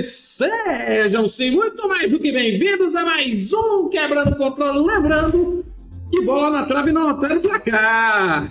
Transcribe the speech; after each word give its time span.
E 0.00 0.02
sejam 0.02 1.28
sim 1.28 1.50
muito 1.50 1.86
mais 1.86 2.08
do 2.08 2.18
que 2.18 2.32
bem-vindos 2.32 2.96
a 2.96 3.04
mais 3.04 3.52
um 3.52 3.86
Quebrando 3.90 4.30
o 4.30 4.36
Controle. 4.36 4.78
Lembrando 4.78 5.62
que 6.10 6.22
bola 6.22 6.48
na 6.48 6.64
trave 6.64 6.90
não 6.90 7.10
altera 7.10 7.38
pra 7.38 7.60
cá. 7.60 8.50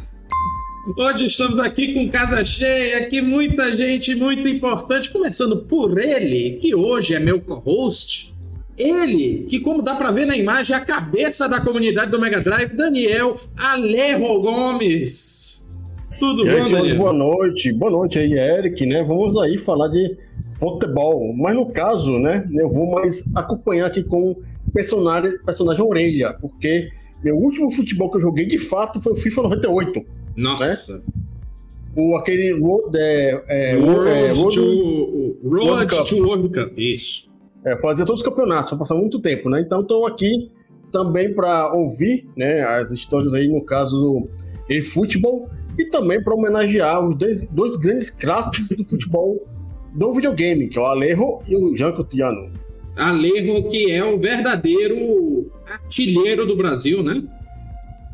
Hoje 0.96 1.26
estamos 1.26 1.58
aqui 1.58 1.96
com 1.96 2.08
casa 2.08 2.46
cheia, 2.46 3.00
aqui 3.00 3.20
muita 3.20 3.76
gente 3.76 4.14
muito 4.14 4.48
importante, 4.48 5.10
começando 5.10 5.58
por 5.64 5.98
ele, 5.98 6.60
que 6.62 6.76
hoje 6.76 7.16
é 7.16 7.20
meu 7.20 7.42
co-host. 7.42 8.32
Ele, 8.78 9.48
que 9.50 9.60
como 9.60 9.82
dá 9.82 9.96
pra 9.96 10.12
ver 10.12 10.28
na 10.28 10.38
imagem, 10.38 10.76
é 10.76 10.78
a 10.78 10.86
cabeça 10.86 11.50
da 11.50 11.60
comunidade 11.60 12.12
do 12.12 12.20
Mega 12.20 12.42
Drive, 12.42 12.76
Daniel 12.76 13.36
Alejo 13.58 14.40
Gomes. 14.40 15.68
Tudo 16.20 16.46
e 16.46 16.52
bom, 16.52 16.64
aí, 16.64 16.72
Daniel? 16.72 16.98
Boa 16.98 17.14
noite, 17.14 17.74
boa 17.74 17.92
noite 17.92 18.20
aí, 18.20 18.34
Eric, 18.34 18.86
né? 18.86 19.02
Vamos 19.02 19.36
aí 19.36 19.58
falar 19.58 19.88
de 19.88 20.29
futebol. 20.60 21.34
Mas 21.36 21.56
no 21.56 21.66
caso, 21.68 22.20
né, 22.20 22.46
eu 22.52 22.70
vou 22.70 22.92
mais 22.92 23.24
acompanhar 23.36 23.88
aqui 23.88 24.04
com 24.04 24.36
personagem, 24.74 25.38
personagem 25.44 25.84
orelha, 25.84 26.34
porque 26.40 26.90
meu 27.24 27.38
último 27.38 27.72
futebol 27.72 28.10
que 28.12 28.18
eu 28.18 28.22
joguei 28.22 28.46
de 28.46 28.58
fato 28.58 29.02
foi 29.02 29.14
o 29.14 29.16
FIFA 29.16 29.44
98. 29.44 30.06
Nossa. 30.36 30.98
Né? 30.98 31.04
O, 31.96 32.16
aquele 32.16 32.52
Road, 32.60 32.98
é, 32.98 33.44
é, 33.48 33.76
Road, 33.76 34.10
é, 34.10 34.32
Road, 34.32 34.56
to, 34.56 35.38
Road, 35.44 35.68
World 35.68 35.96
Cup. 35.96 36.08
to 36.08 36.16
World 36.18 36.50
Cup. 36.50 36.78
Isso. 36.78 37.30
É, 37.66 37.76
fazia 37.78 38.06
todos 38.06 38.22
os 38.22 38.28
campeonatos, 38.28 38.78
passar 38.78 38.96
muito 38.96 39.20
tempo, 39.20 39.50
né? 39.50 39.60
Então 39.60 39.82
estou 39.82 40.06
aqui 40.06 40.50
também 40.92 41.34
para 41.34 41.74
ouvir 41.74 42.30
né, 42.38 42.62
as 42.62 42.92
histórias 42.92 43.34
aí, 43.34 43.48
no 43.48 43.64
caso 43.64 44.00
do 44.00 44.30
eFootball, 44.70 45.50
e 45.78 45.86
também 45.86 46.24
para 46.24 46.34
homenagear 46.34 47.04
os 47.04 47.16
dois, 47.16 47.48
dois 47.50 47.76
grandes 47.76 48.10
craques 48.10 48.70
do 48.70 48.84
futebol 48.86 49.46
do 49.94 50.12
videogame, 50.12 50.68
que 50.68 50.78
é 50.78 50.82
o 50.82 50.86
Alejo 50.86 51.40
e 51.48 51.56
o 51.56 51.76
Jean 51.76 51.92
Cotiano. 51.92 52.52
Alejo, 52.96 53.68
que 53.70 53.92
é 53.92 54.04
o 54.04 54.20
verdadeiro 54.20 55.52
artilheiro 55.66 56.46
do 56.46 56.56
Brasil, 56.56 57.02
né? 57.02 57.24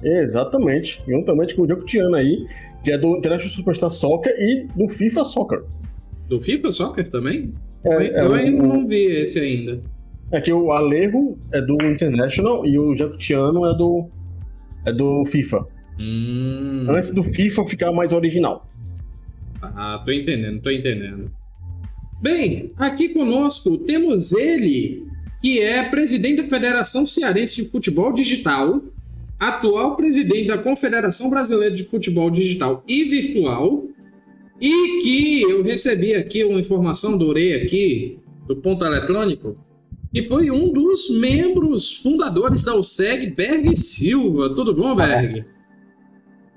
Exatamente. 0.03 1.01
Juntamente 1.07 1.55
com 1.55 1.63
o 1.63 1.67
Jean 1.67 1.77
Cotiano 1.77 2.15
aí, 2.15 2.45
que 2.83 2.91
é 2.91 2.97
do 2.97 3.17
International 3.17 3.53
Superstar 3.53 3.89
Soccer 3.89 4.33
e 4.37 4.67
do 4.75 4.87
FIFA 4.87 5.25
Soccer. 5.25 5.63
Do 6.29 6.41
FIFA 6.41 6.71
Soccer 6.71 7.07
também? 7.07 7.53
É, 7.83 8.21
eu 8.21 8.35
é, 8.35 8.39
ainda 8.39 8.63
não 8.63 8.87
vi 8.87 9.05
esse 9.05 9.39
ainda. 9.39 9.81
É 10.31 10.41
que 10.41 10.51
o 10.51 10.71
Alejo 10.71 11.37
é 11.53 11.61
do 11.61 11.75
International 11.83 12.65
e 12.65 12.77
o 12.77 12.95
Jacutiano 12.95 13.65
é 13.65 13.77
do, 13.77 14.09
é 14.85 14.91
do 14.91 15.25
FIFA. 15.25 15.67
Hum. 15.99 16.87
Antes 16.89 17.13
do 17.13 17.23
FIFA 17.23 17.65
ficar 17.65 17.91
mais 17.91 18.11
original. 18.11 18.67
Ah, 19.61 20.01
tô 20.03 20.11
entendendo, 20.11 20.61
tô 20.61 20.69
entendendo. 20.69 21.31
Bem, 22.21 22.71
aqui 22.77 23.09
conosco 23.09 23.77
temos 23.77 24.31
ele, 24.31 25.05
que 25.41 25.59
é 25.59 25.83
presidente 25.83 26.41
da 26.41 26.47
Federação 26.47 27.05
Cearense 27.05 27.57
de 27.57 27.69
Futebol 27.69 28.13
Digital, 28.13 28.81
atual 29.37 29.95
presidente 29.95 30.47
da 30.47 30.57
Confederação 30.57 31.29
Brasileira 31.29 31.75
de 31.75 31.83
Futebol 31.83 32.31
Digital 32.31 32.83
e 32.87 33.03
Virtual, 33.03 33.83
e 34.61 35.01
que 35.03 35.41
eu 35.41 35.61
recebi 35.61 36.15
aqui 36.15 36.45
uma 36.45 36.59
informação, 36.59 37.15
adorei 37.15 37.61
aqui, 37.61 38.17
do 38.47 38.55
ponto 38.55 38.85
eletrônico, 38.85 39.57
e 40.13 40.25
foi 40.25 40.49
um 40.49 40.71
dos 40.71 41.09
membros 41.19 42.01
fundadores 42.01 42.63
da 42.63 42.73
USEG, 42.73 43.31
Berg 43.31 43.75
Silva. 43.75 44.55
Tudo 44.55 44.73
bom, 44.73 44.95
Berg? 44.95 45.43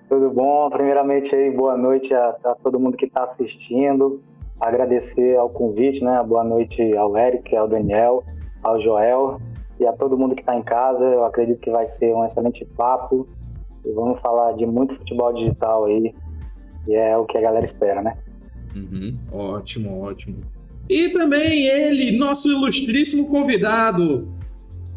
Tudo 0.08 0.30
bom. 0.30 0.70
Primeiramente 0.70 1.34
aí, 1.34 1.50
boa 1.50 1.76
noite 1.76 2.14
a, 2.14 2.36
a 2.44 2.54
todo 2.54 2.78
mundo 2.78 2.96
que 2.96 3.06
está 3.06 3.24
assistindo 3.24 4.22
agradecer 4.60 5.36
ao 5.36 5.48
convite, 5.48 6.02
né? 6.02 6.22
Boa 6.26 6.44
noite 6.44 6.96
ao 6.96 7.16
Eric, 7.16 7.54
ao 7.56 7.68
Daniel, 7.68 8.24
ao 8.62 8.80
Joel 8.80 9.40
e 9.78 9.86
a 9.86 9.92
todo 9.92 10.18
mundo 10.18 10.34
que 10.34 10.42
está 10.42 10.56
em 10.56 10.62
casa. 10.62 11.04
Eu 11.04 11.24
acredito 11.24 11.60
que 11.60 11.70
vai 11.70 11.86
ser 11.86 12.14
um 12.14 12.24
excelente 12.24 12.64
papo 12.64 13.28
e 13.84 13.92
vamos 13.92 14.20
falar 14.20 14.52
de 14.52 14.66
muito 14.66 14.94
futebol 14.96 15.32
digital 15.32 15.86
aí, 15.86 16.14
e 16.86 16.94
é 16.94 17.16
o 17.16 17.24
que 17.24 17.38
a 17.38 17.40
galera 17.40 17.64
espera, 17.64 18.02
né? 18.02 18.16
Uhum. 18.74 19.16
Ótimo, 19.32 20.02
ótimo. 20.02 20.38
E 20.88 21.10
também 21.10 21.66
ele, 21.66 22.16
nosso 22.16 22.50
ilustríssimo 22.50 23.28
convidado. 23.28 24.28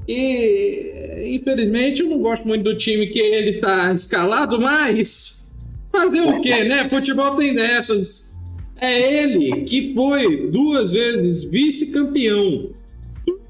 E 0.08 1.36
infelizmente 1.36 2.02
eu 2.02 2.10
não 2.10 2.20
gosto 2.20 2.48
muito 2.48 2.64
do 2.64 2.76
time 2.76 3.08
que 3.08 3.20
ele 3.20 3.60
tá 3.60 3.92
escalado, 3.94 4.60
mas 4.60 5.54
fazer 5.92 6.22
o 6.22 6.42
quê, 6.42 6.64
né? 6.64 6.90
Futebol 6.90 7.36
tem 7.36 7.54
dessas. 7.54 8.31
É 8.82 9.24
ele 9.24 9.62
que 9.62 9.94
foi 9.94 10.48
duas 10.50 10.94
vezes 10.94 11.44
vice-campeão 11.44 12.72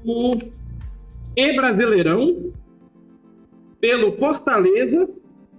do 0.04 0.38
E 1.34 1.52
Brasileirão 1.54 2.52
pelo 3.80 4.12
Fortaleza 4.12 5.08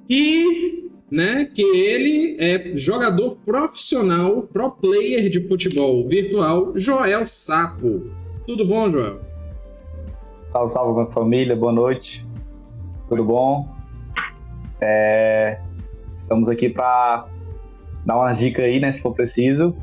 e 0.07 0.89
né, 1.09 1.45
que 1.45 1.62
ele 1.62 2.38
é 2.39 2.75
jogador 2.75 3.38
profissional, 3.45 4.44
pro 4.44 4.72
player 4.72 5.29
de 5.29 5.47
futebol 5.47 6.07
virtual, 6.07 6.73
Joel 6.75 7.25
Sapo. 7.25 8.12
Tudo 8.45 8.66
bom, 8.66 8.89
Joel? 8.89 9.22
Salve, 10.51 10.72
salve, 10.72 10.94
minha 10.94 11.12
família, 11.12 11.56
boa 11.56 11.72
noite. 11.72 12.25
Tudo 13.09 13.23
bom? 13.25 13.67
É... 14.81 15.59
Estamos 16.17 16.47
aqui 16.47 16.69
para 16.69 17.28
dar 18.06 18.18
umas 18.18 18.38
dicas 18.38 18.66
aí, 18.66 18.80
né, 18.80 18.91
se 18.91 19.02
for 19.02 19.14
preciso, 19.14 19.75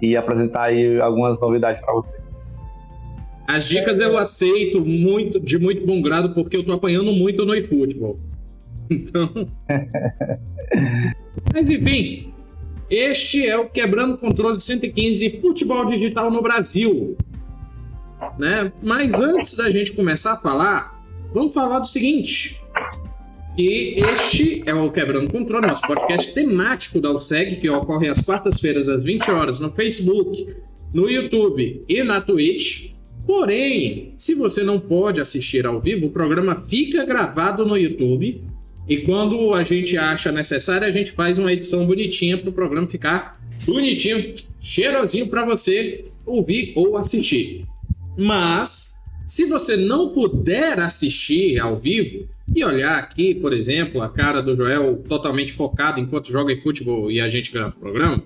e 0.00 0.16
apresentar 0.16 0.64
aí 0.64 1.00
algumas 1.00 1.40
novidades 1.40 1.80
para 1.80 1.92
vocês. 1.92 2.40
As 3.46 3.68
dicas 3.68 3.98
eu 3.98 4.16
aceito 4.16 4.80
muito, 4.80 5.38
de 5.38 5.58
muito 5.58 5.86
bom 5.86 6.00
grado, 6.00 6.32
porque 6.32 6.56
eu 6.56 6.64
tô 6.64 6.72
apanhando 6.72 7.12
muito 7.12 7.44
no 7.44 7.54
eFootball. 7.54 8.18
Então. 8.90 9.30
Mas 11.54 11.70
enfim, 11.70 12.32
este 12.90 13.46
é 13.46 13.56
o 13.56 13.66
Quebrando 13.66 14.18
Controle 14.18 14.60
115 14.60 15.40
Futebol 15.40 15.86
Digital 15.86 16.30
no 16.30 16.42
Brasil. 16.42 17.16
Né? 18.38 18.70
Mas 18.82 19.18
antes 19.18 19.56
da 19.56 19.70
gente 19.70 19.92
começar 19.92 20.34
a 20.34 20.36
falar, 20.36 21.02
vamos 21.32 21.54
falar 21.54 21.78
do 21.78 21.86
seguinte. 21.86 22.61
E 23.56 23.96
este 24.00 24.62
é 24.64 24.72
o 24.72 24.90
Quebrando 24.90 25.30
Controle, 25.30 25.66
nosso 25.66 25.82
podcast 25.82 26.32
temático 26.32 26.98
da 26.98 27.12
USEG, 27.12 27.56
que 27.56 27.68
ocorre 27.68 28.08
às 28.08 28.22
quartas-feiras, 28.22 28.88
às 28.88 29.04
20 29.04 29.30
horas, 29.30 29.60
no 29.60 29.70
Facebook, 29.70 30.56
no 30.92 31.08
YouTube 31.08 31.84
e 31.86 32.02
na 32.02 32.18
Twitch. 32.22 32.92
Porém, 33.26 34.14
se 34.16 34.34
você 34.34 34.62
não 34.62 34.80
pode 34.80 35.20
assistir 35.20 35.66
ao 35.66 35.78
vivo, 35.78 36.06
o 36.06 36.10
programa 36.10 36.56
fica 36.56 37.04
gravado 37.04 37.66
no 37.66 37.76
YouTube. 37.76 38.42
E 38.88 38.96
quando 39.02 39.52
a 39.52 39.62
gente 39.62 39.98
acha 39.98 40.32
necessário, 40.32 40.88
a 40.88 40.90
gente 40.90 41.12
faz 41.12 41.38
uma 41.38 41.52
edição 41.52 41.84
bonitinha 41.84 42.38
para 42.38 42.48
o 42.48 42.54
programa 42.54 42.88
ficar 42.88 43.38
bonitinho, 43.66 44.34
cheirosinho 44.60 45.28
para 45.28 45.44
você 45.44 46.06
ouvir 46.24 46.72
ou 46.74 46.96
assistir. 46.96 47.66
Mas, 48.16 48.94
se 49.26 49.44
você 49.44 49.76
não 49.76 50.08
puder 50.08 50.80
assistir 50.80 51.60
ao 51.60 51.76
vivo, 51.76 52.26
e 52.54 52.64
olhar 52.64 52.98
aqui, 52.98 53.34
por 53.34 53.52
exemplo, 53.52 54.02
a 54.02 54.08
cara 54.08 54.42
do 54.42 54.54
Joel 54.54 55.02
totalmente 55.08 55.52
focado 55.52 56.00
enquanto 56.00 56.30
joga 56.30 56.52
em 56.52 56.60
futebol 56.60 57.10
e 57.10 57.20
a 57.20 57.28
gente 57.28 57.52
grava 57.52 57.74
o 57.74 57.80
programa, 57.80 58.22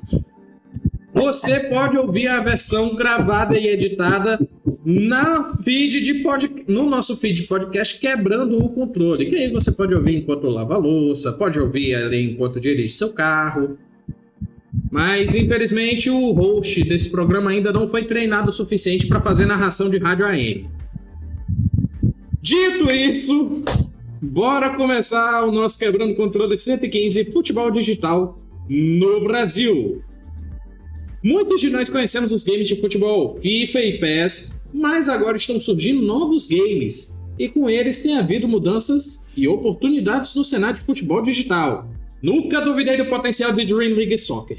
você 1.16 1.60
pode 1.60 1.96
ouvir 1.96 2.28
a 2.28 2.40
versão 2.40 2.94
gravada 2.94 3.58
e 3.58 3.66
editada 3.68 4.38
na 4.84 5.44
feed 5.62 6.02
de 6.02 6.14
pod... 6.16 6.50
no 6.68 6.84
nosso 6.90 7.16
feed 7.16 7.40
de 7.40 7.42
podcast 7.44 7.98
quebrando 7.98 8.62
o 8.62 8.68
controle. 8.68 9.24
Que 9.24 9.36
aí 9.36 9.50
você 9.50 9.72
pode 9.72 9.94
ouvir 9.94 10.16
enquanto 10.16 10.46
lava 10.48 10.74
a 10.74 10.78
louça, 10.78 11.32
pode 11.32 11.58
ouvir 11.58 11.94
ali 11.94 12.32
enquanto 12.32 12.60
dirige 12.60 12.92
seu 12.92 13.14
carro. 13.14 13.78
Mas 14.90 15.34
infelizmente 15.34 16.10
o 16.10 16.32
host 16.32 16.84
desse 16.84 17.10
programa 17.10 17.50
ainda 17.50 17.72
não 17.72 17.86
foi 17.86 18.04
treinado 18.04 18.50
o 18.50 18.52
suficiente 18.52 19.06
para 19.06 19.18
fazer 19.18 19.46
narração 19.46 19.88
de 19.88 19.96
rádio 19.96 20.26
AM. 20.26 20.68
Dito 22.42 22.90
isso, 22.90 23.64
Bora 24.28 24.70
começar 24.70 25.44
o 25.44 25.52
nosso 25.52 25.78
Quebrando 25.78 26.12
Controle 26.16 26.56
115 26.56 27.30
Futebol 27.30 27.70
Digital 27.70 28.36
no 28.68 29.20
Brasil. 29.22 30.02
Muitos 31.24 31.60
de 31.60 31.70
nós 31.70 31.88
conhecemos 31.88 32.32
os 32.32 32.42
games 32.42 32.66
de 32.66 32.74
futebol, 32.74 33.38
FIFA 33.40 33.80
e 33.82 33.98
PES, 33.98 34.60
mas 34.74 35.08
agora 35.08 35.36
estão 35.36 35.60
surgindo 35.60 36.02
novos 36.02 36.48
games, 36.48 37.16
e 37.38 37.48
com 37.48 37.70
eles 37.70 38.02
tem 38.02 38.18
havido 38.18 38.48
mudanças 38.48 39.28
e 39.36 39.46
oportunidades 39.46 40.34
no 40.34 40.44
cenário 40.44 40.76
de 40.76 40.84
futebol 40.84 41.22
digital. 41.22 41.88
Nunca 42.20 42.60
duvidei 42.60 42.96
do 42.96 43.06
potencial 43.06 43.52
de 43.52 43.64
Dream 43.64 43.94
League 43.94 44.18
Soccer. 44.18 44.58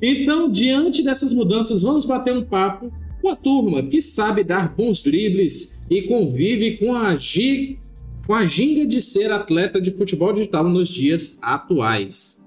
Então, 0.00 0.50
diante 0.50 1.02
dessas 1.02 1.34
mudanças, 1.34 1.82
vamos 1.82 2.06
bater 2.06 2.32
um 2.32 2.44
papo 2.44 2.90
com 3.20 3.28
a 3.28 3.36
turma 3.36 3.82
que 3.82 4.00
sabe 4.00 4.42
dar 4.42 4.74
bons 4.74 5.02
dribles 5.02 5.84
e 5.90 6.02
convive 6.02 6.78
com 6.78 6.94
a 6.94 7.16
G 7.16 7.78
com 8.26 8.34
a 8.34 8.44
ginga 8.44 8.84
de 8.86 9.00
ser 9.00 9.30
atleta 9.30 9.80
de 9.80 9.92
futebol 9.92 10.32
digital 10.32 10.68
nos 10.68 10.88
dias 10.88 11.38
atuais. 11.40 12.44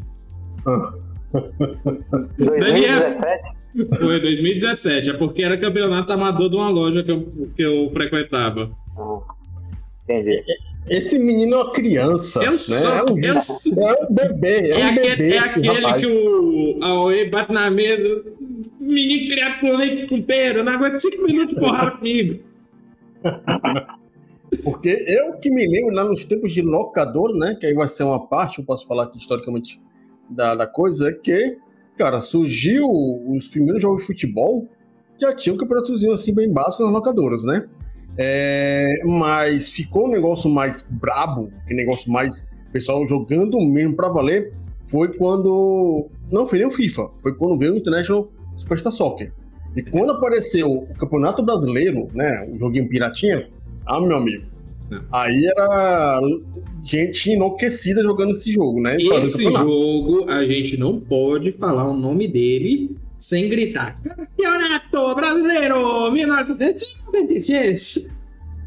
2017? 2.38 3.56
Foi 4.00 4.19
2017, 4.21 5.09
é 5.09 5.13
porque 5.13 5.44
era 5.44 5.57
campeonato 5.57 6.13
amador 6.13 6.50
de 6.50 6.56
uma 6.56 6.69
loja 6.69 7.03
que 7.03 7.12
eu, 7.12 7.27
que 7.56 7.62
eu 7.62 7.89
frequentava. 7.92 8.71
Entendi. 10.06 10.42
Esse 10.88 11.18
menino 11.19 11.56
é 11.56 11.63
uma 11.63 11.74
criança. 11.74 12.44
Eu 12.44 12.51
né? 12.51 12.57
só- 12.57 12.97
é, 13.00 13.03
um, 13.12 13.19
eu 13.19 13.33
é 13.36 13.39
só- 13.39 13.71
um 14.09 14.13
bebê. 14.13 14.71
É, 14.71 14.80
É, 14.81 14.86
um 14.86 14.89
aquele, 14.89 15.09
bebê 15.15 15.33
é 15.33 15.39
aquele 15.39 15.68
rapaz. 15.69 16.01
que 16.01 16.07
o 16.07 16.80
Aue 16.83 17.25
bate 17.25 17.51
na 17.51 17.69
mesa, 17.71 18.24
menino 18.80 19.30
criado 19.30 19.59
por 19.59 19.77
leite 19.77 20.06
com 20.07 20.21
pera, 20.21 20.63
não 20.63 20.71
aguenta 20.74 21.00
cinco 21.00 21.24
minutos 21.24 21.56
de 21.56 21.59
porrada 21.59 21.92
comigo. 21.92 22.39
Porque 24.63 24.89
eu 24.89 25.33
que 25.33 25.50
me 25.50 25.68
lembro 25.68 25.94
lá 25.94 26.04
nos 26.04 26.24
tempos 26.24 26.54
de 26.54 26.62
locador, 26.62 27.36
né? 27.36 27.56
Que 27.60 27.66
aí 27.66 27.74
vai 27.74 27.88
ser 27.88 28.04
uma 28.04 28.25
parte, 28.25 28.60
eu 28.60 28.66
posso 28.66 28.88
falar 28.88 29.04
aqui 29.04 29.18
historicamente 29.18 29.81
da, 30.30 30.56
da 30.56 30.68
coisa, 30.68 31.10
é 31.10 31.13
que, 31.13 31.57
cara, 31.98 32.19
surgiu 32.19 32.88
os 33.27 33.48
primeiros 33.48 33.81
jogos 33.81 34.01
de 34.01 34.07
futebol, 34.07 34.68
já 35.19 35.33
tinha 35.33 35.54
um 35.54 35.57
campeonatozinho 35.57 36.13
assim 36.13 36.33
bem 36.33 36.51
básico 36.51 36.83
nas 36.83 36.92
locadoras, 36.92 37.44
né? 37.44 37.68
É, 38.18 39.01
mas 39.06 39.69
ficou 39.69 40.07
um 40.07 40.12
negócio 40.12 40.50
mais 40.50 40.88
brabo, 40.89 41.51
que 41.68 41.74
negócio 41.74 42.12
mais 42.12 42.48
pessoal 42.71 43.06
jogando 43.07 43.60
mesmo 43.60 43.95
pra 43.95 44.10
valer, 44.10 44.54
foi 44.86 45.13
quando. 45.13 46.07
Não 46.31 46.45
foi 46.45 46.60
nem 46.60 46.68
o 46.68 46.71
FIFA, 46.71 47.10
foi 47.21 47.36
quando 47.36 47.57
veio 47.57 47.74
o 47.74 47.78
International 47.78 48.30
Superstar 48.56 48.92
Soccer. 48.92 49.33
E 49.75 49.83
quando 49.83 50.12
apareceu 50.12 50.72
o 50.72 50.88
Campeonato 50.95 51.44
Brasileiro, 51.44 52.07
né? 52.13 52.48
O 52.54 52.57
joguinho 52.57 52.88
piratinha, 52.88 53.50
ah, 53.86 54.00
meu 54.00 54.18
amigo. 54.18 54.45
Não. 54.89 55.04
Aí 55.12 55.45
era 55.45 56.19
gente 56.81 57.31
enlouquecida 57.31 58.01
jogando 58.04 58.31
esse 58.31 58.51
jogo, 58.51 58.80
né? 58.81 58.98
Esse 58.98 59.44
jogo, 59.51 60.30
a 60.30 60.45
gente 60.45 60.77
não 60.77 61.00
pode 61.00 61.51
falar 61.51 61.89
o 61.89 61.94
nome 61.98 62.27
dele 62.27 62.95
sem 63.18 63.50
gritar 63.50 64.00
Campeonato 64.01 65.16
Brasileiro 65.16 66.12
1996. 66.12 68.07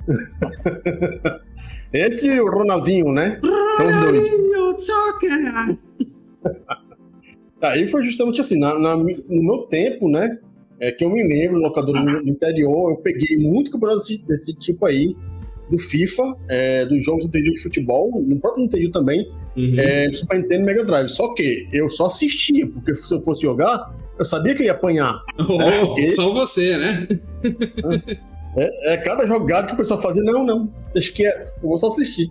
Esse 1.92 2.28
e 2.28 2.40
o 2.40 2.50
Ronaldinho, 2.50 3.12
né? 3.12 3.40
Ronaldinho 3.78 4.78
Soccer! 4.78 5.78
Aí 7.62 7.86
foi 7.86 8.02
justamente 8.04 8.40
assim, 8.40 8.58
na, 8.58 8.78
na- 8.78 8.96
no 8.96 9.06
meu 9.42 9.58
tempo, 9.68 10.08
né? 10.08 10.38
É 10.80 10.92
que 10.92 11.04
eu 11.04 11.10
me 11.10 11.22
lembro, 11.22 11.58
locador 11.58 11.94
no 11.94 12.22
no 12.22 12.28
interior, 12.28 12.90
eu 12.92 12.96
peguei 12.98 13.36
muito 13.38 13.70
campeonato 13.70 14.00
desse, 14.00 14.18
desse 14.26 14.54
tipo 14.54 14.86
aí, 14.86 15.14
do 15.70 15.76
FIFA, 15.78 16.22
é, 16.48 16.86
dos 16.86 17.04
jogos 17.04 17.26
do 17.28 17.36
Nintendo 17.36 17.54
de 17.56 17.62
futebol, 17.62 18.22
no 18.22 18.38
próprio 18.40 18.62
Nintendo 18.62 18.90
também, 18.90 19.28
Uhum. 19.56 19.74
é, 19.76 20.08
do 20.08 20.14
Super 20.14 20.38
Nintendo 20.38 20.62
e 20.62 20.66
Mega 20.66 20.84
Drive. 20.84 21.08
Só 21.08 21.34
que 21.34 21.68
eu 21.72 21.90
só 21.90 22.06
assistia, 22.06 22.64
porque 22.66 22.94
se 22.94 23.12
eu 23.12 23.20
fosse 23.22 23.42
jogar, 23.42 23.92
eu 24.16 24.24
sabia 24.24 24.54
que 24.54 24.62
ia 24.64 24.72
apanhar. 24.72 25.20
Oh, 25.48 25.98
é. 25.98 26.06
só 26.06 26.32
você, 26.32 26.76
né? 26.76 27.08
É, 28.56 28.94
é 28.94 28.96
cada 28.96 29.26
jogada 29.26 29.68
que 29.68 29.74
o 29.74 29.76
pessoal 29.76 30.00
fazia, 30.00 30.22
não, 30.24 30.44
não, 30.44 30.72
deixa 30.92 31.12
quieto, 31.12 31.52
eu 31.62 31.68
vou 31.68 31.76
só 31.76 31.88
assistir. 31.88 32.28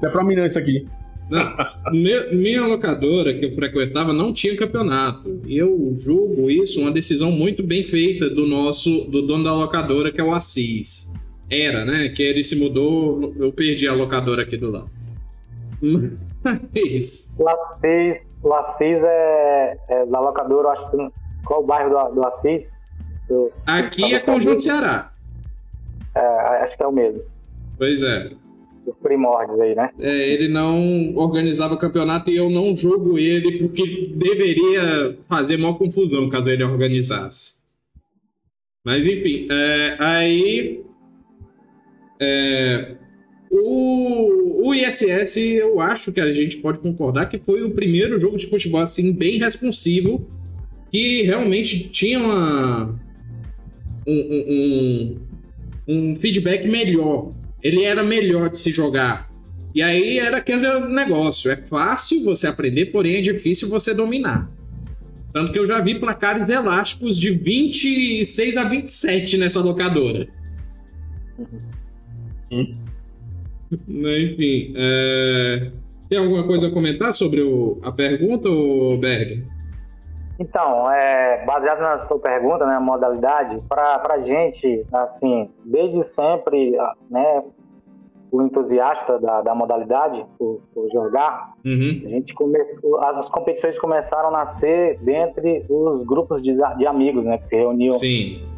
Não 0.00 0.08
é 0.08 0.12
pra 0.12 0.22
mim 0.22 0.36
não 0.36 0.44
isso 0.44 0.58
aqui. 0.58 0.86
Não, 1.30 1.54
minha 2.32 2.66
locadora 2.66 3.32
que 3.34 3.46
eu 3.46 3.52
frequentava 3.52 4.12
não 4.12 4.32
tinha 4.32 4.56
campeonato. 4.56 5.40
E 5.46 5.56
eu 5.56 5.94
julgo 5.96 6.50
isso 6.50 6.80
uma 6.80 6.90
decisão 6.90 7.30
muito 7.30 7.62
bem 7.62 7.82
feita 7.82 8.28
do 8.28 8.46
nosso, 8.46 9.04
do 9.06 9.22
dono 9.22 9.44
da 9.44 9.54
locadora, 9.54 10.12
que 10.12 10.20
é 10.20 10.24
o 10.24 10.32
Assis. 10.32 11.12
Era, 11.50 11.84
né? 11.84 12.08
Que 12.08 12.22
ele 12.22 12.42
se 12.42 12.56
mudou, 12.56 13.34
eu 13.38 13.52
perdi 13.52 13.86
a 13.86 13.94
locadora 13.94 14.42
aqui 14.42 14.56
do 14.56 14.70
lado. 14.70 14.90
Mas, 16.42 17.32
Lacis, 17.38 18.22
Lacis 18.42 19.02
é, 19.02 19.78
é 19.88 20.06
da 20.06 20.20
locadora, 20.20 20.68
eu 20.68 20.72
acho 20.72 20.90
que. 20.90 21.24
Qual 21.44 21.62
o 21.62 21.66
bairro 21.66 21.90
do, 21.90 22.14
do 22.14 22.26
Assis? 22.26 22.72
Eu, 23.28 23.52
aqui 23.66 24.14
é 24.14 24.20
Conjunto 24.20 24.62
Ceará. 24.62 25.12
é, 26.14 26.20
acho 26.64 26.76
que 26.76 26.82
é 26.82 26.86
o 26.86 26.92
mesmo. 26.92 27.22
Pois 27.76 28.02
é. 28.02 28.24
Os 28.86 28.96
primórdios 28.96 29.58
aí, 29.60 29.74
né? 29.74 29.90
É, 29.98 30.28
ele 30.30 30.48
não 30.48 31.14
organizava 31.16 31.76
campeonato 31.76 32.30
e 32.30 32.36
eu 32.36 32.50
não 32.50 32.76
julgo 32.76 33.18
ele 33.18 33.58
porque 33.58 34.08
deveria 34.14 35.16
fazer 35.28 35.56
maior 35.56 35.74
confusão 35.74 36.28
caso 36.28 36.50
ele 36.50 36.64
organizasse. 36.64 37.64
Mas 38.84 39.06
enfim, 39.06 39.48
é, 39.50 39.96
aí 39.98 40.82
é, 42.20 42.96
o, 43.50 44.68
o 44.68 44.74
ISS 44.74 45.36
eu 45.36 45.80
acho 45.80 46.12
que 46.12 46.20
a 46.20 46.32
gente 46.32 46.58
pode 46.58 46.80
concordar 46.80 47.26
que 47.26 47.38
foi 47.38 47.62
o 47.62 47.70
primeiro 47.70 48.18
jogo 48.20 48.36
de 48.36 48.46
futebol 48.46 48.80
assim 48.80 49.12
bem 49.12 49.38
responsivo 49.38 50.28
que 50.90 51.22
realmente 51.22 51.88
tinha 51.88 52.18
uma, 52.18 53.00
um, 54.06 54.12
um, 54.12 55.18
um, 55.88 56.10
um 56.10 56.14
feedback 56.14 56.68
melhor 56.68 57.32
ele 57.64 57.82
era 57.84 58.02
melhor 58.04 58.50
de 58.50 58.58
se 58.58 58.70
jogar. 58.70 59.28
E 59.74 59.82
aí 59.82 60.18
era 60.18 60.36
aquele 60.36 60.80
negócio: 60.86 61.50
é 61.50 61.56
fácil 61.56 62.22
você 62.22 62.46
aprender, 62.46 62.86
porém 62.86 63.16
é 63.16 63.20
difícil 63.20 63.68
você 63.68 63.92
dominar. 63.92 64.48
Tanto 65.32 65.50
que 65.50 65.58
eu 65.58 65.66
já 65.66 65.80
vi 65.80 65.98
placares 65.98 66.48
elásticos 66.48 67.18
de 67.18 67.30
26 67.30 68.56
a 68.56 68.64
27 68.64 69.36
nessa 69.36 69.60
locadora. 69.60 70.28
Enfim, 73.88 74.72
é, 74.76 75.70
tem 76.08 76.18
alguma 76.18 76.44
coisa 76.44 76.68
a 76.68 76.70
comentar 76.70 77.12
sobre 77.12 77.40
o- 77.40 77.80
a 77.82 77.90
pergunta, 77.90 78.48
Berg? 79.00 79.44
Então, 80.38 80.90
é, 80.90 81.44
baseado 81.44 81.80
na 81.80 81.98
sua 82.06 82.18
pergunta, 82.18 82.66
né, 82.66 82.74
a 82.76 82.80
modalidade, 82.80 83.62
para 83.68 84.02
a 84.10 84.20
gente, 84.20 84.84
assim, 84.92 85.50
desde 85.64 86.02
sempre, 86.02 86.76
ah, 86.78 86.92
né, 87.08 87.42
o 88.32 88.42
entusiasta 88.42 89.16
da, 89.20 89.42
da 89.42 89.54
modalidade, 89.54 90.26
por, 90.36 90.60
por 90.74 90.90
jogar, 90.90 91.54
Uhum. 91.64 92.02
a 92.04 92.08
gente 92.08 92.34
começou, 92.34 93.00
as, 93.04 93.30
competições 93.30 93.78
começaram 93.78 94.28
a 94.28 94.32
nascer 94.32 94.98
dentre 95.00 95.64
os 95.70 96.02
grupos 96.02 96.42
de, 96.42 96.52
de 96.76 96.86
amigos, 96.86 97.26
né, 97.26 97.38
que 97.38 97.44
se 97.46 97.54
reuniam 97.56 97.90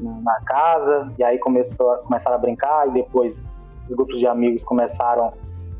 na 0.00 0.12
na 0.22 0.40
casa, 0.46 1.12
e 1.18 1.22
aí 1.22 1.38
começou, 1.38 1.90
a- 1.92 1.98
começaram 1.98 2.36
a 2.36 2.38
brincar, 2.38 2.88
e 2.88 2.92
depois 2.92 3.44
os 3.88 3.94
grupos 3.94 4.18
de 4.18 4.26
amigos 4.26 4.64
começaram 4.64 5.32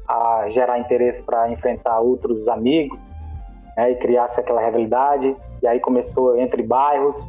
a 0.07 0.47
gerar 0.51 0.79
interesse 0.79 1.23
para 1.23 1.51
enfrentar 1.51 1.99
outros 2.01 2.49
amigos, 2.49 3.01
né, 3.79 3.93
e 3.93 3.95
criar-se 3.97 4.39
aquela 4.39 4.61
rivalidade, 4.63 5.35
e 5.67 5.69
aí 5.69 5.81
começou 5.81 6.39
entre 6.39 6.63
bairros, 6.63 7.29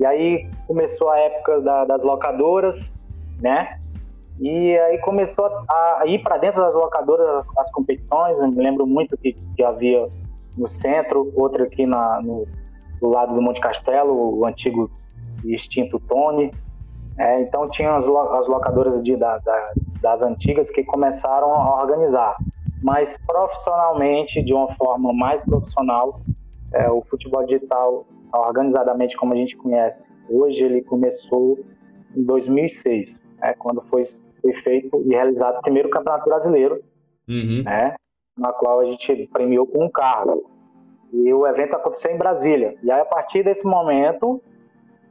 e 0.00 0.04
aí 0.04 0.50
começou 0.66 1.08
a 1.08 1.18
época 1.18 1.60
da- 1.60 1.84
das 1.84 2.02
locadoras, 2.02 2.92
né, 3.40 3.78
e 4.40 4.76
aí 4.76 4.98
começou 4.98 5.46
a, 5.46 6.00
a 6.00 6.06
ir 6.06 6.20
para 6.20 6.36
dentro 6.36 6.60
das 6.60 6.74
locadoras 6.74 7.44
as 7.56 7.70
competições, 7.70 8.38
eu 8.40 8.48
me 8.48 8.56
lembro 8.60 8.86
muito 8.86 9.16
que, 9.16 9.34
que 9.54 9.62
havia 9.62 10.08
no 10.58 10.66
centro, 10.66 11.32
outra 11.36 11.62
aqui 11.64 11.86
na, 11.86 12.20
no, 12.20 12.44
do 13.00 13.08
lado 13.08 13.34
do 13.34 13.40
Monte 13.40 13.60
Castelo, 13.60 14.38
o 14.38 14.44
antigo 14.44 14.90
e 15.44 15.54
extinto 15.54 16.00
Tony. 16.00 16.50
É, 17.16 17.40
então 17.42 17.68
tinha 17.68 17.94
as, 17.96 18.04
lo- 18.04 18.32
as 18.34 18.48
locadoras 18.48 19.00
de- 19.02 19.16
da- 19.16 19.38
da- 19.38 19.70
das 20.02 20.22
antigas 20.22 20.70
que 20.70 20.82
começaram 20.82 21.54
a 21.54 21.76
organizar. 21.82 22.34
Mas 22.82 23.16
profissionalmente, 23.26 24.42
de 24.42 24.52
uma 24.52 24.68
forma 24.74 25.12
mais 25.12 25.44
profissional, 25.44 26.20
é, 26.72 26.90
o 26.90 27.02
futebol 27.02 27.44
digital, 27.44 28.06
organizadamente 28.32 29.16
como 29.16 29.32
a 29.32 29.36
gente 29.36 29.56
conhece, 29.56 30.12
hoje 30.28 30.64
ele 30.64 30.82
começou 30.82 31.58
em 32.16 32.22
2006, 32.22 33.24
né, 33.40 33.54
quando 33.54 33.82
foi, 33.82 34.02
feito 34.62 35.02
e 35.04 35.10
realizado 35.10 35.58
o 35.58 35.62
primeiro 35.62 35.90
Campeonato 35.90 36.24
Brasileiro, 36.24 36.82
Uhum. 37.28 37.62
né, 37.64 37.94
na 38.36 38.52
qual 38.52 38.80
a 38.80 38.86
gente 38.86 39.28
premiou 39.32 39.66
com 39.66 39.84
um 39.84 39.90
carro. 39.90 40.50
E 41.12 41.32
o 41.32 41.46
evento 41.46 41.74
aconteceu 41.76 42.10
em 42.10 42.16
Brasília. 42.16 42.76
E 42.82 42.90
aí, 42.90 43.00
a 43.00 43.04
partir 43.04 43.42
desse 43.44 43.66
momento, 43.66 44.42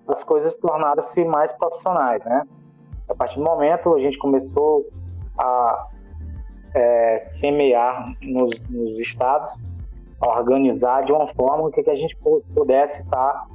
as 0.08 0.24
coisas 0.24 0.56
tornaram-se 0.56 1.24
mais 1.26 1.52
profissionais, 1.54 2.26
né? 2.26 2.44
A 3.08 3.14
partir 3.14 3.38
do 3.38 3.44
momento, 3.44 3.94
a 3.96 4.00
gente 4.00 4.18
começou 4.18 4.88
a 5.38 5.88
é, 6.74 7.20
semear 7.20 8.14
nos, 8.22 8.62
nos 8.70 9.00
estados, 9.00 9.58
organizar 10.22 11.04
de 11.04 11.12
uma 11.12 11.28
forma 11.28 11.72
que, 11.72 11.90
a 11.90 11.96
gente 11.96 12.16
pudesse 12.54 13.04
estar 13.04 13.34
tá, 13.34 13.48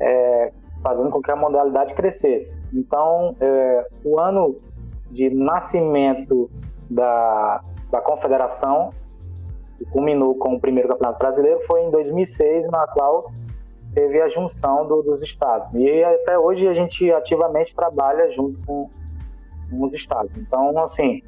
é, 0.00 0.52
fazendo 0.82 1.10
com 1.10 1.22
que 1.22 1.30
a 1.30 1.36
modalidade 1.36 1.94
crescesse. 1.94 2.60
Então, 2.72 3.36
é, 3.40 3.86
o 4.04 4.18
ano 4.18 4.56
de 5.10 5.30
nascimento 5.30 6.50
da, 6.90 7.62
da 7.90 8.00
confederação, 8.00 8.90
que 9.76 9.84
culminou 9.86 10.34
com 10.34 10.54
o 10.54 10.60
primeiro 10.60 10.88
campeonato 10.88 11.18
brasileiro, 11.18 11.60
foi 11.66 11.84
em 11.84 11.90
2006, 11.90 12.68
na 12.68 12.86
qual 12.88 13.30
teve 13.94 14.20
a 14.20 14.28
junção 14.28 14.86
do, 14.86 15.02
dos 15.02 15.22
estados. 15.22 15.72
E 15.74 16.04
até 16.04 16.38
hoje 16.38 16.66
a 16.68 16.74
gente 16.74 17.10
ativamente 17.12 17.74
trabalha 17.74 18.30
junto 18.30 18.58
com, 18.66 18.90
com 19.70 19.84
os 19.84 19.94
estados. 19.94 20.36
Então, 20.36 20.78
assim, 20.78 21.22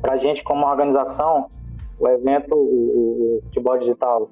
para 0.00 0.14
a 0.14 0.16
gente 0.16 0.42
como 0.44 0.66
organização, 0.66 1.50
o 2.00 2.08
evento, 2.08 2.54
o, 2.54 3.36
o, 3.36 3.42
futebol 3.44 3.78
digital 3.78 4.30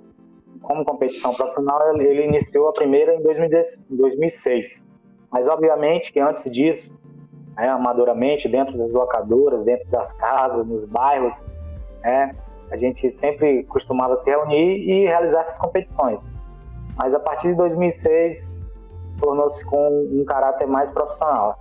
como 0.62 0.84
competição 0.84 1.32
profissional, 1.34 1.94
ele 1.96 2.24
iniciou 2.24 2.68
a 2.68 2.72
primeira 2.72 3.14
em 3.14 3.22
2006. 3.22 4.84
Mas 5.30 5.46
obviamente 5.46 6.12
que 6.12 6.18
antes 6.18 6.50
disso, 6.50 6.92
né, 7.56 7.68
amadoramente, 7.68 8.48
dentro 8.48 8.76
das 8.76 8.90
locadoras, 8.90 9.62
dentro 9.62 9.88
das 9.88 10.12
casas, 10.12 10.66
nos 10.66 10.84
bairros, 10.84 11.44
né, 12.02 12.34
a 12.70 12.76
gente 12.76 13.10
sempre 13.10 13.62
costumava 13.64 14.16
se 14.16 14.28
reunir 14.28 14.78
e 14.88 15.06
realizar 15.06 15.42
essas 15.42 15.58
competições. 15.58 16.26
Mas 16.96 17.14
a 17.14 17.20
partir 17.20 17.48
de 17.48 17.54
2006 17.54 18.52
tornou-se 19.20 19.64
com 19.64 20.08
um 20.10 20.24
caráter 20.24 20.66
mais 20.66 20.90
profissional. 20.90 21.58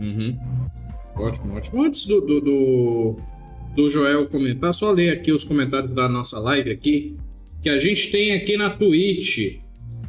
Uhum. 0.00 0.38
Ótimo, 1.16 1.56
ótimo. 1.56 1.84
Antes 1.84 2.06
do, 2.06 2.20
do, 2.20 2.40
do, 2.40 3.16
do 3.74 3.88
Joel 3.88 4.26
comentar, 4.26 4.72
só 4.74 4.90
ler 4.90 5.10
aqui 5.10 5.32
os 5.32 5.44
comentários 5.44 5.92
da 5.92 6.08
nossa 6.08 6.38
live 6.38 6.70
aqui, 6.70 7.16
que 7.62 7.68
a 7.68 7.78
gente 7.78 8.10
tem 8.10 8.32
aqui 8.32 8.56
na 8.56 8.70
Twitch. 8.70 9.58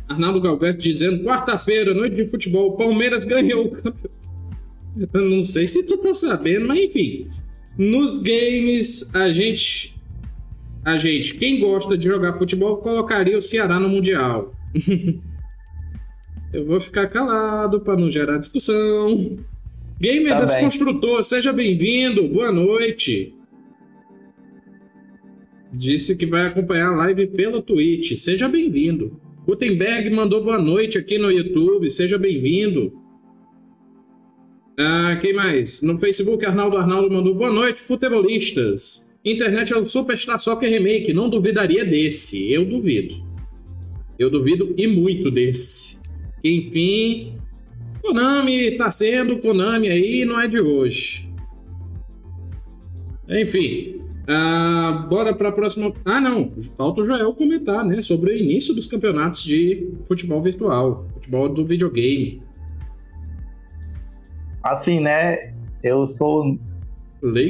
Arnaldo 0.07 0.41
Galberto 0.41 0.79
dizendo, 0.79 1.23
quarta-feira, 1.23 1.93
noite 1.93 2.15
de 2.15 2.25
futebol, 2.25 2.75
Palmeiras 2.75 3.23
ganhou 3.23 3.65
o 3.65 3.69
campeonato. 3.69 4.09
Eu 5.13 5.29
não 5.29 5.41
sei 5.41 5.65
se 5.65 5.85
tu 5.85 5.97
tá 5.97 6.13
sabendo, 6.13 6.67
mas 6.67 6.79
enfim. 6.79 7.27
Nos 7.77 8.19
games, 8.19 9.13
a 9.15 9.31
gente. 9.31 9.95
A 10.85 10.97
gente, 10.97 11.35
quem 11.35 11.59
gosta 11.59 11.97
de 11.97 12.07
jogar 12.07 12.33
futebol, 12.33 12.77
colocaria 12.77 13.37
o 13.37 13.41
Ceará 13.41 13.79
no 13.79 13.89
Mundial. 13.89 14.53
Eu 16.53 16.65
vou 16.65 16.79
ficar 16.79 17.07
calado 17.07 17.81
para 17.81 17.99
não 17.99 18.11
gerar 18.11 18.37
discussão. 18.37 19.37
Gamer 19.99 20.33
tá 20.33 20.43
Desconstrutor, 20.43 21.23
seja 21.23 21.51
bem-vindo, 21.51 22.27
boa 22.27 22.51
noite. 22.51 23.33
Disse 25.73 26.15
que 26.15 26.27
vai 26.27 26.45
acompanhar 26.45 26.89
a 26.89 26.95
live 26.97 27.27
pela 27.27 27.59
Twitch, 27.59 28.15
seja 28.15 28.47
bem-vindo. 28.47 29.19
Gutenberg 29.47 30.09
mandou 30.11 30.43
boa 30.43 30.59
noite 30.59 30.99
aqui 30.99 31.17
no 31.17 31.31
YouTube, 31.31 31.89
seja 31.89 32.17
bem-vindo. 32.17 32.93
Ah, 34.79 35.17
quem 35.19 35.33
mais? 35.33 35.81
No 35.81 35.97
Facebook, 35.97 36.45
Arnaldo 36.45 36.77
Arnaldo 36.77 37.11
mandou 37.11 37.33
boa 37.33 37.51
noite, 37.51 37.79
futebolistas. 37.79 39.11
Internet 39.25 39.73
é 39.73 39.77
o 39.77 39.85
Superstar 39.87 40.39
Soccer 40.39 40.69
Remake, 40.69 41.11
não 41.11 41.27
duvidaria 41.27 41.83
desse, 41.83 42.51
eu 42.51 42.65
duvido. 42.65 43.15
Eu 44.19 44.29
duvido 44.29 44.75
e 44.77 44.85
muito 44.85 45.31
desse. 45.31 45.99
Enfim, 46.43 47.35
Konami 47.99 48.77
tá 48.77 48.91
sendo 48.91 49.39
Konami 49.39 49.89
aí, 49.89 50.23
não 50.23 50.39
é 50.39 50.47
de 50.47 50.59
hoje. 50.59 51.27
Enfim, 53.27 54.02
uh, 54.27 55.07
bora 55.07 55.33
para 55.33 55.49
a 55.49 55.51
próxima. 55.51 55.91
Ah, 56.05 56.19
não, 56.19 56.51
falta 56.75 57.01
o 57.01 57.05
Joel 57.05 57.33
comentar, 57.33 57.85
né, 57.85 58.01
sobre 58.01 58.31
o 58.31 58.35
início 58.35 58.73
dos 58.73 58.87
campeonatos 58.87 59.43
de 59.43 59.91
futebol 60.03 60.41
virtual, 60.41 61.05
futebol 61.13 61.49
do 61.49 61.63
videogame. 61.65 62.41
Assim, 64.61 64.99
né, 64.99 65.53
eu 65.83 66.07
sou 66.07 66.57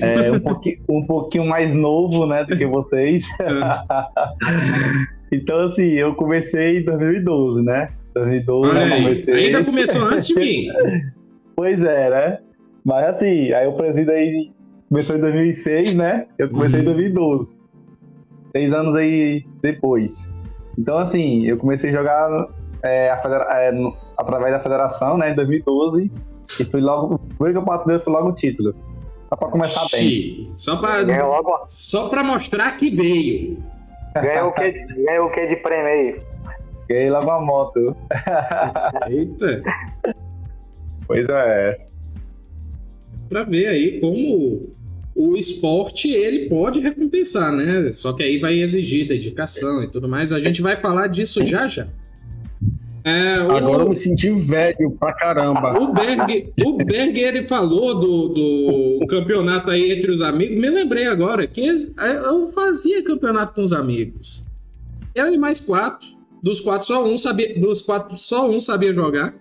é, 0.02 0.32
um, 0.32 0.40
pouquinho, 0.40 0.78
um 0.90 1.06
pouquinho 1.06 1.46
mais 1.46 1.74
novo, 1.74 2.26
né, 2.26 2.44
do 2.44 2.56
que 2.56 2.66
vocês. 2.66 3.28
então, 5.32 5.58
assim, 5.58 5.92
eu 5.92 6.16
comecei 6.16 6.80
em 6.80 6.84
2012, 6.84 7.64
né? 7.64 7.90
2012 8.14 8.78
eu 8.78 8.90
comecei. 8.98 9.46
Ainda 9.46 9.64
começou 9.64 10.06
antes 10.06 10.28
de 10.28 10.36
mim. 10.36 10.68
pois 11.56 11.84
é, 11.84 12.10
né? 12.10 12.40
Mas 12.86 13.06
assim, 13.06 13.52
aí 13.52 13.68
o 13.68 13.74
presido 13.74 14.12
aí 14.12 14.52
começou 14.94 15.16
em 15.16 15.22
2006, 15.22 15.96
né? 15.96 16.28
Eu 16.38 16.48
comecei 16.50 16.80
uhum. 16.82 16.92
em 16.92 16.94
2012. 16.94 17.60
Seis 18.56 18.72
anos 18.72 18.94
aí 18.94 19.44
depois. 19.60 20.30
Então, 20.78 21.00
assim, 21.00 21.48
eu 21.48 21.58
comecei 21.58 21.90
a 21.90 21.94
jogar 21.94 22.48
é, 22.84 23.10
a 23.10 23.18
federa 23.18 23.44
é, 23.56 23.72
no, 23.72 23.92
através 24.16 24.54
da 24.54 24.60
federação, 24.60 25.18
né, 25.18 25.32
em 25.32 25.36
2012. 25.36 26.12
E 26.60 26.66
fui 26.66 26.80
logo. 26.80 27.16
O 27.16 27.20
primeiro 27.20 27.60
campeonato 27.60 27.88
dele 27.88 28.00
foi 28.02 28.14
logo 28.14 28.30
o 28.30 28.34
título. 28.34 28.76
Só 29.30 29.36
pra 29.36 29.48
começar 29.48 29.98
bem. 29.98 30.52
Só 30.54 30.76
pra, 30.76 31.02
logo... 31.02 31.64
só 31.66 32.10
pra 32.10 32.24
mostrar 32.24 32.78
que 32.78 32.92
veio. 32.92 33.64
Ganhou 34.14 34.50
o 34.50 34.52
que, 34.54 34.72
ganhou 35.08 35.26
o 35.26 35.32
que 35.32 35.48
de 35.48 35.56
prêmio 35.56 35.88
aí? 35.88 36.20
Ganhei 36.88 37.10
logo 37.10 37.26
uma 37.26 37.42
moto. 37.42 37.98
Eita! 39.10 39.64
Pois 41.08 41.28
é. 41.28 41.86
Pra 43.28 43.44
ver 43.44 43.70
aí 43.70 44.00
como 44.00 44.72
o 45.16 45.38
esporte 45.38 46.10
ele 46.10 46.50
pode 46.50 46.80
recompensar, 46.80 47.52
né? 47.52 47.92
Só 47.92 48.14
que 48.14 48.24
aí 48.24 48.40
vai 48.40 48.60
exigir 48.60 49.08
dedicação 49.08 49.84
e 49.84 49.88
tudo 49.88 50.10
mais. 50.10 50.32
A 50.32 50.40
gente 50.40 50.62
vai 50.62 50.76
falar 50.76 51.08
disso 51.08 51.46
já 51.46 51.68
já. 51.68 51.88
É, 53.04 53.40
o... 53.42 53.52
Agora 53.52 53.84
eu 53.84 53.90
me 53.90 53.96
senti 53.96 54.32
velho 54.32 54.92
pra 54.92 55.14
caramba. 55.14 55.78
O 55.80 55.94
Berg, 55.94 56.54
o 56.66 56.78
Berg 56.78 57.20
ele 57.20 57.44
falou 57.44 58.00
do, 58.00 58.28
do 58.30 59.08
campeonato 59.08 59.70
aí 59.70 59.92
entre 59.92 60.10
os 60.10 60.22
amigos. 60.22 60.58
Me 60.58 60.70
lembrei 60.70 61.08
agora 61.08 61.46
que 61.46 61.62
eu 61.62 62.48
fazia 62.48 63.04
campeonato 63.04 63.54
com 63.54 63.64
os 63.64 63.74
amigos. 63.74 64.48
Eu 65.14 65.34
e 65.34 65.38
mais 65.38 65.60
quatro. 65.60 66.08
Dos 66.42 66.60
quatro, 66.60 66.88
só 66.88 67.06
um 67.06 67.18
sabia, 67.18 67.58
dos 67.58 67.82
quatro, 67.82 68.18
só 68.18 68.50
um 68.50 68.60
sabia 68.60 68.94
jogar. 68.94 69.34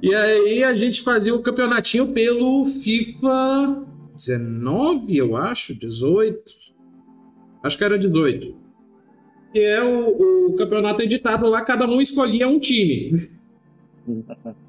E 0.00 0.14
aí 0.14 0.62
a 0.62 0.72
gente 0.74 1.02
fazia 1.02 1.34
o 1.34 1.40
campeonatinho 1.40 2.08
pelo 2.08 2.64
FIFA 2.64 3.87
19, 4.18 5.16
eu 5.16 5.36
acho, 5.36 5.74
18. 5.74 6.52
Acho 7.62 7.78
que 7.78 7.84
era 7.84 7.96
18. 7.96 8.54
Que 9.52 9.60
é 9.60 9.82
o, 9.82 10.48
o 10.48 10.56
campeonato 10.56 11.00
editado 11.02 11.48
lá, 11.48 11.64
cada 11.64 11.86
um 11.86 12.00
escolhia 12.00 12.48
um 12.48 12.58
time. 12.58 13.28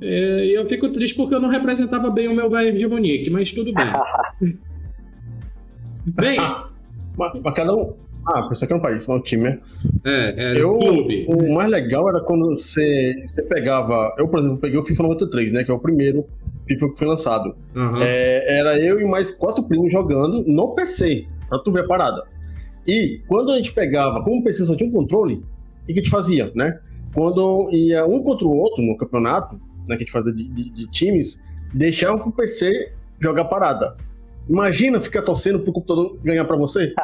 É, 0.00 0.46
e 0.46 0.54
eu 0.54 0.66
fico 0.66 0.88
triste 0.88 1.14
porque 1.14 1.34
eu 1.34 1.38
não 1.38 1.50
representava 1.50 2.10
bem 2.10 2.26
o 2.26 2.34
meu 2.34 2.48
Bayern 2.48 2.76
de 2.76 2.88
Munique, 2.88 3.28
mas 3.28 3.52
tudo 3.52 3.72
bem. 3.74 3.84
bem. 6.06 6.38
Mas, 7.16 7.40
mas 7.44 7.54
cada 7.54 7.76
um, 7.76 7.94
ah, 8.26 8.48
pensei 8.48 8.66
que 8.66 8.72
era 8.72 8.80
um 8.80 8.82
país, 8.82 9.06
não 9.06 9.16
um 9.16 9.20
time, 9.20 9.44
né? 9.44 9.60
É, 10.02 10.50
era 10.50 10.58
eu, 10.58 10.76
clube. 10.78 11.26
O 11.28 11.54
mais 11.54 11.70
legal 11.70 12.08
era 12.08 12.20
quando 12.20 12.56
você, 12.56 13.22
você 13.24 13.42
pegava. 13.42 14.12
Eu, 14.18 14.26
por 14.26 14.40
exemplo, 14.40 14.58
peguei 14.58 14.78
o 14.78 14.82
FIFA 14.82 15.04
93, 15.04 15.52
né? 15.52 15.62
Que 15.62 15.70
é 15.70 15.74
o 15.74 15.78
primeiro 15.78 16.26
FIFA 16.66 16.92
que 16.92 16.98
foi 16.98 17.08
lançado. 17.08 17.56
Uhum. 17.74 18.02
É, 18.02 18.58
era 18.58 18.78
eu 18.78 19.00
e 19.00 19.04
mais 19.04 19.30
quatro 19.30 19.66
primos 19.66 19.90
jogando 19.90 20.44
no 20.46 20.74
PC, 20.74 21.26
pra 21.48 21.58
tu 21.58 21.70
ver 21.70 21.84
a 21.84 21.86
parada. 21.86 22.24
E 22.86 23.20
quando 23.26 23.50
a 23.50 23.56
gente 23.56 23.72
pegava, 23.72 24.22
como 24.22 24.40
o 24.40 24.44
PC 24.44 24.64
só 24.64 24.74
tinha 24.74 24.88
um 24.88 24.92
controle, 24.92 25.44
o 25.82 25.86
que 25.86 25.92
a 25.92 25.96
gente 25.96 26.10
fazia, 26.10 26.52
né? 26.54 26.78
Quando 27.14 27.70
ia 27.72 28.04
um 28.04 28.22
contra 28.22 28.46
o 28.46 28.50
outro 28.50 28.82
no 28.82 28.96
campeonato, 28.96 29.60
né, 29.88 29.96
que 29.96 30.02
a 30.02 30.06
gente 30.06 30.12
fazia 30.12 30.32
de, 30.32 30.48
de, 30.48 30.70
de 30.70 30.86
times, 30.90 31.40
deixava 31.72 32.16
o 32.16 32.32
PC 32.32 32.92
jogar 33.20 33.46
parada. 33.46 33.96
Imagina 34.48 35.00
ficar 35.00 35.22
torcendo 35.22 35.60
pro 35.60 35.72
computador 35.72 36.18
ganhar 36.22 36.44
pra 36.44 36.56
você. 36.56 36.94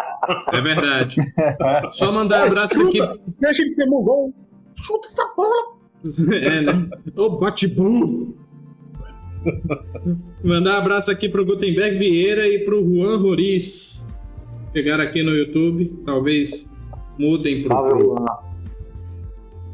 É 0.52 0.60
verdade. 0.60 1.20
Só 1.90 2.12
mandar 2.12 2.44
um 2.44 2.46
abraço 2.46 2.86
aqui. 2.86 2.98
Deixa 3.40 3.64
de 3.64 3.74
ser 3.74 3.86
mongol. 3.86 4.32
Chuta 4.74 5.08
essa 5.08 5.24
bola. 5.36 5.82
É, 6.32 6.60
né? 6.60 6.88
Ô, 7.16 7.38
bate 7.38 7.68
bom. 7.68 8.32
Mandar 10.44 10.74
um 10.74 10.78
abraço 10.78 11.10
aqui 11.10 11.28
pro 11.28 11.44
Gutenberg 11.44 11.96
Vieira 11.98 12.46
e 12.46 12.60
pro 12.64 12.82
Juan 12.82 13.18
Roriz. 13.18 14.12
Chegaram 14.74 15.04
aqui 15.04 15.22
no 15.22 15.34
YouTube. 15.34 16.02
Talvez 16.04 16.70
mudem 17.18 17.62
pro. 17.62 17.70
Salve, 17.70 18.02
Juan. 18.02 18.26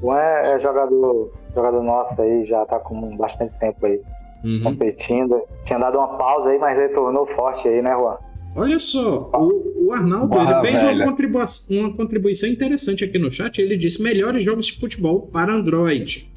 Juan 0.00 0.18
é, 0.18 0.42
é 0.54 0.58
jogador, 0.58 1.32
jogador 1.54 1.82
nosso 1.82 2.20
aí, 2.22 2.44
já 2.44 2.64
tá 2.66 2.78
com 2.78 3.16
bastante 3.16 3.58
tempo 3.58 3.84
aí 3.86 4.00
uhum. 4.44 4.62
competindo. 4.62 5.40
Tinha 5.64 5.78
dado 5.78 5.98
uma 5.98 6.16
pausa 6.16 6.50
aí, 6.50 6.58
mas 6.58 6.76
retornou 6.76 7.26
forte 7.26 7.68
aí, 7.68 7.82
né, 7.82 7.92
Juan? 7.92 8.16
Olha 8.56 8.78
só, 8.78 9.30
o, 9.34 9.86
o 9.86 9.92
Arnaldo 9.92 10.34
ele 10.36 10.60
fez 10.62 10.82
uma, 10.82 10.92
uma 10.92 11.96
contribuição 11.96 12.48
interessante 12.48 13.04
aqui 13.04 13.18
no 13.18 13.30
chat. 13.30 13.60
Ele 13.60 13.76
disse: 13.76 14.02
melhores 14.02 14.42
jogos 14.42 14.66
de 14.66 14.80
futebol 14.80 15.22
para 15.22 15.52
Android. 15.52 16.32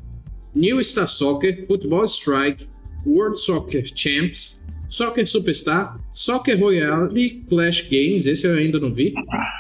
New 0.54 0.84
Star 0.84 1.08
Soccer, 1.08 1.66
Football 1.66 2.06
Strike, 2.06 2.68
World 3.06 3.40
Soccer 3.40 3.84
Champs, 3.96 4.62
Soccer 4.88 5.26
Superstar, 5.26 6.00
Soccer 6.12 6.60
Royale, 6.60 7.44
Clash 7.48 7.82
Games, 7.90 8.26
esse 8.26 8.46
eu 8.46 8.56
ainda 8.56 8.80
não 8.80 8.94
vi, 8.94 9.14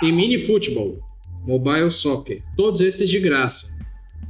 e 0.03 0.11
Mini 0.11 0.37
Football, 0.37 0.99
Mobile 1.45 1.89
Soccer. 1.89 2.41
Todos 2.55 2.81
esses 2.81 3.09
de 3.09 3.19
graça. 3.19 3.79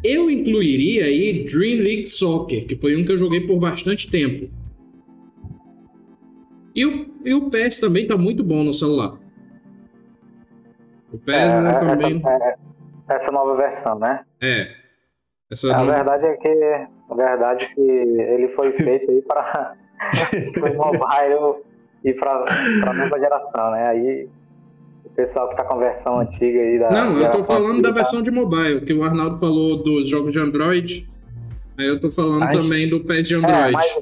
Eu 0.04 0.30
incluiria 0.30 1.06
aí 1.06 1.44
Dream 1.44 1.82
League 1.82 2.06
Soccer, 2.06 2.66
que 2.66 2.76
foi 2.76 2.96
um 2.96 3.06
que 3.06 3.12
eu 3.12 3.18
joguei 3.18 3.42
por 3.42 3.60
bastante 3.60 4.10
tempo. 4.10 4.50
E 6.76 6.86
o, 6.86 7.04
e 7.26 7.34
o 7.34 7.50
PES 7.50 7.80
também 7.80 8.08
tá 8.08 8.18
muito 8.18 8.44
bom 8.44 8.64
no 8.64 8.74
celular. 8.74 9.20
O 11.12 11.18
PES 11.18 11.36
é, 11.36 11.62
né, 11.62 11.74
também... 11.80 12.18
Essa, 12.18 12.30
é, 12.30 12.56
essa 13.10 13.32
nova 13.32 13.58
versão, 13.58 14.00
né? 14.00 14.24
É. 14.42 14.82
Essa 15.52 15.76
a 15.76 15.84
verdade 15.84 16.26
é 16.26 16.38
que 16.38 16.88
a 17.12 17.16
verdade 17.16 17.66
é 17.66 17.76
que 17.76 17.82
ele 17.82 18.48
foi 18.50 18.72
feito 18.72 19.12
aí 19.12 19.22
para 19.22 19.76
o 20.58 20.78
mobile 20.78 21.62
e 22.06 22.14
para 22.14 22.46
a 22.88 22.94
nova 22.94 23.20
geração, 23.20 23.72
né? 23.72 23.88
Aí 23.88 24.30
o 25.04 25.10
pessoal 25.10 25.50
que 25.50 25.58
tá 25.58 25.66
com 25.66 25.74
a 25.74 25.78
versão 25.78 26.20
antiga 26.20 26.60
aí 26.62 26.80
da 26.80 26.90
Não, 26.90 27.20
eu 27.20 27.32
tô 27.32 27.44
falando 27.44 27.72
antiga, 27.72 27.90
da 27.90 27.94
versão 27.94 28.22
de 28.22 28.32
mobile, 28.32 28.82
que 28.82 28.94
o 28.94 29.04
Arnaldo 29.04 29.38
falou 29.38 29.84
dos 29.84 30.10
jogos 30.10 30.32
de 30.32 30.40
Android. 30.40 31.10
Aí 31.78 31.86
eu 31.86 32.00
tô 32.00 32.10
falando 32.10 32.40
mas, 32.40 32.64
também 32.64 32.90
do 32.90 33.02
PES 33.02 33.28
de 33.28 33.36
Android. 33.36 33.56
É, 33.56 33.72
mas, 33.72 34.02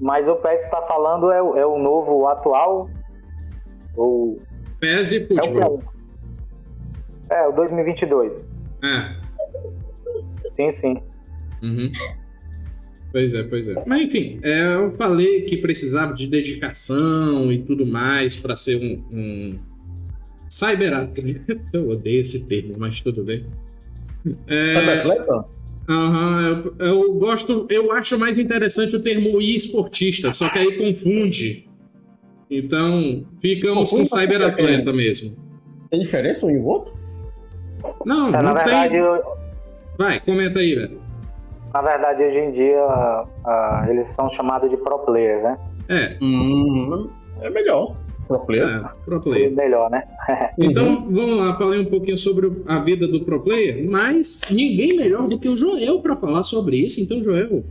mas, 0.00 0.28
o 0.28 0.34
PES 0.36 0.64
que 0.64 0.70
tá 0.70 0.82
falando 0.82 1.30
é, 1.30 1.38
é 1.38 1.66
o 1.66 1.78
novo 1.78 2.26
atual 2.26 2.90
ou 3.96 4.40
PES 4.80 5.12
e 5.12 5.26
futebol. 5.26 5.78
É 7.30 7.42
o, 7.42 7.44
é, 7.44 7.48
o 7.48 7.52
2022. 7.52 8.50
É. 8.82 9.26
Sim, 10.56 10.70
sim. 10.72 11.02
Uhum. 11.62 11.90
Pois 13.12 13.32
é, 13.34 13.42
pois 13.44 13.68
é. 13.68 13.82
Mas 13.86 14.02
enfim, 14.02 14.38
é, 14.42 14.74
eu 14.74 14.90
falei 14.92 15.42
que 15.42 15.56
precisava 15.56 16.12
de 16.12 16.26
dedicação 16.26 17.50
e 17.50 17.58
tudo 17.58 17.86
mais 17.86 18.36
para 18.36 18.54
ser 18.54 18.76
um, 18.76 19.02
um 19.16 19.58
cyberatleta. 20.48 21.22
Eu 21.72 21.88
odeio 21.88 22.20
esse 22.20 22.44
termo, 22.44 22.74
mas 22.78 23.00
tudo 23.00 23.24
bem. 23.24 23.44
É... 24.46 24.74
Cyberatleta? 24.74 25.44
Aham, 25.88 26.62
uhum, 26.64 26.72
eu, 26.80 26.86
eu, 26.86 27.12
gosto, 27.14 27.66
eu 27.70 27.92
acho 27.92 28.18
mais 28.18 28.38
interessante 28.38 28.96
o 28.96 29.00
termo 29.00 29.40
esportista, 29.40 30.32
só 30.34 30.48
que 30.48 30.58
aí 30.58 30.76
confunde. 30.76 31.68
Então, 32.50 33.24
ficamos 33.38 33.90
com 33.90 34.04
cyberatleta 34.04 34.92
mesmo. 34.92 35.36
Tem 35.88 36.00
diferença 36.00 36.44
um 36.44 36.50
e 36.50 36.58
o 36.58 36.64
outro? 36.64 36.92
Não, 38.04 38.34
é, 38.34 38.42
não 38.42 38.54
tem. 38.54 38.64
Verdade, 38.64 38.96
eu 38.96 39.22
Vai, 39.96 40.20
comenta 40.20 40.58
aí, 40.58 40.74
velho. 40.74 41.00
Na 41.76 41.82
verdade, 41.82 42.22
hoje 42.22 42.38
em 42.38 42.52
dia, 42.52 42.86
uh, 42.86 43.90
eles 43.90 44.06
são 44.06 44.30
chamados 44.30 44.70
de 44.70 44.78
pro 44.78 44.98
player, 45.00 45.42
né? 45.42 45.58
É. 45.90 46.16
Hum, 46.22 47.10
é 47.42 47.50
melhor. 47.50 47.94
Pro 48.26 48.38
player. 48.46 48.66
É, 48.66 48.88
pro 49.04 49.20
player. 49.20 49.50
Sim, 49.50 49.56
melhor, 49.56 49.90
né? 49.90 50.02
então, 50.58 51.06
vamos 51.10 51.36
lá, 51.36 51.54
falei 51.54 51.78
um 51.78 51.84
pouquinho 51.84 52.16
sobre 52.16 52.50
a 52.66 52.78
vida 52.78 53.06
do 53.06 53.20
pro 53.26 53.42
player, 53.42 53.86
mas 53.90 54.40
ninguém 54.50 54.96
melhor 54.96 55.28
do 55.28 55.38
que 55.38 55.50
o 55.50 55.56
Joel 55.56 56.00
para 56.00 56.16
falar 56.16 56.42
sobre 56.44 56.78
isso. 56.78 56.98
Então, 56.98 57.22
Joel, 57.22 57.62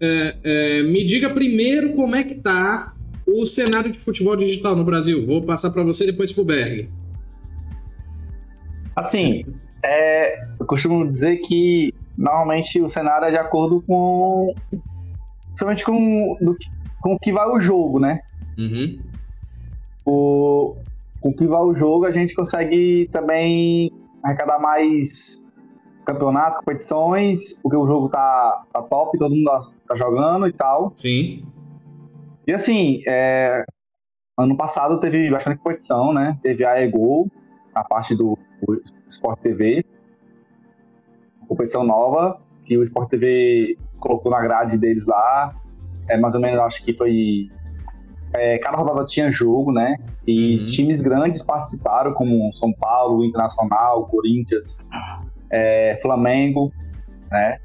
é, 0.00 0.36
é, 0.44 0.82
me 0.84 1.02
diga 1.02 1.30
primeiro 1.30 1.94
como 1.94 2.14
é 2.14 2.22
que 2.22 2.36
tá 2.36 2.94
o 3.26 3.44
cenário 3.44 3.90
de 3.90 3.98
futebol 3.98 4.36
digital 4.36 4.76
no 4.76 4.84
Brasil. 4.84 5.26
Vou 5.26 5.42
passar 5.42 5.70
para 5.70 5.82
você 5.82 6.06
depois 6.06 6.30
pro 6.30 6.44
Berg. 6.44 6.88
Assim, 8.94 9.44
é, 9.84 10.44
eu 10.60 10.64
costumo 10.64 11.04
dizer 11.08 11.38
que 11.38 11.92
normalmente 12.20 12.80
o 12.82 12.88
cenário 12.88 13.26
é 13.26 13.30
de 13.30 13.38
acordo 13.38 13.82
com. 13.82 14.54
Principalmente 15.46 15.84
com, 15.84 16.36
do, 16.40 16.56
com 17.00 17.14
o 17.14 17.18
que 17.18 17.32
vai 17.32 17.48
o 17.48 17.58
jogo, 17.58 17.98
né? 17.98 18.20
Uhum. 18.58 19.00
O, 20.04 20.76
com 21.20 21.30
o 21.30 21.34
que 21.34 21.46
vai 21.46 21.60
o 21.60 21.74
jogo, 21.74 22.04
a 22.04 22.10
gente 22.10 22.34
consegue 22.34 23.08
também 23.10 23.90
arrecadar 24.22 24.58
mais 24.58 25.42
campeonatos, 26.04 26.58
competições, 26.58 27.54
porque 27.62 27.76
o 27.76 27.86
jogo 27.86 28.08
tá, 28.08 28.66
tá 28.72 28.82
top, 28.82 29.18
todo 29.18 29.34
mundo 29.34 29.46
tá, 29.46 29.60
tá 29.88 29.96
jogando 29.96 30.46
e 30.46 30.52
tal. 30.52 30.92
Sim. 30.94 31.44
E 32.46 32.52
assim, 32.52 33.02
é, 33.08 33.64
ano 34.38 34.56
passado 34.56 35.00
teve 35.00 35.30
bastante 35.30 35.58
competição, 35.58 36.12
né? 36.12 36.38
Teve 36.42 36.64
a 36.64 36.82
EGO, 36.82 37.30
a 37.74 37.82
parte 37.84 38.14
do 38.14 38.36
Sport 39.08 39.40
TV, 39.40 39.84
competição 41.50 41.84
nova 41.84 42.40
que 42.64 42.78
o 42.78 42.82
Sport 42.84 43.10
TV 43.10 43.76
colocou 43.98 44.30
na 44.30 44.40
grade 44.40 44.78
deles 44.78 45.06
lá. 45.06 45.54
É 46.08 46.16
mais 46.16 46.34
ou 46.34 46.40
menos, 46.40 46.60
acho 46.60 46.84
que 46.84 46.96
foi. 46.96 47.48
É, 48.32 48.58
cada 48.58 48.76
rodada 48.76 49.04
tinha 49.04 49.28
jogo, 49.30 49.72
né? 49.72 49.96
E 50.24 50.58
uhum. 50.58 50.64
times 50.64 51.02
grandes 51.02 51.42
participaram, 51.42 52.14
como 52.14 52.52
São 52.52 52.72
Paulo, 52.72 53.24
Internacional, 53.24 54.06
Corinthians, 54.06 54.78
é, 55.50 55.98
Flamengo, 56.00 56.72
né? 57.30 57.58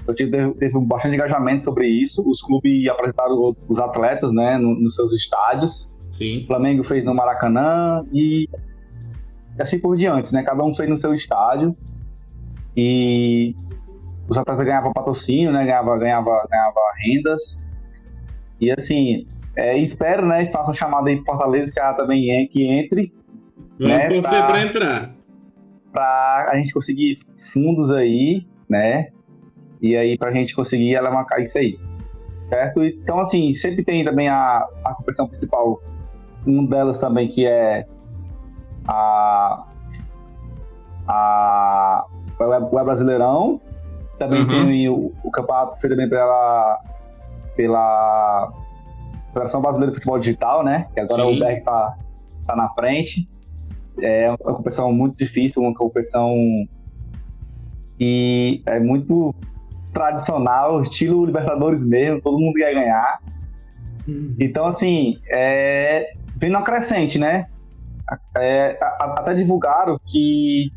Então 0.00 0.14
teve, 0.14 0.54
teve 0.54 0.80
bastante 0.80 1.16
engajamento 1.16 1.64
sobre 1.64 1.88
isso. 1.88 2.22
Os 2.28 2.40
clubes 2.40 2.88
apresentaram 2.88 3.34
os, 3.48 3.60
os 3.68 3.78
atletas, 3.80 4.32
né, 4.32 4.58
no, 4.58 4.74
nos 4.80 4.94
seus 4.94 5.12
estádios. 5.12 5.88
Sim. 6.10 6.44
O 6.44 6.46
Flamengo 6.46 6.84
fez 6.84 7.04
no 7.04 7.14
Maracanã 7.14 8.04
e 8.12 8.48
assim 9.58 9.78
por 9.78 9.96
diante, 9.96 10.32
né? 10.32 10.42
Cada 10.42 10.62
um 10.64 10.72
fez 10.72 10.88
no 10.88 10.96
seu 10.96 11.14
estádio 11.14 11.76
e 12.76 13.54
os 14.28 14.38
atletas 14.38 14.64
ganhavam 14.64 14.92
patrocínio, 14.92 15.52
né? 15.52 15.64
Ganhava, 15.64 15.96
ganhava, 15.98 16.46
ganhava 16.50 16.80
rendas. 17.04 17.58
E 18.60 18.70
assim, 18.70 19.26
é, 19.56 19.76
espero, 19.76 20.24
né, 20.24 20.46
que 20.46 20.52
façam 20.52 20.72
chamada 20.72 21.10
aí 21.10 21.16
pro 21.16 21.26
Fortaleza, 21.26 21.72
se 21.72 21.80
ela 21.80 21.94
também 21.94 22.30
é, 22.30 22.46
que 22.46 22.66
entre. 22.66 23.12
Vamos 23.78 23.96
né, 23.96 24.08
torcer 24.08 24.46
pra, 24.46 24.62
entrar. 24.62 25.14
Pra 25.92 26.48
a 26.50 26.56
gente 26.56 26.72
conseguir 26.72 27.14
fundos 27.52 27.90
aí, 27.90 28.46
né? 28.68 29.08
E 29.80 29.96
aí 29.96 30.16
pra 30.16 30.32
gente 30.32 30.54
conseguir 30.54 30.96
alavancar 30.96 31.40
isso 31.40 31.58
aí. 31.58 31.78
Certo? 32.48 32.84
Então, 32.84 33.18
assim, 33.18 33.52
sempre 33.52 33.82
tem 33.82 34.04
também 34.04 34.28
a, 34.28 34.66
a 34.84 34.94
competição 34.94 35.26
principal. 35.26 35.82
Um 36.46 36.64
delas 36.66 36.98
também 36.98 37.28
que 37.28 37.46
é 37.46 37.86
a, 38.86 39.64
a 41.08 42.06
o 42.46 42.50
Web 42.50 42.84
Brasileirão, 42.84 43.60
também 44.18 44.42
uhum. 44.42 44.48
tem 44.48 44.88
o, 44.88 45.12
o, 45.22 45.30
campeonato 45.30 45.80
feito 45.80 45.92
também 45.94 46.08
pela, 46.08 46.80
pela 47.56 48.52
Federação 49.28 49.60
Brasileira 49.60 49.92
de 49.92 49.98
Futebol 49.98 50.18
Digital, 50.18 50.62
né? 50.62 50.86
Que 50.94 51.00
agora 51.00 51.22
Sim. 51.22 51.36
o 51.36 51.38
BR 51.38 51.62
tá, 51.64 51.96
tá 52.46 52.56
na 52.56 52.68
frente. 52.70 53.28
É 54.00 54.30
uma 54.30 54.38
competição 54.38 54.92
muito 54.92 55.18
difícil, 55.18 55.62
uma 55.62 55.74
competição 55.74 56.34
que 57.98 58.62
é 58.66 58.80
muito 58.80 59.34
tradicional, 59.92 60.80
estilo 60.82 61.24
Libertadores 61.26 61.84
mesmo, 61.84 62.20
todo 62.20 62.38
mundo 62.38 62.54
quer 62.54 62.74
ganhar. 62.74 63.20
Uhum. 64.08 64.34
Então, 64.40 64.66
assim, 64.66 65.18
é, 65.28 66.12
vem 66.36 66.50
numa 66.50 66.62
crescente, 66.62 67.18
né? 67.18 67.46
É, 68.36 68.78
até 68.80 69.34
divulgaram 69.34 69.98
que, 70.04 70.72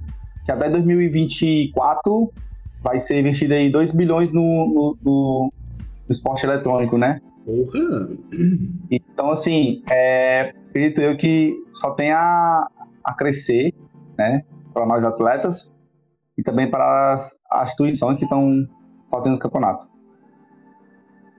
que 0.45 0.51
até 0.51 0.69
2024 0.69 2.31
vai 2.81 2.99
ser 2.99 3.19
investido 3.19 3.55
aí 3.55 3.69
2 3.69 3.91
bilhões 3.91 4.31
no, 4.31 4.41
no, 4.41 4.97
no, 5.03 5.53
no 6.08 6.12
esporte 6.12 6.45
eletrônico, 6.45 6.97
né? 6.97 7.19
Porra! 7.43 8.10
Então, 8.91 9.31
assim, 9.31 9.81
é, 9.89 10.53
acredito 10.69 11.01
eu 11.01 11.17
que 11.17 11.55
só 11.73 11.91
tem 11.95 12.12
a, 12.12 12.69
a 13.03 13.13
crescer, 13.15 13.73
né? 14.17 14.43
Para 14.71 14.86
nós 14.86 15.03
atletas 15.03 15.71
e 16.38 16.43
também 16.43 16.69
para 16.69 17.13
as, 17.13 17.36
as 17.49 17.69
instituições 17.69 18.17
que 18.17 18.25
estão 18.25 18.67
fazendo 19.10 19.36
o 19.36 19.39
campeonato. 19.39 19.88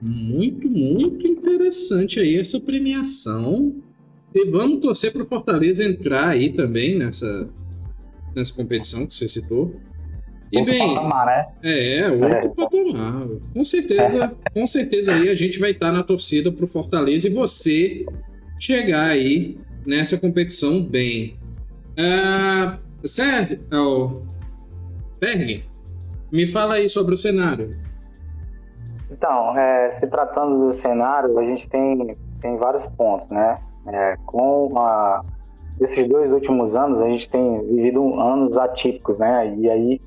Muito, 0.01 0.69
muito 0.69 1.25
interessante 1.25 2.19
aí 2.19 2.37
essa 2.37 2.59
premiação. 2.59 3.73
E 4.35 4.49
vamos 4.49 4.79
torcer 4.81 5.13
para 5.13 5.23
o 5.23 5.25
Fortaleza 5.25 5.83
entrar 5.83 6.29
aí 6.29 6.53
também 6.53 6.97
nessa, 6.99 7.49
nessa 8.37 8.53
competição 8.53 9.05
que 9.05 9.13
você 9.13 9.27
citou. 9.27 9.75
E 10.51 10.59
outro 10.59 10.71
bem, 10.71 10.95
patamar, 10.95 11.25
né? 11.25 11.47
É, 11.63 12.07
outro 12.09 12.25
é. 12.27 12.47
patamar. 12.49 13.27
Com 13.53 13.65
certeza, 13.65 14.37
com 14.53 14.67
certeza 14.67 15.13
aí 15.13 15.27
a 15.27 15.35
gente 15.35 15.59
vai 15.59 15.71
estar 15.71 15.91
na 15.91 16.03
torcida 16.03 16.51
pro 16.51 16.67
Fortaleza 16.67 17.27
e 17.27 17.31
você 17.31 18.05
chegar 18.57 19.07
aí 19.07 19.57
nessa 19.85 20.17
competição 20.17 20.81
bem. 20.81 21.35
Uh, 21.97 23.07
Sérgio, 23.07 23.59
oh, 23.73 24.21
Berg, 25.19 25.65
me 26.31 26.45
fala 26.45 26.75
aí 26.75 26.87
sobre 26.87 27.13
o 27.13 27.17
cenário. 27.17 27.75
Então, 29.09 29.57
é, 29.57 29.89
se 29.89 30.05
tratando 30.07 30.67
do 30.67 30.73
cenário, 30.73 31.37
a 31.39 31.43
gente 31.43 31.67
tem, 31.67 32.15
tem 32.39 32.57
vários 32.57 32.85
pontos, 32.85 33.27
né? 33.29 33.55
É, 33.87 34.17
com 34.25 34.77
a, 34.77 35.23
esses 35.79 36.07
dois 36.07 36.33
últimos 36.33 36.75
anos, 36.75 37.01
a 37.01 37.07
gente 37.07 37.29
tem 37.29 37.61
vivido 37.63 38.19
anos 38.19 38.57
atípicos, 38.57 39.19
né? 39.19 39.55
E 39.57 39.69
aí 39.69 40.01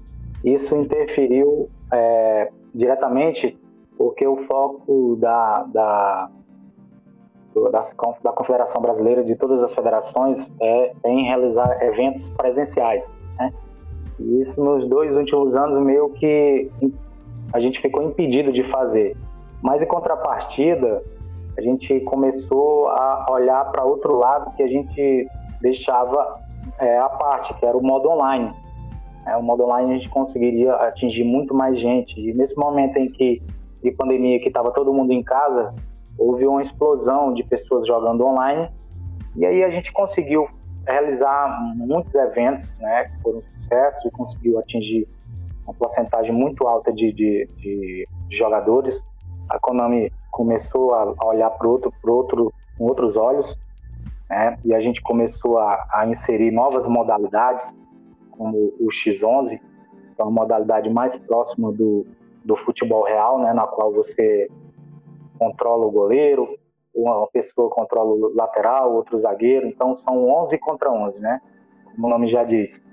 isso 0.45 0.75
interferiu 0.77 1.69
é, 1.93 2.51
diretamente 2.75 3.59
porque 3.97 4.27
o 4.27 4.39
foco 4.39 5.17
da, 5.17 5.63
da, 5.65 6.31
da, 7.71 7.81
da 8.23 8.33
Confederação 8.33 8.81
Brasileira, 8.81 9.23
de 9.23 9.37
todas 9.37 9.63
as 9.63 9.75
federações, 9.75 10.51
é, 10.61 10.93
em 11.05 11.27
realizar 11.27 11.83
eventos 11.83 12.31
presenciais. 12.31 13.13
Né? 13.39 13.53
E 14.19 14.41
isso 14.41 14.65
nos 14.65 14.89
dois 14.89 15.17
últimos 15.17 15.55
anos 15.55 15.79
meio 15.85 16.09
que 16.11 16.71
a 17.53 17.61
gente 17.61 17.79
ficou 17.79 18.03
impedido 18.03 18.51
de 18.53 18.63
fazer. 18.63 19.17
Mas 19.63 19.83
em 19.83 19.87
contrapartida, 19.87 21.03
a 21.59 21.61
gente 21.61 22.01
começou 22.01 22.89
a 22.89 23.27
olhar 23.31 23.71
para 23.71 23.85
outro 23.85 24.17
lado 24.17 24.55
que 24.57 24.63
a 24.63 24.69
gente 24.69 25.29
deixava 25.61 26.41
é, 26.79 26.99
à 26.99 27.09
parte, 27.09 27.55
que 27.55 27.65
era 27.65 27.77
o 27.77 27.83
modo 27.83 28.09
online. 28.09 28.53
É, 29.27 29.37
o 29.37 29.43
modo 29.43 29.65
online 29.65 29.91
a 29.91 29.95
gente 29.95 30.09
conseguiria 30.09 30.75
atingir 30.75 31.25
muito 31.25 31.55
mais 31.55 31.79
gente. 31.79 32.21
E 32.21 32.33
nesse 32.33 32.57
momento 32.57 32.97
em 32.97 33.11
que 33.11 33.43
de 33.83 33.91
pandemia 33.93 34.39
que 34.41 34.49
estava 34.49 34.71
todo 34.71 34.93
mundo 34.93 35.13
em 35.13 35.23
casa, 35.23 35.75
houve 36.19 36.47
uma 36.47 36.61
explosão 36.61 37.33
de 37.33 37.43
pessoas 37.43 37.87
jogando 37.87 38.25
online. 38.27 38.71
E 39.37 39.47
aí 39.47 39.65
a 39.65 39.71
gente 39.71 39.93
conseguiu 39.93 40.49
realizar 40.87 41.75
muitos 41.77 42.15
eventos, 42.15 42.75
né, 42.79 43.05
que 43.05 43.23
foram 43.23 43.39
um 43.39 43.43
sucesso 43.59 44.09
e 44.09 44.11
conseguiu 44.11 44.59
atingir 44.59 45.09
uma 45.65 45.75
porcentagem 45.75 46.35
muito 46.35 46.67
alta 46.67 46.93
de, 46.93 47.13
de, 47.13 47.47
de 47.57 48.07
jogadores. 48.31 49.05
A 49.49 49.59
Konami 49.59 50.13
começou 50.31 50.95
a, 50.95 51.15
olhar 51.25 51.51
para 51.51 51.69
outro, 51.69 51.93
outro, 52.07 52.53
com 52.77 52.85
outros 52.85 53.17
olhos, 53.17 53.59
né? 54.31 54.57
E 54.65 54.73
a 54.73 54.81
gente 54.81 55.03
começou 55.03 55.59
a, 55.59 55.89
a, 55.93 56.07
inserir 56.07 56.53
novas 56.53 56.87
modalidades, 56.87 57.77
como 58.31 58.73
o 58.79 58.87
X11, 58.87 59.59
que 59.59 60.23
é 60.23 60.23
uma 60.23 60.31
modalidade 60.31 60.89
mais 60.89 61.19
próxima 61.19 61.73
do, 61.73 62.07
do 62.45 62.57
futebol 62.57 63.03
real, 63.03 63.41
né? 63.41 63.53
Na 63.53 63.67
qual 63.67 63.93
você 63.93 64.49
controla 65.37 65.85
o 65.85 65.91
goleiro, 65.91 66.57
uma 66.95 67.27
pessoa 67.27 67.69
controla 67.71 68.11
o 68.11 68.35
lateral, 68.35 68.95
outro 68.95 69.19
zagueiro, 69.19 69.67
então 69.67 69.95
são 69.95 70.29
11 70.29 70.59
contra 70.59 70.91
11, 70.91 71.21
né? 71.21 71.41
Como 71.85 72.07
o 72.07 72.11
nome 72.11 72.29
já 72.29 72.45
diz. 72.45 72.85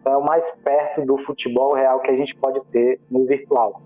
Então 0.00 0.12
é 0.12 0.16
o 0.18 0.24
mais 0.24 0.50
perto 0.62 1.06
do 1.06 1.16
futebol 1.16 1.74
real 1.74 2.00
que 2.00 2.10
a 2.10 2.16
gente 2.16 2.34
pode 2.34 2.60
ter 2.66 3.00
no 3.10 3.24
virtual. 3.24 3.80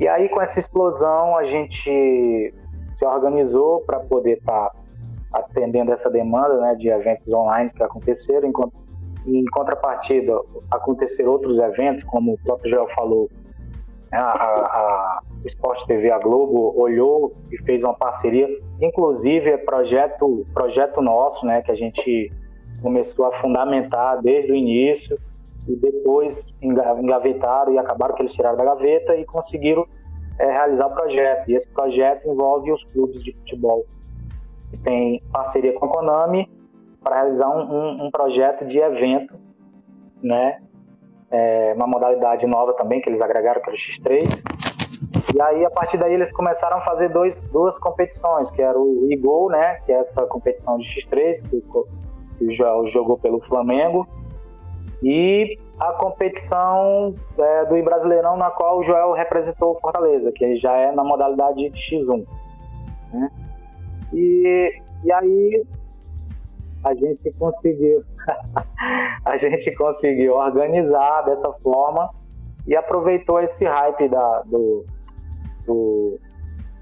E 0.00 0.08
aí, 0.08 0.28
com 0.28 0.40
essa 0.40 0.58
explosão, 0.58 1.36
a 1.36 1.44
gente 1.44 2.54
se 2.94 3.04
organizou 3.04 3.80
para 3.80 4.00
poder 4.00 4.38
estar 4.38 4.70
tá 4.70 4.77
atendendo 5.32 5.92
essa 5.92 6.10
demanda 6.10 6.60
né, 6.60 6.74
de 6.74 6.88
eventos 6.88 7.32
online 7.32 7.70
que 7.70 7.82
aconteceram. 7.82 8.50
Em 9.26 9.44
contrapartida, 9.46 10.32
aconteceram 10.70 11.32
outros 11.32 11.58
eventos, 11.58 12.04
como 12.04 12.34
o 12.34 12.38
próprio 12.38 12.70
Joel 12.70 12.88
falou, 12.94 13.28
né, 14.10 14.18
a, 14.18 14.22
a, 14.22 15.22
o 15.42 15.46
Esporte 15.46 15.86
TV 15.86 16.10
A 16.10 16.18
Globo 16.18 16.74
olhou 16.80 17.34
e 17.50 17.58
fez 17.58 17.82
uma 17.82 17.94
parceria, 17.94 18.48
inclusive 18.80 19.50
é 19.50 19.58
projeto, 19.58 20.46
projeto 20.54 21.02
nosso, 21.02 21.44
né, 21.44 21.60
que 21.62 21.70
a 21.70 21.74
gente 21.74 22.32
começou 22.80 23.26
a 23.26 23.32
fundamentar 23.32 24.22
desde 24.22 24.52
o 24.52 24.54
início 24.54 25.18
e 25.66 25.76
depois 25.76 26.46
engavetaram 26.62 27.74
e 27.74 27.78
acabaram 27.78 28.14
que 28.14 28.22
eles 28.22 28.32
tiraram 28.32 28.56
da 28.56 28.64
gaveta 28.64 29.14
e 29.16 29.24
conseguiram 29.26 29.86
é, 30.38 30.46
realizar 30.52 30.86
o 30.86 30.94
projeto. 30.94 31.50
E 31.50 31.54
esse 31.54 31.68
projeto 31.68 32.26
envolve 32.26 32.72
os 32.72 32.84
clubes 32.84 33.22
de 33.22 33.32
futebol 33.32 33.84
que 34.70 34.76
tem 34.78 35.22
parceria 35.32 35.72
com 35.72 35.86
a 35.86 35.88
Konami 35.88 36.50
para 37.02 37.16
realizar 37.16 37.48
um, 37.48 37.62
um, 37.62 38.06
um, 38.06 38.10
projeto 38.10 38.66
de 38.66 38.78
evento, 38.78 39.34
né? 40.22 40.60
É, 41.30 41.74
uma 41.76 41.86
modalidade 41.86 42.46
nova 42.46 42.72
também 42.72 43.00
que 43.00 43.08
eles 43.08 43.20
agregaram 43.20 43.60
era 43.60 43.70
o 43.70 43.74
X3. 43.74 44.42
E 45.34 45.40
aí 45.40 45.64
a 45.64 45.70
partir 45.70 45.98
daí 45.98 46.14
eles 46.14 46.32
começaram 46.32 46.78
a 46.78 46.80
fazer 46.80 47.10
dois, 47.10 47.40
duas 47.50 47.78
competições, 47.78 48.50
que 48.50 48.62
era 48.62 48.78
o 48.78 49.06
IGO, 49.10 49.50
né? 49.50 49.76
Que 49.84 49.92
é 49.92 49.96
essa 49.96 50.26
competição 50.26 50.78
de 50.78 50.88
X3 50.88 51.48
que, 51.48 51.62
que 52.38 52.52
jogou 52.52 53.18
pelo 53.18 53.40
Flamengo 53.40 54.06
e 55.02 55.58
a 55.78 55.92
competição 55.92 57.14
é, 57.38 57.64
do 57.66 57.82
Brasileirão, 57.84 58.36
na 58.36 58.50
qual 58.50 58.80
o 58.80 58.82
Joel 58.82 59.12
representou 59.12 59.76
o 59.76 59.80
Fortaleza, 59.80 60.32
que 60.32 60.56
já 60.56 60.74
é 60.76 60.90
na 60.90 61.04
modalidade 61.04 61.70
X1. 61.70 62.26
Né? 63.12 63.30
E, 64.12 64.82
e 65.04 65.12
aí 65.12 65.66
a 66.84 66.94
gente 66.94 67.32
conseguiu 67.38 68.04
a 69.24 69.36
gente 69.36 69.74
conseguiu 69.76 70.34
organizar 70.34 71.22
dessa 71.22 71.52
forma 71.52 72.10
e 72.66 72.76
aproveitou 72.76 73.40
esse 73.40 73.64
hype 73.64 74.08
da, 74.08 74.42
do, 74.42 74.84
do, 75.66 76.18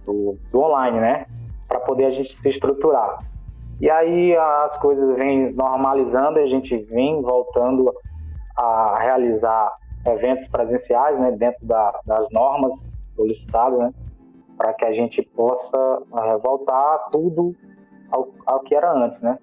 do, 0.04 0.38
do 0.50 0.60
online, 0.60 1.00
né? 1.00 1.26
Para 1.68 1.80
poder 1.80 2.06
a 2.06 2.10
gente 2.10 2.32
se 2.34 2.48
estruturar. 2.48 3.18
E 3.80 3.90
aí 3.90 4.34
as 4.36 4.76
coisas 4.78 5.16
vêm 5.16 5.52
normalizando, 5.52 6.38
a 6.38 6.46
gente 6.46 6.76
vem 6.84 7.20
voltando 7.20 7.92
a 8.56 8.98
realizar 9.00 9.70
eventos 10.06 10.48
presenciais, 10.48 11.20
né, 11.20 11.30
dentro 11.32 11.64
da, 11.66 12.00
das 12.06 12.30
normas 12.30 12.88
do 13.16 13.26
né, 13.78 13.92
para 14.56 14.72
que 14.74 14.84
a 14.84 14.92
gente 14.92 15.22
possa 15.22 15.78
uh, 15.78 16.38
voltar 16.42 17.08
tudo 17.10 17.54
ao, 18.10 18.28
ao, 18.46 18.60
que 18.60 18.74
era 18.74 18.92
antes, 18.92 19.22
né. 19.22 19.38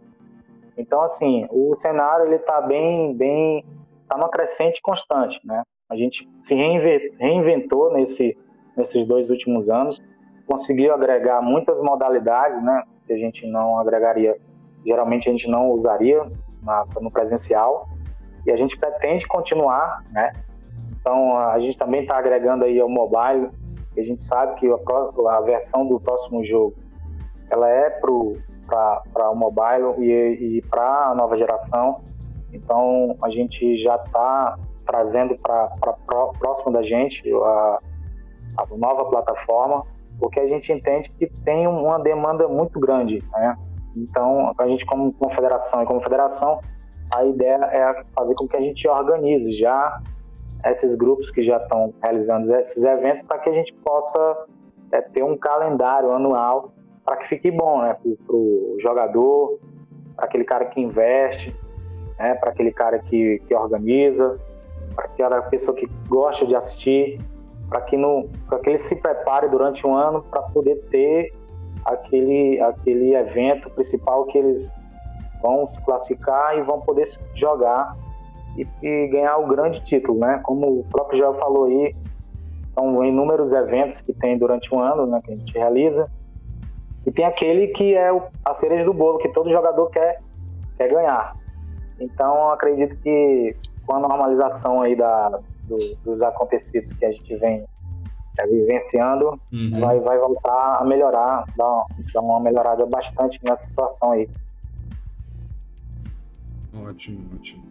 Então, 0.77 1.01
assim, 1.01 1.47
o 1.51 1.75
cenário 1.75 2.25
ele 2.25 2.35
está 2.35 2.61
bem, 2.61 3.15
bem, 3.15 3.63
está 4.01 4.17
numa 4.17 4.29
crescente 4.29 4.81
constante, 4.81 5.39
né. 5.45 5.63
A 5.89 5.95
gente 5.95 6.27
se 6.39 6.55
reinventou 6.55 7.93
nesse, 7.93 8.37
nesses 8.75 9.05
dois 9.05 9.29
últimos 9.29 9.69
anos, 9.69 10.01
conseguiu 10.47 10.93
agregar 10.93 11.41
muitas 11.41 11.79
modalidades, 11.81 12.61
né, 12.63 12.83
que 13.05 13.13
a 13.13 13.17
gente 13.17 13.45
não 13.47 13.79
agregaria, 13.79 14.35
geralmente 14.85 15.29
a 15.29 15.31
gente 15.31 15.49
não 15.49 15.69
usaria 15.71 16.21
na, 16.61 16.85
no 16.99 17.11
presencial, 17.11 17.87
e 18.45 18.51
a 18.51 18.55
gente 18.55 18.77
pretende 18.77 19.27
continuar, 19.27 20.03
né? 20.11 20.33
Então 20.99 21.37
a 21.37 21.59
gente 21.59 21.77
também 21.77 22.01
está 22.01 22.17
agregando 22.17 22.65
aí 22.65 22.79
ao 22.79 22.89
mobile, 22.89 23.49
a 23.99 24.03
gente 24.03 24.23
sabe 24.23 24.55
que 24.59 24.67
a, 24.67 25.37
a 25.37 25.41
versão 25.41 25.87
do 25.87 25.99
próximo 25.99 26.43
jogo 26.43 26.75
ela 27.49 27.69
é 27.69 27.89
para 27.89 28.11
o 28.11 29.35
mobile 29.35 29.95
e, 29.99 30.57
e 30.57 30.61
para 30.69 31.09
a 31.09 31.15
nova 31.15 31.37
geração. 31.37 32.01
Então 32.51 33.15
a 33.21 33.29
gente 33.29 33.77
já 33.77 33.95
está 33.95 34.57
trazendo 34.85 35.37
para 35.37 35.69
próximo 36.39 36.71
da 36.71 36.83
gente 36.83 37.23
a, 37.33 37.79
a 38.57 38.77
nova 38.77 39.05
plataforma, 39.05 39.85
porque 40.19 40.39
a 40.39 40.47
gente 40.47 40.71
entende 40.71 41.09
que 41.11 41.27
tem 41.27 41.67
uma 41.67 41.99
demanda 41.99 42.47
muito 42.47 42.79
grande, 42.79 43.23
né? 43.31 43.57
Então, 43.95 44.53
a 44.57 44.67
gente 44.67 44.85
como 44.85 45.13
confederação 45.13 45.83
e 45.83 45.85
como 45.85 46.01
federação, 46.01 46.59
a 47.13 47.23
ideia 47.25 47.63
é 47.65 48.03
fazer 48.15 48.33
com 48.35 48.47
que 48.47 48.57
a 48.57 48.61
gente 48.61 48.87
organize 48.87 49.51
já 49.51 50.01
esses 50.65 50.95
grupos 50.95 51.29
que 51.29 51.41
já 51.41 51.57
estão 51.57 51.93
realizando 52.01 52.53
esses 52.55 52.83
eventos 52.83 53.25
para 53.27 53.39
que 53.39 53.49
a 53.49 53.53
gente 53.53 53.73
possa 53.75 54.45
é, 54.91 55.01
ter 55.01 55.23
um 55.23 55.37
calendário 55.37 56.11
anual 56.11 56.73
para 57.05 57.17
que 57.17 57.27
fique 57.27 57.51
bom, 57.51 57.81
né, 57.81 57.95
para 57.95 58.35
o 58.35 58.77
jogador, 58.79 59.59
para 60.15 60.25
aquele 60.25 60.43
cara 60.43 60.65
que 60.65 60.79
investe, 60.79 61.53
né, 62.17 62.35
para 62.35 62.51
aquele 62.51 62.71
cara 62.71 62.99
que, 62.99 63.41
que 63.45 63.53
organiza, 63.53 64.39
para 64.95 65.05
aquela 65.05 65.41
pessoa 65.43 65.75
que 65.75 65.85
gosta 66.07 66.45
de 66.45 66.55
assistir, 66.55 67.19
para 67.69 67.81
que, 67.81 67.97
que 67.97 68.69
ele 68.69 68.77
se 68.77 68.95
prepare 68.95 69.49
durante 69.49 69.85
um 69.85 69.95
ano 69.95 70.23
para 70.23 70.43
poder 70.43 70.75
ter 70.89 71.33
aquele, 71.85 72.61
aquele 72.61 73.15
evento 73.15 73.69
principal 73.71 74.25
que 74.25 74.37
eles 74.37 74.71
vão 75.41 75.67
se 75.67 75.83
classificar 75.83 76.57
e 76.57 76.61
vão 76.61 76.79
poder 76.79 77.03
jogar 77.35 77.97
e, 78.57 78.67
e 78.81 79.07
ganhar 79.07 79.37
o 79.37 79.47
grande 79.47 79.83
título, 79.83 80.19
né? 80.19 80.39
Como 80.43 80.79
o 80.79 80.83
próprio 80.85 81.17
Joel 81.17 81.33
falou 81.35 81.65
aí, 81.65 81.95
são 82.73 83.03
inúmeros 83.03 83.53
eventos 83.53 84.01
que 84.01 84.13
tem 84.13 84.37
durante 84.37 84.73
um 84.73 84.79
ano, 84.79 85.05
né, 85.05 85.21
que 85.23 85.31
a 85.31 85.35
gente 85.35 85.53
realiza. 85.53 86.09
E 87.05 87.11
tem 87.11 87.25
aquele 87.25 87.67
que 87.67 87.93
é 87.95 88.09
a 88.43 88.53
cereja 88.53 88.85
do 88.85 88.93
bolo, 88.93 89.19
que 89.19 89.29
todo 89.29 89.49
jogador 89.49 89.89
quer, 89.89 90.21
quer 90.77 90.89
ganhar. 90.89 91.35
Então, 91.99 92.49
acredito 92.49 92.95
que 92.97 93.55
com 93.85 93.95
a 93.95 93.99
normalização 93.99 94.81
aí 94.81 94.95
da, 94.95 95.29
do, 95.65 95.77
dos 96.03 96.21
acontecidos 96.21 96.91
que 96.93 97.05
a 97.05 97.11
gente 97.11 97.35
vem 97.35 97.65
é, 98.39 98.47
vivenciando, 98.47 99.39
uhum. 99.51 99.79
vai, 99.79 99.99
vai 99.99 100.17
voltar 100.17 100.77
a 100.79 100.85
melhorar, 100.85 101.45
dar, 101.55 101.85
dar 102.13 102.21
uma 102.21 102.39
melhorada 102.39 102.85
bastante 102.85 103.39
nessa 103.43 103.67
situação 103.67 104.11
aí. 104.11 104.29
Ótimo, 106.73 106.89
ótimo, 106.89 107.35
ótimo. 107.35 107.62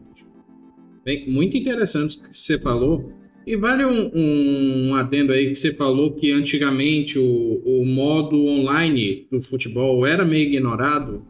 Bem, 1.05 1.29
muito 1.29 1.57
interessante 1.57 2.17
o 2.17 2.23
que 2.23 2.37
você 2.37 2.59
falou. 2.59 3.13
E 3.45 3.57
vale 3.57 3.85
um, 3.85 4.11
um 4.15 4.95
adendo 4.95 5.33
aí 5.33 5.49
que 5.49 5.55
você 5.57 5.75
falou 5.75 6.13
que 6.13 6.31
antigamente 6.31 7.19
o, 7.19 7.63
o 7.65 7.85
modo 7.85 8.37
online 8.47 9.27
do 9.31 9.43
futebol 9.43 10.07
era 10.07 10.25
meio 10.25 10.45
ignorado. 10.45 11.27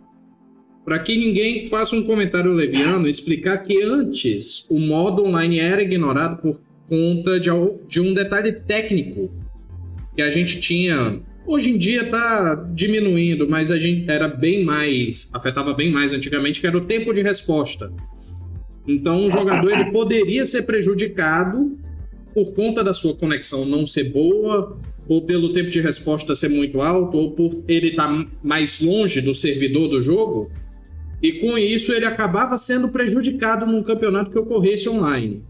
Para 0.85 0.98
que 0.98 1.16
ninguém 1.16 1.66
faça 1.66 1.96
um 1.96 2.02
comentário 2.02 2.52
leviano, 2.52 3.08
explicar 3.08 3.58
que 3.58 3.82
antes 3.82 4.66
o 4.68 4.78
modo 4.78 5.24
online 5.24 5.58
era 5.58 5.80
ignorado 5.80 6.42
por 6.42 6.61
conta 6.87 7.40
de, 7.40 7.48
de 7.88 8.00
um 8.00 8.12
detalhe 8.12 8.52
técnico 8.52 9.32
que 10.14 10.20
a 10.20 10.28
gente 10.28 10.61
tinha 10.61 11.22
Hoje 11.44 11.70
em 11.70 11.78
dia 11.78 12.08
tá 12.08 12.54
diminuindo, 12.72 13.48
mas 13.48 13.72
a 13.72 13.78
gente 13.78 14.08
era 14.08 14.28
bem 14.28 14.64
mais, 14.64 15.28
afetava 15.35 15.74
bem 15.74 15.90
mais 15.90 16.12
antigamente, 16.12 16.61
que 16.61 16.66
era 16.66 16.76
o 16.76 16.82
tempo 16.82 17.12
de 17.12 17.20
resposta. 17.20 17.92
Então, 18.87 19.21
um 19.21 19.31
jogador 19.31 19.71
ele 19.71 19.90
poderia 19.92 20.45
ser 20.45 20.62
prejudicado 20.62 21.79
por 22.35 22.53
conta 22.55 22.83
da 22.83 22.92
sua 22.92 23.14
conexão 23.14 23.64
não 23.64 23.87
ser 23.87 24.05
boa, 24.05 24.79
ou 25.09 25.23
pelo 25.23 25.53
tempo 25.53 25.71
de 25.71 25.81
resposta 25.81 26.35
ser 26.35 26.49
muito 26.49 26.81
alto, 26.81 27.16
ou 27.16 27.33
por 27.33 27.62
ele 27.68 27.88
estar 27.88 28.09
tá 28.09 28.27
mais 28.42 28.81
longe 28.81 29.21
do 29.21 29.35
servidor 29.35 29.88
do 29.88 30.03
jogo. 30.03 30.51
E 31.23 31.35
com 31.35 31.57
isso 31.57 31.92
ele 31.92 32.05
acabava 32.05 32.57
sendo 32.57 32.88
prejudicado 32.88 33.66
num 33.66 33.83
campeonato 33.83 34.31
que 34.31 34.38
ocorresse 34.38 34.88
online. 34.88 35.45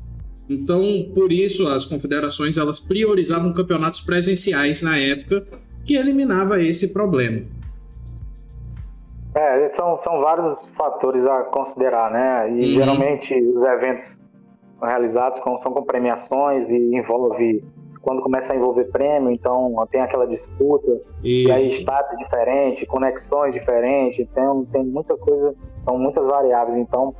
Então, 0.49 1.11
por 1.15 1.33
isso 1.33 1.67
as 1.69 1.87
confederações 1.87 2.59
elas 2.59 2.79
priorizavam 2.79 3.53
campeonatos 3.53 4.01
presenciais 4.01 4.83
na 4.83 4.99
época, 4.99 5.45
que 5.85 5.95
eliminava 5.95 6.63
esse 6.63 6.93
problema. 6.93 7.45
É, 9.35 9.69
são, 9.71 9.97
são 9.97 10.21
vários 10.21 10.69
fatores 10.71 11.27
a 11.27 11.45
considerar, 11.45 12.11
né? 12.11 12.51
E 12.51 12.53
uhum. 12.53 12.61
geralmente 12.63 13.35
os 13.35 13.63
eventos 13.65 14.21
são 14.69 14.87
realizados 14.87 15.39
com, 15.41 15.57
são 15.57 15.73
com 15.73 15.83
premiações 15.83 16.71
e 16.71 16.77
envolve 16.95 17.65
quando 18.03 18.21
começa 18.21 18.53
a 18.53 18.57
envolver 18.57 18.87
prêmio, 18.87 19.31
então 19.31 19.75
tem 19.91 20.01
aquela 20.01 20.27
disputa, 20.27 20.93
Isso. 21.23 21.49
e 21.49 21.53
aí 21.53 21.63
status 21.79 22.19
diferente, 22.19 22.85
conexões 22.85 23.55
diferentes, 23.55 24.19
então 24.19 24.65
tem 24.67 24.85
muita 24.85 25.17
coisa, 25.17 25.55
são 25.85 25.97
muitas 25.97 26.27
variáveis. 26.27 26.77
Então, 26.77 27.15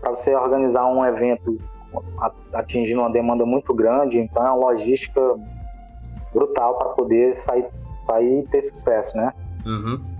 para 0.00 0.10
você 0.10 0.34
organizar 0.34 0.86
um 0.86 1.04
evento 1.04 1.58
atingindo 2.52 3.00
uma 3.00 3.10
demanda 3.10 3.46
muito 3.46 3.72
grande, 3.72 4.20
então 4.20 4.46
é 4.46 4.50
uma 4.50 4.70
logística 4.70 5.20
brutal 6.32 6.78
para 6.78 6.90
poder 6.90 7.34
sair, 7.34 7.66
sair 8.06 8.40
e 8.40 8.42
ter 8.48 8.60
sucesso, 8.60 9.16
né? 9.16 9.32
Uhum. 9.64 10.17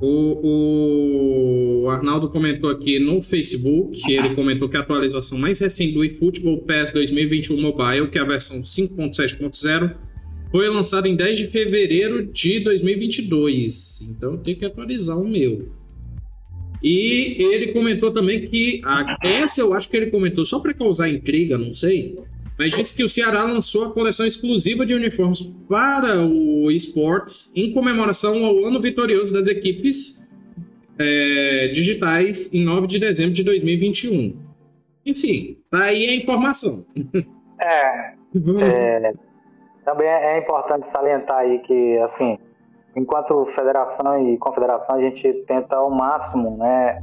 O, 0.00 1.84
o, 1.84 1.88
Arnaldo 1.88 2.28
comentou 2.28 2.68
aqui 2.68 2.98
no 2.98 3.22
Facebook, 3.22 4.12
ele 4.12 4.34
comentou 4.34 4.68
que 4.68 4.76
a 4.76 4.80
atualização 4.80 5.38
mais 5.38 5.58
recente 5.60 5.92
do 5.92 6.04
eFootball 6.04 6.58
PES 6.62 6.92
2021 6.92 7.60
Mobile, 7.60 8.08
que 8.08 8.18
é 8.18 8.20
a 8.20 8.24
versão 8.24 8.60
5.7.0, 8.60 9.94
foi 10.50 10.68
lançada 10.68 11.08
em 11.08 11.16
10 11.16 11.38
de 11.38 11.46
fevereiro 11.46 12.26
de 12.26 12.60
2022. 12.60 14.08
Então 14.10 14.36
tem 14.36 14.54
que 14.54 14.64
atualizar 14.64 15.18
o 15.18 15.28
meu. 15.28 15.68
E 16.82 17.36
ele 17.38 17.68
comentou 17.68 18.10
também 18.10 18.42
que 18.42 18.82
a, 18.84 19.16
essa 19.22 19.62
eu 19.62 19.72
acho 19.72 19.88
que 19.88 19.96
ele 19.96 20.10
comentou 20.10 20.44
só 20.44 20.58
para 20.58 20.74
causar 20.74 21.08
intriga, 21.08 21.56
não 21.56 21.72
sei, 21.72 22.14
mas 22.58 22.72
disse 22.72 22.94
que 22.94 23.02
o 23.02 23.08
Ceará 23.08 23.42
lançou 23.42 23.84
a 23.84 23.92
coleção 23.92 24.26
exclusiva 24.26 24.86
de 24.86 24.94
uniformes 24.94 25.42
para 25.68 26.24
o 26.24 26.70
esportes 26.70 27.52
em 27.56 27.72
comemoração 27.72 28.44
ao 28.44 28.64
ano 28.64 28.80
vitorioso 28.80 29.32
das 29.32 29.46
equipes 29.46 30.30
é, 30.98 31.68
digitais 31.68 32.52
em 32.54 32.64
9 32.64 32.86
de 32.86 32.98
dezembro 32.98 33.32
de 33.32 33.42
2021. 33.42 34.38
Enfim, 35.04 35.58
tá 35.70 35.84
aí 35.84 36.06
a 36.06 36.14
informação. 36.14 36.84
É, 37.60 38.14
é 38.62 39.12
também 39.84 40.08
é 40.08 40.38
importante 40.38 40.88
salientar 40.88 41.38
aí 41.38 41.58
que, 41.58 41.98
assim, 41.98 42.38
enquanto 42.96 43.44
federação 43.46 44.28
e 44.28 44.38
confederação, 44.38 44.96
a 44.96 45.00
gente 45.00 45.30
tenta 45.46 45.76
ao 45.76 45.90
máximo, 45.90 46.56
né, 46.56 47.02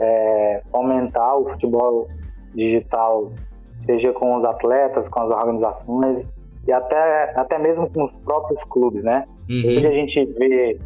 é, 0.00 0.62
aumentar 0.72 1.36
o 1.36 1.48
futebol 1.48 2.08
digital 2.54 3.32
seja 3.78 4.12
com 4.12 4.36
os 4.36 4.44
atletas, 4.44 5.08
com 5.08 5.22
as 5.22 5.30
organizações 5.30 6.26
e 6.66 6.72
até, 6.72 7.32
até 7.34 7.58
mesmo 7.58 7.88
com 7.88 8.04
os 8.04 8.12
próprios 8.24 8.62
clubes, 8.64 9.04
né? 9.04 9.24
Uhum. 9.48 9.76
Hoje 9.76 9.86
a 9.86 9.92
gente 9.92 10.24
vê, 10.24 10.78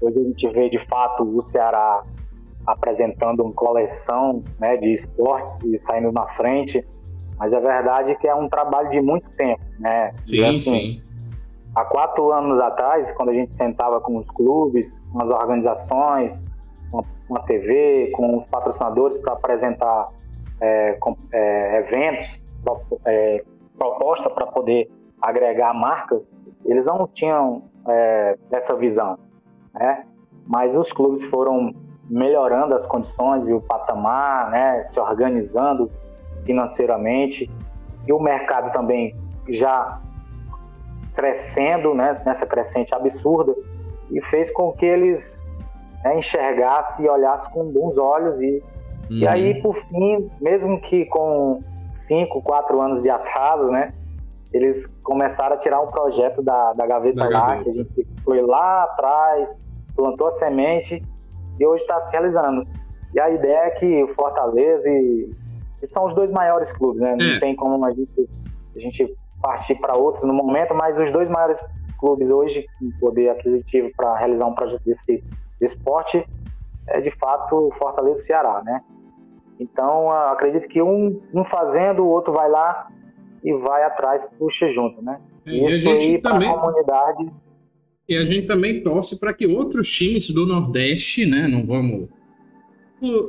hoje 0.00 0.18
a 0.18 0.22
gente 0.22 0.48
vê 0.48 0.70
de 0.70 0.78
fato 0.78 1.22
o 1.22 1.42
Ceará 1.42 2.02
apresentando 2.66 3.42
uma 3.42 3.52
coleção 3.52 4.42
né, 4.58 4.76
de 4.76 4.92
esportes 4.92 5.58
e 5.64 5.76
saindo 5.76 6.12
na 6.12 6.26
frente, 6.28 6.86
mas 7.38 7.52
é 7.52 7.60
verdade 7.60 8.16
que 8.16 8.28
é 8.28 8.34
um 8.34 8.48
trabalho 8.48 8.90
de 8.90 9.00
muito 9.00 9.28
tempo, 9.30 9.62
né? 9.78 10.12
Sim, 10.24 10.44
assim, 10.44 10.60
sim. 10.60 11.02
Há 11.74 11.84
quatro 11.84 12.32
anos 12.32 12.60
atrás, 12.60 13.12
quando 13.12 13.30
a 13.30 13.34
gente 13.34 13.54
sentava 13.54 14.00
com 14.00 14.16
os 14.16 14.28
clubes, 14.30 15.00
com 15.12 15.22
as 15.22 15.30
organizações, 15.30 16.44
com 16.90 17.36
a 17.36 17.40
TV, 17.40 18.10
com 18.14 18.36
os 18.36 18.44
patrocinadores 18.46 19.16
para 19.18 19.34
apresentar 19.34 20.08
é, 20.60 20.98
é, 21.32 21.78
eventos, 21.78 22.44
é, 23.04 23.42
proposta 23.78 24.28
para 24.28 24.46
poder 24.46 24.90
agregar 25.20 25.72
marca, 25.74 26.20
eles 26.64 26.86
não 26.86 27.06
tinham 27.06 27.62
é, 27.88 28.38
essa 28.50 28.74
visão, 28.76 29.18
né? 29.74 30.04
Mas 30.46 30.76
os 30.76 30.92
clubes 30.92 31.24
foram 31.24 31.74
melhorando 32.08 32.74
as 32.74 32.86
condições 32.86 33.46
e 33.48 33.52
o 33.52 33.60
patamar, 33.60 34.50
né? 34.50 34.82
Se 34.84 34.98
organizando 34.98 35.90
financeiramente 36.44 37.50
e 38.06 38.12
o 38.12 38.20
mercado 38.20 38.72
também 38.72 39.14
já 39.48 40.00
crescendo, 41.14 41.94
né? 41.94 42.12
Nessa 42.24 42.46
crescente 42.46 42.94
absurda 42.94 43.54
e 44.10 44.20
fez 44.22 44.50
com 44.50 44.72
que 44.72 44.84
eles 44.84 45.44
né, 46.04 46.18
enxergassem 46.18 47.06
e 47.06 47.08
olhassem 47.08 47.50
com 47.52 47.64
bons 47.70 47.96
olhos 47.96 48.40
e 48.40 48.62
Uhum. 49.10 49.16
E 49.16 49.26
aí, 49.26 49.54
uhum. 49.54 49.62
por 49.62 49.76
fim, 49.76 50.30
mesmo 50.40 50.80
que 50.80 51.04
com 51.06 51.62
cinco, 51.90 52.40
quatro 52.40 52.80
anos 52.80 53.02
de 53.02 53.10
atraso, 53.10 53.70
né? 53.70 53.92
Eles 54.52 54.86
começaram 55.02 55.56
a 55.56 55.58
tirar 55.58 55.80
um 55.80 55.88
projeto 55.88 56.40
da, 56.40 56.72
da 56.72 56.86
gaveta 56.86 57.16
da 57.16 57.28
lá, 57.28 57.40
gaveta. 57.40 57.64
que 57.64 57.68
a 57.68 57.72
gente 57.72 58.08
foi 58.24 58.40
lá 58.40 58.84
atrás, 58.84 59.66
plantou 59.96 60.28
a 60.28 60.30
semente 60.30 61.02
e 61.58 61.66
hoje 61.66 61.82
está 61.82 61.98
se 61.98 62.12
realizando. 62.12 62.66
E 63.12 63.20
a 63.20 63.30
ideia 63.30 63.66
é 63.66 63.70
que 63.70 64.02
o 64.04 64.14
Fortaleza 64.14 64.88
e, 64.88 65.30
e 65.82 65.86
são 65.86 66.06
os 66.06 66.14
dois 66.14 66.30
maiores 66.30 66.70
clubes, 66.70 67.02
né? 67.02 67.16
Não 67.18 67.36
é. 67.36 67.40
tem 67.40 67.56
como 67.56 67.84
a 67.84 67.90
gente, 67.90 68.28
a 68.76 68.78
gente 68.78 69.16
partir 69.42 69.74
para 69.76 69.96
outros 69.96 70.22
no 70.24 70.32
momento, 70.32 70.74
mas 70.74 70.98
os 71.00 71.10
dois 71.10 71.28
maiores 71.28 71.60
clubes 71.98 72.30
hoje 72.30 72.64
com 72.78 72.90
poder 73.00 73.30
aquisitivo 73.30 73.90
para 73.96 74.16
realizar 74.16 74.46
um 74.46 74.54
projeto 74.54 74.82
desse, 74.84 75.22
desse 75.60 75.76
esporte 75.76 76.24
é 76.86 77.00
de 77.00 77.10
fato 77.10 77.68
o 77.68 77.72
Fortaleza 77.72 78.20
e 78.20 78.22
Ceará, 78.22 78.62
né? 78.64 78.82
Então, 79.60 80.10
acredito 80.10 80.66
que 80.66 80.80
um, 80.80 81.20
um 81.34 81.44
fazendo, 81.44 82.02
o 82.02 82.08
outro 82.08 82.32
vai 82.32 82.48
lá 82.48 82.88
e 83.44 83.52
vai 83.52 83.84
atrás, 83.84 84.26
puxa 84.38 84.70
junto, 84.70 85.02
né? 85.02 85.20
É, 85.44 85.52
e 85.52 85.66
Isso 85.66 85.88
aí 85.88 86.18
para 86.18 86.38
a 86.38 86.54
comunidade. 86.54 87.30
E 88.08 88.16
a 88.16 88.24
gente 88.24 88.46
também 88.46 88.82
torce 88.82 89.20
para 89.20 89.34
que 89.34 89.46
outros 89.46 89.90
times 89.90 90.30
do 90.30 90.46
Nordeste, 90.46 91.26
né? 91.26 91.46
Não 91.46 91.62
vamos 91.64 92.08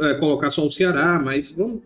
é, 0.02 0.14
colocar 0.16 0.50
só 0.50 0.66
o 0.66 0.72
Ceará, 0.72 1.20
mas 1.24 1.52
vamos 1.52 1.82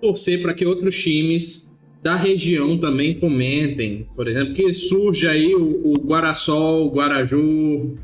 torcer 0.00 0.40
para 0.40 0.54
que 0.54 0.64
outros 0.64 0.96
times 0.96 1.70
da 2.02 2.14
região 2.14 2.78
também 2.78 3.20
comentem. 3.20 4.08
Por 4.16 4.26
exemplo, 4.26 4.54
que 4.54 4.72
surge 4.72 5.28
aí 5.28 5.54
o, 5.54 5.92
o 5.92 5.98
Guarassol, 5.98 6.86
o 6.86 6.90
Guaraju. 6.90 7.94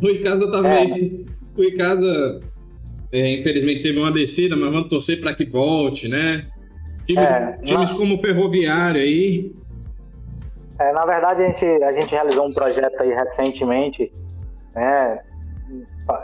O 0.00 0.08
Icasa 0.08 0.48
também. 0.48 1.26
É. 1.26 1.60
O 1.60 1.64
Icasa 1.64 2.40
é, 3.12 3.34
infelizmente 3.34 3.82
teve 3.82 3.98
uma 3.98 4.10
descida, 4.10 4.56
mas 4.56 4.72
vamos 4.72 4.88
torcer 4.88 5.20
para 5.20 5.34
que 5.34 5.44
volte, 5.44 6.08
né? 6.08 6.46
Times, 7.06 7.24
é, 7.24 7.58
times 7.62 7.92
na... 7.92 7.98
como 7.98 8.18
Ferroviário 8.18 9.00
aí. 9.00 9.52
É, 10.78 10.92
na 10.92 11.04
verdade, 11.04 11.42
a 11.42 11.46
gente, 11.46 11.64
a 11.64 11.92
gente 11.92 12.10
realizou 12.10 12.46
um 12.46 12.52
projeto 12.52 13.00
aí 13.02 13.12
recentemente, 13.12 14.12
né? 14.74 15.20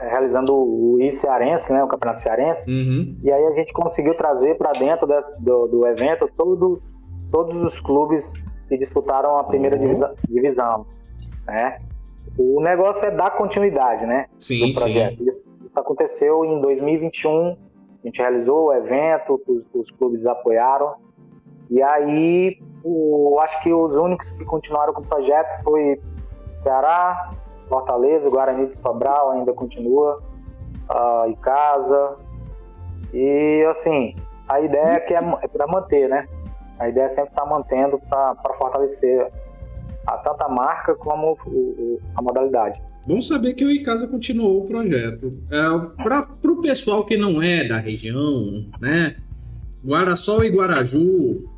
Realizando 0.01 0.55
o 0.55 0.99
I 1.01 1.11
Cearense, 1.11 1.73
né? 1.73 1.85
O 1.85 1.89
Campeonato 1.89 2.21
Cearense. 2.21 2.71
Uhum. 2.71 3.17
E 3.23 3.31
aí 3.31 3.45
a 3.45 3.53
gente 3.53 3.73
conseguiu 3.73 4.15
trazer 4.15 4.57
para 4.57 4.73
dentro 4.73 5.07
desse, 5.07 5.41
do, 5.43 5.67
do 5.67 5.87
evento 5.87 6.29
todo, 6.37 6.83
todos 7.31 7.63
os 7.63 7.81
clubes 7.81 8.33
que 8.69 8.79
disputaram 8.79 9.37
a 9.39 9.45
primeira 9.45 9.77
uhum. 9.77 9.83
divisão, 9.83 10.15
divisão, 10.29 10.87
né? 11.47 11.79
O 12.37 12.61
negócio 12.61 13.07
é 13.07 13.11
dar 13.11 13.31
continuidade, 13.31 14.07
né? 14.07 14.27
Sim, 14.39 14.73
sim. 14.73 15.17
Isso, 15.27 15.49
isso, 15.69 15.79
aconteceu 15.79 16.45
em 16.45 16.61
2021. 16.61 17.57
A 18.03 18.07
gente 18.07 18.21
realizou 18.21 18.69
o 18.69 18.73
evento, 18.73 19.41
os, 19.47 19.69
os 19.75 19.91
clubes 19.91 20.27
apoiaram. 20.27 20.95
E 21.71 21.83
aí, 21.83 22.59
o, 22.83 23.39
acho 23.41 23.61
que 23.61 23.73
os 23.73 23.95
únicos 23.95 24.33
que 24.33 24.45
continuaram 24.45 24.93
com 24.95 25.03
o 25.03 25.07
projeto 25.07 25.63
foi 25.63 26.01
Ceará, 26.63 27.31
Fortaleza, 27.69 28.31
Guarani 28.31 28.67
de 28.67 28.79
Sobral 28.79 29.31
ainda 29.33 29.53
continua, 29.53 30.23
uh, 30.91 31.31
Icasa. 31.31 32.17
E 33.13 33.65
assim, 33.69 34.15
a 34.49 34.61
ideia 34.61 34.95
é 34.95 35.01
que 35.01 35.15
é, 35.15 35.19
é 35.19 35.49
para 35.49 35.67
manter, 35.67 36.09
né? 36.09 36.27
A 36.79 36.89
ideia 36.89 37.07
é 37.07 37.09
sempre 37.09 37.31
estar 37.31 37.43
tá 37.43 37.49
mantendo 37.49 38.01
para 38.09 38.55
fortalecer 38.57 39.31
a 40.07 40.17
tanto 40.19 40.43
a 40.43 40.49
marca 40.49 40.95
como 40.95 41.37
o, 41.47 42.01
a 42.17 42.23
modalidade. 42.23 42.83
Bom 43.09 43.23
saber 43.23 43.55
que 43.55 43.65
o 43.65 43.71
Icasa 43.71 44.07
continuou 44.07 44.63
o 44.63 44.67
projeto. 44.67 45.33
É, 45.51 46.03
Para 46.03 46.29
o 46.45 46.61
pessoal 46.61 47.07
que 47.07 47.17
não 47.17 47.43
é 47.43 47.65
da 47.65 47.79
região, 47.79 48.67
né? 48.79 49.17
Guaraçol 49.83 50.45
e 50.45 50.51
Guaraju 50.51 51.49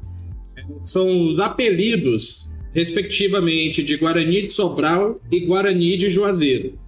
são 0.84 1.26
os 1.26 1.40
apelidos 1.40 2.52
respectivamente, 2.72 3.82
de 3.82 3.96
Guarani 3.96 4.42
de 4.42 4.52
Sobral 4.52 5.20
e 5.28 5.40
Guarani 5.40 5.96
de 5.96 6.08
Juazeiro. 6.08 6.78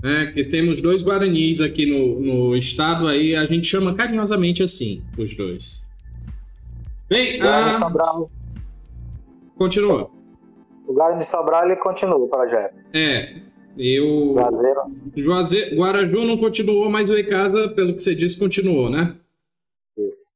É, 0.00 0.26
que 0.26 0.44
temos 0.44 0.80
dois 0.80 1.02
Guaranis 1.02 1.60
aqui 1.60 1.84
no, 1.84 2.20
no 2.20 2.56
estado, 2.56 3.08
aí 3.08 3.34
a 3.34 3.44
gente 3.46 3.66
chama 3.66 3.92
carinhosamente 3.94 4.62
assim, 4.62 5.02
os 5.18 5.34
dois. 5.34 5.90
Bem, 7.08 7.40
Guarani 7.40 7.70
a... 7.70 7.78
Sobral. 7.80 8.30
continua. 9.56 10.17
O 10.88 10.94
Guarani 10.94 11.18
de 11.18 11.26
Sobral 11.26 11.66
ele 11.66 11.76
continua 11.76 12.16
o 12.16 12.26
projeto. 12.26 12.74
É, 12.94 13.42
eu... 13.76 14.34
Juazeiro. 14.34 14.80
Juaze... 15.14 15.74
Guaraju 15.76 16.24
não 16.24 16.38
continuou, 16.38 16.88
mas 16.88 17.10
o 17.10 17.16
Ecasa, 17.16 17.68
pelo 17.68 17.94
que 17.94 18.02
você 18.02 18.14
disse, 18.14 18.38
continuou, 18.38 18.88
né? 18.88 19.14
Isso. 19.98 20.32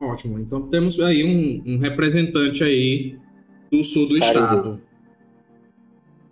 Ótimo. 0.00 0.40
Então 0.40 0.68
temos 0.68 0.98
aí 0.98 1.24
um, 1.24 1.74
um 1.74 1.78
representante 1.78 2.64
aí 2.64 3.16
do 3.70 3.84
sul 3.84 4.08
do 4.08 4.18
Cariri. 4.18 4.26
estado. 4.26 4.82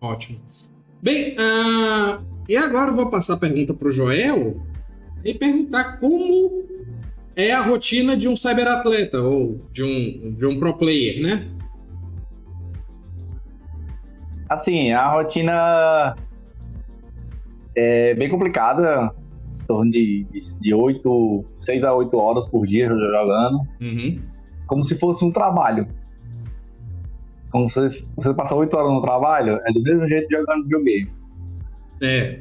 Ótimo. 0.00 0.38
Bem, 1.00 1.36
ah, 1.38 2.20
e 2.48 2.56
agora 2.56 2.90
eu 2.90 2.94
vou 2.94 3.08
passar 3.08 3.34
a 3.34 3.38
pergunta 3.38 3.72
para 3.72 3.86
o 3.86 3.92
Joel 3.92 4.60
e 5.24 5.32
perguntar 5.32 5.98
como 5.98 6.64
é 7.36 7.52
a 7.52 7.62
rotina 7.62 8.16
de 8.16 8.26
um 8.26 8.34
cyberatleta 8.34 9.20
ou 9.20 9.60
de 9.70 9.84
um, 9.84 10.34
de 10.34 10.44
um 10.44 10.58
pro 10.58 10.76
player, 10.76 11.22
né? 11.22 11.55
Assim, 14.48 14.92
a 14.92 15.10
rotina 15.12 16.14
é 17.74 18.14
bem 18.14 18.28
complicada, 18.30 19.12
em 19.62 19.66
torno 19.66 19.90
de, 19.90 20.24
de, 20.24 20.58
de 20.60 20.74
8, 20.74 21.44
6 21.56 21.84
a 21.84 21.94
8 21.94 22.16
horas 22.16 22.48
por 22.48 22.66
dia 22.66 22.88
jogando, 22.88 23.60
Uhum. 23.80 24.16
como 24.66 24.84
se 24.84 24.96
fosse 24.98 25.24
um 25.24 25.32
trabalho. 25.32 25.86
Como 27.50 27.68
se 27.68 28.04
você 28.16 28.34
passar 28.34 28.54
8 28.56 28.76
horas 28.76 28.92
no 28.92 29.00
trabalho, 29.00 29.60
é 29.66 29.72
do 29.72 29.82
mesmo 29.82 30.08
jeito 30.08 30.30
jogando 30.30 30.62
videogame. 30.64 31.10
É. 32.02 32.40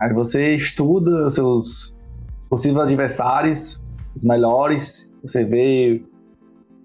Aí 0.00 0.12
você 0.12 0.54
estuda 0.54 1.28
seus 1.30 1.94
possíveis 2.48 2.84
adversários, 2.84 3.82
os 4.14 4.24
melhores, 4.24 5.12
você 5.22 5.44
vê 5.44 6.02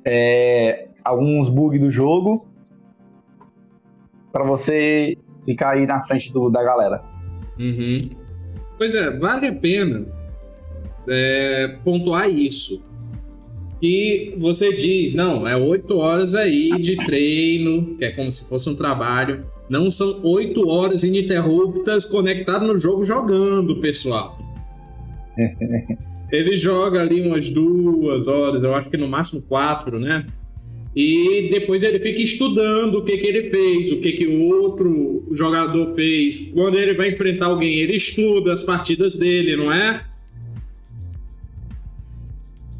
é, 0.05 0.87
alguns 1.03 1.49
bugs 1.49 1.79
do 1.79 1.89
jogo 1.89 2.47
para 4.31 4.43
você 4.43 5.17
ficar 5.45 5.71
aí 5.71 5.85
na 5.85 6.01
frente 6.01 6.31
do- 6.31 6.49
da 6.49 6.63
galera. 6.63 7.01
Uhum. 7.59 8.09
Pois 8.77 8.95
é, 8.95 9.17
vale 9.17 9.47
a 9.47 9.53
pena 9.53 10.05
é, 11.07 11.77
pontuar 11.83 12.29
isso. 12.29 12.81
Que 13.79 14.35
você 14.37 14.71
diz, 14.75 15.15
não, 15.15 15.47
é 15.47 15.55
oito 15.57 15.97
horas 15.97 16.35
aí 16.35 16.69
de 16.79 16.95
treino, 16.97 17.95
que 17.97 18.05
é 18.05 18.11
como 18.11 18.31
se 18.31 18.47
fosse 18.47 18.69
um 18.69 18.75
trabalho. 18.75 19.43
Não 19.67 19.89
são 19.89 20.19
oito 20.23 20.67
horas 20.69 21.03
ininterruptas 21.03 22.05
conectado 22.05 22.67
no 22.67 22.79
jogo 22.79 23.05
jogando, 23.05 23.77
pessoal. 23.77 24.37
Ele 26.31 26.55
joga 26.57 27.01
ali 27.01 27.27
umas 27.27 27.49
duas 27.49 28.27
horas, 28.27 28.61
eu 28.63 28.73
acho 28.75 28.89
que 28.89 28.97
no 28.97 29.07
máximo 29.07 29.41
quatro, 29.41 29.99
né? 29.99 30.25
E 30.95 31.47
depois 31.49 31.83
ele 31.83 31.99
fica 31.99 32.21
estudando 32.21 32.95
o 32.95 33.03
que, 33.03 33.17
que 33.17 33.25
ele 33.25 33.49
fez, 33.49 33.91
o 33.91 33.99
que, 33.99 34.11
que 34.11 34.27
o 34.27 34.41
outro 34.43 35.25
jogador 35.31 35.95
fez. 35.95 36.51
Quando 36.53 36.77
ele 36.77 36.93
vai 36.93 37.09
enfrentar 37.11 37.45
alguém, 37.45 37.75
ele 37.75 37.95
estuda 37.95 38.51
as 38.51 38.61
partidas 38.61 39.15
dele, 39.15 39.55
não 39.55 39.71
é? 39.71 40.05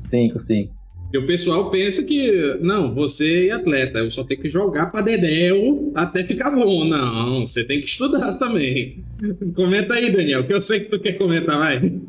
Cinco, 0.10 0.38
sim. 0.40 0.70
E 1.14 1.18
o 1.18 1.26
pessoal 1.26 1.70
pensa 1.70 2.04
que, 2.04 2.58
não, 2.62 2.94
você 2.94 3.48
é 3.48 3.52
atleta, 3.52 4.00
eu 4.00 4.10
só 4.10 4.24
tenho 4.24 4.42
que 4.42 4.50
jogar 4.50 4.92
pra 4.92 5.02
dedéu 5.02 5.92
até 5.94 6.24
ficar 6.24 6.52
bom. 6.52 6.86
Não, 6.86 7.46
você 7.46 7.66
tem 7.66 7.80
que 7.80 7.86
estudar 7.86 8.34
também. 8.34 9.04
Comenta 9.56 9.94
aí, 9.94 10.10
Daniel, 10.10 10.46
que 10.46 10.54
eu 10.54 10.62
sei 10.62 10.82
que 10.82 10.90
tu 10.90 11.00
quer 11.00 11.14
comentar, 11.14 11.58
vai. 11.58 12.02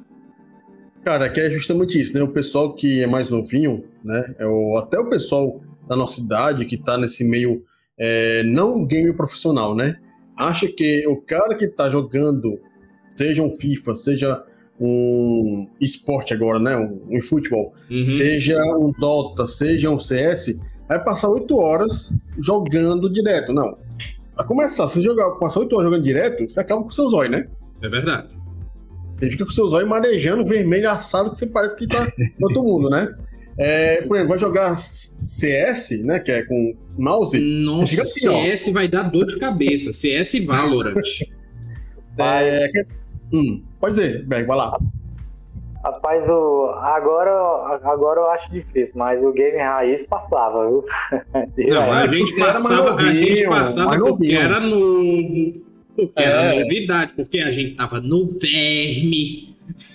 Cara, 1.04 1.28
que 1.28 1.40
é 1.40 1.50
justamente 1.50 2.00
isso, 2.00 2.14
né? 2.14 2.22
O 2.22 2.28
pessoal 2.28 2.74
que 2.74 3.02
é 3.02 3.06
mais 3.08 3.28
novinho, 3.28 3.84
né? 4.04 4.34
É 4.38 4.46
o, 4.46 4.76
até 4.76 5.00
o 5.00 5.08
pessoal 5.08 5.60
da 5.88 5.96
nossa 5.96 6.20
idade 6.20 6.64
que 6.64 6.76
tá 6.76 6.96
nesse 6.96 7.24
meio 7.24 7.62
é, 7.98 8.42
não 8.44 8.84
game 8.84 9.12
profissional, 9.12 9.74
né? 9.74 9.96
Acha 10.36 10.66
que 10.66 11.06
o 11.06 11.16
cara 11.20 11.54
que 11.54 11.68
tá 11.68 11.88
jogando, 11.90 12.58
seja 13.16 13.42
um 13.42 13.50
FIFA, 13.50 13.94
seja 13.94 14.42
um 14.80 15.68
esporte 15.80 16.34
agora, 16.34 16.58
né? 16.58 16.76
Um, 16.76 17.18
um 17.18 17.22
futebol, 17.22 17.72
Uhum. 17.90 18.04
seja 18.04 18.60
um 18.76 18.92
Dota, 18.98 19.46
seja 19.46 19.90
um 19.90 19.98
CS, 19.98 20.58
vai 20.88 21.02
passar 21.02 21.28
oito 21.28 21.56
horas 21.58 22.12
jogando 22.38 23.12
direto. 23.12 23.52
Não. 23.52 23.78
Pra 24.34 24.44
começar, 24.44 24.88
se 24.88 24.94
você 24.96 25.02
jogar, 25.02 25.30
passar 25.32 25.60
oito 25.60 25.74
horas 25.76 25.86
jogando 25.86 26.02
direto, 26.02 26.48
você 26.48 26.60
acaba 26.60 26.82
com 26.82 26.88
o 26.88 26.92
seu 26.92 27.08
zóio, 27.08 27.30
né? 27.30 27.46
É 27.82 27.88
verdade. 27.88 28.34
Você 29.18 29.30
fica 29.30 29.44
com 29.44 29.50
o 29.50 29.54
seu 29.54 29.68
zóio 29.68 29.86
marejando, 29.86 30.44
vermelho, 30.44 30.90
assado, 30.90 31.30
que 31.30 31.38
você 31.38 31.46
parece 31.46 31.76
que 31.76 31.86
tá 31.86 32.10
todo 32.40 32.62
mundo, 32.62 32.90
né? 32.90 33.06
É, 33.58 34.02
por 34.02 34.16
exemplo, 34.16 34.30
vai 34.30 34.38
jogar 34.38 34.74
CS, 34.76 36.02
né? 36.04 36.18
Que 36.20 36.32
é 36.32 36.42
com 36.42 36.74
mouse. 36.98 37.38
Nossa, 37.38 38.02
assim, 38.02 38.28
ó. 38.28 38.32
CS 38.32 38.70
vai 38.72 38.88
dar 38.88 39.10
dor 39.10 39.26
de 39.26 39.38
cabeça. 39.38 39.92
CS 39.92 40.44
Valorant. 40.44 40.94
É, 42.18 42.68
que- 42.68 42.86
hum, 43.32 43.62
pode 43.80 43.94
dizer, 43.96 44.24
Berg, 44.26 44.46
vai 44.46 44.56
lá. 44.56 44.78
Rapaz, 45.84 46.28
o... 46.28 46.66
agora, 46.80 47.32
agora 47.82 48.20
eu 48.20 48.30
acho 48.30 48.50
difícil, 48.52 48.94
mas 48.96 49.24
o 49.24 49.32
game 49.32 49.58
raiz 49.58 50.06
passava, 50.06 50.68
viu? 50.68 50.84
Não, 51.68 51.90
a 51.92 52.06
gente 52.06 52.36
passava, 52.36 52.94
a 52.94 53.12
gente 53.14 53.44
passava 53.48 53.98
porque 53.98 54.32
era 54.32 54.60
novo. 54.60 55.60
Porque 55.96 56.12
era 56.22 56.54
É. 56.54 56.60
novidade, 56.62 57.14
porque 57.14 57.38
a 57.40 57.50
gente 57.50 57.74
tava 57.74 58.00
no 58.00 58.28
verme. 58.28 59.51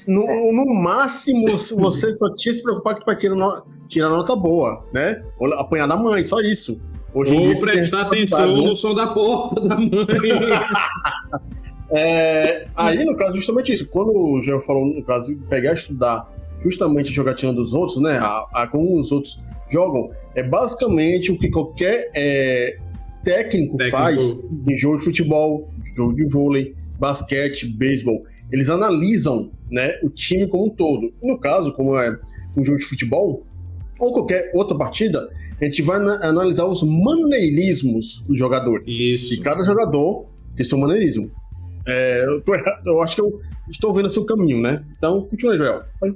No, 0.07 0.23
no 0.53 0.73
máximo, 0.73 1.45
você 1.47 2.13
só 2.13 2.33
tinha 2.35 2.53
se 2.53 2.63
preocupar 2.63 2.99
que 2.99 3.05
vai 3.05 3.15
tirar, 3.15 3.35
no, 3.35 3.63
tirar 3.87 4.09
nota 4.09 4.35
boa, 4.35 4.85
né? 4.93 5.23
Ou 5.39 5.53
apanhar 5.53 5.87
da 5.87 5.97
mãe, 5.97 6.23
só 6.23 6.39
isso. 6.39 6.79
Hoje 7.13 7.33
Ou 7.33 7.59
prestar 7.59 8.01
atenção 8.01 8.57
né? 8.57 8.67
no 8.67 8.75
som 8.75 8.93
da 8.93 9.07
porta 9.07 9.61
da 9.61 9.77
mãe. 9.77 9.89
É, 11.89 12.67
aí, 12.75 13.03
no 13.05 13.15
caso, 13.15 13.37
justamente 13.37 13.71
isso. 13.71 13.87
Quando 13.87 14.11
o 14.11 14.41
Geo 14.41 14.59
falou, 14.59 14.85
no 14.85 15.01
caso, 15.03 15.33
pegar 15.49 15.71
e 15.71 15.75
estudar 15.75 16.29
justamente 16.61 17.11
a 17.11 17.13
jogatina 17.13 17.53
dos 17.53 17.73
outros, 17.73 18.01
né? 18.01 18.17
A, 18.17 18.45
a 18.53 18.67
como 18.67 18.99
os 18.99 19.09
outros 19.11 19.39
jogam, 19.69 20.11
é 20.35 20.43
basicamente 20.43 21.31
o 21.31 21.39
que 21.39 21.49
qualquer 21.49 22.11
é, 22.13 22.77
técnico, 23.23 23.77
Técnico. 23.77 23.97
faz 23.97 24.37
em 24.67 24.75
jogo 24.75 24.97
de 24.97 25.03
futebol, 25.03 25.69
jogo 25.95 26.13
de 26.13 26.25
vôlei, 26.25 26.75
basquete, 26.99 27.67
beisebol. 27.67 28.23
Eles 28.51 28.69
analisam 28.69 29.51
né, 29.69 29.99
o 30.03 30.09
time 30.09 30.47
como 30.47 30.65
um 30.67 30.69
todo. 30.69 31.11
No 31.21 31.37
caso, 31.39 31.73
como 31.73 31.97
é 31.97 32.17
um 32.55 32.63
jogo 32.63 32.77
de 32.79 32.85
futebol, 32.85 33.45
ou 33.99 34.13
qualquer 34.13 34.51
outra 34.53 34.77
partida, 34.77 35.29
a 35.59 35.65
gente 35.65 35.81
vai 35.81 35.97
ana- 35.97 36.19
analisar 36.23 36.65
os 36.65 36.83
maneirismos 36.83 38.21
dos 38.27 38.37
jogadores. 38.37 38.87
Isso. 38.87 39.33
E 39.33 39.39
cada 39.41 39.63
jogador 39.63 40.27
tem 40.55 40.65
seu 40.65 40.77
maneirismo. 40.77 41.31
É, 41.85 42.25
eu, 42.25 42.41
tô 42.41 42.53
errado, 42.53 42.83
eu 42.85 43.01
acho 43.01 43.15
que 43.15 43.21
eu 43.21 43.39
estou 43.69 43.93
vendo 43.93 44.09
seu 44.09 44.25
caminho, 44.25 44.61
né? 44.61 44.83
Então, 44.97 45.25
continua, 45.25 45.57
Joel. 45.57 45.83
Pode- 45.99 46.15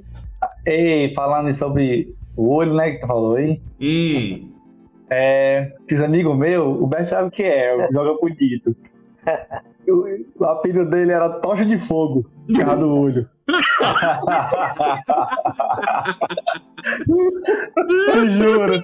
E 0.66 1.12
falando 1.14 1.52
sobre 1.52 2.14
o 2.36 2.48
olho, 2.50 2.74
né, 2.74 2.92
que 2.92 3.00
tu 3.00 3.06
falou 3.06 3.36
aí, 3.36 3.60
Hum. 3.80 4.50
é, 5.10 5.72
que 5.88 5.94
os 5.94 6.00
amigos 6.00 6.36
meus, 6.36 6.80
o 6.80 6.86
Ben 6.86 7.04
sabe 7.04 7.28
o 7.28 7.30
que 7.30 7.42
é, 7.42 7.74
o 7.74 7.86
que 7.86 7.92
joga 7.92 8.14
bonito. 8.20 8.74
O, 9.88 10.04
o 10.38 10.44
apelido 10.44 10.84
dele 10.88 11.12
era 11.12 11.28
Tocha 11.28 11.64
de 11.64 11.76
Fogo, 11.78 12.24
por 12.46 12.58
causa 12.64 12.80
do 12.80 12.96
olho. 12.96 13.28
Te 18.12 18.30
juro. 18.30 18.82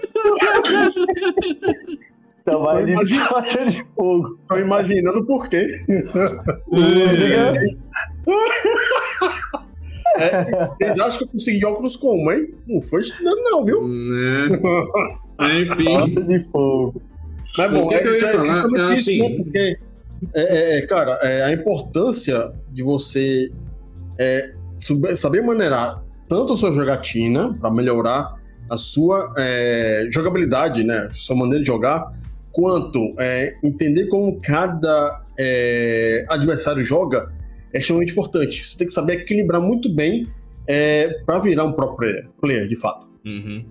Então 2.41 2.63
vai 2.63 2.85
de. 2.85 2.95
Tocha 3.29 3.65
de 3.67 3.87
Fogo. 3.95 4.39
Tô 4.49 4.57
imaginando 4.57 5.25
por 5.25 5.49
quê. 5.49 5.67
É, 10.17 10.67
vocês 10.67 10.99
acham 10.99 11.19
que 11.19 11.25
eu 11.25 11.29
consegui 11.29 11.65
óculos 11.65 11.97
como, 11.97 12.33
hein? 12.33 12.55
Não 12.67 12.83
foi 12.83 13.03
estudando, 13.03 13.39
não, 13.45 13.65
viu? 13.65 13.87
Né? 13.87 14.49
Enfim. 15.63 15.85
Tocha 15.85 16.23
de 16.27 16.41
Fogo. 16.51 17.03
Mas 17.57 17.73
bom, 17.73 17.89
que 17.89 17.95
é, 17.95 17.99
que 18.01 18.09
eu 18.09 18.15
ia 18.15 18.27
é 18.27 18.33
falar? 18.33 18.49
É, 18.91 18.95
isso, 18.95 19.11
assim- 19.11 19.23
né? 19.29 19.37
Porque, 19.45 19.79
é, 20.35 20.79
é, 20.79 20.87
cara, 20.87 21.13
é, 21.23 21.43
a 21.43 21.53
importância 21.53 22.53
de 22.71 22.83
você 22.83 23.51
é, 24.19 24.53
saber 25.17 25.43
maneirar 25.43 26.05
tanto 26.29 26.53
a 26.53 26.57
sua 26.57 26.73
jogatina 26.73 27.55
para 27.55 27.71
melhorar 27.71 28.37
a 28.71 28.77
sua 28.77 29.33
é, 29.37 30.07
jogabilidade, 30.13 30.83
né? 30.83 31.09
Sua 31.13 31.35
maneira 31.35 31.61
de 31.61 31.67
jogar, 31.67 32.13
quanto 32.53 33.15
é, 33.19 33.57
entender 33.65 34.07
como 34.07 34.41
cada 34.41 35.25
é, 35.39 36.27
adversário 36.29 36.83
joga 36.83 37.33
é 37.73 37.79
extremamente 37.79 38.13
importante. 38.13 38.67
Você 38.67 38.77
tem 38.77 38.87
que 38.87 38.93
saber 38.93 39.21
equilibrar 39.21 39.61
muito 39.61 39.93
bem 39.93 40.27
para 41.25 41.39
virar 41.39 41.65
um 41.65 41.73
pro 41.73 41.97
player, 41.97 42.69
de 42.69 42.77
fato. 42.77 43.07
Uhum. 43.25 43.65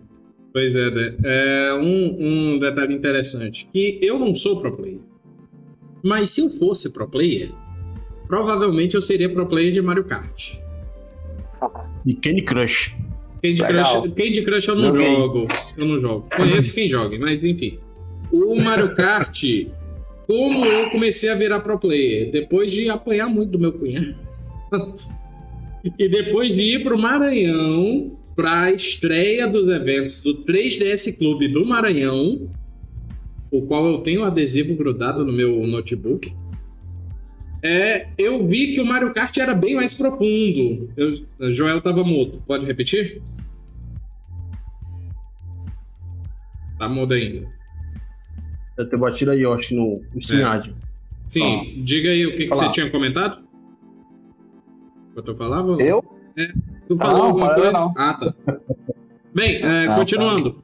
Pois 0.51 0.75
é, 0.75 0.89
é 1.23 1.73
um, 1.75 2.55
um 2.55 2.59
detalhe 2.59 2.95
interessante. 2.95 3.69
Que 3.71 3.99
eu 4.01 4.17
não 4.17 4.33
sou 4.33 4.59
pro 4.59 4.75
player. 4.75 5.01
Mas 6.07 6.29
se 6.29 6.41
eu 6.41 6.49
fosse 6.49 6.89
pro 6.91 7.07
player, 7.07 7.49
provavelmente 8.27 8.95
eu 8.95 9.01
seria 9.01 9.29
pro 9.29 9.45
player 9.45 9.73
de 9.73 9.81
Mario 9.81 10.05
Kart. 10.05 10.55
E 12.05 12.13
Candy 12.13 12.41
Crush. 12.43 12.95
Candy 13.43 13.61
Legal. 13.61 14.01
Crush, 14.03 14.13
Candy 14.15 14.41
Crush 14.43 14.67
eu 14.69 14.75
não 14.75 14.91
Joguei. 14.93 15.15
jogo. 15.15 15.47
Eu 15.77 15.85
não 15.85 15.99
jogo. 15.99 16.29
Conheço 16.35 16.73
quem 16.73 16.87
joga, 16.89 17.17
mas 17.19 17.43
enfim. 17.43 17.77
O 18.31 18.55
Mario 18.55 18.95
Kart, 18.95 19.43
como 20.25 20.65
eu 20.65 20.89
comecei 20.89 21.29
a 21.29 21.35
virar 21.35 21.59
pro 21.59 21.77
player? 21.77 22.31
Depois 22.31 22.71
de 22.71 22.89
apanhar 22.89 23.27
muito 23.27 23.51
do 23.51 23.59
meu 23.59 23.73
cunhado. 23.73 24.15
E 25.97 26.09
depois 26.09 26.53
de 26.53 26.61
ir 26.61 26.83
pro 26.83 26.97
Maranhão, 26.97 28.11
pra 28.35 28.71
estreia 28.71 29.47
dos 29.47 29.67
eventos 29.67 30.21
do 30.21 30.43
3DS 30.43 31.17
Clube 31.17 31.47
do 31.47 31.65
Maranhão, 31.65 32.49
o 33.51 33.61
qual 33.63 33.85
eu 33.85 33.99
tenho 33.99 34.23
adesivo 34.23 34.75
grudado 34.75 35.25
no 35.25 35.31
meu 35.31 35.65
notebook. 35.65 36.35
É, 37.63 38.09
eu 38.17 38.45
vi 38.47 38.73
que 38.73 38.81
o 38.81 38.85
Mario 38.85 39.13
Kart 39.13 39.35
era 39.37 39.53
bem 39.53 39.75
mais 39.75 39.93
profundo. 39.93 40.89
Eu, 40.95 41.51
Joel 41.51 41.81
tava 41.81 42.03
mudo. 42.03 42.41
Pode 42.45 42.65
repetir? 42.65 43.21
Tá 46.77 46.87
mudo 46.87 47.13
ainda. 47.13 47.47
Eu 48.77 48.87
ter 48.87 48.97
batido 48.97 49.33
eu 49.33 49.53
acho, 49.53 49.73
no, 49.73 50.03
no 50.13 50.23
Sinad. 50.23 50.69
Sim, 51.25 51.81
diga 51.83 52.09
aí 52.09 52.25
o 52.25 52.35
que, 52.35 52.43
que 52.43 52.49
você 52.49 52.71
tinha 52.71 52.89
comentado. 52.89 53.39
Eu 55.15 55.35
falava? 55.35 55.81
Eu? 55.81 56.03
Tu 56.87 56.95
falou 56.95 57.17
Não, 57.17 57.25
alguma 57.25 57.55
coisa? 57.55 57.71
não. 57.71 57.93
Ah, 57.97 58.13
tá. 58.13 58.33
Bem, 59.33 59.55
é, 59.55 59.87
Ah, 59.87 59.95
continuando. 59.95 60.63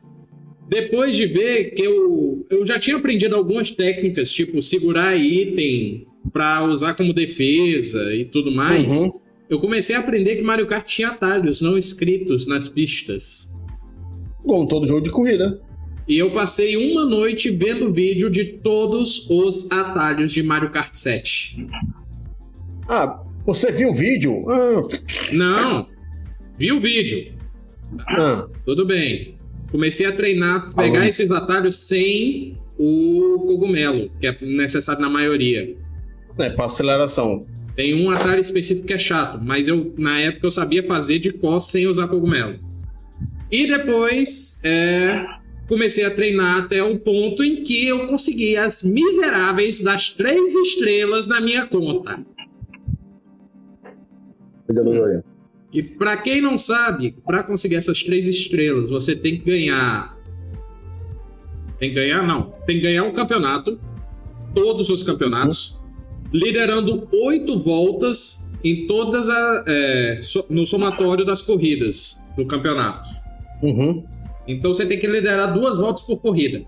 Depois 0.67 1.15
de 1.15 1.25
ver 1.25 1.71
que 1.75 1.83
eu, 1.83 2.45
eu 2.49 2.65
já 2.65 2.79
tinha 2.79 2.95
aprendido 2.97 3.35
algumas 3.35 3.69
técnicas, 3.71 4.31
tipo 4.31 4.61
segurar 4.61 5.15
item 5.15 6.07
pra 6.31 6.63
usar 6.63 6.93
como 6.95 7.13
defesa 7.13 8.13
e 8.13 8.25
tudo 8.25 8.51
mais, 8.51 9.01
Uhum. 9.01 9.11
eu 9.49 9.59
comecei 9.59 9.95
a 9.95 9.99
aprender 9.99 10.35
que 10.37 10.43
Mario 10.43 10.65
Kart 10.65 10.85
tinha 10.87 11.09
atalhos 11.09 11.61
não 11.61 11.77
escritos 11.77 12.47
nas 12.47 12.67
pistas. 12.69 13.53
Como 14.43 14.67
todo 14.67 14.87
jogo 14.87 15.01
de 15.01 15.11
corrida. 15.11 15.61
E 16.07 16.17
eu 16.17 16.31
passei 16.31 16.75
uma 16.91 17.05
noite 17.05 17.49
vendo 17.49 17.93
vídeo 17.93 18.29
de 18.29 18.43
todos 18.43 19.29
os 19.29 19.71
atalhos 19.71 20.31
de 20.33 20.43
Mario 20.43 20.69
Kart 20.69 20.93
7. 20.93 21.65
Ah, 22.89 23.21
você 23.45 23.71
viu 23.71 23.89
o 23.91 23.93
vídeo? 23.93 24.43
Ah, 24.49 24.81
Não, 25.31 25.87
vi 26.57 26.71
o 26.71 26.79
vídeo. 26.79 27.33
ah, 28.07 28.47
Tudo 28.65 28.85
bem. 28.85 29.32
Comecei 29.73 30.05
a 30.05 30.11
treinar, 30.11 30.71
pegar 30.75 30.99
Alô? 30.99 31.07
esses 31.07 31.31
atalhos 31.31 31.87
sem 31.87 32.55
o 32.77 33.43
cogumelo, 33.47 34.11
que 34.19 34.27
é 34.27 34.37
necessário 34.39 35.01
na 35.01 35.09
maioria. 35.09 35.75
é, 36.37 36.51
pra 36.51 36.65
aceleração. 36.65 37.47
Tem 37.75 37.95
um 37.95 38.11
atalho 38.11 38.39
específico 38.39 38.85
que 38.85 38.93
é 38.93 38.99
chato, 38.99 39.39
mas 39.43 39.67
eu 39.67 39.91
na 39.97 40.19
época 40.19 40.45
eu 40.45 40.51
sabia 40.51 40.83
fazer 40.83 41.17
de 41.17 41.33
cos 41.33 41.71
sem 41.71 41.87
usar 41.87 42.07
cogumelo. 42.07 42.53
E 43.51 43.65
depois 43.65 44.61
é, 44.63 45.25
comecei 45.67 46.05
a 46.05 46.11
treinar 46.11 46.59
até 46.65 46.83
o 46.83 46.99
ponto 46.99 47.43
em 47.43 47.63
que 47.63 47.87
eu 47.87 48.05
consegui 48.05 48.55
as 48.55 48.83
miseráveis 48.83 49.81
das 49.81 50.11
três 50.11 50.55
estrelas 50.55 51.25
na 51.27 51.41
minha 51.41 51.65
conta. 51.65 52.23
E 55.73 55.81
pra 55.81 56.17
quem 56.17 56.39
não 56.41 56.57
sabe, 56.57 57.15
pra 57.25 57.41
conseguir 57.43 57.75
essas 57.75 58.03
três 58.03 58.27
estrelas, 58.27 58.89
você 58.89 59.15
tem 59.15 59.39
que 59.39 59.45
ganhar. 59.45 60.15
Tem 61.79 61.89
que 61.89 61.95
ganhar, 61.95 62.21
não. 62.25 62.43
Tem 62.65 62.75
que 62.77 62.83
ganhar 62.83 63.03
um 63.03 63.11
campeonato, 63.11 63.79
todos 64.53 64.89
os 64.89 65.01
campeonatos, 65.03 65.79
liderando 66.31 67.07
oito 67.25 67.57
voltas 67.57 68.51
em 68.63 68.85
todas 68.87 69.27
a, 69.29 69.63
é, 69.67 70.19
no 70.49 70.65
somatório 70.65 71.25
das 71.25 71.41
corridas 71.41 72.21
do 72.37 72.45
campeonato. 72.45 73.09
Uhum. 73.61 74.05
Então 74.47 74.73
você 74.73 74.85
tem 74.85 74.99
que 74.99 75.07
liderar 75.07 75.53
duas 75.53 75.77
voltas 75.77 76.03
por 76.03 76.17
corrida. 76.17 76.63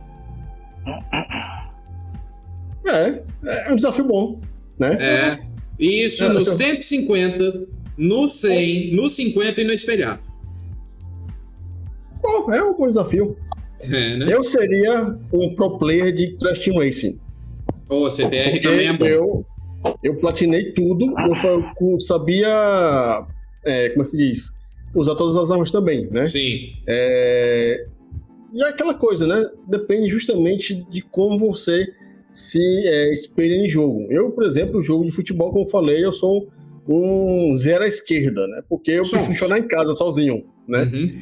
É, 2.86 3.22
é 3.68 3.72
um 3.72 3.76
desafio 3.76 4.06
bom, 4.06 4.40
né? 4.78 4.98
É. 5.00 5.40
Isso 5.80 6.24
É, 6.24 6.30
no 6.30 6.38
essa- 6.38 6.52
150, 6.52 7.68
no 7.98 8.28
100, 8.28 8.94
no 8.96 9.10
50 9.10 9.62
e 9.62 9.64
no 9.64 9.74
espelhado. 9.74 10.22
Pô, 12.22 12.52
é 12.52 12.64
um 12.64 12.76
bom 12.76 12.88
desafio. 12.88 13.38
É, 13.82 14.18
né? 14.18 14.26
Eu 14.34 14.44
seria 14.44 15.18
um 15.34 15.54
pro 15.54 15.78
player 15.78 16.12
de 16.14 16.36
Crash 16.38 16.60
Team 16.60 16.78
Racing. 16.78 17.20
O 17.90 18.10
CTR 18.10 18.52
Porque 18.52 18.60
também 18.62 18.88
é 18.88 18.94
bom. 18.94 19.06
eu, 19.06 19.46
eu 20.04 20.16
platinei 20.16 20.72
tudo, 20.72 21.14
eu 21.80 22.00
sabia, 22.00 23.28
é, 23.64 23.90
como 23.90 24.06
se 24.06 24.18
diz, 24.18 24.52
usar 24.96 25.14
todas 25.16 25.36
as 25.36 25.52
armas 25.52 25.72
também, 25.72 26.08
né? 26.10 26.24
Sim. 26.24 26.74
É, 26.88 27.86
E 28.54 28.64
é 28.64 28.70
aquela 28.70 28.94
coisa, 28.96 29.28
né? 29.28 29.48
Depende 29.68 30.08
justamente 30.10 30.84
de 30.90 31.02
como 31.02 31.38
você 31.38 31.86
se 32.32 32.60
é, 32.88 33.14
espelha 33.14 33.56
em 33.56 33.70
jogo. 33.70 34.08
Eu, 34.10 34.32
por 34.32 34.46
exemplo, 34.46 34.82
jogo 34.82 35.06
de 35.06 35.12
futebol, 35.12 35.52
como 35.52 35.66
eu 35.66 35.70
falei, 35.70 36.04
eu 36.04 36.12
sou 36.12 36.42
um 36.42 36.48
zero 37.58 37.84
à 37.84 37.88
esquerda, 37.88 38.48
né? 38.48 38.62
Porque 38.70 38.92
eu 38.92 39.04
Somos. 39.04 39.28
prefiro 39.28 39.56
em 39.58 39.68
casa 39.68 39.94
sozinho, 39.94 40.46
né? 40.68 40.84
Uhum. 40.84 41.20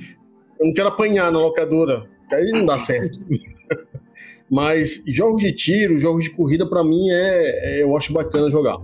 Eu 0.59 0.65
não 0.67 0.73
quero 0.73 0.87
apanhar 0.89 1.31
na 1.31 1.39
locadora, 1.39 2.03
que 2.29 2.35
aí 2.35 2.51
não 2.51 2.65
dá 2.65 2.77
certo. 2.79 3.19
Mas 4.49 5.01
jogos 5.07 5.41
de 5.41 5.51
tiro, 5.51 5.97
jogos 5.97 6.25
de 6.25 6.29
corrida, 6.31 6.67
pra 6.69 6.83
mim, 6.83 7.09
é, 7.09 7.79
é- 7.79 7.83
eu 7.83 7.95
acho 7.97 8.13
bacana 8.13 8.49
jogar. 8.49 8.77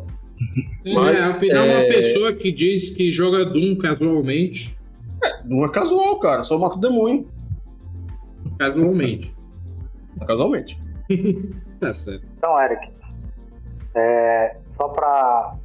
Mas, 0.93 1.17
é, 1.17 1.19
afinal, 1.27 1.65
uma 1.65 1.79
é- 1.81 1.89
pessoa 1.93 2.33
que 2.33 2.51
diz 2.51 2.89
que 2.91 3.11
joga 3.11 3.45
Doom 3.45 3.75
casualmente. 3.77 4.77
Não 5.45 5.65
é 5.65 5.69
casual, 5.69 6.17
cara, 6.19 6.43
só 6.43 6.57
mato 6.57 6.77
o 6.77 6.79
demônio, 6.79 7.27
Casualmente. 8.57 9.35
casualmente. 10.25 10.79
Tá 11.79 11.93
certo. 11.93 12.25
Então, 12.37 12.59
Eric, 12.61 12.89
é, 13.95 14.57
só 14.67 14.87
para 14.87 15.55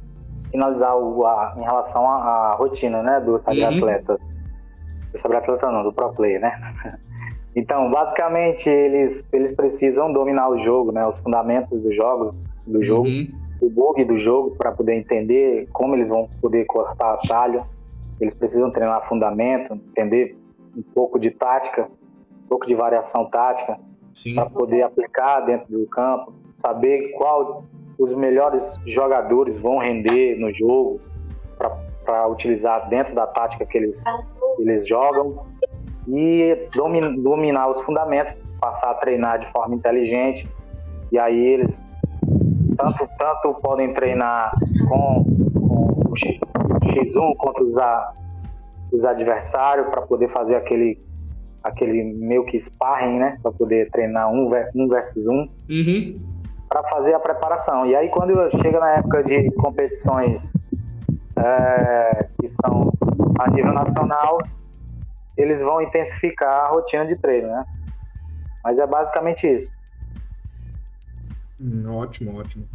finalizar 0.55 0.95
o, 0.97 1.25
a- 1.25 1.53
em 1.57 1.61
relação 1.61 2.09
à, 2.09 2.55
rotina 2.55 3.03
né, 3.03 3.19
do 3.19 3.37
cyber-atleta. 3.37 4.17
Do 5.11 5.17
cyber-atleta 5.19 5.71
não, 5.71 5.83
do 5.83 5.93
pro 5.93 6.11
player, 6.13 6.39
né? 6.41 6.51
Então, 7.57 7.89
basicamente, 7.89 8.69
eles, 8.69 9.25
eles 9.31 9.53
precisam 9.55 10.11
dominar 10.11 10.49
o 10.49 10.57
jogo, 10.59 10.91
né, 10.91 11.07
os 11.07 11.17
fundamentos 11.19 11.81
dos 11.81 11.95
jogos, 11.95 12.35
do 12.67 12.83
jogo, 12.83 13.07
Uhum. 13.07 13.27
o 13.61 13.69
bug 13.69 14.03
do 14.03 14.17
jogo, 14.17 14.53
para 14.57 14.73
poder 14.73 14.93
entender 14.95 15.65
como 15.71 15.95
eles 15.95 16.09
vão 16.09 16.27
poder 16.41 16.65
cortar 16.65 17.13
atalho. 17.13 17.65
Eles 18.19 18.33
precisam 18.33 18.69
treinar 18.71 19.07
fundamento, 19.07 19.73
entender 19.73 20.37
um 20.75 20.81
pouco 20.81 21.17
de 21.17 21.31
tática, 21.31 21.83
um 22.43 22.47
pouco 22.49 22.67
de 22.67 22.75
variação 22.75 23.23
tática 23.29 23.79
Sim. 24.13 24.35
para 24.35 24.49
poder 24.49 24.81
aplicar 24.81 25.39
dentro 25.39 25.71
do 25.71 25.87
campo, 25.87 26.33
saber 26.53 27.13
qual 27.17 27.63
os 27.97 28.13
melhores 28.13 28.79
jogadores 28.85 29.57
vão 29.57 29.77
render 29.77 30.35
no 30.39 30.53
jogo 30.53 30.99
para 32.05 32.27
utilizar 32.27 32.87
dentro 32.89 33.15
da 33.15 33.25
tática 33.25 33.65
que 33.65 33.77
eles, 33.77 34.03
eles 34.59 34.87
jogam 34.87 35.45
e 36.07 36.67
domi- 36.75 37.21
dominar 37.21 37.69
os 37.69 37.81
fundamentos, 37.81 38.33
passar 38.59 38.91
a 38.91 38.93
treinar 38.95 39.39
de 39.39 39.51
forma 39.51 39.75
inteligente. 39.75 40.47
E 41.11 41.17
aí 41.17 41.39
eles 41.45 41.81
tanto, 42.77 43.09
tanto 43.17 43.53
podem 43.61 43.93
treinar 43.93 44.51
com, 44.87 45.25
com 45.53 46.11
o 46.11 46.15
X- 46.17 46.39
X1 46.83 47.35
contra 47.37 47.63
os, 47.63 47.77
a- 47.77 48.13
os 48.91 49.05
adversários 49.05 49.87
para 49.87 50.01
poder 50.01 50.29
fazer 50.29 50.55
aquele 50.55 51.03
aquele 51.63 52.03
meio 52.03 52.45
que 52.45 52.59
sparring, 52.59 53.17
né, 53.17 53.39
para 53.41 53.51
poder 53.51 53.89
treinar 53.89 54.31
um, 54.31 54.51
um 54.75 54.87
versus 54.87 55.25
um, 55.27 55.49
Uhum. 55.67 56.13
Para 56.69 56.83
fazer 56.89 57.13
a 57.13 57.19
preparação. 57.19 57.85
E 57.85 57.95
aí 57.95 58.09
quando 58.09 58.33
chega 58.61 58.79
na 58.79 58.97
época 58.97 59.23
de 59.23 59.51
competições 59.51 60.53
é, 61.37 62.27
que 62.39 62.47
são 62.47 62.91
a 63.39 63.49
nível 63.49 63.73
nacional, 63.73 64.39
eles 65.37 65.61
vão 65.61 65.81
intensificar 65.81 66.65
a 66.65 66.67
rotina 66.69 67.05
de 67.05 67.15
treino, 67.15 67.47
né? 67.47 67.65
Mas 68.63 68.79
é 68.79 68.87
basicamente 68.87 69.47
isso. 69.47 69.71
Hum, 71.61 71.85
ótimo, 71.95 72.39
ótimo. 72.39 72.65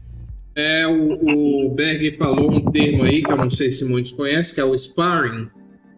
É, 0.54 0.86
o, 0.86 1.66
o 1.66 1.70
Berg 1.70 2.16
falou 2.16 2.50
um 2.50 2.60
termo 2.70 3.04
aí 3.04 3.22
que 3.22 3.32
eu 3.32 3.36
não 3.36 3.48
sei 3.48 3.70
se 3.70 3.84
muitos 3.84 4.12
conhecem, 4.12 4.54
que 4.54 4.60
é 4.60 4.64
o 4.64 4.76
sparring. 4.76 5.48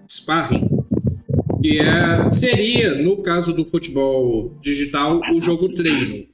Sparring. 0.08 0.68
Que 1.62 1.80
é, 1.80 2.28
seria, 2.28 2.94
no 2.94 3.22
caso 3.22 3.52
do 3.54 3.64
futebol 3.64 4.50
digital, 4.60 5.20
o 5.32 5.40
jogo 5.40 5.68
treino. 5.68 6.31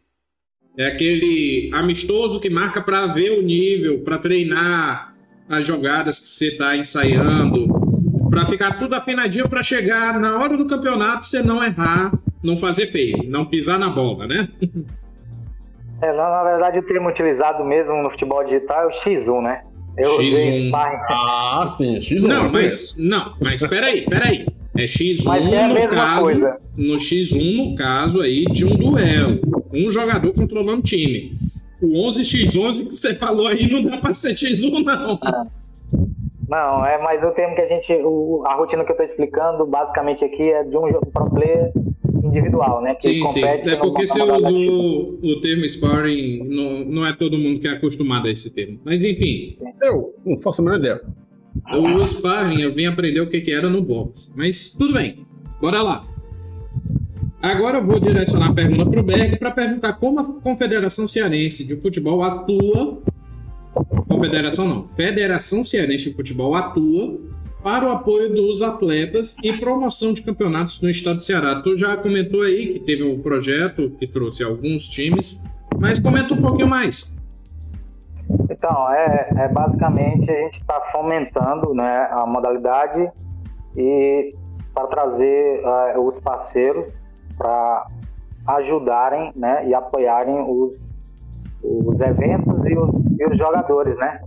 É 0.79 0.87
aquele 0.87 1.71
amistoso 1.75 2.39
que 2.39 2.49
marca 2.49 2.81
para 2.81 3.07
ver 3.09 3.39
o 3.39 3.43
nível, 3.43 4.01
para 4.01 4.17
treinar 4.17 5.13
as 5.49 5.67
jogadas 5.67 6.21
que 6.21 6.29
você 6.29 6.49
está 6.49 6.77
ensaiando, 6.77 7.67
para 8.31 8.47
ficar 8.47 8.79
tudo 8.79 8.95
afinadinho 8.95 9.49
para 9.49 9.63
chegar 9.63 10.21
na 10.21 10.39
hora 10.39 10.57
do 10.57 10.67
campeonato 10.67 11.27
você 11.27 11.43
não 11.43 11.65
errar 11.65 12.13
não 12.43 12.57
fazer 12.57 12.87
feio, 12.87 13.25
não 13.29 13.45
pisar 13.45 13.79
na 13.79 13.89
bola, 13.89 14.27
né? 14.27 14.49
É, 16.01 16.13
na, 16.13 16.31
na 16.31 16.45
verdade, 16.45 16.79
o 16.79 16.83
termo 16.85 17.09
utilizado 17.09 17.65
mesmo 17.65 18.01
no 18.01 18.09
futebol 18.09 18.45
digital 18.45 18.83
é 18.83 18.87
o 18.87 18.91
X1, 18.91 19.43
né? 19.43 19.63
Eu 19.97 20.17
X1. 20.17 20.71
Ah, 20.73 21.67
sim, 21.67 21.99
X1. 21.99 22.21
Não, 22.23 22.45
eu 22.45 22.53
mas 22.53 22.95
não, 22.97 23.35
mas 23.43 23.67
peraí, 23.67 24.03
peraí. 24.05 24.47
É 24.77 24.85
X1 24.85 25.25
Mas 25.25 25.49
é 25.49 25.65
a 25.65 25.67
no 25.67 25.75
mesma 25.75 25.89
caso, 25.89 26.23
coisa. 26.23 26.57
no 26.77 26.95
X1 26.95 27.71
no 27.71 27.75
caso 27.75 28.21
aí 28.21 28.45
de 28.45 28.65
um 28.65 28.77
duelo, 28.77 29.41
um 29.73 29.91
jogador 29.91 30.33
controlando 30.33 30.81
o 30.81 30.83
time. 30.83 31.33
O 31.81 31.87
11x11 32.09 32.87
que 32.89 32.95
você 32.95 33.15
falou 33.15 33.47
aí 33.47 33.71
não 33.71 33.83
dá 33.83 33.99
pra 33.99 34.13
ser 34.13 34.33
X1 34.33 34.83
não. 34.85 35.19
Não, 36.49 36.85
é 36.85 37.01
mais 37.03 37.23
o 37.23 37.31
termo 37.33 37.55
que 37.55 37.61
a 37.61 37.67
gente. 37.67 37.93
o- 38.03 38.43
a 38.47 38.55
rotina 38.55 38.85
que 38.85 38.91
eu 38.93 38.97
tô 38.97 39.03
explicando, 39.03 39.67
basicamente 39.67 40.25
aqui, 40.25 40.43
é 40.43 40.65
de 40.65 40.77
um 40.77 40.91
jogo 40.91 41.07
pro 41.13 41.29
player 41.31 41.71
individual, 42.25 42.83
né? 42.83 42.95
Que 42.95 43.03
Sim, 43.21 43.27
sim. 43.27 43.45
É 43.45 43.77
porque 43.77 44.07
você 44.07 44.19
modalidade 44.21 44.67
usou 44.67 45.19
o 45.23 45.41
termo 45.41 45.69
sparring, 45.69 46.49
não, 46.49 46.85
não 46.87 47.07
é 47.07 47.13
todo 47.13 47.39
mundo 47.39 47.61
que 47.61 47.69
é 47.69 47.73
acostumado 47.73 48.27
a 48.29 48.31
esse 48.31 48.51
termo. 48.53 48.81
Mas 48.85 49.05
enfim, 49.05 49.59
Eu 49.83 50.15
não 50.25 50.39
faço 50.41 50.63
a 50.63 50.65
menor 50.65 50.79
ideia. 50.79 51.01
o 51.75 52.07
sparring 52.07 52.63
eu 52.63 52.73
vim 52.73 52.87
aprender 52.87 53.21
o 53.21 53.29
que, 53.29 53.41
que 53.43 53.53
era 53.53 53.69
no 53.69 53.83
boxe. 53.83 54.31
Mas 54.35 54.73
tudo 54.73 54.95
bem, 54.95 55.27
bora 55.61 55.83
lá. 55.83 56.05
Agora 57.41 57.79
eu 57.79 57.85
vou 57.85 58.01
direcionar 58.01 58.51
a 58.51 58.53
pergunta 58.53 58.85
para 58.85 59.01
o 59.01 59.03
Berg 59.03 59.37
para 59.39 59.51
perguntar 59.53 59.93
como 59.95 60.19
a 60.19 60.25
Confederação 60.25 61.07
Cearense 61.07 61.65
de 61.65 61.81
Futebol 61.81 62.23
atua. 62.23 63.01
Confederação 64.09 64.67
não, 64.67 64.85
Federação 64.85 65.63
Cearense 65.63 66.11
de 66.11 66.17
Futebol 66.17 66.57
atua 66.57 67.21
para 67.63 67.87
o 67.87 67.93
apoio 67.93 68.35
dos 68.35 68.61
atletas 68.61 69.37
e 69.43 69.53
promoção 69.53 70.13
de 70.13 70.23
campeonatos 70.23 70.81
no 70.83 70.91
estado 70.91 71.17
do 71.17 71.23
Ceará. 71.23 71.61
Tu 71.61 71.79
já 71.79 71.97
comentou 71.97 72.43
aí 72.43 72.73
que 72.73 72.81
teve 72.81 73.05
um 73.05 73.21
projeto 73.21 73.91
que 73.99 74.07
trouxe 74.07 74.43
alguns 74.43 74.89
times, 74.89 75.41
mas 75.79 76.01
comenta 76.01 76.35
um 76.35 76.41
pouquinho 76.41 76.67
mais. 76.69 77.15
Então, 78.51 78.93
é, 78.93 79.29
é 79.37 79.49
basicamente 79.49 80.29
a 80.29 80.41
gente 80.43 80.55
está 80.55 80.81
fomentando 80.93 81.73
né, 81.73 82.09
a 82.11 82.27
modalidade 82.27 83.11
e 83.77 84.35
para 84.75 84.87
trazer 84.89 85.61
eh, 85.65 85.99
os 85.99 86.19
parceiros 86.21 86.99
para 87.39 87.87
ajudarem 88.47 89.33
né, 89.37 89.67
e 89.67 89.75
apoiarem 89.75 90.41
os, 90.41 90.89
os 91.63 92.01
eventos 92.01 92.67
e 92.67 92.77
os, 92.77 92.95
e 93.19 93.27
os 93.27 93.39
jogadores, 93.39 93.97
né? 93.99 94.21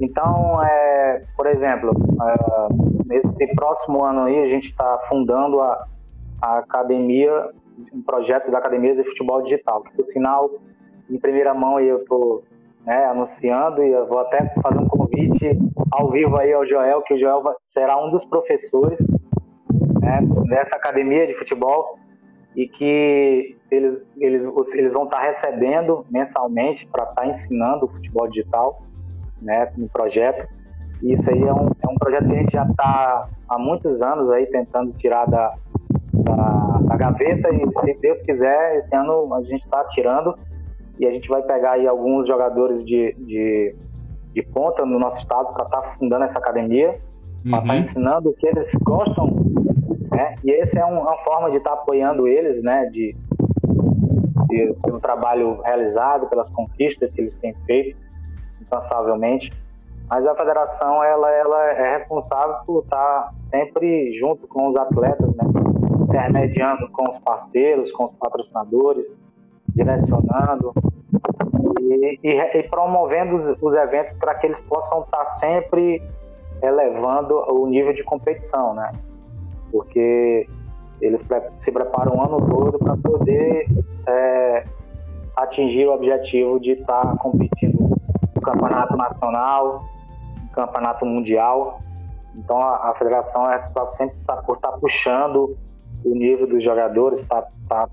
Então, 0.00 0.62
é, 0.62 1.24
por 1.36 1.46
exemplo, 1.46 1.90
eh, 1.90 2.68
nesse 3.06 3.46
próximo 3.54 4.04
ano 4.04 4.22
aí 4.22 4.40
a 4.40 4.46
gente 4.46 4.70
está 4.70 4.98
fundando 5.08 5.60
a, 5.60 5.86
a 6.40 6.58
academia, 6.58 7.50
um 7.92 8.02
projeto 8.02 8.50
da 8.50 8.58
academia 8.58 8.94
de 8.94 9.02
futebol 9.02 9.42
digital, 9.42 9.82
por 9.82 10.02
sinal, 10.04 10.50
em 11.10 11.18
primeira 11.18 11.52
mão 11.52 11.78
aí 11.78 11.88
eu 11.88 11.98
estou 11.98 12.44
né, 12.86 13.06
anunciando 13.06 13.82
e 13.82 13.90
eu 13.90 14.06
vou 14.06 14.20
até 14.20 14.52
fazer 14.62 14.78
um 14.78 14.88
convite 14.88 15.58
ao 15.90 16.10
vivo 16.10 16.36
aí 16.36 16.52
ao 16.52 16.64
Joel, 16.64 17.02
que 17.02 17.14
o 17.14 17.18
Joel 17.18 17.42
será 17.64 18.00
um 18.00 18.10
dos 18.10 18.24
professores 18.24 19.04
né, 20.00 20.20
dessa 20.48 20.76
academia 20.76 21.26
de 21.26 21.34
futebol 21.34 21.98
e 22.56 22.66
que 22.66 23.56
eles, 23.70 24.08
eles, 24.16 24.46
eles 24.74 24.92
vão 24.92 25.04
estar 25.04 25.20
recebendo 25.20 26.04
mensalmente 26.10 26.86
para 26.86 27.04
estar 27.04 27.26
ensinando 27.26 27.86
o 27.86 27.88
futebol 27.88 28.28
digital 28.28 28.82
né, 29.40 29.70
no 29.76 29.88
projeto. 29.88 30.46
E 31.02 31.12
isso 31.12 31.30
aí 31.30 31.42
é 31.42 31.52
um, 31.52 31.68
é 31.82 31.88
um 31.88 31.94
projeto 31.94 32.26
que 32.26 32.34
a 32.34 32.38
gente 32.38 32.52
já 32.52 32.64
está 32.64 33.28
há 33.48 33.58
muitos 33.58 34.02
anos 34.02 34.30
aí 34.30 34.46
tentando 34.46 34.92
tirar 34.92 35.26
da, 35.26 35.54
da, 36.12 36.80
da 36.82 36.96
gaveta 36.96 37.48
e 37.54 37.80
se 37.80 37.94
Deus 38.00 38.22
quiser, 38.22 38.76
esse 38.76 38.94
ano 38.96 39.32
a 39.34 39.42
gente 39.44 39.64
está 39.64 39.84
tirando 39.84 40.34
e 40.98 41.06
a 41.06 41.12
gente 41.12 41.28
vai 41.28 41.42
pegar 41.42 41.72
aí 41.72 41.86
alguns 41.86 42.26
jogadores 42.26 42.84
de, 42.84 43.14
de, 43.18 43.74
de 44.34 44.42
ponta 44.42 44.84
no 44.84 44.98
nosso 44.98 45.20
estado 45.20 45.52
para 45.52 45.64
estar 45.64 45.82
fundando 45.96 46.24
essa 46.24 46.38
academia, 46.38 46.98
para 47.48 47.60
estar 47.60 47.74
Uhum. 47.74 47.78
ensinando 47.78 48.30
o 48.30 48.34
que 48.34 48.46
eles 48.46 48.74
gostam, 48.82 49.26
né? 50.18 50.34
E 50.44 50.50
esse 50.50 50.76
é 50.78 50.84
um- 50.84 51.00
uma 51.00 51.16
forma 51.18 51.48
de 51.50 51.58
estar 51.58 51.74
apoiando 51.74 52.26
eles, 52.26 52.60
né? 52.62 52.86
De, 52.86 53.14
de- 54.48 54.74
pelo 54.82 54.98
trabalho 55.00 55.60
realizado, 55.62 56.26
pelas 56.26 56.50
conquistas 56.50 57.10
que 57.12 57.20
eles 57.20 57.36
têm 57.36 57.54
feito, 57.66 57.96
incansavelmente. 58.60 59.52
Mas 60.10 60.26
a 60.26 60.34
federação 60.34 61.04
ela, 61.04 61.30
ela 61.30 61.64
é 61.70 61.92
responsável 61.92 62.56
por 62.66 62.82
estar 62.82 63.30
sempre 63.36 64.12
junto 64.14 64.48
com 64.48 64.66
os 64.66 64.76
atletas, 64.76 65.34
né? 65.34 65.44
intermediando 66.08 66.88
com 66.90 67.06
os 67.08 67.18
parceiros, 67.18 67.92
com 67.92 68.04
os 68.04 68.12
patrocinadores, 68.12 69.18
direcionando 69.74 70.72
e, 71.82 72.18
e- 72.24 72.58
e 72.58 72.62
promovendo 72.64 73.36
os, 73.36 73.46
os 73.60 73.74
eventos 73.74 74.12
para 74.14 74.34
que 74.36 74.46
eles 74.46 74.60
possam 74.62 75.02
estar 75.02 75.24
sempre 75.26 76.02
elevando 76.62 77.34
o 77.52 77.66
nível 77.66 77.92
de 77.92 78.02
competição, 78.02 78.72
né? 78.74 78.90
Porque 79.70 80.48
eles 81.00 81.24
se 81.56 81.70
preparam 81.72 82.16
o 82.16 82.22
ano 82.22 82.46
todo 82.48 82.78
para 82.78 82.96
poder 82.96 83.66
é, 84.06 84.64
atingir 85.36 85.86
o 85.86 85.92
objetivo 85.94 86.58
de 86.58 86.72
estar 86.72 87.16
competindo 87.18 87.96
no 88.34 88.40
campeonato 88.42 88.96
nacional, 88.96 89.84
no 90.42 90.48
campeonato 90.50 91.06
mundial. 91.06 91.80
Então 92.34 92.58
a, 92.60 92.90
a 92.90 92.94
federação 92.96 93.46
é 93.46 93.54
responsável 93.54 93.90
sempre 93.90 94.16
tá- 94.26 94.36
por 94.38 94.56
estar 94.56 94.72
puxando 94.72 95.56
o 96.04 96.14
nível 96.14 96.46
dos 96.46 96.62
jogadores, 96.62 97.20
está 97.20 97.88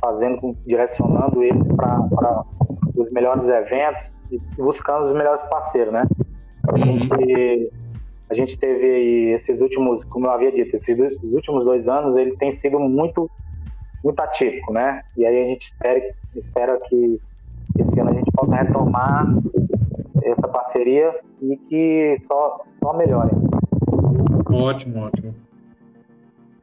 fazendo, 0.00 0.38
com- 0.40 0.54
direcionando 0.66 1.42
eles 1.42 1.62
para 1.74 2.44
os 2.94 3.10
melhores 3.10 3.48
eventos 3.48 4.16
e 4.30 4.38
buscando 4.58 5.02
os 5.04 5.12
melhores 5.12 5.42
parceiros, 5.42 5.92
né? 5.92 6.04
A 6.72 6.78
gente, 6.78 7.70
a 8.28 8.34
gente 8.34 8.58
teve 8.58 8.84
aí 8.84 9.32
esses 9.32 9.60
últimos, 9.60 10.04
como 10.04 10.26
eu 10.26 10.30
havia 10.30 10.50
dito, 10.52 10.74
esses 10.74 10.98
últimos 11.32 11.64
dois 11.64 11.88
anos 11.88 12.16
ele 12.16 12.36
tem 12.36 12.50
sido 12.50 12.78
muito 12.78 13.30
muito 14.02 14.20
atípico, 14.20 14.72
né? 14.72 15.02
E 15.16 15.24
aí 15.26 15.42
a 15.42 15.46
gente 15.46 15.62
espera, 15.62 16.00
espera 16.36 16.80
que 16.88 17.20
esse 17.78 17.98
ano 17.98 18.10
a 18.10 18.14
gente 18.14 18.30
possa 18.32 18.54
retomar 18.54 19.26
essa 20.22 20.46
parceria 20.48 21.12
e 21.42 21.56
que 21.56 22.16
só, 22.20 22.64
só 22.68 22.96
melhore. 22.96 23.30
Ótimo, 24.52 25.00
ótimo. 25.00 25.34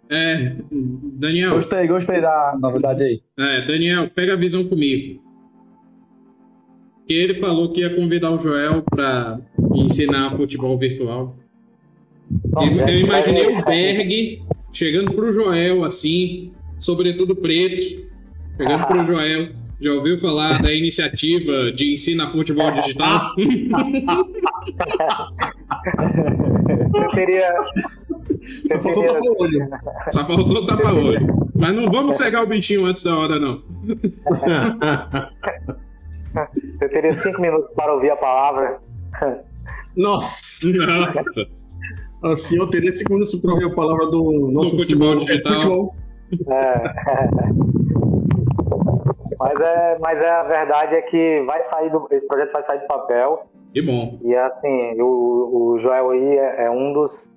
É, 0.09 0.55
Daniel, 0.72 1.55
Gostei, 1.55 1.88
gostei 1.88 2.22
da 2.22 2.57
novidade 2.59 3.03
aí. 3.03 3.22
é, 3.38 3.61
Daniel, 3.61 4.09
pega 4.09 4.34
a 4.34 4.38
visão 4.38 4.64
comigo. 4.64 5.22
Que 7.07 7.14
ele 7.14 7.34
falou 7.34 7.74
que 7.74 7.82
ia 7.82 7.93
convidar 7.93 8.32
o 8.32 8.38
Joel 8.38 8.84
para 8.84 9.39
ensinar 9.76 10.32
futebol 10.32 10.78
virtual. 10.78 11.36
Eu, 12.56 12.88
eu 12.88 13.00
imaginei 13.00 13.48
o 13.48 13.64
Berg 13.66 14.42
chegando 14.72 15.14
pro 15.14 15.32
Joel 15.34 15.84
assim, 15.84 16.52
sobretudo 16.78 17.36
preto, 17.36 18.06
chegando 18.58 18.88
pro 18.88 19.04
Joel. 19.04 19.50
Já 19.82 19.92
ouviu 19.92 20.18
falar 20.18 20.62
da 20.62 20.72
iniciativa 20.74 21.70
de 21.74 21.94
ensina 21.94 22.26
futebol 22.28 22.72
digital? 22.72 23.32
Eu 26.96 27.10
teria. 27.10 27.54
Só 28.72 28.80
faltou 28.80 29.04
teria- 29.04 29.14
tapar 29.14 29.22
o 29.22 29.42
olho. 29.42 29.70
Só 30.12 30.26
faltou 30.26 30.66
tapar 30.66 30.94
olho. 30.94 31.50
Mas 31.56 31.76
não 31.76 31.92
vamos 31.92 32.16
cegar 32.16 32.44
o 32.44 32.48
bichinho 32.48 32.86
antes 32.86 33.04
da 33.04 33.18
hora, 33.18 33.40
não. 33.40 33.62
Eu 36.82 36.90
teria 36.90 37.12
cinco 37.12 37.42
minutos 37.42 37.72
para 37.74 37.94
ouvir 37.94 38.12
a 38.12 38.16
palavra. 38.16 38.80
Nossa, 39.96 40.68
Nossa. 40.68 41.48
assim 42.24 42.58
eu 42.58 42.70
teria 42.70 42.92
minutos 43.10 43.36
para 43.36 43.52
ouvir 43.52 43.66
a 43.66 43.76
palavra 43.76 44.08
do 44.08 44.50
nosso 44.52 44.78
futebol 44.78 45.10
senhor 45.10 45.26
digital. 45.26 45.54
futebol. 45.54 45.96
É. 46.48 47.54
Mas, 49.40 49.60
é, 49.60 49.98
mas 50.00 50.22
é, 50.22 50.30
a 50.30 50.44
verdade 50.44 50.96
é 50.96 51.02
que 51.02 51.44
vai 51.46 51.60
sair 51.60 51.90
do, 51.90 52.08
esse 52.12 52.26
projeto 52.26 52.54
vai 52.54 52.64
sair 52.64 52.80
do 52.80 52.88
papel. 52.88 53.46
Que 53.74 53.82
bom. 53.82 54.18
E 54.24 54.34
assim, 54.36 55.02
o, 55.02 55.74
o 55.74 55.80
Joel 55.80 56.12
aí 56.12 56.38
é, 56.38 56.66
é 56.66 56.72
um 56.72 56.94
dos. 56.94 57.30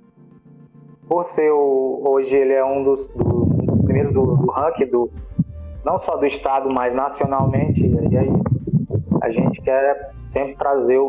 Por 1.09 1.25
ser 1.25 1.51
o, 1.51 2.03
hoje 2.07 2.37
ele 2.37 2.53
é 2.53 2.65
um 2.65 2.85
dos. 2.85 3.09
Do, 3.09 3.47
primeiro 3.83 4.13
do, 4.13 4.37
do 4.37 4.51
ranking, 4.53 4.87
do, 4.87 5.11
não 5.85 5.99
só 5.99 6.17
do 6.17 6.27
estado, 6.27 6.69
mas 6.73 6.95
nacionalmente. 6.95 7.85
E 7.85 8.17
aí 8.17 8.29
a 9.23 9.31
gente 9.31 9.61
quer 9.61 10.13
sempre 10.29 10.55
trazer 10.55 11.01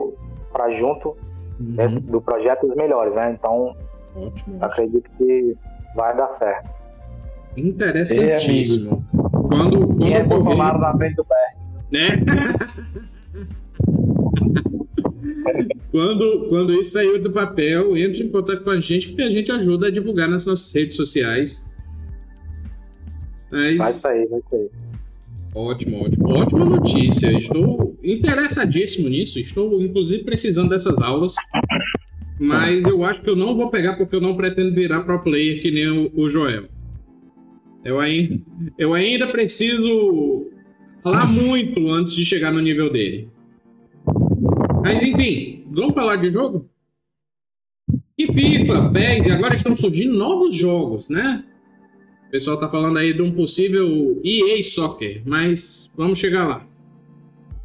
para 0.52 0.72
junto 0.72 1.16
desse- 1.60 2.00
do 2.00 2.22
projeto 2.22 2.68
os 2.68 2.76
melhores, 2.76 3.16
né? 3.16 3.36
Então 3.38 3.76
Ótimo. 4.16 4.58
acredito 4.62 5.10
que 5.18 5.56
vai 5.96 6.16
dar 6.16 6.30
certo. 6.30 6.70
Interessantíssimo. 7.56 8.98
Quando, 9.32 9.88
quando 9.88 9.98
Quem 9.98 10.14
é 10.14 10.22
ocorrer- 10.22 10.28
Bolsonaro 10.28 10.78
na 10.80 10.96
frente 10.96 11.16
do 11.16 11.26
pé? 11.26 11.56
né? 11.92 12.08
quando, 15.92 16.48
quando 16.50 16.74
isso 16.74 16.92
saiu 16.92 17.22
do 17.22 17.32
papel, 17.32 17.96
entre 17.98 18.24
em 18.24 18.32
contato 18.32 18.64
com 18.64 18.70
a 18.70 18.80
gente, 18.80 19.10
porque 19.10 19.24
a 19.24 19.30
gente 19.30 19.52
ajuda 19.52 19.88
a 19.88 19.92
divulgar 19.92 20.28
nas 20.30 20.46
nossas 20.46 20.74
redes 20.74 20.96
sociais. 20.96 21.70
Mas... 23.52 23.78
Vai 23.78 23.92
sair, 23.92 24.28
vai 24.28 24.42
sair. 24.42 24.70
Ótimo, 25.58 26.06
ótimo. 26.06 26.30
Ótima 26.30 26.66
notícia. 26.66 27.36
Estou 27.36 27.98
interessadíssimo 28.04 29.10
nisso. 29.10 29.40
Estou, 29.40 29.82
inclusive, 29.82 30.24
precisando 30.24 30.70
dessas 30.70 31.02
aulas. 31.02 31.34
Mas 32.40 32.86
eu 32.86 33.04
acho 33.04 33.24
que 33.24 33.30
eu 33.32 33.36
não 33.36 33.58
vou 33.58 33.72
pegar 33.72 33.96
porque 33.96 34.16
eu 34.16 34.22
não 34.22 34.36
pretendo 34.36 34.76
virar 34.76 35.02
pro 35.02 35.24
player 35.24 35.60
que 35.60 35.72
nem 35.72 35.90
o, 35.90 36.12
o 36.14 36.30
Joel. 36.30 36.66
Eu 37.84 38.00
ainda, 38.00 38.40
eu 38.78 38.94
ainda 38.94 39.26
preciso 39.26 40.46
falar 41.02 41.26
muito 41.26 41.90
antes 41.90 42.14
de 42.14 42.24
chegar 42.24 42.54
no 42.54 42.62
nível 42.62 42.92
dele. 42.92 43.28
Mas 44.84 45.02
enfim, 45.02 45.66
vamos 45.72 45.96
falar 45.96 46.18
de 46.18 46.30
jogo? 46.30 46.70
E 48.16 48.28
FIFA, 48.28 48.90
PES, 48.90 49.26
e 49.26 49.32
agora 49.32 49.56
estão 49.56 49.76
surgindo 49.76 50.14
novos 50.16 50.54
jogos, 50.54 51.10
né? 51.10 51.44
O 52.28 52.30
pessoal 52.30 52.58
tá 52.58 52.68
falando 52.68 52.98
aí 52.98 53.14
de 53.14 53.22
um 53.22 53.32
possível 53.32 54.22
EA 54.24 54.62
Soccer, 54.62 55.22
mas 55.26 55.90
vamos 55.96 56.20
chegar 56.20 56.46
lá. 56.46 56.62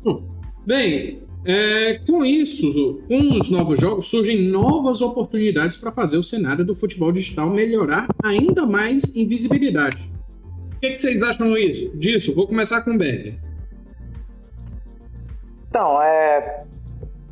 Hum. 0.06 0.22
Bem, 0.64 1.20
é, 1.44 1.98
com 2.06 2.24
isso, 2.24 3.02
com 3.08 3.40
os 3.40 3.50
novos 3.50 3.80
jogos, 3.80 4.08
surgem 4.08 4.40
novas 4.42 5.00
oportunidades 5.00 5.74
para 5.76 5.90
fazer 5.90 6.16
o 6.16 6.22
cenário 6.22 6.64
do 6.64 6.76
futebol 6.76 7.10
digital 7.10 7.50
melhorar 7.50 8.06
ainda 8.22 8.64
mais 8.64 9.16
em 9.16 9.26
visibilidade. 9.26 10.12
O 10.76 10.80
que, 10.80 10.90
que 10.90 10.98
vocês 11.00 11.24
acham 11.24 11.56
isso, 11.56 11.96
disso? 11.98 12.32
Vou 12.32 12.46
começar 12.46 12.82
com 12.82 12.92
o 12.92 12.98
Berger. 12.98 13.40
Então, 15.68 16.00
é, 16.00 16.64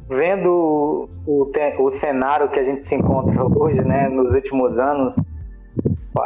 vendo 0.08 1.08
o, 1.24 1.52
o 1.78 1.90
cenário 1.90 2.50
que 2.50 2.58
a 2.58 2.64
gente 2.64 2.82
se 2.82 2.96
encontra 2.96 3.44
hoje, 3.56 3.80
né, 3.82 4.08
nos 4.08 4.34
últimos 4.34 4.80
anos, 4.80 5.14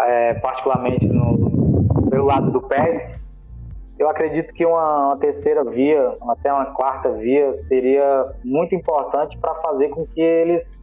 é, 0.07 0.35
particularmente 0.35 1.09
no, 1.09 2.09
pelo 2.11 2.26
lado 2.26 2.51
do 2.51 2.61
PES, 2.62 3.22
eu 3.99 4.09
acredito 4.09 4.53
que 4.53 4.66
uma, 4.66 5.09
uma, 5.09 5.16
terceira 5.16 5.64
via, 5.64 6.16
até 6.28 6.53
uma 6.53 6.66
quarta 6.66 7.12
via, 7.12 7.57
seria 7.57 8.32
muito 8.45 8.74
importante 8.74 9.39
para 9.39 9.55
fazer 9.57 9.89
com 9.89 10.07
que 10.07 10.20
eles 10.20 10.82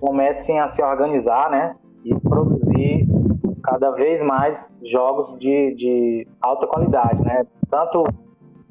comecem 0.00 0.58
a 0.58 0.66
se 0.66 0.82
organizar, 0.82 1.50
né? 1.50 1.76
E 2.04 2.14
produzir 2.18 3.06
cada 3.62 3.90
vez 3.90 4.20
mais 4.22 4.74
jogos 4.82 5.38
de, 5.38 5.74
de 5.74 6.28
alta 6.40 6.66
qualidade, 6.66 7.22
né? 7.24 7.46
Tanto, 7.70 8.04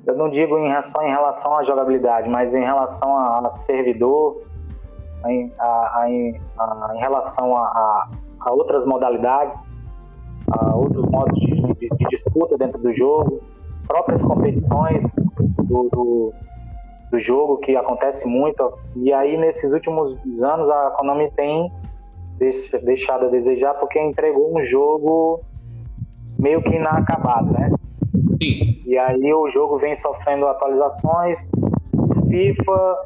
eu 0.05 0.17
não 0.17 0.29
digo 0.29 0.57
em, 0.57 0.81
só 0.81 1.01
em 1.03 1.11
relação 1.11 1.55
à 1.55 1.63
jogabilidade, 1.63 2.27
mas 2.27 2.53
em 2.53 2.63
relação 2.63 3.15
a, 3.15 3.39
a 3.45 3.49
servidor, 3.49 4.43
em, 5.25 5.51
a, 5.57 6.01
a, 6.01 6.09
em, 6.09 6.39
relação 6.97 7.55
a, 7.55 8.09
a, 8.41 8.51
outras 8.51 8.85
modalidades, 8.85 9.67
a 10.51 10.75
outros 10.75 11.05
modos 11.09 11.39
de, 11.39 11.55
de, 11.73 11.89
de 11.89 12.05
disputa 12.09 12.57
dentro 12.57 12.81
do 12.81 12.91
jogo, 12.91 13.41
próprias 13.87 14.21
competições 14.21 15.03
do, 15.63 15.89
do, 15.89 16.33
do, 17.11 17.19
jogo, 17.19 17.57
que 17.57 17.75
acontece 17.75 18.27
muito. 18.27 18.71
E 18.95 19.11
aí, 19.11 19.37
nesses 19.37 19.73
últimos 19.73 20.15
anos, 20.41 20.69
a 20.69 20.91
Konami 20.91 21.31
tem 21.31 21.71
deixado 22.83 23.25
a 23.25 23.29
desejar 23.29 23.73
porque 23.75 24.01
entregou 24.01 24.57
um 24.57 24.63
jogo 24.63 25.41
meio 26.37 26.61
que 26.61 26.75
inacabado, 26.75 27.51
né? 27.51 27.71
Sim. 28.41 28.81
E 28.85 28.97
aí 28.97 29.33
o 29.33 29.49
jogo 29.49 29.77
vem 29.77 29.93
sofrendo 29.93 30.47
atualizações. 30.47 31.49
FIFA, 32.29 32.97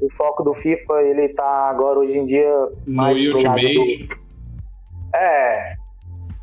o 0.00 0.10
foco 0.16 0.42
do 0.42 0.54
FIFA, 0.54 1.02
ele 1.02 1.28
tá 1.30 1.68
agora 1.68 1.98
hoje 1.98 2.18
em 2.18 2.26
dia 2.26 2.68
mais 2.86 3.22
no 3.22 3.32
Ultimate. 3.32 4.06
Do... 4.06 4.25
É. 5.16 5.74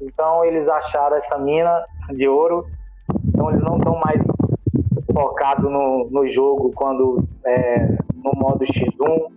Então 0.01 0.43
eles 0.43 0.67
acharam 0.67 1.15
essa 1.15 1.37
mina 1.37 1.85
de 2.11 2.27
ouro 2.27 2.65
então 3.27 3.49
eles 3.49 3.63
não 3.63 3.77
estão 3.77 3.99
mais 3.99 4.23
focados 5.11 5.69
no, 5.69 6.09
no 6.09 6.25
jogo 6.25 6.71
quando 6.73 7.17
é, 7.45 7.87
no 8.15 8.31
modo 8.35 8.63
X1. 8.63 9.31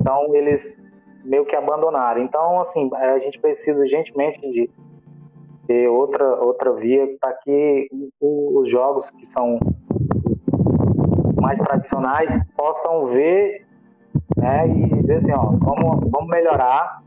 Então 0.00 0.34
eles 0.34 0.80
meio 1.24 1.44
que 1.44 1.56
abandonaram. 1.56 2.22
Então, 2.22 2.60
assim, 2.60 2.90
a 2.94 3.18
gente 3.18 3.38
precisa 3.38 3.80
urgentemente 3.80 4.40
de 4.40 4.70
ter 5.66 5.88
outra, 5.88 6.24
outra 6.42 6.72
via 6.74 7.08
para 7.20 7.32
que 7.32 7.88
os 8.20 8.68
jogos 8.68 9.10
que 9.10 9.26
são 9.26 9.58
mais 11.40 11.58
tradicionais 11.58 12.44
possam 12.54 13.06
ver 13.06 13.66
né, 14.36 14.68
e 14.68 15.00
dizer 15.00 15.16
assim, 15.16 15.32
ó, 15.32 15.46
vamos, 15.58 16.10
vamos 16.10 16.28
melhorar. 16.28 17.02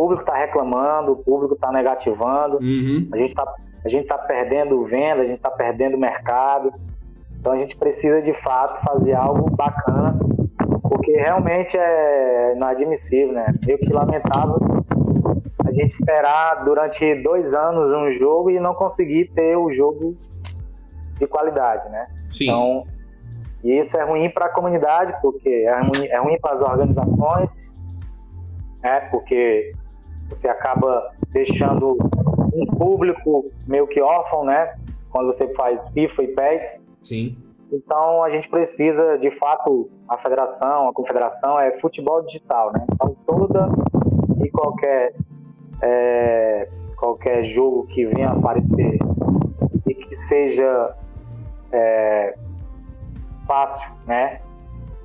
O 0.00 0.02
público 0.02 0.22
está 0.22 0.34
reclamando, 0.34 1.12
o 1.12 1.16
público 1.16 1.54
está 1.54 1.70
negativando, 1.70 2.56
uhum. 2.56 3.06
a 3.12 3.18
gente 3.18 3.28
está 3.28 3.54
a 3.84 3.88
gente 3.88 4.02
está 4.02 4.16
perdendo 4.18 4.84
venda, 4.84 5.22
a 5.22 5.26
gente 5.26 5.36
está 5.36 5.50
perdendo 5.50 5.96
mercado. 5.98 6.72
Então 7.38 7.52
a 7.52 7.58
gente 7.58 7.76
precisa 7.76 8.22
de 8.22 8.32
fato 8.32 8.82
fazer 8.84 9.14
algo 9.14 9.50
bacana, 9.50 10.18
porque 10.82 11.12
realmente 11.12 11.76
é 11.78 12.54
inadmissível, 12.56 13.32
né? 13.32 13.52
Meio 13.66 13.78
que 13.78 13.92
lamentável 13.92 14.58
a 15.66 15.72
gente 15.72 15.90
esperar 15.90 16.64
durante 16.64 17.14
dois 17.22 17.54
anos 17.54 17.92
um 17.92 18.10
jogo 18.10 18.50
e 18.50 18.58
não 18.58 18.74
conseguir 18.74 19.30
ter 19.34 19.56
o 19.56 19.70
jogo 19.70 20.16
de 21.18 21.26
qualidade, 21.26 21.88
né? 21.90 22.06
Sim. 22.28 22.44
Então, 22.44 22.86
e 23.62 23.78
isso 23.78 23.98
é 23.98 24.04
ruim 24.04 24.30
para 24.30 24.46
a 24.46 24.48
comunidade, 24.48 25.14
porque 25.20 25.48
é 25.48 25.80
ruim, 25.80 26.06
é 26.06 26.18
ruim 26.18 26.38
para 26.40 26.52
as 26.52 26.62
organizações, 26.62 27.54
né? 28.82 29.00
Porque 29.10 29.72
você 30.30 30.48
acaba 30.48 31.12
deixando 31.30 31.98
um 32.54 32.66
público 32.66 33.50
meio 33.66 33.86
que 33.86 34.00
órfão, 34.00 34.44
né? 34.44 34.76
Quando 35.10 35.26
você 35.26 35.52
faz 35.54 35.86
FIFA 35.88 36.22
e 36.22 36.28
PES. 36.28 36.82
Sim. 37.02 37.36
Então 37.72 38.22
a 38.22 38.30
gente 38.30 38.48
precisa, 38.48 39.16
de 39.18 39.30
fato, 39.30 39.88
a 40.08 40.18
federação, 40.18 40.88
a 40.88 40.92
confederação 40.92 41.58
é 41.58 41.78
futebol 41.80 42.22
digital, 42.22 42.72
né? 42.72 42.84
Então 42.92 43.16
toda 43.26 43.68
e 44.44 44.50
qualquer 44.50 45.14
é, 45.82 46.68
qualquer 46.96 47.44
jogo 47.44 47.86
que 47.86 48.04
venha 48.06 48.30
aparecer 48.30 48.98
e 49.86 49.94
que 49.94 50.14
seja 50.14 50.94
é, 51.72 52.36
fácil, 53.46 53.88
né? 54.06 54.40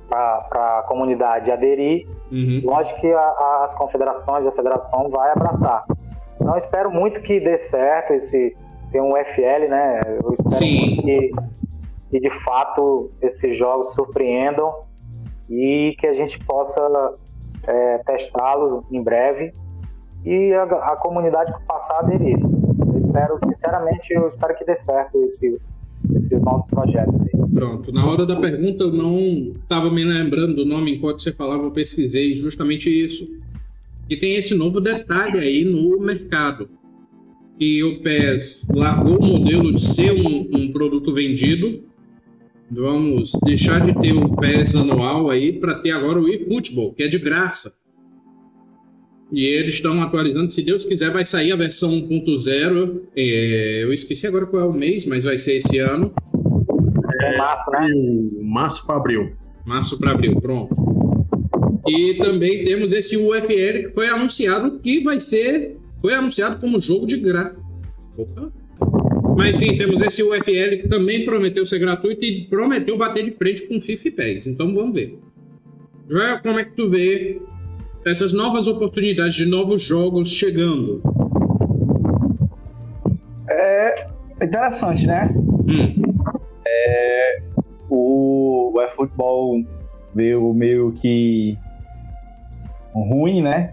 Para 0.08 0.78
a 0.78 0.84
comunidade 0.86 1.50
aderir, 1.50 2.06
uhum. 2.30 2.60
lógico 2.64 3.00
que 3.00 3.12
a, 3.12 3.18
a, 3.18 3.64
as 3.64 3.74
confederações, 3.74 4.46
a 4.46 4.52
federação 4.52 5.10
vai 5.10 5.32
abraçar. 5.32 5.84
Então 6.40 6.56
espero 6.56 6.90
muito 6.90 7.20
que 7.20 7.40
dê 7.40 7.56
certo 7.56 8.12
esse 8.12 8.56
tem 8.90 9.00
um 9.00 9.12
FL, 9.16 9.68
né? 9.68 10.00
Eu 10.06 10.32
espero 10.32 10.50
Sim. 10.50 10.96
que, 11.02 11.32
que 12.10 12.20
de 12.20 12.30
fato 12.30 13.10
esses 13.20 13.56
jogos 13.56 13.92
surpreendam 13.92 14.72
e 15.48 15.94
que 15.98 16.06
a 16.06 16.12
gente 16.12 16.38
possa 16.44 16.80
é, 17.66 17.98
testá-los 17.98 18.80
em 18.90 19.02
breve 19.02 19.52
e 20.24 20.52
a, 20.54 20.62
a, 20.62 20.96
comunidade 20.96 21.52
passar 21.66 21.96
a 21.96 21.98
aderir. 22.00 22.38
Eu 22.40 22.98
espero, 22.98 23.36
sinceramente, 23.38 24.12
eu 24.12 24.26
espero 24.26 24.54
que 24.56 24.64
dê 24.64 24.74
certo 24.74 25.22
esse, 25.24 25.60
esses 26.14 26.42
novos 26.42 26.66
projetos 26.66 27.20
aí. 27.20 27.28
Pronto, 27.52 27.92
na 27.92 28.06
hora 28.06 28.26
da 28.26 28.36
pergunta 28.36 28.84
eu 28.84 28.92
não 28.92 29.52
estava 29.60 29.90
me 29.90 30.04
lembrando 30.04 30.56
do 30.56 30.64
nome 30.64 30.94
enquanto 30.94 31.22
você 31.22 31.32
falava, 31.32 31.64
eu 31.64 31.70
pesquisei 31.70 32.34
justamente 32.34 32.90
isso 32.90 33.26
e 34.08 34.16
tem 34.16 34.36
esse 34.36 34.54
novo 34.54 34.80
detalhe 34.80 35.38
aí 35.38 35.64
no 35.64 35.98
mercado. 35.98 36.68
E 37.58 37.82
o 37.82 38.00
PES 38.00 38.68
largou 38.70 39.18
o 39.18 39.24
modelo 39.24 39.72
de 39.72 39.82
ser 39.82 40.12
um, 40.12 40.48
um 40.52 40.72
produto 40.72 41.12
vendido. 41.12 41.82
Vamos 42.70 43.32
deixar 43.44 43.80
de 43.80 43.98
ter 44.00 44.12
o 44.12 44.36
PES 44.36 44.76
anual 44.76 45.30
aí 45.30 45.52
para 45.54 45.76
ter 45.76 45.90
agora 45.90 46.20
o 46.20 46.28
eFootball, 46.28 46.92
que 46.92 47.02
é 47.02 47.08
de 47.08 47.18
graça. 47.18 47.74
E 49.32 49.44
eles 49.44 49.74
estão 49.74 50.00
atualizando, 50.02 50.50
se 50.52 50.62
Deus 50.62 50.84
quiser, 50.84 51.10
vai 51.10 51.24
sair 51.24 51.50
a 51.50 51.56
versão 51.56 51.90
1.0. 51.90 53.00
É, 53.16 53.82
eu 53.82 53.92
esqueci 53.92 54.26
agora 54.26 54.46
qual 54.46 54.62
é 54.62 54.66
o 54.66 54.72
mês, 54.72 55.04
mas 55.04 55.24
vai 55.24 55.36
ser 55.36 55.56
esse 55.56 55.78
ano. 55.78 56.12
É 57.20 57.36
março, 57.36 57.70
né? 57.70 57.88
Março 58.42 58.86
para 58.86 58.96
abril. 58.96 59.32
Março 59.66 59.98
para 59.98 60.12
abril, 60.12 60.40
pronto. 60.40 60.74
E 61.88 62.14
também 62.14 62.64
temos 62.64 62.92
esse 62.92 63.16
UFL 63.16 63.88
que 63.88 63.90
foi 63.94 64.08
anunciado 64.08 64.78
que 64.78 65.02
vai 65.02 65.18
ser. 65.18 65.76
Foi 66.00 66.14
anunciado 66.14 66.60
como 66.60 66.80
jogo 66.80 67.06
de 67.06 67.16
graça. 67.16 67.56
Opa! 68.16 68.52
Mas 69.36 69.56
sim, 69.56 69.76
temos 69.76 70.00
esse 70.00 70.22
UFL 70.22 70.80
que 70.80 70.88
também 70.88 71.24
prometeu 71.24 71.66
ser 71.66 71.78
gratuito 71.78 72.24
e 72.24 72.46
prometeu 72.48 72.96
bater 72.96 73.24
de 73.24 73.32
frente 73.32 73.66
com 73.66 73.80
FIFA 73.80 74.08
e 74.08 74.10
PES. 74.10 74.46
Então 74.46 74.72
vamos 74.74 74.94
ver. 74.94 75.18
Joel, 76.08 76.40
como 76.40 76.58
é 76.58 76.64
que 76.64 76.74
tu 76.74 76.88
vê 76.88 77.40
essas 78.06 78.32
novas 78.32 78.68
oportunidades 78.68 79.34
de 79.34 79.46
novos 79.46 79.82
jogos 79.82 80.30
chegando? 80.30 81.02
É 83.50 84.06
interessante, 84.42 85.06
né? 85.06 85.34
Hum. 85.34 86.14
É, 86.66 87.42
o, 87.90 88.72
o 88.74 88.82
eFootball 88.82 89.60
veio 90.14 90.54
meio 90.54 90.92
que 90.92 91.58
ruim, 92.94 93.42
né? 93.42 93.68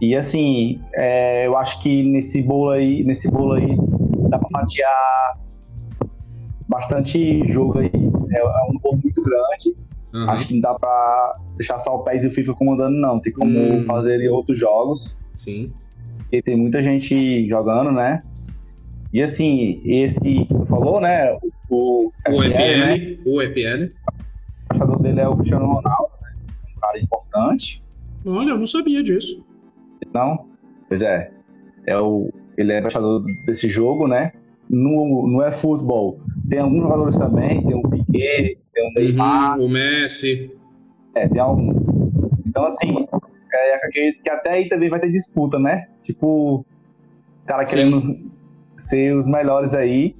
E 0.00 0.14
assim, 0.14 0.80
é, 0.94 1.46
eu 1.46 1.56
acho 1.56 1.80
que 1.80 2.02
nesse 2.02 2.42
bolo 2.42 2.70
aí, 2.70 3.02
nesse 3.04 3.30
bolo 3.30 3.52
aí, 3.52 3.76
dá 4.28 4.38
pra 4.38 4.60
fatiar 4.60 5.38
bastante 6.68 7.42
jogo 7.44 7.78
aí. 7.78 7.90
É, 8.30 8.40
é 8.40 8.64
um 8.68 8.72
jogo 8.82 8.98
muito 9.02 9.22
grande. 9.22 9.76
Uhum. 10.14 10.30
Acho 10.30 10.48
que 10.48 10.54
não 10.54 10.60
dá 10.60 10.74
pra 10.74 11.36
deixar 11.56 11.78
só 11.78 11.96
o 11.96 12.04
PES 12.04 12.24
e 12.24 12.26
o 12.26 12.30
FIFA 12.30 12.54
comandando, 12.54 12.96
não. 12.96 13.20
Tem 13.20 13.32
como 13.32 13.58
uhum. 13.58 13.84
fazer 13.84 14.28
outros 14.28 14.58
jogos. 14.58 15.16
Sim. 15.36 15.72
Porque 16.18 16.42
tem 16.42 16.56
muita 16.56 16.80
gente 16.82 17.46
jogando, 17.46 17.92
né? 17.92 18.22
E 19.12 19.22
assim, 19.22 19.80
esse 19.84 20.20
que 20.20 20.46
tu 20.46 20.64
falou, 20.64 21.00
né? 21.00 21.38
O, 21.68 22.06
o 22.08 22.12
FL, 22.32 22.48
né? 22.48 23.18
O 23.26 23.40
FL. 23.40 23.84
O 23.84 24.74
embaixador 24.74 25.02
dele 25.02 25.20
é 25.20 25.28
o 25.28 25.36
Cristiano 25.36 25.66
Ronaldo, 25.66 26.12
né? 26.22 26.34
Um 26.74 26.80
cara 26.80 26.98
importante. 26.98 27.82
Olha, 28.24 28.50
eu 28.50 28.58
não 28.58 28.66
sabia 28.66 29.02
disso. 29.02 29.44
Não? 30.14 30.48
Pois 30.88 31.02
é. 31.02 31.30
é 31.86 31.98
o, 31.98 32.32
ele 32.56 32.72
é 32.72 32.78
embaixador 32.78 33.22
desse 33.44 33.68
jogo, 33.68 34.08
né? 34.08 34.32
No, 34.68 35.26
no 35.28 35.42
é 35.42 35.52
futebol. 35.52 36.20
Tem 36.48 36.60
alguns 36.60 36.82
jogadores 36.82 37.16
também, 37.16 37.62
tem 37.66 37.74
o 37.74 37.82
Piquet, 37.82 38.58
tem 38.72 38.84
o 38.84 38.86
uhum, 38.86 38.94
Neymar. 38.94 39.58
Uhum, 39.58 39.66
o 39.66 39.68
Messi. 39.68 40.50
É, 41.14 41.28
tem 41.28 41.40
alguns. 41.40 41.88
Então, 42.46 42.64
assim, 42.64 43.06
é, 43.52 43.74
acredito 43.76 44.22
que 44.22 44.30
até 44.30 44.50
aí 44.52 44.68
também 44.68 44.88
vai 44.88 45.00
ter 45.00 45.10
disputa, 45.10 45.58
né? 45.58 45.88
Tipo, 46.02 46.60
o 46.60 46.66
cara 47.46 47.66
Sim. 47.66 47.76
querendo 47.76 48.30
ser 48.76 49.14
os 49.14 49.26
melhores 49.26 49.74
aí 49.74 50.16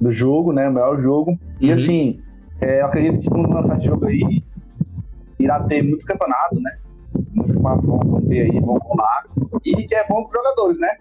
do 0.00 0.10
jogo, 0.10 0.52
né? 0.52 0.68
O 0.68 0.72
melhor 0.72 0.98
jogo. 0.98 1.38
E 1.60 1.68
uhum. 1.68 1.74
assim, 1.74 2.22
é, 2.60 2.80
eu 2.80 2.86
acredito 2.86 3.20
que 3.20 3.28
quando 3.28 3.50
lançar 3.50 3.76
esse 3.76 3.86
jogo 3.86 4.06
aí, 4.06 4.42
irá 5.38 5.62
ter 5.64 5.82
muito 5.82 6.04
campeonato, 6.04 6.60
né? 6.60 6.78
Muitos 7.32 7.52
campeonatos 7.52 7.84
vão 7.86 8.20
ter 8.22 8.42
aí, 8.42 8.60
vão 8.60 8.78
rolar. 8.78 9.26
E 9.64 9.84
que 9.84 9.94
é 9.94 10.06
bom 10.06 10.24
para 10.24 10.40
os 10.40 10.44
jogadores, 10.44 10.80
né? 10.80 10.96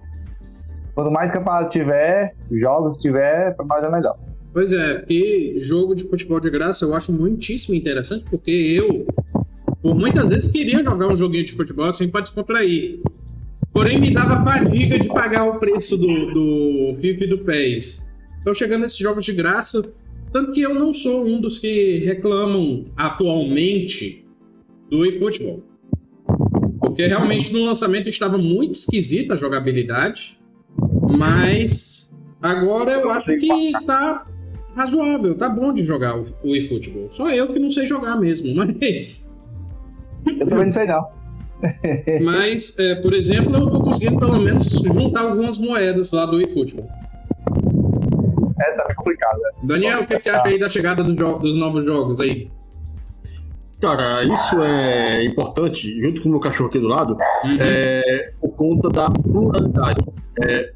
Quanto 0.96 1.12
mais 1.12 1.32
campeonato 1.32 1.70
tiver, 1.70 2.36
jogos 2.52 2.98
tiver, 2.98 3.56
mais 3.66 3.84
é 3.84 3.90
melhor. 3.90 4.18
Pois 4.52 4.74
é, 4.74 4.96
porque 4.96 5.56
jogo 5.60 5.94
de 5.94 6.10
futebol 6.10 6.40
de 6.40 6.50
graça 6.50 6.84
eu 6.84 6.96
acho 6.96 7.14
muitíssimo 7.14 7.76
interessante, 7.76 8.26
porque 8.30 8.52
eu, 8.52 9.06
por 9.82 9.96
muitas 9.96 10.28
vezes, 10.28 10.52
queria 10.52 10.84
jogar 10.84 11.08
um 11.08 11.18
joguinho 11.18 11.46
de 11.46 11.54
futebol 11.54 11.86
assim 11.86 12.10
para 12.10 12.22
descontrair. 12.22 13.00
Porém, 13.72 14.00
me 14.00 14.12
dava 14.12 14.44
fadiga 14.44 15.00
de 15.00 15.08
pagar 15.08 15.46
o 15.46 15.60
preço 15.60 15.98
do, 15.98 16.34
do 16.34 16.98
FIFA 17.00 17.24
e 17.24 17.28
do 17.28 17.38
PES. 17.40 18.06
Então, 18.42 18.54
chegando 18.54 18.82
nesses 18.82 18.98
jogos 18.98 19.24
de 19.24 19.34
graça, 19.34 19.82
tanto 20.34 20.52
que 20.52 20.62
eu 20.62 20.74
não 20.74 20.94
sou 20.94 21.26
um 21.26 21.40
dos 21.40 21.60
que 21.60 21.98
reclamam 22.00 22.86
atualmente 22.98 24.26
do 24.90 25.06
eFootball. 25.06 25.64
Porque 26.80 27.06
realmente 27.06 27.54
no 27.54 27.64
lançamento 27.64 28.10
estava 28.10 28.38
muito 28.38 28.74
esquisita 28.74 29.34
a 29.34 29.38
jogabilidade, 29.38 30.40
mas 31.18 32.14
agora 32.42 32.92
eu 32.94 33.10
acho 33.12 33.38
que 33.38 33.72
tá 33.86 34.28
razoável, 34.76 35.36
tá 35.36 35.48
bom 35.48 35.74
de 35.74 35.86
jogar 35.86 36.20
o 36.44 36.56
eFootball. 36.56 37.08
Só 37.10 37.30
eu 37.30 37.48
que 37.48 37.60
não 37.60 37.72
sei 37.72 37.86
jogar 37.86 38.20
mesmo, 38.20 38.54
mas. 38.82 39.29
Eu 40.38 40.48
também 40.48 40.66
não 40.66 40.72
sei 40.72 40.86
não. 40.86 41.08
Mas, 42.24 42.78
é, 42.80 42.96
por 42.96 43.14
exemplo, 43.14 43.56
eu 43.56 43.70
tô 43.70 43.82
conseguindo 43.82 44.18
pelo 44.18 44.40
menos 44.40 44.66
juntar 44.66 45.22
algumas 45.22 45.58
moedas 45.58 46.12
lá 46.12 46.26
do 46.26 46.42
eFootball. 46.42 46.90
É, 48.60 48.72
tá 48.72 48.96
complicado. 48.96 49.38
Né? 49.38 49.50
Daniel, 49.64 50.02
o 50.02 50.06
que, 50.06 50.16
que, 50.16 50.22
você 50.22 50.30
acha 50.30 50.48
aí 50.48 50.58
da 50.58 50.70
chegada 50.70 51.04
do 51.04 51.14
dos 51.14 51.56
novos 51.56 51.84
jogos 51.84 52.20
aí? 52.20 52.50
Cara, 53.82 54.24
isso 54.24 54.62
é 54.62 55.24
importante, 55.24 56.02
junto 56.02 56.22
com 56.22 56.28
o 56.28 56.32
meu 56.32 56.40
cachorro 56.42 56.70
aqui 56.70 56.80
do 56.80 56.88
lado, 56.88 57.18
uhum. 57.46 57.58
é, 57.62 58.34
por 58.40 58.50
conta 58.50 58.90
da 58.90 59.10
pluralidade. 59.10 60.04
É, 60.42 60.74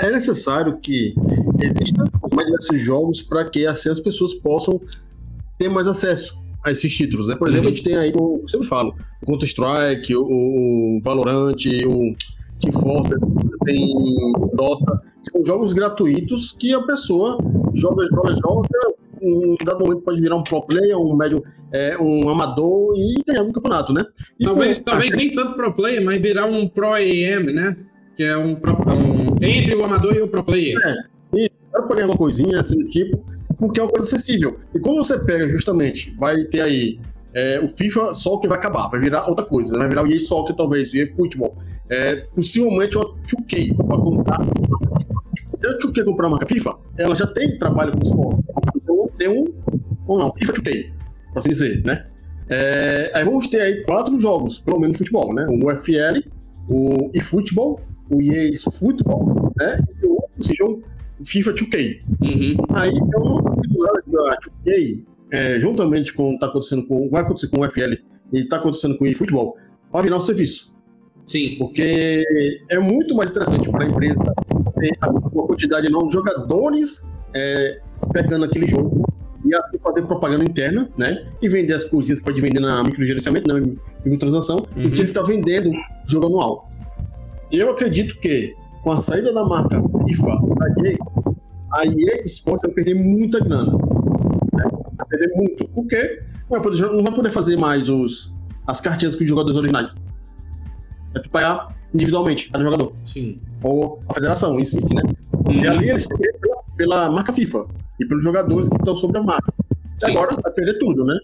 é 0.00 0.10
necessário 0.10 0.76
que 0.78 1.14
existam 1.60 2.04
mais 2.32 2.46
diversos 2.46 2.80
jogos 2.80 3.22
para 3.22 3.44
que 3.44 3.64
assim, 3.64 3.90
as 3.90 4.00
pessoas 4.00 4.34
possam 4.34 4.80
ter 5.56 5.68
mais 5.68 5.86
acesso 5.86 6.45
a 6.66 6.72
esses 6.72 6.92
títulos, 6.92 7.28
né? 7.28 7.36
Por 7.36 7.48
exemplo, 7.48 7.68
a 7.68 7.70
gente 7.70 7.84
tem 7.84 7.96
aí, 7.96 8.12
como 8.12 8.40
eu 8.42 8.48
sempre 8.48 8.66
falo, 8.66 8.94
o 9.22 9.26
Counter-Strike, 9.26 10.16
o, 10.16 10.24
o 10.24 11.00
Valorant, 11.02 11.54
o 11.86 12.14
Team 12.60 12.72
Fortress, 12.72 13.24
tem 13.64 13.94
Dota, 14.54 15.00
que 15.24 15.30
são 15.30 15.46
jogos 15.46 15.72
gratuitos 15.72 16.52
que 16.52 16.74
a 16.74 16.82
pessoa 16.82 17.38
joga, 17.72 18.04
joga, 18.06 18.36
joga, 18.36 18.68
um 19.22 19.56
dado 19.64 19.80
momento 19.80 20.02
pode 20.02 20.20
virar 20.20 20.36
um 20.36 20.42
pro 20.42 20.62
player, 20.62 20.98
um 20.98 21.16
médio, 21.16 21.42
é, 21.72 21.96
um 21.98 22.28
amador 22.28 22.94
e 22.96 23.22
ganhar 23.26 23.42
um 23.42 23.52
campeonato, 23.52 23.92
né? 23.92 24.04
E 24.38 24.44
talvez 24.44 24.80
talvez 24.80 25.14
nem 25.14 25.32
tanto 25.32 25.54
pro 25.54 25.72
player, 25.72 26.04
mas 26.04 26.20
virar 26.20 26.46
um 26.46 26.66
pro 26.68 26.92
AM, 26.94 27.52
né? 27.52 27.76
Que 28.14 28.24
é 28.24 28.36
um, 28.36 28.56
pro, 28.56 28.72
um 28.72 29.34
entre 29.40 29.74
o 29.74 29.84
amador 29.84 30.14
e 30.14 30.20
o 30.20 30.28
pro 30.28 30.44
player. 30.44 30.78
É, 30.84 31.38
e 31.38 31.50
para 31.70 31.94
ganhar 31.94 32.06
uma 32.06 32.16
coisinha 32.16 32.60
assim 32.60 32.76
do 32.76 32.88
tipo, 32.88 33.24
porque 33.58 33.80
é 33.80 33.82
uma 33.82 33.90
coisa 33.90 34.06
acessível. 34.06 34.58
E 34.74 34.78
quando 34.78 34.98
você 34.98 35.18
pega 35.18 35.48
justamente, 35.48 36.14
vai 36.18 36.44
ter 36.44 36.60
aí 36.60 37.00
é, 37.34 37.60
o 37.60 37.68
FIFA 37.68 38.14
só 38.14 38.38
que 38.38 38.48
vai 38.48 38.58
acabar, 38.58 38.88
vai 38.88 38.98
virar 38.98 39.28
outra 39.28 39.44
coisa, 39.44 39.72
né? 39.74 39.80
vai 39.80 39.88
virar 39.88 40.04
o 40.04 40.06
EA 40.06 40.18
Soccer 40.18 40.56
talvez, 40.56 40.92
o 40.92 40.96
EA 40.96 41.14
Futebol. 41.14 41.56
É, 41.90 42.16
possivelmente 42.34 42.96
uma 42.96 43.14
2K 43.14 43.76
para 43.76 43.98
comprar. 43.98 44.38
Se 45.56 45.66
a 45.66 45.78
2K 45.78 46.04
comprar 46.04 46.32
a 46.32 46.46
FIFA, 46.46 46.74
ela 46.96 47.14
já 47.14 47.26
tem 47.26 47.56
trabalho 47.58 47.92
com 47.92 48.02
esporte. 48.02 48.42
Então 48.76 49.10
tem 49.18 49.28
um, 49.28 49.44
ou 50.06 50.18
não, 50.18 50.32
FIFA 50.32 50.52
2K, 50.54 50.92
para 51.30 51.38
assim 51.40 51.48
dizer, 51.50 51.84
né? 51.84 52.06
É, 52.48 53.10
aí 53.12 53.24
vamos 53.24 53.48
ter 53.48 53.60
aí 53.60 53.82
quatro 53.84 54.18
jogos, 54.20 54.60
pelo 54.60 54.78
menos 54.78 54.94
de 54.94 54.98
futebol, 54.98 55.34
né? 55.34 55.46
O 55.48 55.66
UFL, 55.66 56.26
o 56.68 57.10
eFootball, 57.12 57.80
o 58.10 58.22
EA 58.22 58.52
Football, 58.58 59.52
né? 59.56 59.80
E 60.02 60.06
o 60.06 60.26
sejam 60.40 60.80
FIFA 61.24 61.52
2K. 61.52 62.02
Uhum. 62.20 62.56
Aí 62.74 62.90
eu 62.90 63.20
não 63.20 63.42
duvido 63.42 63.78
nada 63.78 64.02
da 64.06 64.38
2K, 64.66 65.04
é, 65.32 65.60
juntamente 65.60 66.12
com 66.14 66.30
o 66.30 66.32
que 66.34 66.40
tá 66.40 66.46
acontecendo 66.46 66.86
com. 66.86 67.08
Vai 67.10 67.22
acontecer 67.22 67.48
com 67.48 67.60
o 67.60 67.70
FL 67.70 67.94
e 68.32 68.40
está 68.40 68.56
acontecendo 68.56 68.96
com 68.96 69.04
o 69.04 69.06
eFootball, 69.06 69.56
para 69.90 70.02
virar 70.02 70.16
um 70.16 70.20
serviço. 70.20 70.74
Sim. 71.26 71.56
Porque 71.58 72.22
é 72.70 72.78
muito 72.78 73.14
mais 73.14 73.30
interessante 73.30 73.70
para 73.70 73.84
a 73.84 73.88
empresa 73.88 74.24
ter 74.78 74.96
uma 75.02 75.46
quantidade 75.46 75.86
enorme 75.86 76.08
de 76.08 76.14
jogadores 76.14 77.04
é, 77.34 77.80
pegando 78.12 78.44
aquele 78.44 78.66
jogo 78.66 79.04
e 79.44 79.54
assim 79.54 79.78
fazer 79.78 80.02
propaganda 80.02 80.44
interna, 80.44 80.90
né? 80.96 81.28
E 81.40 81.48
vender 81.48 81.74
as 81.74 81.84
coisinhas 81.84 82.20
pode 82.20 82.40
vender 82.40 82.60
na 82.60 82.82
microgerenciamento, 82.82 83.46
na 83.48 83.60
microtransação, 84.04 84.62
uhum. 84.76 84.82
do 84.82 84.90
que 84.90 85.06
ficar 85.06 85.22
vendendo 85.22 85.70
jogo 86.06 86.26
anual. 86.26 86.70
Eu 87.50 87.70
acredito 87.70 88.18
que 88.18 88.54
com 88.86 88.92
a 88.92 89.00
saída 89.00 89.32
da 89.32 89.44
marca 89.44 89.82
FIFA 90.06 90.26
da 90.54 90.88
EA, 90.88 90.96
a 91.72 91.84
EA 91.84 92.24
Sports 92.24 92.62
vai 92.66 92.72
perder 92.72 92.94
muita 92.94 93.40
grana. 93.40 93.72
Né? 93.72 94.64
Vai 94.96 95.06
perder 95.08 95.34
muito. 95.34 95.66
Porque 95.70 96.22
não 96.48 96.50
vai 96.50 96.62
poder, 96.62 96.82
não 96.92 97.02
vai 97.02 97.12
poder 97.12 97.30
fazer 97.30 97.56
mais 97.56 97.88
os, 97.88 98.32
as 98.64 98.80
cartinhas 98.80 99.16
com 99.16 99.24
os 99.24 99.28
jogadores 99.28 99.56
originais. 99.56 99.96
Vai 101.12 101.14
ter 101.14 101.22
que 101.22 101.28
pagar 101.30 101.74
individualmente 101.92 102.48
cada 102.48 102.62
jogador. 102.62 102.92
Sim. 103.02 103.42
Ou 103.60 104.00
a 104.08 104.14
federação, 104.14 104.56
isso 104.60 104.80
sim, 104.80 104.94
né? 104.94 105.02
Uhum. 105.48 105.52
E 105.52 105.66
ali 105.66 105.90
eles 105.90 106.06
têm 106.06 106.32
pela, 106.40 106.62
pela 106.76 107.10
marca 107.10 107.32
FIFA 107.32 107.66
e 107.98 108.06
pelos 108.06 108.22
jogadores 108.22 108.68
que 108.68 108.76
estão 108.76 108.94
sobre 108.94 109.18
a 109.18 109.22
marca. 109.24 109.52
Sim. 109.98 110.12
Agora 110.12 110.36
vai 110.40 110.52
perder 110.52 110.78
tudo, 110.78 111.04
né? 111.04 111.18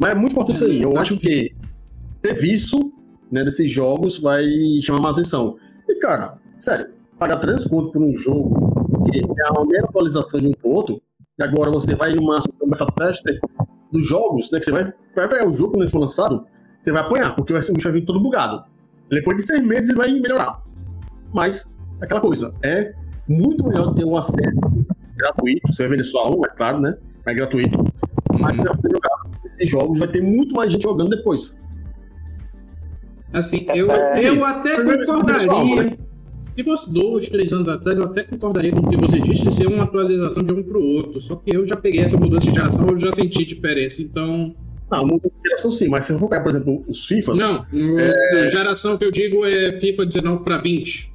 Mas 0.00 0.12
é 0.12 0.14
muito 0.14 0.32
importante 0.32 0.56
isso 0.56 0.64
aí. 0.64 0.80
Eu 0.80 0.96
acho 0.96 1.18
que 1.18 1.54
ter 2.22 2.34
né, 3.30 3.44
desses 3.44 3.70
jogos 3.70 4.18
vai 4.18 4.46
chamar 4.80 5.02
mais 5.02 5.12
atenção. 5.12 5.58
E, 5.86 5.96
cara, 5.96 6.38
sério, 6.56 7.01
pagar 7.22 7.36
3 7.36 7.66
conto 7.66 7.92
por 7.92 8.02
um 8.02 8.12
jogo 8.12 9.04
que 9.04 9.18
é 9.18 9.22
a 9.22 9.64
mera 9.64 9.84
atualização 9.84 10.40
de 10.40 10.48
um 10.48 10.52
ponto, 10.52 11.00
e 11.38 11.42
agora 11.42 11.70
você 11.70 11.94
vai 11.94 12.12
em 12.12 12.18
uma 12.18 12.38
associação 12.38 12.68
beta 12.68 12.86
tester 12.96 13.40
dos 13.92 14.06
jogos, 14.06 14.50
né? 14.50 14.58
Que 14.58 14.64
você 14.64 14.72
vai, 14.72 14.92
vai 15.14 15.28
pegar 15.28 15.48
o 15.48 15.52
jogo 15.52 15.72
quando 15.72 15.82
ele 15.82 15.90
for 15.90 16.00
lançado, 16.00 16.44
você 16.80 16.90
vai 16.90 17.02
apanhar, 17.02 17.36
porque 17.36 17.52
o 17.52 17.56
bicho 17.56 17.82
vai 17.84 17.92
vir 17.92 18.04
todo 18.04 18.20
bugado. 18.20 18.64
Depois 19.08 19.36
de 19.36 19.44
seis 19.44 19.64
meses 19.64 19.88
ele 19.88 19.98
vai 19.98 20.10
melhorar. 20.12 20.62
Mas, 21.32 21.72
aquela 22.00 22.20
coisa, 22.20 22.52
é 22.62 22.92
muito 23.28 23.66
melhor 23.66 23.94
ter 23.94 24.04
um 24.04 24.16
acesso 24.16 24.36
gratuito. 25.16 25.68
Você 25.68 25.82
vai 25.82 25.90
vender 25.96 26.04
só 26.04 26.28
um, 26.28 26.40
mas 26.40 26.52
claro, 26.54 26.80
né? 26.80 26.96
É 27.24 27.34
gratuito. 27.34 27.78
Mas 28.40 28.56
você 28.56 28.64
vai 28.64 28.76
poder 28.76 28.94
jogar 28.94 29.30
esses 29.44 29.68
jogos, 29.68 29.98
vai 29.98 30.08
ter 30.08 30.22
muito 30.22 30.56
mais 30.56 30.72
gente 30.72 30.82
jogando 30.82 31.10
depois. 31.10 31.60
Assim, 33.32 33.64
eu, 33.74 33.88
eu 33.88 34.44
até 34.44 34.76
concordaria. 34.76 36.01
Se 36.56 36.62
fosse 36.62 36.92
dois, 36.92 37.28
três 37.28 37.52
anos 37.52 37.68
atrás, 37.68 37.98
eu 37.98 38.04
até 38.04 38.24
concordaria 38.24 38.72
com 38.72 38.80
o 38.80 38.90
que 38.90 38.96
você 38.96 39.18
disse 39.18 39.44
de 39.44 39.54
ser 39.54 39.66
uma 39.66 39.84
atualização 39.84 40.42
de 40.42 40.52
um 40.52 40.62
para 40.62 40.76
o 40.76 40.82
outro. 40.82 41.20
Só 41.20 41.36
que 41.36 41.54
eu 41.54 41.66
já 41.66 41.76
peguei 41.76 42.02
essa 42.02 42.16
mudança 42.16 42.46
de 42.46 42.54
geração, 42.54 42.88
eu 42.88 42.98
já 42.98 43.10
senti 43.12 43.44
diferença, 43.44 44.02
então. 44.02 44.54
Não, 44.90 45.06
mudança 45.06 45.30
de 45.30 45.48
geração 45.48 45.70
sim, 45.70 45.88
mas 45.88 46.04
se 46.04 46.12
eu 46.12 46.18
for 46.18 46.28
pegar, 46.28 46.42
por 46.42 46.50
exemplo, 46.50 46.84
os 46.86 47.06
FIFAs. 47.06 47.38
Não, 47.38 47.64
é... 47.72 48.50
geração 48.50 48.98
que 48.98 49.04
eu 49.04 49.10
digo 49.10 49.46
é 49.46 49.72
FIFA 49.80 50.04
19 50.04 50.44
para 50.44 50.58
20. 50.58 51.12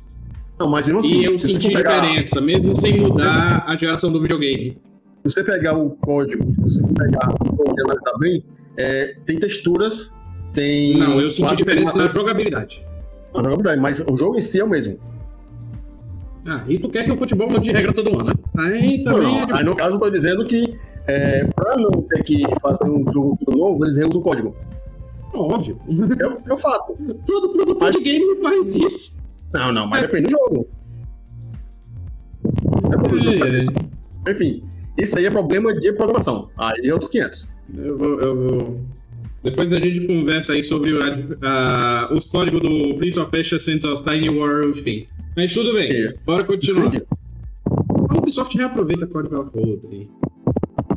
Não, 0.60 0.68
mas 0.68 0.88
mesmo 0.88 1.02
assim. 1.02 1.22
E 1.22 1.26
eu 1.26 1.38
senti 1.38 1.72
pegar... 1.72 2.00
diferença, 2.02 2.42
mesmo 2.42 2.76
sem 2.76 3.00
mudar 3.00 3.64
a 3.68 3.76
geração 3.76 4.12
do 4.12 4.20
videogame. 4.20 4.78
Se 5.24 5.34
você 5.34 5.44
pegar 5.44 5.78
o 5.78 5.92
código, 5.92 6.44
se 6.68 6.82
você 6.82 6.94
pegar 6.94 7.30
o 7.30 7.56
código 7.56 7.76
e 7.78 7.82
analisar 7.84 8.18
bem, 8.18 8.44
é, 8.76 9.16
tem 9.24 9.38
texturas, 9.38 10.16
tem. 10.52 10.98
Não, 10.98 11.22
eu 11.22 11.30
senti 11.30 11.56
diferença 11.56 11.96
na 11.96 12.08
jogabilidade. 12.08 12.84
Na 13.36 13.44
jogabilidade, 13.44 13.80
mas 13.80 14.04
o 14.10 14.18
jogo 14.18 14.38
em 14.38 14.42
si 14.42 14.60
é 14.60 14.64
o 14.64 14.70
mesmo. 14.70 14.98
Ah, 16.48 16.64
e 16.68 16.80
tu 16.80 16.88
quer 16.90 17.04
que 17.04 17.12
o 17.12 17.18
futebol 17.18 17.50
mude 17.50 17.66
de 17.66 17.72
regra 17.72 17.92
todo 17.94 18.10
ano, 18.18 18.26
né? 18.30 18.34
Aí 18.58 19.02
Não, 19.04 19.14
também 19.14 19.36
é 19.38 19.40
não. 19.42 19.46
de- 19.48 19.54
Aí 19.54 19.64
no 19.66 19.76
caso 19.76 19.96
eu 19.96 20.00
tô 20.00 20.10
dizendo 20.10 20.46
que 20.46 20.78
é, 21.06 21.44
pra 21.46 21.76
não 21.78 21.92
ter 22.04 22.24
que 22.24 22.44
fazer 22.62 22.86
um 22.90 23.04
jogo 23.12 23.38
novo, 23.50 23.84
eles 23.86 23.96
reusam 23.98 24.20
o 24.20 24.24
código. 24.24 24.56
óbvio. 25.34 25.80
É, 26.48 26.50
é 26.50 26.54
o 26.54 26.58
fato. 26.58 26.98
Todo 27.26 27.50
produtor 27.50 27.92
de 27.92 28.02
game 28.02 28.42
faz 28.42 28.76
isso. 28.76 29.18
Não, 29.54 29.72
não, 29.74 29.88
mas 29.88 30.02
depende 30.02 30.26
do 30.26 30.32
jogo. 30.32 30.68
É. 34.26 34.32
Enfim, 34.32 34.64
isso 34.98 35.18
aí 35.18 35.26
é 35.26 35.32
problema 35.32 35.74
de 35.74 35.92
programação. 35.94 36.50
Aí 36.58 36.88
é 36.88 36.94
outros 36.94 37.10
500. 37.12 37.50
Eu 37.78 37.98
vou, 37.98 38.20
eu 38.22 38.36
vou- 38.36 38.82
Depois 39.44 39.72
a 39.72 39.80
gente 39.80 40.06
conversa 40.08 40.54
aí 40.54 40.64
sobre 40.64 40.94
o 40.94 41.00
ah, 41.44 42.10
os 42.12 42.26
códigos 42.26 42.62
do 42.62 42.96
Prince 42.96 43.20
of 43.20 43.30
Persia 43.30 43.60
Sands 43.60 43.86
of 43.86 44.04
Tiny 44.04 44.30
War, 44.30 44.66
enfim. 44.66 45.06
Mas 45.38 45.54
tudo 45.54 45.72
bem, 45.74 45.92
É. 45.92 46.14
bora 46.26 46.44
continuar. 46.46 46.92
A 48.10 48.18
Ubisoft 48.18 48.58
reaproveita 48.58 49.06
código 49.06 49.36
ela 49.36 49.44
roda 49.46 49.88
aí. 49.92 50.10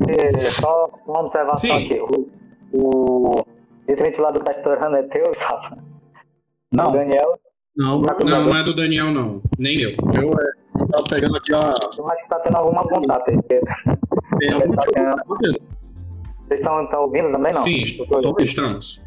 É, 0.09 0.51
só, 0.51 0.91
só 0.97 1.11
uma 1.13 1.21
observação 1.21 1.57
Sim. 1.79 1.85
aqui. 1.85 2.01
O, 2.01 2.29
o- 2.73 3.45
esse 3.87 4.03
ventilador 4.03 4.39
que 4.39 4.47
tá 4.47 4.53
estourando 4.53 4.97
é 4.97 5.03
teu, 5.03 5.25
Safa? 5.35 5.77
Não, 6.73 6.89
O 6.89 6.93
Daniel, 6.93 7.39
Não, 7.77 8.01
não, 8.01 8.17
Não, 8.25 8.45
não 8.47 8.57
é 8.57 8.63
do 8.63 8.75
Daniel, 8.75 9.11
não. 9.11 9.43
Nem 9.59 9.77
meu. 9.77 9.91
eu, 9.91 9.97
é, 10.31 10.83
eu 10.83 10.87
tava 10.89 11.05
pegando 11.09 11.37
aqui 11.37 11.53
a. 11.53 11.75
eu 11.99 12.11
acho 12.11 12.23
que 12.23 12.29
tá 12.31 12.41
tendo 12.41 12.57
alguma 12.57 12.83
contato 12.85 13.31
aí. 13.31 13.37
tá. 14.75 15.13
Vocês 16.49 16.61
estão 16.61 16.83
estão 16.85 17.03
ouvindo 17.03 17.31
também, 17.31 17.53
não? 17.53 17.63
Sim, 17.63 17.83
dois? 18.33 18.49
estamos. 18.49 19.03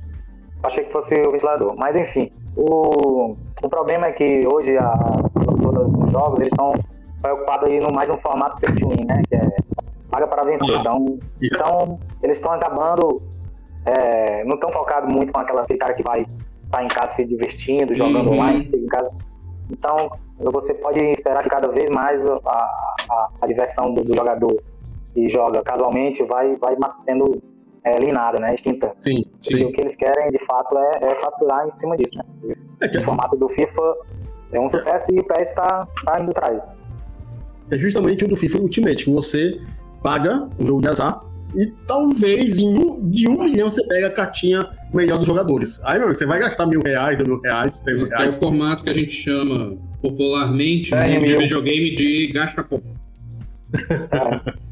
Achei 0.64 0.86
que 0.86 0.92
fosse 0.92 1.14
o 1.28 1.32
ventilador. 1.32 1.76
Mas 1.78 1.96
enfim, 1.96 2.32
o, 2.56 3.36
o 3.64 3.70
problema 3.70 4.08
é 4.08 4.12
que 4.12 4.42
hoje 4.52 4.78
as 4.78 5.32
produtoras 5.34 5.92
dos 5.92 6.12
jogos 6.12 6.40
eles 6.40 6.50
estão 6.54 6.74
preocupados 7.22 7.70
aí 7.70 7.80
no 7.80 7.94
mais 7.94 8.08
no 8.10 8.18
formato 8.20 8.60
pay 8.62 8.74
to 8.76 8.88
win, 8.90 9.06
né? 9.08 9.22
Que 9.30 9.36
é 9.36 9.42
paga 10.10 10.28
para 10.28 10.44
vencer. 10.44 10.80
Então, 10.80 11.06
então 11.42 12.00
eles 12.22 12.38
estão 12.38 12.52
acabando. 12.54 13.22
é, 13.86 14.44
não 14.46 14.54
estão 14.56 14.70
focados 14.72 15.14
muito 15.14 15.34
com 15.34 15.40
aquela, 15.40 15.66
cara 15.66 15.94
que 15.94 16.04
vai 16.04 16.26
estar 16.66 16.84
em 16.84 16.88
casa 16.88 17.10
se 17.16 17.26
divertindo, 17.26 17.94
jogando 17.94 18.28
Uhum. 18.28 18.34
online, 18.36 18.70
em 18.74 18.86
casa. 18.86 19.12
Então, 19.70 20.10
você 20.52 20.74
pode 20.76 21.04
esperar 21.12 21.42
que 21.44 21.50
cada 21.50 21.70
vez 21.72 21.90
mais 21.90 22.26
a, 22.26 22.36
a, 23.10 23.30
a 23.42 23.48
diversão 23.48 23.94
do, 23.94 24.04
do 24.04 24.16
jogador 24.16 24.56
que 25.14 25.28
joga 25.30 25.62
casualmente 25.64 26.24
vai, 26.24 26.56
vai 26.58 26.76
sendo 26.94 27.26
é, 27.86 27.96
eliminada, 27.98 28.40
né? 28.42 28.54
Extinta. 28.56 28.92
Sim, 28.98 29.26
E 29.42 29.46
sim. 29.46 29.66
o 29.66 29.72
que 29.72 29.82
eles 29.82 29.96
querem, 29.96 30.30
de 30.32 30.46
fato, 30.46 30.78
é, 30.78 30.92
é 31.02 31.16
faturar 31.22 31.66
em 31.68 31.72
cima 31.72 31.96
disso. 31.98 32.18
Né? 32.18 32.56
É, 32.82 32.88
que 32.88 32.98
O 32.98 33.04
formato 33.04 33.36
do 33.38 33.50
FIFA 33.50 33.96
é 34.54 34.60
um 34.60 34.70
sucesso 34.70 35.08
e 35.14 35.20
o 35.20 35.24
PES 35.26 35.50
está 35.50 35.88
tá 36.06 36.20
indo 36.22 36.30
atrás. 36.30 36.78
é 37.72 37.78
justamente 37.78 38.24
o 38.26 38.28
do 38.28 38.36
FIFA 38.36 38.60
Ultimate, 38.60 39.06
que 39.06 39.12
você 39.12 39.60
paga 40.02 40.48
o 40.60 40.66
jogo 40.66 40.82
de 40.82 40.90
azar 40.90 41.22
e 41.56 41.68
talvez 41.88 42.58
em 42.58 42.68
um, 42.78 43.10
de 43.10 43.28
um 43.30 43.44
milhão 43.44 43.70
você 43.70 43.86
pega 43.88 44.08
a 44.08 44.12
cartinha 44.12 44.68
melhor 44.94 45.18
dos 45.18 45.28
jogadores. 45.28 45.80
Aí, 45.84 45.94
meu, 45.96 46.04
amigo, 46.08 46.18
você 46.18 46.26
vai 46.26 46.40
gastar 46.40 46.66
mil 46.66 46.82
reais, 46.84 47.18
dois 47.18 47.28
mil 47.30 47.40
reais, 47.42 47.80
três 47.80 47.98
mil 48.00 48.08
Que 48.08 48.14
é 48.14 48.18
o 48.18 48.20
reais. 48.22 48.40
formato 48.40 48.84
que 48.84 48.90
a 48.90 48.94
gente 48.94 49.12
chama 49.12 49.78
popularmente 50.02 50.94
É, 50.94 51.08
no 51.08 51.14
mundo 51.16 51.26
de 51.26 51.38
videogame 51.38 51.92
de 51.94 52.28
gasta 52.28 52.64
pouco. 52.64 52.86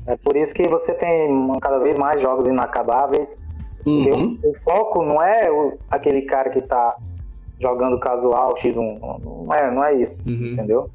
É 0.08 0.16
por 0.18 0.36
isso 0.36 0.54
que 0.54 0.68
você 0.68 0.94
tem 0.94 1.52
cada 1.62 1.80
vez 1.80 1.96
mais 1.98 2.22
jogos 2.22 2.48
inacabáveis. 2.48 3.42
porque 3.84 4.12
Uhum. 4.12 4.40
O, 4.44 4.50
o 4.52 4.56
foco 4.64 5.04
não 5.04 5.22
é 5.22 5.50
o- 5.52 5.78
aquele 5.90 6.22
cara 6.24 6.50
que 6.52 6.60
está 6.60 6.96
jogando 7.60 8.00
casual 8.00 8.54
X1. 8.56 9.00
Não 9.24 9.54
é, 9.54 9.72
não 9.74 9.84
é 9.84 9.96
isso, 10.00 10.20
Uhum. 10.28 10.54
entendeu? 10.54 10.90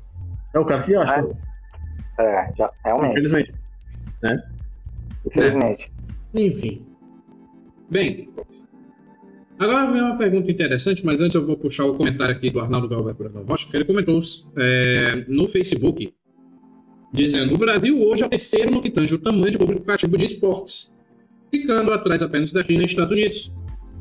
É 0.55 0.59
o 0.61 0.65
cara 0.65 0.83
que 0.85 0.93
gasta, 0.93 1.37
É, 2.19 2.53
já, 2.57 2.71
realmente, 2.85 3.11
infelizmente. 3.13 3.55
infelizmente. 5.27 5.93
Enfim. 6.35 6.87
Bem. 7.91 8.31
Agora 9.59 9.91
vem 9.91 10.03
uma 10.03 10.17
pergunta 10.17 10.51
interessante, 10.51 11.05
mas 11.05 11.21
antes 11.21 11.35
eu 11.35 11.45
vou 11.47 11.57
puxar 11.57 11.85
o 11.87 11.97
comentário 11.97 12.35
aqui 12.35 12.51
do 12.51 12.61
Arnaldo 12.61 12.89
Galvão 12.89 13.15
Rocha, 13.49 13.69
que 13.71 13.77
ele 13.77 13.85
comentou 13.87 14.19
é, 14.59 15.25
no 15.29 15.49
Facebook, 15.49 16.15
dizendo: 17.17 17.55
o 17.55 17.59
Brasil 17.59 18.01
hoje 18.01 18.23
é 18.23 18.27
o 18.27 18.29
terceiro 18.29 18.71
no 18.71 18.81
que 18.81 18.91
tange 18.91 19.15
o 19.15 19.19
tamanho 19.19 19.51
de 19.51 19.59
público 19.59 19.85
cativo 19.85 20.17
de 20.17 20.27
esportes, 20.27 20.93
ficando 21.51 21.93
atrás 21.93 22.23
apenas 22.23 22.53
da 22.53 22.63
China 22.63 22.83
e 22.83 22.87
Estados 22.87 23.13
Unidos. 23.13 23.53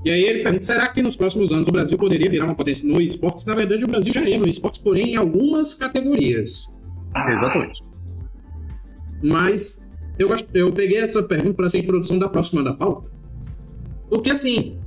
E 0.06 0.12
aí 0.12 0.24
ele 0.24 0.44
pergunta: 0.44 0.64
será 0.66 0.88
que 0.88 1.02
nos 1.02 1.16
próximos 1.16 1.52
anos 1.52 1.68
o 1.68 1.72
Brasil 1.72 1.98
poderia 1.98 2.30
virar 2.30 2.46
uma 2.46 2.56
potência 2.56 2.88
no 2.88 3.02
esportes? 3.02 3.46
Na 3.46 3.56
verdade, 3.56 3.84
o 3.84 3.88
Brasil 3.88 4.14
já 4.14 4.30
é 4.30 4.38
no 4.38 4.48
esportes, 4.48 4.80
porém 4.82 5.14
em 5.14 5.16
algumas 5.16 5.74
categorias. 5.74 6.68
Exatamente. 7.30 7.82
Mas 9.24 9.84
eu, 10.20 10.30
eu 10.54 10.72
peguei 10.72 11.00
essa 11.00 11.24
pergunta 11.24 11.56
para 11.56 11.70
ser 11.70 11.80
introdução 11.80 12.20
da 12.20 12.30
próxima 12.30 12.62
da 12.62 12.74
pauta. 12.74 13.10
Porque 14.10 14.30
assim, 14.30 14.78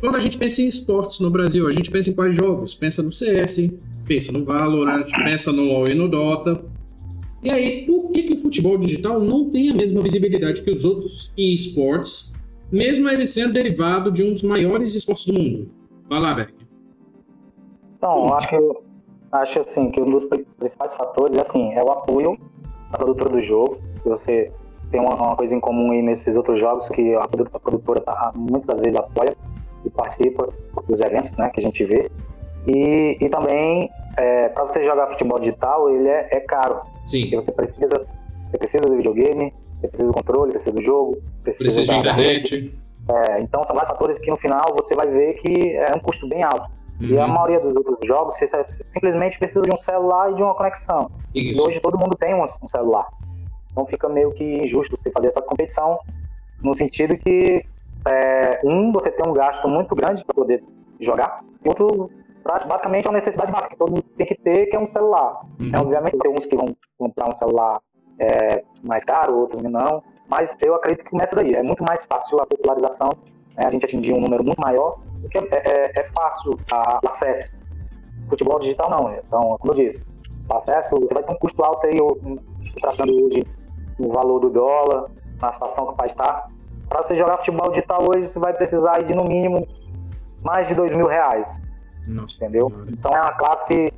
quando 0.00 0.16
a 0.16 0.20
gente 0.20 0.38
pensa 0.38 0.62
em 0.62 0.68
esportes 0.68 1.20
no 1.20 1.30
Brasil, 1.30 1.66
a 1.66 1.72
gente 1.72 1.90
pensa 1.90 2.10
em 2.10 2.12
quais 2.12 2.34
jogos? 2.34 2.74
Pensa 2.74 3.02
no 3.02 3.10
CS, 3.10 3.70
pensa 4.04 4.30
no 4.32 4.44
Valorant, 4.44 5.06
pensa 5.24 5.50
no 5.50 5.62
LoL 5.62 5.88
e 5.88 5.94
no 5.94 6.08
Dota. 6.08 6.71
E 7.42 7.50
aí, 7.50 7.86
por 7.86 8.10
que, 8.12 8.22
que 8.22 8.34
o 8.34 8.36
futebol 8.38 8.78
digital 8.78 9.18
não 9.20 9.50
tem 9.50 9.70
a 9.70 9.74
mesma 9.74 10.00
visibilidade 10.00 10.62
que 10.62 10.70
os 10.70 10.84
outros 10.84 11.32
esportes, 11.36 12.32
mesmo 12.70 13.08
ele 13.08 13.26
sendo 13.26 13.52
derivado 13.52 14.12
de 14.12 14.22
um 14.22 14.32
dos 14.32 14.44
maiores 14.44 14.94
esportes 14.94 15.26
do 15.26 15.32
mundo? 15.34 15.68
Vai 16.08 16.20
lá, 16.20 16.34
Berg. 16.34 16.54
Então, 17.96 18.32
acho 18.34 18.48
que 18.48 18.56
acho 19.32 19.58
assim 19.58 19.90
que 19.90 20.00
um 20.00 20.10
dos 20.10 20.24
principais 20.24 20.94
fatores 20.94 21.36
é 21.36 21.40
assim, 21.40 21.72
é 21.72 21.82
o 21.82 21.90
apoio 21.90 22.38
da 22.90 22.98
produtora 22.98 23.30
do 23.30 23.40
jogo. 23.40 23.80
Você 24.04 24.52
tem 24.90 25.00
uma, 25.00 25.14
uma 25.14 25.36
coisa 25.36 25.54
em 25.54 25.60
comum 25.60 25.90
aí 25.90 26.02
nesses 26.02 26.36
outros 26.36 26.60
jogos 26.60 26.88
que 26.90 27.14
a, 27.14 27.26
produ- 27.26 27.50
a 27.52 27.58
produtora 27.58 28.00
tá- 28.00 28.32
muitas 28.36 28.78
vezes 28.80 28.96
apoia 28.96 29.34
e 29.84 29.90
participa 29.90 30.48
dos 30.86 31.00
eventos, 31.00 31.32
né, 31.36 31.50
que 31.50 31.58
a 31.60 31.62
gente 31.62 31.84
vê. 31.84 32.08
E, 32.68 33.16
e 33.20 33.28
também 33.28 33.90
para 34.54 34.62
você 34.64 34.84
jogar 34.84 35.08
futebol 35.08 35.40
digital, 35.40 35.90
ele 35.90 36.06
é, 36.08 36.28
é 36.30 36.40
caro. 36.40 36.82
Sim, 37.06 37.22
Porque 37.22 37.36
você 37.36 37.52
precisa, 37.52 38.06
você 38.46 38.58
precisa 38.58 38.84
do 38.84 38.96
videogame, 38.96 39.52
você 39.80 39.88
precisa 39.88 40.08
do 40.10 40.14
controle, 40.14 40.50
precisa 40.50 40.72
do 40.72 40.82
jogo, 40.82 41.18
precisa, 41.42 41.64
precisa 41.64 41.92
de 41.92 41.98
internet. 41.98 42.74
É, 43.10 43.40
então 43.40 43.64
são 43.64 43.74
vários 43.74 43.90
fatores 43.90 44.18
que 44.18 44.30
no 44.30 44.36
final 44.36 44.62
você 44.74 44.94
vai 44.94 45.08
ver 45.08 45.34
que 45.34 45.76
é 45.76 45.96
um 45.96 46.00
custo 46.00 46.28
bem 46.28 46.42
alto. 46.42 46.70
E 47.00 47.18
a 47.18 47.26
Uhum, 47.26 47.32
maioria 47.32 47.58
dos 47.58 47.74
outros 47.74 47.98
jogos 48.06 48.36
você 48.38 48.46
simplesmente 48.64 49.36
precisa 49.38 49.62
de 49.62 49.72
um 49.72 49.76
celular 49.76 50.30
e 50.30 50.36
de 50.36 50.42
uma 50.42 50.54
conexão. 50.54 51.10
E 51.34 51.50
Isso. 51.50 51.66
hoje 51.66 51.80
todo 51.80 51.98
mundo 51.98 52.16
tem 52.16 52.32
um, 52.32 52.42
um 52.42 52.68
celular. 52.68 53.08
Então 53.72 53.84
fica 53.86 54.08
meio 54.08 54.30
que 54.32 54.44
injusto 54.44 54.96
você 54.96 55.10
fazer 55.10 55.28
essa 55.28 55.42
competição, 55.42 55.98
no 56.62 56.72
sentido 56.74 57.16
que, 57.16 57.64
é, 58.08 58.60
um, 58.64 58.92
você 58.92 59.10
tem 59.10 59.28
um 59.28 59.32
gasto 59.34 59.68
muito 59.68 59.94
grande 59.96 60.24
para 60.24 60.34
poder 60.34 60.62
jogar, 61.00 61.40
e 61.64 61.68
outro, 61.68 62.10
basicamente, 62.44 63.06
é 63.06 63.08
uma 63.08 63.14
necessidade 63.14 63.50
básica 63.50 63.70
que 63.70 63.76
todo 63.76 63.90
mundo 63.90 64.02
tem 64.16 64.26
que 64.26 64.34
ter, 64.34 64.66
que 64.66 64.76
é 64.76 64.78
um 64.78 64.86
celular. 64.86 65.40
Uhum. 65.60 65.70
É, 65.72 65.78
obviamente, 65.78 66.18
tem 66.18 66.30
uns 66.32 66.46
que 66.46 66.56
vão 66.56 66.66
comprar 66.98 67.28
um 67.28 67.32
celular 67.32 67.78
é, 68.18 68.62
mais 68.86 69.04
caro, 69.04 69.36
outros 69.40 69.62
não, 69.62 70.02
mas 70.28 70.56
eu 70.60 70.74
acredito 70.74 71.04
que 71.04 71.10
começa 71.10 71.34
daí. 71.36 71.52
É 71.54 71.62
muito 71.62 71.82
mais 71.82 72.04
fácil 72.06 72.38
a 72.40 72.46
popularização, 72.46 73.08
né, 73.56 73.64
a 73.66 73.70
gente 73.70 73.84
atingir 73.84 74.14
um 74.14 74.20
número 74.20 74.44
muito 74.44 74.58
maior, 74.60 74.98
porque 75.20 75.38
é, 75.38 75.42
é- 75.42 76.00
é 76.00 76.08
fácil 76.14 76.52
o 76.52 77.08
acesso. 77.08 77.52
Futebol 78.28 78.58
digital 78.60 78.90
não, 78.90 79.12
então, 79.14 79.56
como 79.58 79.72
eu 79.72 79.76
disse, 79.76 80.04
o 80.48 80.54
acesso, 80.54 80.94
você 81.00 81.12
vai 81.14 81.22
ter 81.22 81.32
um 81.34 81.38
custo 81.38 81.62
alto 81.64 81.86
aí, 81.86 82.00
o- 82.00 82.38
tratando 82.80 83.12
hoje 83.24 83.42
o 83.98 84.12
valor 84.12 84.38
do 84.40 84.50
dólar, 84.50 85.10
na 85.40 85.52
situação 85.52 85.86
que 85.86 85.92
o 85.92 85.96
país 85.96 86.12
está. 86.12 86.46
Para 86.88 87.02
você 87.02 87.14
jogar 87.14 87.38
futebol 87.38 87.68
digital 87.70 87.98
hoje, 88.02 88.28
você 88.28 88.38
vai 88.38 88.52
precisar 88.54 89.02
de 89.02 89.14
no 89.14 89.24
mínimo 89.24 89.66
mais 90.42 90.66
de 90.68 90.74
dois 90.74 90.92
mil 90.92 91.06
reais 91.06 91.60
Nossa, 92.08 92.44
entendeu? 92.44 92.68
Senhora. 92.70 92.90
Então 92.90 93.10
é 93.12 93.20
uma 93.20 93.32
classe, 93.32 93.92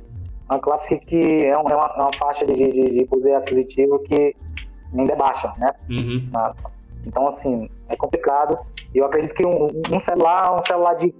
uma 0.49 0.59
classe 0.59 0.99
que 0.99 1.15
é, 1.17 1.49
é 1.49 1.57
uma, 1.57 1.71
é 1.71 1.75
uma 1.75 2.13
faixa 2.17 2.45
de, 2.45 2.53
de, 2.53 2.97
de 2.99 3.05
poder 3.05 3.35
aquisitivo 3.35 3.99
que 3.99 4.35
ainda 4.97 5.13
é 5.13 5.15
baixa, 5.15 5.51
né? 5.57 5.69
Uhum. 5.89 6.29
Então 7.05 7.27
assim 7.27 7.69
é 7.89 7.95
complicado. 7.95 8.57
E 8.93 8.97
eu 8.97 9.05
acredito 9.05 9.33
que 9.35 9.45
um, 9.45 9.67
um 9.93 9.99
celular, 9.99 10.55
um 10.57 10.63
celular 10.63 10.93
de, 10.95 11.13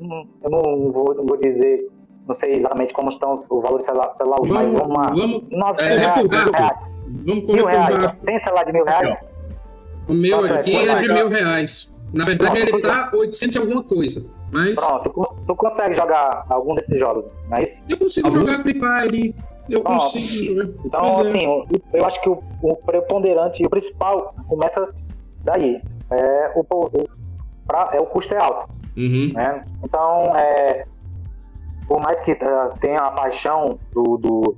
eu 0.00 0.50
não 0.50 0.92
vou, 0.92 1.14
não 1.14 1.26
vou 1.26 1.36
dizer, 1.38 1.88
não 2.26 2.34
sei 2.34 2.52
exatamente 2.52 2.92
como 2.92 3.08
estão 3.08 3.34
os- 3.34 3.48
o 3.50 3.60
valor 3.60 3.78
do 3.78 3.82
celular, 3.84 4.12
celular 4.16 4.40
hoje, 4.40 4.52
mas 4.52 4.72
Vamos, 4.72 4.88
vamos 4.88 4.98
lá, 4.98 5.14
vamos, 5.14 5.44
900 5.50 5.82
é, 5.82 5.98
reais, 5.98 6.30
mil 6.30 6.52
reais, 6.52 6.90
vamos 7.46 7.52
mil 7.54 7.66
reais. 7.66 8.12
Tem 8.24 8.38
celular 8.38 8.64
de 8.64 8.72
mil 8.72 8.84
reais? 8.84 9.20
O 10.08 10.12
meu 10.14 10.36
Nossa, 10.40 10.54
aqui 10.56 10.74
é, 10.76 10.86
é 10.88 10.94
de 10.96 11.08
mil 11.12 11.28
reais. 11.28 11.94
Na 12.12 12.24
verdade, 12.24 12.52
Pronto, 12.52 12.74
ele 12.74 12.82
tá 12.82 13.10
800 13.14 13.56
e 13.56 13.58
alguma 13.58 13.82
coisa. 13.82 14.24
Mas 14.52 14.78
Pronto, 14.80 15.02
tu, 15.04 15.10
cons- 15.10 15.34
tu 15.46 15.56
consegue 15.56 15.94
jogar 15.94 16.46
algum 16.48 16.74
desses 16.74 16.98
jogos, 16.98 17.28
não 17.48 17.58
é 17.58 17.62
isso? 17.62 17.84
eu 17.88 17.96
consigo 17.98 18.30
jogar 18.30 18.58
Free 18.62 18.74
Fire. 18.80 19.34
Eu 19.68 19.82
Pronto. 19.82 19.98
consigo 20.00 20.44
jogar. 20.54 20.72
Então, 20.84 21.00
Pois 21.02 21.18
é. 21.18 21.20
assim, 21.22 21.46
o- 21.46 21.66
eu 21.92 22.06
acho 22.06 22.20
que 22.22 22.28
o, 22.30 22.42
o 22.62 22.76
preponderante 22.76 23.62
e 23.62 23.66
o 23.66 23.70
principal 23.70 24.34
começa 24.48 24.88
daí. 25.44 25.82
É 26.10 26.52
o, 26.56 26.60
o, 26.60 26.90
pra- 27.66 27.90
é 27.92 27.98
o 28.00 28.06
custo 28.06 28.34
é 28.34 28.42
alto, 28.42 28.70
Uhum. 28.96 29.30
né? 29.34 29.60
Então, 29.84 30.34
é, 30.36 30.86
por 31.86 32.00
mais 32.00 32.18
que 32.22 32.30
eh, 32.30 32.70
tenha 32.80 32.98
a 33.00 33.10
paixão 33.10 33.78
do, 33.92 34.16
do, 34.16 34.56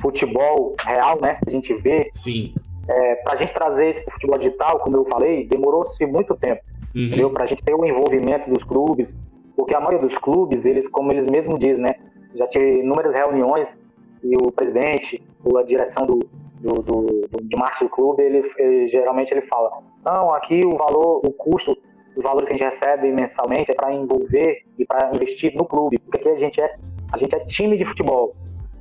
futebol 0.00 0.74
real, 0.84 1.18
né? 1.20 1.38
A 1.46 1.50
gente 1.50 1.72
vê. 1.74 2.10
Sim. 2.12 2.52
É, 2.88 3.14
para 3.16 3.34
a 3.34 3.36
gente 3.36 3.52
trazer 3.52 3.90
isso 3.90 4.02
para 4.02 4.10
o 4.10 4.12
futebol 4.12 4.38
digital, 4.38 4.78
como 4.80 4.96
eu 4.96 5.04
falei, 5.06 5.46
demorou-se 5.46 6.04
muito 6.06 6.34
tempo. 6.34 6.62
Uhum. 6.94 7.06
Entendeu? 7.06 7.30
Para 7.30 7.44
a 7.44 7.46
gente 7.46 7.62
ter 7.62 7.74
o 7.74 7.84
envolvimento 7.84 8.50
dos 8.50 8.62
clubes, 8.62 9.18
porque 9.56 9.74
a 9.74 9.80
maioria 9.80 10.00
dos 10.00 10.16
clubes, 10.18 10.64
eles, 10.64 10.88
como 10.88 11.12
eles 11.12 11.26
mesmos 11.26 11.58
dizem, 11.58 11.84
né? 11.84 11.94
Já 12.34 12.46
tive 12.46 12.80
inúmeras 12.80 13.14
reuniões 13.14 13.78
e 14.22 14.36
o 14.36 14.50
presidente, 14.50 15.22
ou 15.44 15.58
a 15.58 15.62
direção 15.62 16.04
do, 16.04 16.18
do, 16.60 16.82
do, 16.82 17.06
do 17.30 17.44
de 17.44 17.56
marketing 17.56 17.84
do 17.84 17.90
clube, 17.90 18.22
ele, 18.22 18.42
ele, 18.56 18.88
geralmente 18.88 19.32
ele 19.32 19.42
fala: 19.42 19.70
não, 20.04 20.34
aqui 20.34 20.60
o 20.64 20.76
valor, 20.76 21.20
o 21.24 21.30
custo, 21.30 21.76
os 22.16 22.22
valores 22.22 22.48
que 22.48 22.54
a 22.54 22.56
gente 22.56 22.64
recebe 22.64 23.12
mensalmente 23.12 23.70
é 23.70 23.74
para 23.74 23.92
envolver 23.92 24.62
e 24.78 24.84
para 24.84 25.10
investir 25.14 25.54
no 25.54 25.64
clube, 25.64 25.98
porque 25.98 26.18
aqui 26.18 26.28
a 26.28 26.36
gente 26.36 26.60
é 26.60 26.76
a 27.12 27.16
gente 27.16 27.34
é 27.34 27.40
time 27.40 27.76
de 27.76 27.84
futebol. 27.84 28.34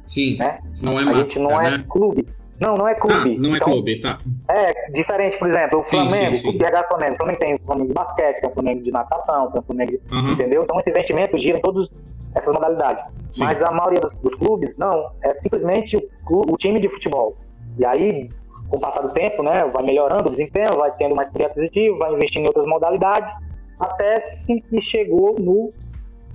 Sim. 0.08 0.38
Né? 0.38 0.60
Não 0.82 1.00
é 1.00 1.04
a 1.04 1.14
gente 1.14 1.40
não 1.40 1.62
é 1.62 1.72
né? 1.72 1.86
clube. 1.88 2.26
Não, 2.60 2.76
não 2.76 2.88
é 2.88 2.96
clube. 2.96 3.36
Ah, 3.38 3.42
não 3.42 3.54
é 3.54 3.58
então, 3.58 3.72
clube, 3.72 4.00
tá. 4.00 4.18
É 4.48 4.92
diferente, 4.92 5.38
por 5.38 5.48
exemplo, 5.48 5.80
o 5.80 5.88
Sim, 5.88 6.08
Flamengo, 6.08 6.36
sim, 6.36 6.42
sim. 6.42 6.50
o 6.50 6.58
PH 6.58 6.88
Flamengo, 6.88 7.18
também 7.18 7.36
tem 7.36 7.56
o 7.56 7.60
Flamengo 7.66 7.88
de 7.88 7.94
basquete, 7.94 8.42
tem 8.42 8.50
o 8.50 8.54
Flamengo 8.54 8.82
de 8.84 8.92
natação, 8.92 9.52
tem 9.52 9.62
o 9.62 9.64
Flamengo 9.64 9.92
de. 9.92 10.16
Uhum. 10.16 10.32
Entendeu? 10.32 10.64
Então 10.64 10.80
esse 10.80 10.90
investimento 10.90 11.38
gira 11.38 11.58
em 11.58 11.62
todas 11.62 11.94
essas 12.36 12.54
modalidades. 12.54 13.04
Sim. 13.32 13.46
Mas 13.46 13.62
a 13.62 13.72
maioria 13.72 14.00
dos, 14.00 14.14
dos 14.16 14.36
clubes, 14.36 14.76
não, 14.78 15.12
é 15.22 15.34
simplesmente 15.34 15.98
o, 16.30 16.54
o 16.54 16.58
time 16.58 16.80
de 16.80 16.90
futebol. 16.90 17.36
E 17.78 17.86
aí, 17.86 18.30
com 18.70 18.78
o 18.78 18.80
passar 18.80 19.02
do 19.02 19.10
tempo, 19.10 19.44
né, 19.44 19.66
vai 19.66 19.84
melhorando 19.84 20.28
o 20.28 20.32
desempenho, 20.32 20.78
vai 20.78 20.92
tendo 20.96 21.16
mais 21.16 21.30
poder 21.32 21.48
aquisitivo, 21.48 21.98
vai 21.98 22.14
investindo 22.14 22.44
em 22.44 22.48
outras 22.48 22.66
modalidades, 22.66 23.34
até 23.80 24.22
se 24.22 24.62
que 24.62 24.82
chegou 24.82 25.36
no, 25.40 25.74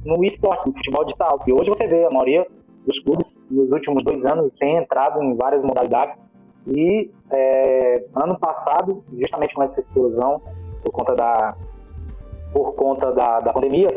no 0.04 0.24
esporte, 0.24 0.66
no 0.66 0.72
futebol 0.74 1.04
digital. 1.04 1.40
E 1.46 1.52
hoje 1.52 1.68
você 1.68 1.86
vê 1.86 2.04
a 2.04 2.10
maioria 2.10 2.46
dos 2.88 3.00
clubes, 3.00 3.38
nos 3.50 3.70
últimos 3.70 4.02
dois 4.02 4.24
anos, 4.24 4.50
tem 4.58 4.78
entrado 4.78 5.22
em 5.22 5.36
várias 5.36 5.62
modalidades. 5.62 6.18
E 6.66 7.10
é, 7.30 8.04
ano 8.14 8.38
passado, 8.38 9.04
justamente 9.12 9.54
com 9.54 9.62
essa 9.62 9.80
explosão, 9.80 10.40
por 10.82 10.92
conta 10.92 11.14
da, 11.14 11.56
por 12.52 12.74
conta 12.74 13.12
da, 13.12 13.40
da 13.40 13.52
pandemia, 13.52 13.88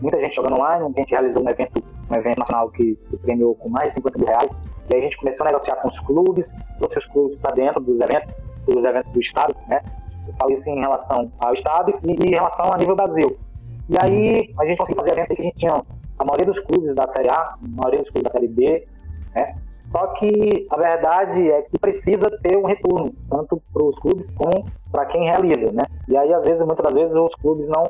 muita 0.00 0.20
gente 0.20 0.34
jogando 0.34 0.56
online, 0.56 0.84
a 0.84 1.00
gente 1.00 1.10
realizou 1.10 1.42
um 1.44 1.48
evento, 1.48 1.82
um 2.10 2.14
evento 2.14 2.38
nacional 2.38 2.68
que, 2.70 2.96
que 2.96 3.16
premiou 3.18 3.54
com 3.54 3.68
mais 3.68 3.90
de 3.90 3.94
50 3.94 4.18
mil 4.18 4.26
reais. 4.26 4.52
E 4.90 4.94
aí 4.94 5.00
a 5.00 5.04
gente 5.04 5.16
começou 5.16 5.46
a 5.46 5.50
negociar 5.50 5.76
com 5.76 5.88
os 5.88 5.98
clubes, 6.00 6.52
trouxe 6.78 6.98
os 6.98 7.06
clubes 7.06 7.36
para 7.36 7.54
dentro 7.54 7.80
dos 7.80 8.00
eventos, 8.00 8.34
dos 8.66 8.84
eventos 8.84 9.12
do 9.12 9.20
Estado, 9.20 9.54
né? 9.68 9.80
Eu 10.26 10.34
falo 10.34 10.52
isso 10.52 10.68
em 10.68 10.80
relação 10.80 11.30
ao 11.38 11.54
Estado 11.54 11.94
e, 12.04 12.12
em 12.12 12.30
relação 12.30 12.70
a 12.72 12.76
nível 12.76 12.94
Brasil. 12.96 13.36
E 13.88 13.96
aí 14.00 14.54
a 14.58 14.64
gente 14.64 14.78
conseguiu 14.78 15.02
fazer 15.02 15.12
eventos 15.12 15.36
que 15.36 15.42
a 15.42 15.44
gente 15.44 15.58
tinha 15.58 15.82
a 16.18 16.24
maioria 16.24 16.52
dos 16.52 16.60
clubes 16.64 16.94
da 16.94 17.08
Série 17.08 17.30
A, 17.30 17.54
a 17.54 17.58
maioria 17.62 18.00
dos 18.00 18.10
clubes 18.10 18.24
da 18.24 18.30
Série 18.30 18.48
B, 18.48 18.86
né? 19.34 19.56
Só 19.90 20.06
que 20.14 20.66
a 20.70 20.76
verdade 20.76 21.50
é 21.50 21.62
que 21.62 21.78
precisa 21.78 22.26
ter 22.42 22.56
um 22.56 22.64
retorno, 22.64 23.12
tanto 23.28 23.62
para 23.72 23.82
os 23.82 23.98
clubes 23.98 24.30
como 24.30 24.64
para 24.90 25.04
quem 25.06 25.24
realiza, 25.24 25.70
né? 25.70 25.82
E 26.08 26.16
aí, 26.16 26.32
às 26.32 26.46
vezes, 26.46 26.64
muitas 26.64 26.84
das 26.84 26.94
vezes, 26.94 27.14
os 27.14 27.34
clubes 27.34 27.68
não, 27.68 27.84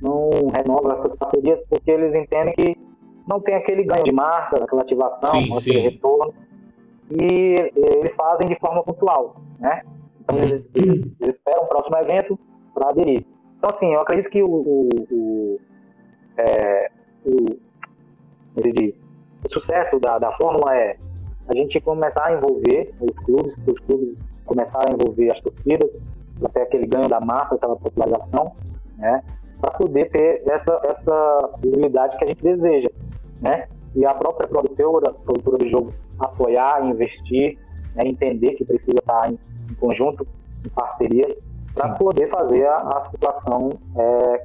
não 0.00 0.30
renovam 0.56 0.92
essas 0.92 1.16
parcerias 1.16 1.58
porque 1.68 1.90
eles 1.90 2.14
entendem 2.14 2.54
que 2.54 2.76
não 3.26 3.40
tem 3.40 3.56
aquele 3.56 3.82
ganho 3.82 4.04
de 4.04 4.12
marca, 4.12 4.62
aquela 4.62 4.82
ativação, 4.82 5.30
Sim, 5.30 5.44
aquele 5.46 5.60
sim. 5.60 5.78
retorno. 5.78 6.32
E 7.10 7.54
eles 7.74 8.14
fazem 8.14 8.46
de 8.46 8.58
forma 8.60 8.82
pontual, 8.84 9.36
né? 9.58 9.82
Então, 10.20 10.38
eles, 10.38 10.70
eles 10.74 11.34
esperam 11.34 11.64
o 11.64 11.66
próximo 11.66 11.96
evento 11.98 12.38
para 12.72 12.90
aderir. 12.90 13.26
Então, 13.58 13.70
assim, 13.70 13.92
eu 13.92 14.00
acredito 14.00 14.30
que 14.30 14.42
o, 14.42 14.48
o, 14.48 14.88
o, 15.10 15.60
é, 16.36 16.90
o, 17.24 17.67
como 18.58 18.62
se 18.62 18.72
diz, 18.72 19.04
o 19.46 19.52
sucesso 19.52 20.00
da, 20.00 20.18
da 20.18 20.32
Fórmula 20.32 20.74
é 20.76 20.96
a 21.46 21.54
gente 21.54 21.80
começar 21.80 22.26
a 22.26 22.34
envolver 22.34 22.92
os 23.00 23.12
clubes, 23.24 23.56
os 23.66 23.80
clubes 23.80 24.18
começarem 24.44 24.92
a 24.92 24.94
envolver 24.94 25.32
as 25.32 25.40
torcidas, 25.40 25.96
até 26.44 26.62
aquele 26.62 26.86
ganho 26.86 27.08
da 27.08 27.20
massa, 27.20 27.54
aquela 27.54 27.76
popularização, 27.76 28.52
né? 28.96 29.22
Para 29.60 29.72
poder 29.72 30.10
ter 30.10 30.42
essa, 30.46 30.80
essa 30.84 31.50
visibilidade 31.60 32.16
que 32.18 32.24
a 32.24 32.26
gente 32.26 32.42
deseja, 32.42 32.90
né? 33.40 33.68
E 33.94 34.04
a 34.04 34.12
própria 34.12 34.48
produtora, 34.48 35.12
produtora 35.12 35.58
do 35.58 35.68
jogo 35.68 35.92
apoiar, 36.18 36.84
investir, 36.84 37.58
né? 37.94 38.02
entender 38.06 38.54
que 38.54 38.64
precisa 38.64 38.98
estar 38.98 39.30
em, 39.30 39.38
em 39.70 39.74
conjunto, 39.74 40.26
em 40.66 40.68
parceria, 40.68 41.24
para 41.74 41.94
poder 41.94 42.28
fazer 42.28 42.66
a, 42.66 42.76
a 42.76 43.00
situação 43.00 43.70
é, 43.96 44.44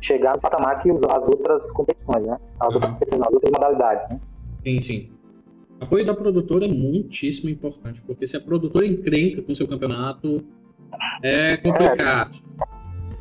chegar 0.00 0.34
no 0.34 0.40
patamar 0.40 0.78
que 0.80 0.90
as 0.90 1.28
outras 1.28 1.70
competições, 1.72 2.26
né? 2.26 2.38
As 2.58 2.74
outras 2.74 2.84
Uhum. 2.90 2.92
competições, 2.98 3.22
as 3.22 3.32
outras 3.32 3.52
modalidades, 3.52 4.08
né? 4.08 4.20
Sim, 4.66 4.80
sim. 4.80 5.10
O 5.80 5.84
apoio 5.84 6.04
da 6.04 6.14
produtora 6.14 6.64
é 6.66 6.68
muitíssimo 6.68 7.48
importante, 7.50 8.02
porque 8.02 8.26
se 8.26 8.36
a 8.36 8.40
produtora 8.40 8.86
encrenca 8.86 9.42
com 9.42 9.54
seu 9.54 9.66
campeonato, 9.68 10.42
é 11.22 11.56
complicado. 11.56 12.36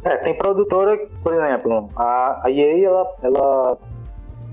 É, 0.04 0.18
tem 0.18 0.38
produtora, 0.38 0.98
por 1.24 1.34
exemplo, 1.34 1.90
a, 1.96 2.42
a 2.46 2.52
EA, 2.52 2.86
ela, 2.88 3.16
ela, 3.22 3.78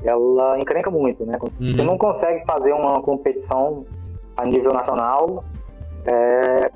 ela 0.04 0.58
encrenca 0.58 0.90
muito, 0.90 1.24
né? 1.24 1.36
Você 1.60 1.80
Uhum. 1.80 1.86
não 1.86 1.98
consegue 1.98 2.44
fazer 2.44 2.72
uma 2.72 3.00
competição 3.02 3.84
a 4.36 4.44
nível 4.44 4.72
nacional 4.72 5.44
é, 6.04 6.70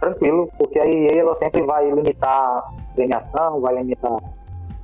tranquilo, 0.00 0.48
porque 0.58 0.78
a 0.78 0.86
EA 0.86 1.20
ela 1.20 1.34
sempre 1.34 1.62
vai 1.64 1.90
limitar 1.90 2.72
premiação, 2.94 3.60
vai 3.60 3.74
limitar 3.76 4.16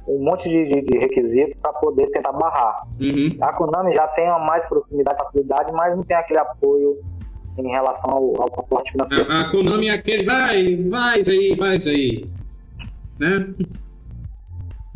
um 0.08 0.22
monte 0.22 0.48
de, 0.48 0.64
de- 0.68 0.82
de 0.82 0.98
requisitos 0.98 1.54
para 1.60 1.72
poder 1.74 2.06
tentar 2.10 2.32
barrar. 2.32 2.86
Uhum. 3.00 3.36
A 3.40 3.52
Konami 3.52 3.92
já 3.94 4.06
tem 4.08 4.26
uma 4.28 4.38
mais 4.38 4.66
proximidade, 4.68 5.18
facilidade, 5.18 5.72
mas 5.72 5.96
não 5.96 6.02
tem 6.04 6.16
aquele 6.16 6.38
apoio 6.40 6.98
em 7.58 7.68
relação 7.70 8.10
ao, 8.10 8.24
ao 8.42 8.60
aporte 8.60 8.92
financeiro. 8.92 9.30
A, 9.30 9.40
a 9.42 9.50
Konami 9.50 9.88
é 9.88 9.92
aquele, 9.92 10.24
vai, 10.24 10.78
faz 10.90 11.28
aí, 11.28 11.56
faz 11.56 11.86
aí. 11.86 12.24
Né? 13.18 13.54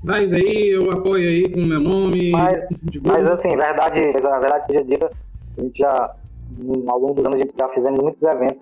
Faz 0.06 0.32
aí, 0.32 0.68
eu 0.68 0.90
apoio 0.90 1.28
aí 1.28 1.48
com 1.50 1.61
o 1.61 1.66
meu 1.66 1.80
nome. 1.80 2.30
Mas-. 2.30 2.68
Mas 3.04 3.26
assim, 3.26 3.48
verdade, 3.50 4.00
a 4.00 4.38
verdade 4.38 4.66
seja 4.66 4.84
dita, 4.84 5.11
a 5.58 5.62
gente 5.62 5.78
já, 5.78 6.14
ao 6.86 6.98
longo 6.98 7.14
dos 7.14 7.24
anos, 7.26 7.40
a 7.40 7.42
gente 7.42 7.54
já 7.58 7.68
fizemos 7.70 7.98
muitos 8.00 8.22
eventos 8.22 8.61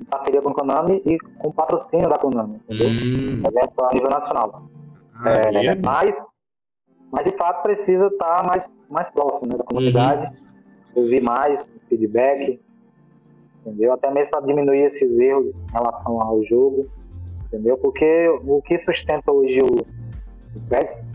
em 0.00 0.04
parceria 0.04 0.40
com 0.42 0.48
a 0.50 0.54
Konami 0.54 1.02
e 1.06 1.18
com 1.38 1.52
patrocínio 1.52 2.08
da 2.08 2.16
Konami, 2.16 2.60
entendeu? 2.68 2.88
Hum, 2.88 3.42
Eventos 3.46 3.78
a 3.78 3.88
nível 3.94 4.08
nacional. 4.10 4.62
É 5.30 5.74
bom. 5.74 5.82
Mas, 5.84 6.16
mas 7.10 7.24
de 7.24 7.36
fato 7.36 7.62
precisa 7.62 8.06
estar 8.06 8.46
mais, 8.46 8.68
mais 8.88 9.10
próximo 9.10 9.52
né, 9.52 9.58
da 9.58 9.64
comunidade, 9.64 10.36
ouvir 10.94 11.22
mais 11.22 11.70
feedback, 11.88 12.60
entendeu? 13.60 13.92
Até 13.92 14.10
mesmo 14.10 14.30
para 14.30 14.46
diminuir 14.46 14.84
esses 14.84 15.18
erros 15.18 15.54
em 15.54 15.72
relação 15.72 16.20
ao 16.20 16.42
jogo, 16.44 16.86
entendeu? 17.46 17.76
Porque 17.78 18.28
o 18.46 18.60
que 18.62 18.78
sustenta 18.78 19.30
hoje 19.32 19.60
o, 19.60 19.74
o 20.56 20.60
PES 20.68 21.10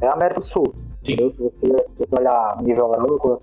é 0.00 0.06
a 0.06 0.12
América 0.12 0.40
do 0.40 0.46
Sul. 0.46 0.74
Sim. 1.02 1.14
Entendeu? 1.14 1.30
Se 1.32 1.38
você, 1.38 1.66
se 1.66 1.98
você 1.98 2.20
olhar 2.20 2.62
nível 2.62 2.92
Europa, 2.92 3.40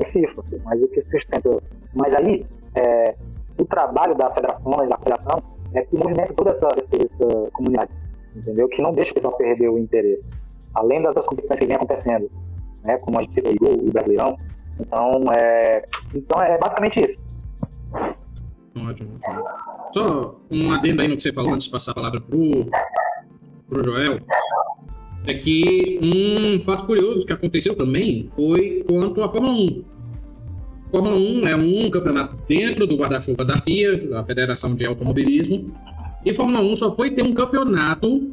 é 0.00 0.04
FIFA, 0.06 0.44
mas 0.64 0.82
o 0.82 0.88
que 0.88 1.00
sustenta. 1.00 1.50
Mas 1.94 2.14
aí, 2.14 2.46
é, 2.74 3.14
o 3.58 3.64
trabalho 3.64 4.14
das 4.14 4.34
federações, 4.34 4.88
da 4.88 4.98
federação, 4.98 5.38
é 5.72 5.82
que 5.82 5.96
movimenta 5.96 6.32
toda 6.34 6.50
essa, 6.52 6.68
essa, 6.76 6.90
essa 6.96 7.50
comunidade, 7.52 7.90
entendeu? 8.34 8.68
Que 8.68 8.82
não 8.82 8.92
deixa 8.92 9.12
o 9.12 9.14
pessoal 9.14 9.36
perder 9.36 9.68
o 9.68 9.78
interesse. 9.78 10.26
Além 10.74 10.98
das 11.00 11.08
outras 11.08 11.26
competições 11.26 11.60
que 11.60 11.66
vem 11.66 11.76
acontecendo, 11.76 12.30
né? 12.82 12.98
Como 12.98 13.18
a 13.18 13.22
gente 13.22 13.34
cita 13.34 13.48
aí, 13.48 13.56
o 13.60 13.92
Brasileirão. 13.92 14.38
Então, 14.78 15.20
é, 15.38 15.84
então, 16.14 16.42
é 16.42 16.58
basicamente 16.58 17.04
isso. 17.04 17.18
Ótimo. 18.76 19.18
Só 19.92 20.40
um 20.50 20.72
adendo 20.72 21.02
aí 21.02 21.08
no 21.08 21.16
que 21.16 21.22
você 21.22 21.32
falou 21.32 21.52
antes 21.52 21.66
de 21.66 21.72
passar 21.72 21.92
a 21.92 21.94
palavra 21.94 22.20
pro, 22.20 22.38
pro 23.68 23.84
Joel. 23.84 24.20
É 25.26 25.32
que 25.32 25.98
um 26.02 26.60
fato 26.60 26.84
curioso 26.84 27.24
que 27.24 27.32
aconteceu 27.32 27.74
também 27.74 28.28
foi 28.34 28.84
quanto 28.86 29.22
à 29.22 29.28
Fórmula 29.28 29.54
1. 29.54 29.84
Fórmula 30.90 31.16
1 31.16 31.48
é 31.48 31.56
um 31.56 31.90
campeonato 31.90 32.36
dentro 32.46 32.86
do 32.86 32.96
guarda-chuva 32.96 33.44
da 33.44 33.58
FIA, 33.58 33.96
da 34.08 34.24
Federação 34.24 34.74
de 34.74 34.84
Automobilismo. 34.84 35.72
E 36.24 36.32
Fórmula 36.32 36.60
1 36.60 36.76
só 36.76 36.94
foi 36.94 37.10
ter 37.10 37.22
um 37.22 37.32
campeonato 37.32 38.30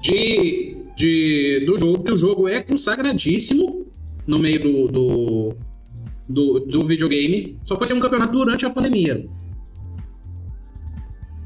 de, 0.00 0.76
de, 0.94 1.64
do 1.66 1.78
jogo, 1.78 2.02
que 2.02 2.12
o 2.12 2.16
jogo 2.16 2.48
é 2.48 2.60
consagradíssimo 2.60 3.86
no 4.26 4.38
meio 4.38 4.60
do, 4.60 4.88
do, 4.88 5.56
do, 6.28 6.60
do 6.60 6.86
videogame. 6.86 7.58
Só 7.64 7.76
foi 7.76 7.86
ter 7.86 7.94
um 7.94 8.00
campeonato 8.00 8.32
durante 8.32 8.66
a 8.66 8.70
pandemia. 8.70 9.26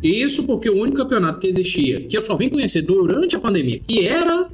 Isso 0.02 0.44
porque 0.44 0.68
o 0.68 0.80
único 0.80 0.96
campeonato 0.96 1.38
que 1.38 1.46
existia, 1.46 2.06
que 2.06 2.16
eu 2.16 2.22
só 2.22 2.34
vim 2.36 2.48
conhecer 2.48 2.82
durante 2.82 3.36
a 3.36 3.40
pandemia, 3.40 3.78
que 3.80 4.06
era 4.06 4.48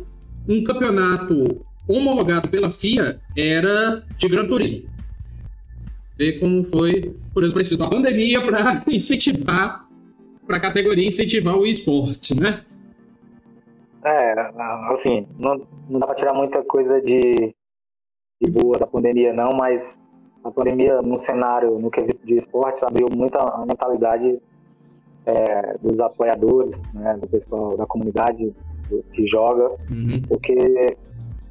um 0.49 0.62
campeonato 0.64 1.64
homologado 1.89 2.49
pela 2.49 2.71
FIA, 2.71 3.21
era 3.37 4.05
de 4.19 4.29
Gran 4.29 4.47
Turismo. 4.47 4.83
Ver 6.19 6.41
como 6.41 6.64
foi, 6.64 7.14
por 7.33 7.45
isso 7.45 7.55
preciso 7.55 7.79
da 7.79 7.89
pandemia 7.89 8.41
para 8.41 8.83
incentivar, 8.91 9.86
para 10.47 10.57
a 10.57 10.61
categoria 10.61 11.07
incentivar 11.07 11.57
o 11.57 11.66
esporte, 11.66 12.38
né? 12.38 12.62
É, 14.05 14.34
assim, 14.92 15.26
não, 15.38 15.66
não 15.88 15.99
dá 15.99 16.07
pra 16.07 16.14
tirar 16.14 16.32
muita 16.32 16.62
coisa 16.62 17.01
de, 17.01 17.53
de 18.40 18.51
boa 18.53 18.78
da 18.78 18.86
pandemia, 18.86 19.32
não, 19.32 19.51
mas 19.51 20.01
a 20.44 20.51
pandemia 20.51 21.03
no 21.03 21.18
cenário, 21.18 21.78
no 21.78 21.90
quesito 21.90 22.24
de 22.24 22.36
esportes, 22.36 22.82
abriu 22.84 23.09
muita 23.11 23.38
a 23.40 23.66
mentalidade 23.66 24.38
é, 25.26 25.76
dos 25.78 25.99
apoiadores, 25.99 26.80
né, 26.94 27.18
do 27.20 27.26
pessoal 27.26 27.76
da 27.76 27.84
comunidade 27.84 28.55
do, 28.88 29.03
que 29.12 29.26
joga, 29.26 29.70
Uhum. 29.90 30.22
porque 30.28 30.97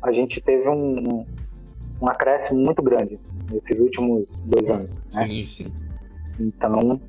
a 0.01 0.13
gente 0.13 0.39
teve 0.39 0.69
um, 0.69 0.99
um, 0.99 1.25
um 2.01 2.07
acréscimo 2.07 2.61
muito 2.61 2.81
grande 2.81 3.19
nesses 3.51 3.81
últimos 3.81 4.39
dois 4.45 4.69
anos. 4.71 4.91
Né? 4.95 5.01
Sim, 5.09 5.45
sim. 5.45 5.73
Então, 6.39 7.01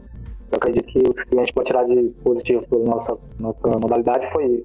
eu 0.50 0.56
acredito 0.56 0.86
que 0.86 0.98
o 0.98 1.14
que 1.14 1.36
a 1.36 1.38
gente 1.40 1.52
pode 1.52 1.66
tirar 1.66 1.84
de 1.84 2.14
positivo 2.22 2.66
pela 2.68 2.84
nossa, 2.84 3.16
nossa 3.38 3.68
modalidade 3.78 4.30
foi, 4.32 4.64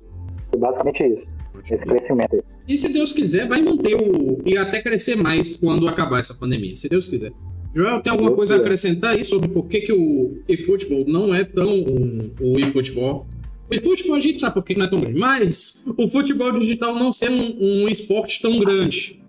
foi 0.51 0.59
basicamente 0.59 1.03
isso, 1.03 1.29
esse 1.71 1.85
crescimento. 1.85 2.35
aí. 2.35 2.41
E 2.67 2.77
se 2.77 2.91
Deus 2.93 3.13
quiser, 3.13 3.47
vai 3.47 3.61
manter 3.61 3.95
o. 3.95 4.37
e 4.45 4.57
até 4.57 4.81
crescer 4.81 5.15
mais 5.15 5.57
quando 5.57 5.87
acabar 5.87 6.19
essa 6.19 6.33
pandemia, 6.33 6.75
se 6.75 6.87
Deus 6.87 7.07
quiser. 7.07 7.31
Joel, 7.73 8.01
tem 8.01 8.11
alguma 8.11 8.29
Deus 8.29 8.37
coisa 8.37 8.55
a 8.55 8.57
acrescentar 8.57 9.15
aí 9.15 9.23
sobre 9.23 9.47
por 9.47 9.67
que, 9.67 9.79
que 9.81 9.93
o 9.93 10.41
eFootball 10.47 11.05
não 11.07 11.33
é 11.33 11.43
tão. 11.43 11.69
um- 11.69 12.31
o 12.41 12.59
eFootball? 12.59 13.25
O 13.69 13.73
eFootball 13.73 14.15
a 14.17 14.19
gente 14.19 14.41
sabe 14.41 14.55
por 14.55 14.63
que 14.65 14.75
não 14.77 14.85
é 14.85 14.89
tão 14.89 14.99
grande, 14.99 15.17
mas 15.17 15.85
o 15.97 16.07
futebol 16.09 16.51
digital 16.51 16.93
não 16.93 17.13
ser 17.13 17.31
um, 17.31 17.83
um 17.83 17.87
esporte 17.87 18.41
tão 18.41 18.59
grande 18.59 19.23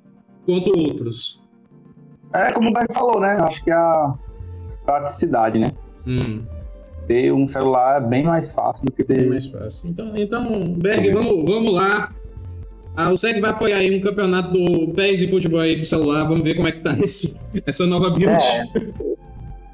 quanto 0.45 0.77
outros. 0.77 1.41
É 2.35 2.51
como 2.51 2.71
o 2.71 2.73
Berg 2.73 2.93
falou, 2.93 3.21
né? 3.21 3.37
Acho 3.41 3.63
que 3.63 3.71
é 3.71 3.75
a 3.75 4.15
praticidade, 4.85 5.61
né? 5.61 5.71
Hum, 6.07 6.43
Ter 7.07 7.33
um 7.33 7.47
celular 7.49 8.01
é 8.03 8.07
bem 8.07 8.23
mais 8.25 8.53
fácil 8.53 8.87
do 8.87 8.93
que 8.93 9.03
ter. 9.05 9.29
mais 9.29 9.47
fácil. 9.47 9.91
Então, 9.91 10.13
então 10.17 10.45
Berg, 10.77 11.11
vamos, 11.13 11.45
vamos 11.45 11.73
lá. 11.73 12.13
Ah, 12.97 13.11
o 13.11 13.17
SEG 13.17 13.41
vai 13.41 13.51
apoiar 13.51 13.79
aí 13.79 13.97
um 13.97 14.01
campeonato 14.01 14.53
do 14.53 14.93
PES 14.93 15.23
e 15.23 15.29
futebol 15.29 15.61
aí 15.61 15.77
do 15.77 15.85
celular. 15.85 16.25
Vamos 16.25 16.43
ver 16.45 16.55
como 16.55 16.69
é 16.69 16.73
que 16.73 16.81
tá 16.81 16.93
esse, 17.03 17.35
essa 17.67 17.87
nova 17.87 18.11
build. 18.11 18.33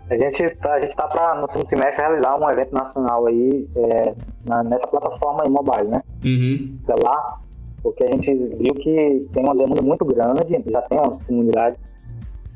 É, 0.09 0.15
a 0.15 0.17
gente 0.17 0.49
tá, 0.57 0.75
a 0.75 0.81
gente 0.81 0.97
tá 0.97 1.07
para 1.07 1.41
no 1.41 1.49
segundo 1.51 1.67
semestre 1.69 2.01
realizar 2.03 2.35
um 2.37 2.49
evento 2.49 2.73
nacional 2.73 3.27
aí 3.27 3.69
é, 3.77 4.15
na- 4.47 4.63
nessa 4.65 4.87
plataforma 4.87 5.43
aí 5.45 5.51
mobile, 5.51 5.89
né? 5.89 6.01
Uhum. 6.25 6.79
Celular, 6.83 7.43
porque 7.83 8.05
a 8.05 8.07
gente 8.07 8.35
viu 8.35 8.73
que 8.75 9.29
tem 9.33 9.45
uma 9.45 9.55
demanda 9.55 9.83
muito 9.83 10.05
grande, 10.07 10.63
já 10.71 10.83
tem 10.83 10.99
umas 10.99 11.21
comunidades, 11.23 11.79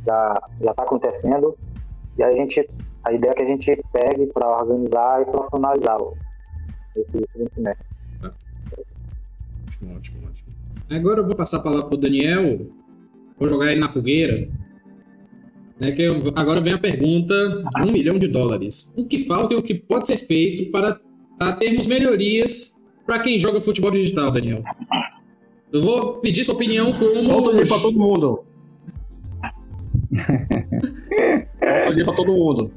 já 0.06 0.42
já 0.62 0.72
tá 0.74 0.82
acontecendo 0.84 1.54
e 2.16 2.22
a 2.22 2.32
gente 2.32 2.66
a 3.04 3.12
ideia 3.12 3.30
é 3.30 3.34
que 3.34 3.42
a 3.42 3.46
gente 3.46 3.82
pegue 3.92 4.26
para 4.32 4.48
organizar 4.48 5.22
e 5.22 5.24
profissionalizar 5.26 6.00
o- 6.02 6.16
esse 6.96 7.18
segundo 7.30 7.50
semestre. 7.54 7.86
Ótimo, 9.66 9.96
ótimo, 9.96 10.28
ótimo. 10.28 10.52
Agora 10.90 11.20
eu 11.20 11.26
vou 11.26 11.34
passar 11.34 11.56
a 11.58 11.60
palavra 11.60 11.86
pro 11.88 11.96
Daniel. 11.96 12.66
Vou 13.38 13.48
jogar 13.48 13.72
ele 13.72 13.80
na 13.80 13.88
fogueira. 13.88 14.48
Né, 15.80 15.90
que 15.90 16.02
eu- 16.02 16.20
agora 16.36 16.60
vem 16.60 16.74
a 16.74 16.78
pergunta 16.78 17.34
de 17.74 17.82
um 17.82 17.90
milhão 17.90 18.18
de 18.18 18.28
dólares. 18.28 18.92
O 18.96 19.06
que 19.06 19.24
falta 19.26 19.54
e 19.54 19.56
o 19.56 19.62
que 19.62 19.74
pode 19.74 20.06
ser 20.06 20.16
feito 20.18 20.70
para 20.70 21.00
a 21.40 21.52
termos 21.54 21.86
melhorias 21.86 22.78
para 23.04 23.18
quem 23.18 23.36
joga 23.38 23.60
futebol 23.60 23.90
digital, 23.90 24.30
Daniel? 24.30 24.62
Eu 25.72 25.82
vou 25.82 26.18
pedir 26.20 26.44
sua 26.44 26.54
opinião 26.54 26.92
como. 26.92 27.28
Falta 27.28 27.48
dinheiro 27.48 27.68
pra 27.68 27.78
todo 27.80 27.98
mundo. 27.98 28.44
Falta 31.58 31.88
dinheiro 31.88 32.04
pra 32.04 32.14
todo 32.14 32.32
mundo. 32.32 32.72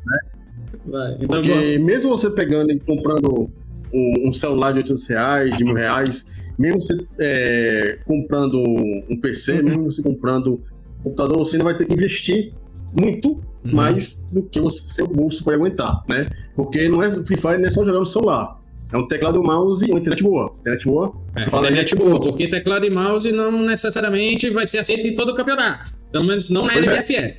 Vai, 0.85 1.17
então, 1.19 1.41
Porque 1.41 1.79
mesmo 1.79 2.09
você 2.09 2.29
pegando 2.29 2.71
e 2.71 2.79
comprando 2.79 3.49
um, 3.93 4.29
um 4.29 4.33
celular 4.33 4.71
de 4.71 4.79
800 4.79 5.07
reais, 5.07 5.57
de 5.57 5.63
mil 5.63 5.73
reais, 5.73 6.25
mesmo 6.57 6.81
você 6.81 6.97
é, 7.19 7.99
comprando 8.05 8.59
um 8.61 9.19
PC, 9.19 9.61
mesmo 9.63 9.91
você 9.91 10.03
comprando 10.03 10.61
um 10.99 11.03
computador, 11.03 11.39
você 11.39 11.55
ainda 11.55 11.65
vai 11.65 11.77
ter 11.77 11.85
que 11.85 11.93
investir 11.93 12.53
muito 12.97 13.41
Uhum. 13.65 13.75
mais 13.75 14.23
do 14.31 14.43
que 14.43 14.59
o 14.59 14.69
seu 14.69 15.07
bolso 15.07 15.43
pode 15.43 15.57
aguentar, 15.57 16.03
né? 16.07 16.27
Porque 16.55 16.87
não 16.87 17.01
é 17.01 17.09
Free 17.09 17.35
Fire 17.35 17.57
não 17.57 17.65
é 17.65 17.69
só 17.69 17.83
jogar 17.83 17.99
no 17.99 18.05
celular. 18.05 18.61
É 18.93 18.97
um 18.97 19.07
teclado, 19.07 19.41
mouse 19.43 19.85
e 19.85 19.89
uma 19.89 19.99
internet 19.99 20.21
boa. 20.21 20.55
Internet 20.61 20.85
boa. 20.85 21.15
É, 21.35 21.43
você 21.43 21.49
fala 21.49 21.63
internet 21.65 21.95
boa, 21.95 22.19
porque 22.21 22.47
teclado 22.47 22.85
e 22.85 22.89
mouse 22.89 23.31
não 23.31 23.63
necessariamente 23.63 24.49
vai 24.51 24.67
ser 24.67 24.77
aceito 24.77 25.07
em 25.07 25.15
todo 25.15 25.29
o 25.29 25.35
campeonato. 25.35 25.93
Pelo 26.11 26.25
menos 26.25 26.49
não 26.51 26.67
na 26.67 26.73
Pois 26.73 26.87
é. 26.87 27.35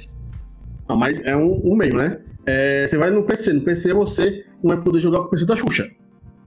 Ah, 0.88 0.96
mas 0.96 1.24
é 1.24 1.36
um, 1.36 1.60
um 1.64 1.76
meio, 1.76 1.96
né? 1.96 2.18
É, 2.44 2.86
você 2.86 2.96
vai 2.96 3.10
no 3.10 3.24
PC. 3.24 3.52
No 3.52 3.62
PC 3.62 3.92
você 3.92 4.44
não 4.62 4.74
vai 4.74 4.82
poder 4.82 5.00
jogar 5.00 5.18
com 5.18 5.26
o 5.26 5.30
PC 5.30 5.44
da 5.44 5.56
Xuxa, 5.56 5.90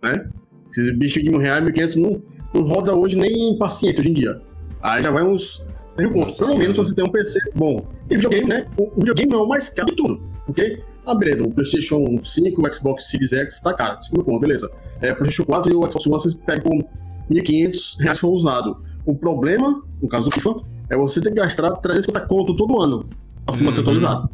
né? 0.04 0.30
Esses 0.72 0.96
bichos 0.96 1.24
de 1.24 1.30
mil 1.30 1.40
reais, 1.40 1.64
mil 1.64 1.74
quinhentos 1.74 1.96
não, 1.96 2.22
não 2.54 2.62
roda 2.64 2.96
hoje 2.96 3.18
nem 3.18 3.52
em 3.52 3.58
paciência 3.58 4.00
hoje 4.02 4.10
em 4.10 4.14
dia. 4.14 4.42
Aí 4.82 5.04
já 5.04 5.12
vai 5.12 5.24
uns 5.24 5.66
Pelo 6.08 6.58
menos 6.58 6.78
você 6.78 6.96
tem 6.96 7.04
um 7.04 7.12
PC 7.12 7.40
bom. 7.56 7.86
E 8.10 8.16
videogame, 8.16 8.48
né? 8.48 8.66
O, 8.78 8.84
o 8.96 9.00
videogame 9.00 9.32
não 9.32 9.40
é 9.40 9.44
o 9.44 9.48
mais 9.48 9.70
caro 9.70 9.90
de 9.90 9.96
tudo, 9.98 10.22
ok? 10.48 10.82
Ah, 11.06 11.16
beleza. 11.16 11.44
O 11.44 11.52
PlayStation 11.52 12.06
5, 12.24 12.66
o 12.66 12.74
Xbox 12.74 13.10
Series 13.10 13.34
X 13.34 13.60
tá 13.60 13.74
caro. 13.74 14.02
5 14.02 14.30
mil 14.30 14.40
beleza. 14.40 14.72
É, 15.02 15.12
o 15.12 15.16
PlayStation 15.16 15.44
4 15.44 15.74
e 15.74 15.76
o 15.76 15.82
Xbox 15.90 16.06
One 16.06 16.14
vocês 16.14 16.36
pegam 16.36 16.64
por 16.64 16.90
1.500 17.30 18.00
reais 18.00 18.18
se 18.18 18.22
for 18.22 18.30
usado. 18.30 18.82
O 19.06 19.14
problema, 19.14 19.84
no 20.02 20.08
caso 20.08 20.30
do 20.30 20.32
FIFA, 20.32 20.62
é 20.90 20.96
você 20.96 21.20
ter 21.20 21.30
que 21.30 21.36
gastar 21.36 21.72
350 21.72 22.28
conto 22.28 22.56
todo 22.56 22.82
ano 22.82 23.06
pra 23.50 23.58
se 23.58 23.64
manter 23.64 23.82
atualizado. 23.82 24.30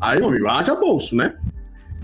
Aí, 0.00 0.18
meu 0.18 0.28
amigo, 0.28 0.48
haja 0.48 0.74
bolso, 0.74 1.14
né? 1.14 1.34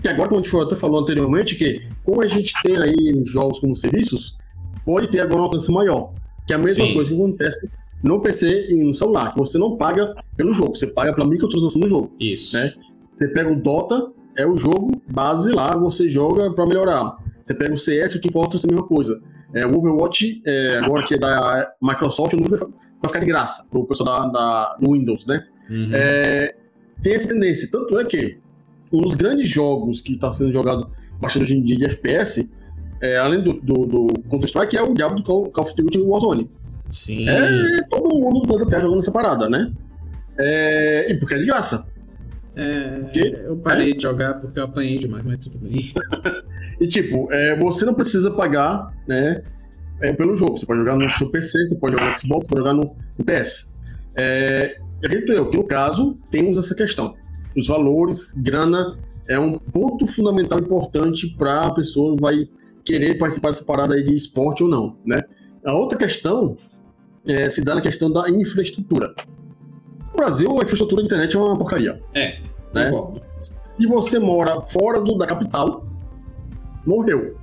Que 0.01 0.07
agora, 0.07 0.29
como 0.29 0.39
a 0.39 0.43
gente 0.43 0.51
falou- 0.51 0.67
até 0.67 0.75
falou 0.75 0.99
anteriormente, 1.01 1.55
que 1.55 1.81
como 2.03 2.21
a 2.21 2.27
gente 2.27 2.53
tem 2.63 2.77
aí 2.77 3.13
os 3.19 3.29
jogos 3.29 3.59
como 3.59 3.75
serviços, 3.75 4.37
pode 4.85 5.07
ter 5.09 5.19
agora 5.21 5.41
um 5.41 5.43
alcance 5.45 5.71
maior. 5.71 6.13
Que 6.45 6.53
é 6.53 6.55
a 6.55 6.59
mesma 6.59 6.85
Sim. 6.85 6.93
coisa 6.93 7.09
que 7.09 7.15
acontece 7.15 7.69
no 8.03 8.21
PC 8.21 8.67
e 8.69 8.75
no 8.83 8.93
celular, 8.93 9.33
que 9.33 9.39
você 9.39 9.57
não 9.57 9.75
paga 9.75 10.13
pelo 10.35 10.53
jogo, 10.53 10.75
você 10.75 10.85
paga 10.87 11.13
pela 11.13 11.27
microtransação 11.27 11.81
do 11.81 11.89
jogo. 11.89 12.11
Isso. 12.19 12.55
Né? 12.55 12.71
Você 13.15 13.27
pega 13.29 13.51
o 13.51 13.55
Dota, 13.55 14.11
é 14.37 14.45
o 14.45 14.55
jogo 14.55 14.91
base 15.11 15.51
lá, 15.51 15.75
você 15.75 16.07
joga 16.07 16.53
pra 16.53 16.65
melhorar. 16.67 17.17
Você 17.43 17.55
pega 17.55 17.73
o 17.73 17.77
CS, 17.77 18.15
o 18.15 18.21
Team 18.21 18.31
Fortress 18.31 18.65
é 18.65 18.69
a 18.69 18.71
mesma 18.73 18.87
coisa. 18.87 19.19
É, 19.53 19.65
o 19.65 19.75
Overwatch, 19.75 20.41
é, 20.45 20.77
agora 20.83 21.03
que 21.03 21.15
é 21.15 21.17
da 21.17 21.71
Microsoft, 21.81 22.33
vai 22.37 22.59
ficar 23.07 23.19
de 23.19 23.25
graça 23.25 23.65
pro 23.71 23.85
pessoal 23.87 24.23
da, 24.23 24.27
da 24.27 24.75
do 24.79 24.91
Windows, 24.91 25.25
né? 25.25 25.43
Uhum. 25.69 25.89
É, 25.93 26.55
tem 27.01 27.13
essa 27.13 27.27
tendência. 27.27 27.69
Tanto 27.71 27.99
é 27.99 28.05
que 28.05 28.37
um 28.91 29.01
dos 29.01 29.15
grandes 29.15 29.47
jogos 29.47 30.01
que 30.01 30.13
está 30.13 30.31
sendo 30.31 30.51
jogado 30.51 30.89
bastante 31.19 31.43
hoje 31.43 31.57
em 31.57 31.63
dia 31.63 31.77
de 31.77 31.85
FPS, 31.85 32.49
é, 33.01 33.17
além 33.17 33.43
do, 33.43 33.53
do, 33.53 33.85
do 33.85 34.07
Counter-Strike, 34.29 34.77
é 34.77 34.81
o 34.81 34.93
diabo 34.93 35.15
do 35.15 35.23
Call, 35.23 35.49
Call 35.51 35.65
of 35.65 35.75
Duty 35.75 35.99
Warzone. 35.99 36.49
Sim. 36.89 37.27
É 37.27 37.83
todo 37.89 38.15
mundo 38.15 38.41
do 38.41 38.47
planeta 38.47 38.69
Terra 38.69 38.81
jogando 38.83 38.99
essa 38.99 39.11
parada, 39.11 39.49
né? 39.49 39.71
É, 40.39 41.11
e 41.11 41.15
porque 41.15 41.35
é 41.35 41.37
de 41.39 41.45
graça. 41.45 41.89
É, 42.55 43.45
eu 43.45 43.57
parei 43.57 43.93
de 43.93 44.01
jogar 44.01 44.35
porque 44.35 44.59
eu 44.59 44.63
apanhei 44.63 44.97
demais, 44.97 45.23
mas 45.23 45.37
tudo 45.37 45.57
bem. 45.59 45.73
E 46.79 46.85
tipo, 46.85 47.27
é, 47.31 47.55
você 47.55 47.85
não 47.85 47.93
precisa 47.95 48.29
pagar 48.29 48.93
né, 49.07 49.41
é, 49.99 50.13
pelo 50.13 50.35
jogo. 50.35 50.55
Você 50.55 50.63
pode 50.63 50.79
jogar 50.81 50.95
no 50.95 51.09
seu 51.09 51.27
PC, 51.27 51.65
você 51.65 51.75
pode 51.75 51.93
jogar 51.93 52.11
no 52.11 52.19
Xbox, 52.19 52.45
você 52.45 52.49
pode 52.49 52.61
jogar 52.61 52.73
no 52.73 52.95
no 53.17 53.25
PS. 53.25 53.73
Acredito 55.03 55.31
eu 55.31 55.49
que 55.49 55.57
no 55.57 55.63
caso 55.63 56.17
temos 56.31 56.57
essa 56.57 56.73
questão. 56.75 57.15
Os 57.55 57.67
valores, 57.67 58.33
grana, 58.35 58.97
é 59.27 59.37
um 59.39 59.53
ponto 59.53 60.05
fundamental 60.07 60.59
importante 60.59 61.27
para 61.37 61.61
a 61.67 61.73
pessoa 61.73 62.15
vai 62.19 62.47
querer 62.85 63.17
participar 63.17 63.49
dessa 63.49 63.63
parada 63.65 63.95
aí 63.95 64.03
de 64.03 64.15
esporte 64.15 64.63
ou 64.63 64.69
não, 64.69 64.95
né? 65.05 65.21
A 65.65 65.73
outra 65.73 65.97
questão 65.97 66.55
é, 67.27 67.49
se 67.49 67.61
dá 67.63 67.75
na 67.75 67.81
questão 67.81 68.09
da 68.11 68.29
infraestrutura. 68.29 69.13
No 70.11 70.15
Brasil, 70.15 70.49
a 70.59 70.63
infraestrutura 70.63 71.01
da 71.01 71.05
internet 71.05 71.35
é 71.35 71.39
uma 71.39 71.57
porcaria. 71.57 72.01
É, 72.13 72.39
né? 72.73 72.89
Se 73.37 73.85
você 73.85 74.17
mora 74.17 74.61
fora 74.61 75.01
do- 75.01 75.17
da 75.17 75.27
capital, 75.27 75.85
morreu. 76.85 77.35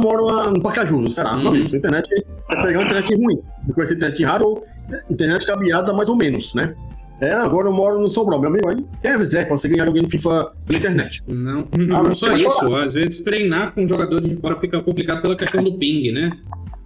Moro 0.00 0.24
lá 0.26 0.50
no 0.50 0.62
Pacajus, 0.62 1.14
será? 1.14 1.32
Uhum. 1.34 1.40
Meu 1.42 1.48
amigo, 1.48 1.68
sua 1.68 1.78
internet 1.78 2.08
vai 2.48 2.62
pegar 2.66 2.78
uma 2.80 2.84
internet 2.86 3.14
ruim. 3.14 3.36
Vai 3.64 3.74
conhecer 3.74 3.94
internet 3.96 4.24
rara 4.24 4.44
ou 4.44 4.64
internet 5.10 5.46
cabeada 5.46 5.92
mais 5.92 6.08
ou 6.08 6.16
menos, 6.16 6.54
né? 6.54 6.74
É, 7.20 7.32
agora 7.32 7.68
eu 7.68 7.72
moro 7.72 7.98
no 7.98 8.08
Sobral, 8.08 8.38
meu 8.38 8.50
amigo. 8.50 8.68
Aí 8.68 8.76
quer 9.00 9.16
dizer 9.16 9.46
pra 9.46 9.56
você 9.56 9.68
ganhar 9.68 9.86
alguém 9.86 10.02
no 10.02 10.10
FIFA 10.10 10.52
pela 10.66 10.78
internet. 10.78 11.22
Não, 11.26 11.66
Ah, 11.96 12.02
não 12.02 12.14
só 12.14 12.34
isso. 12.34 12.76
Às 12.76 12.92
vezes 12.94 13.22
treinar 13.22 13.74
com 13.74 13.86
jogadores 13.86 14.28
de 14.28 14.36
fora 14.36 14.56
fica 14.56 14.82
complicado 14.82 15.22
pela 15.22 15.34
questão 15.34 15.64
do 15.64 15.72
ping, 15.78 16.12
né? 16.12 16.30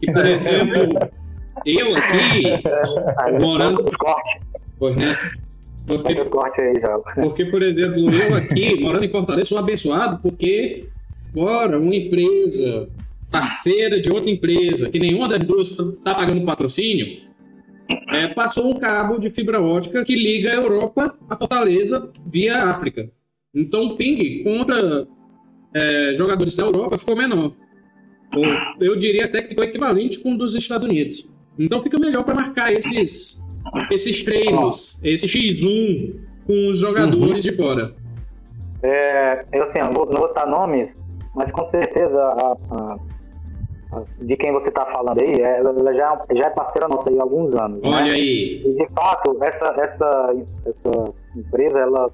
Que, 0.01 0.13
por 0.13 0.25
exemplo, 0.25 0.89
eu 1.67 1.97
aqui, 1.97 2.45
Morando- 3.41 3.85
pois, 4.79 4.95
né? 4.97 5.17
Porque. 5.87 6.15
Porque, 7.17 7.45
por 7.47 7.63
exemplo, 7.63 8.09
eu 8.15 8.37
aqui, 8.37 8.81
morando 8.81 9.05
em 9.05 9.11
Fortaleza, 9.11 9.49
sou 9.49 9.59
abençoado 9.59 10.19
porque 10.23 10.85
agora 11.35 11.77
uma 11.79 11.95
empresa 11.95 12.89
parceira 13.31 14.01
de 14.01 14.11
outra 14.11 14.31
empresa, 14.31 14.89
que 14.89 14.99
nenhuma 15.01 15.29
das 15.29 15.41
duas 15.41 15.71
está 15.71 16.15
pagando 16.15 16.45
patrocínio, 16.45 17.07
é, 18.13 18.29
passou 18.29 18.71
um 18.71 18.79
cabo 18.79 19.19
de 19.19 19.31
fibra 19.31 19.61
ótica 19.61 20.05
que 20.05 20.15
liga 20.15 20.51
a 20.51 20.55
Europa 20.55 21.17
a 21.29 21.37
Fortaleza 21.37 22.13
via 22.27 22.65
África. 22.65 23.11
Então 23.55 23.87
o 23.87 23.97
ping 23.97 24.43
contra 24.43 25.07
é, 25.75 26.13
jogadores 26.15 26.55
da 26.57 26.65
Europa 26.65 26.99
ficou 26.99 27.17
menor. 27.17 27.53
Ou, 28.37 28.45
eu 28.81 28.97
diria 28.97 29.25
até 29.25 29.43
que 29.43 29.49
ficou 29.49 29.65
equivalente 29.65 30.21
com 30.21 30.35
o 30.35 30.39
dos 30.39 30.55
Estados 30.55 30.87
Unidos. 30.87 31.29
Então 31.59 31.83
fica 31.83 31.99
melhor 31.99 32.25
para 32.25 32.35
marcar 32.35 32.73
esses, 32.73 33.45
esses 33.91 34.23
treinos, 34.23 35.01
esse 35.03 35.27
X1 35.27 36.15
com 36.47 36.69
os 36.69 36.79
jogadores 36.79 37.45
uhum. 37.45 37.51
de 37.51 37.53
fora. 37.53 37.95
É, 38.83 39.45
eu 39.53 39.63
assim, 39.65 39.79
não 39.79 39.93
vou, 39.93 40.07
não 40.07 40.21
vou 40.21 40.29
citar 40.29 40.49
nomes, 40.49 40.97
mas 41.35 41.53
com 41.53 41.65
certeza 41.65 42.19
a, 42.19 42.57
a, 42.71 42.99
de 44.21 44.37
quem 44.37 44.53
você 44.53 44.69
está 44.69 44.87
falando 44.87 45.21
aí, 45.21 45.33
é, 45.41 45.59
ela 45.59 45.95
já, 45.95 46.25
já 46.33 46.47
é 46.47 46.51
parceira 46.51 46.87
nossa 46.87 47.11
aí 47.11 47.19
há 47.19 47.23
alguns 47.23 47.55
anos. 47.55 47.81
Olha 47.83 48.05
né? 48.05 48.11
aí. 48.13 48.63
E 48.65 48.75
de 48.75 48.89
fato, 48.95 49.37
essa, 49.43 49.67
essa, 49.79 50.35
essa 50.65 50.91
empresa, 51.37 51.81
ela, 51.81 52.11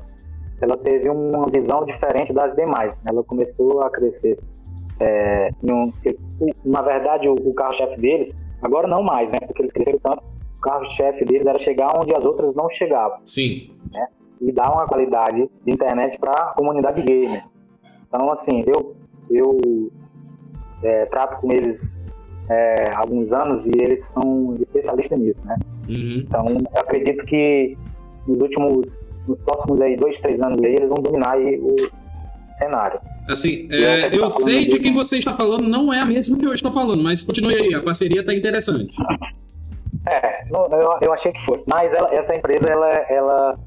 ela 0.61 0.77
teve 0.79 1.11
uma 1.11 1.47
visão 1.53 1.85
diferente 1.85 2.33
das 2.33 2.55
demais. 2.55 2.99
Ela 3.09 3.23
começou 3.23 3.83
a 3.83 3.91
crescer. 3.91 4.39
É, 4.99 5.51
um, 5.63 5.93
na 6.65 6.81
verdade, 6.81 7.29
o, 7.29 7.35
o 7.35 7.55
carro-chefe 7.55 8.01
deles, 8.01 8.35
agora 8.63 8.89
não 8.89 9.03
mais, 9.03 9.31
né? 9.33 9.39
Porque 9.47 9.61
eles 9.61 9.73
cresceram 9.73 9.99
tanto, 9.99 10.23
o 10.57 10.61
carro-chefe 10.61 11.27
deles 11.27 11.47
era 11.47 11.59
chegar 11.59 11.93
onde 11.99 12.15
as 12.17 12.25
outras 12.25 12.55
não 12.55 12.71
chegavam. 12.71 13.19
Sim. 13.23 13.71
Né? 13.93 14.09
E 14.41 14.51
dar 14.51 14.73
uma 14.73 14.87
qualidade 14.87 15.51
de 15.65 15.73
internet 15.73 16.19
para 16.19 16.33
a 16.33 16.55
comunidade 16.55 17.03
gamer. 17.03 17.45
Então, 18.09 18.31
assim, 18.31 18.65
eu, 18.67 18.97
eu 19.29 19.91
é, 20.83 21.07
trato 21.07 21.41
com 21.41 21.53
eles 21.53 22.03
é, 22.49 22.91
há 22.93 23.01
alguns 23.01 23.33
anos 23.33 23.67
e 23.67 23.73
eles 23.81 24.05
são 24.05 24.57
especialistas 24.61 25.19
nisso, 25.19 25.41
né? 25.45 25.57
Uhum. 25.89 26.25
Então, 26.27 26.47
eu 26.49 26.81
acredito 26.81 27.25
que 27.25 27.77
nos 28.27 28.41
últimos, 28.41 29.05
nos 29.27 29.39
próximos 29.41 29.81
aí, 29.81 29.97
dois, 29.97 30.21
três 30.21 30.41
anos 30.41 30.61
aí, 30.63 30.75
eles 30.75 30.89
vão 30.89 31.03
dominar 31.03 31.33
aí 31.35 31.59
o 31.59 31.77
cenário. 32.57 33.01
Assim, 33.29 33.69
é, 33.71 34.17
eu 34.17 34.31
sei 34.31 34.69
de 34.69 34.79
quem 34.79 34.93
você 34.93 35.19
está 35.19 35.35
falando, 35.35 35.69
não 35.69 35.93
é 35.93 36.01
a 36.01 36.05
mesma 36.05 36.39
que 36.39 36.47
eu 36.47 36.53
estou 36.53 36.73
falando, 36.73 37.03
mas 37.03 37.23
continue 37.23 37.55
aí, 37.55 37.75
a 37.75 37.83
parceria 37.83 38.21
está 38.21 38.33
interessante. 38.33 38.97
É, 40.09 40.45
eu, 40.45 40.99
eu 41.03 41.13
achei 41.13 41.33
que 41.33 41.45
fosse, 41.45 41.65
mas 41.69 41.93
ela, 41.93 42.09
essa 42.13 42.35
empresa, 42.35 42.69
ela, 42.69 42.89
ela 43.11 43.59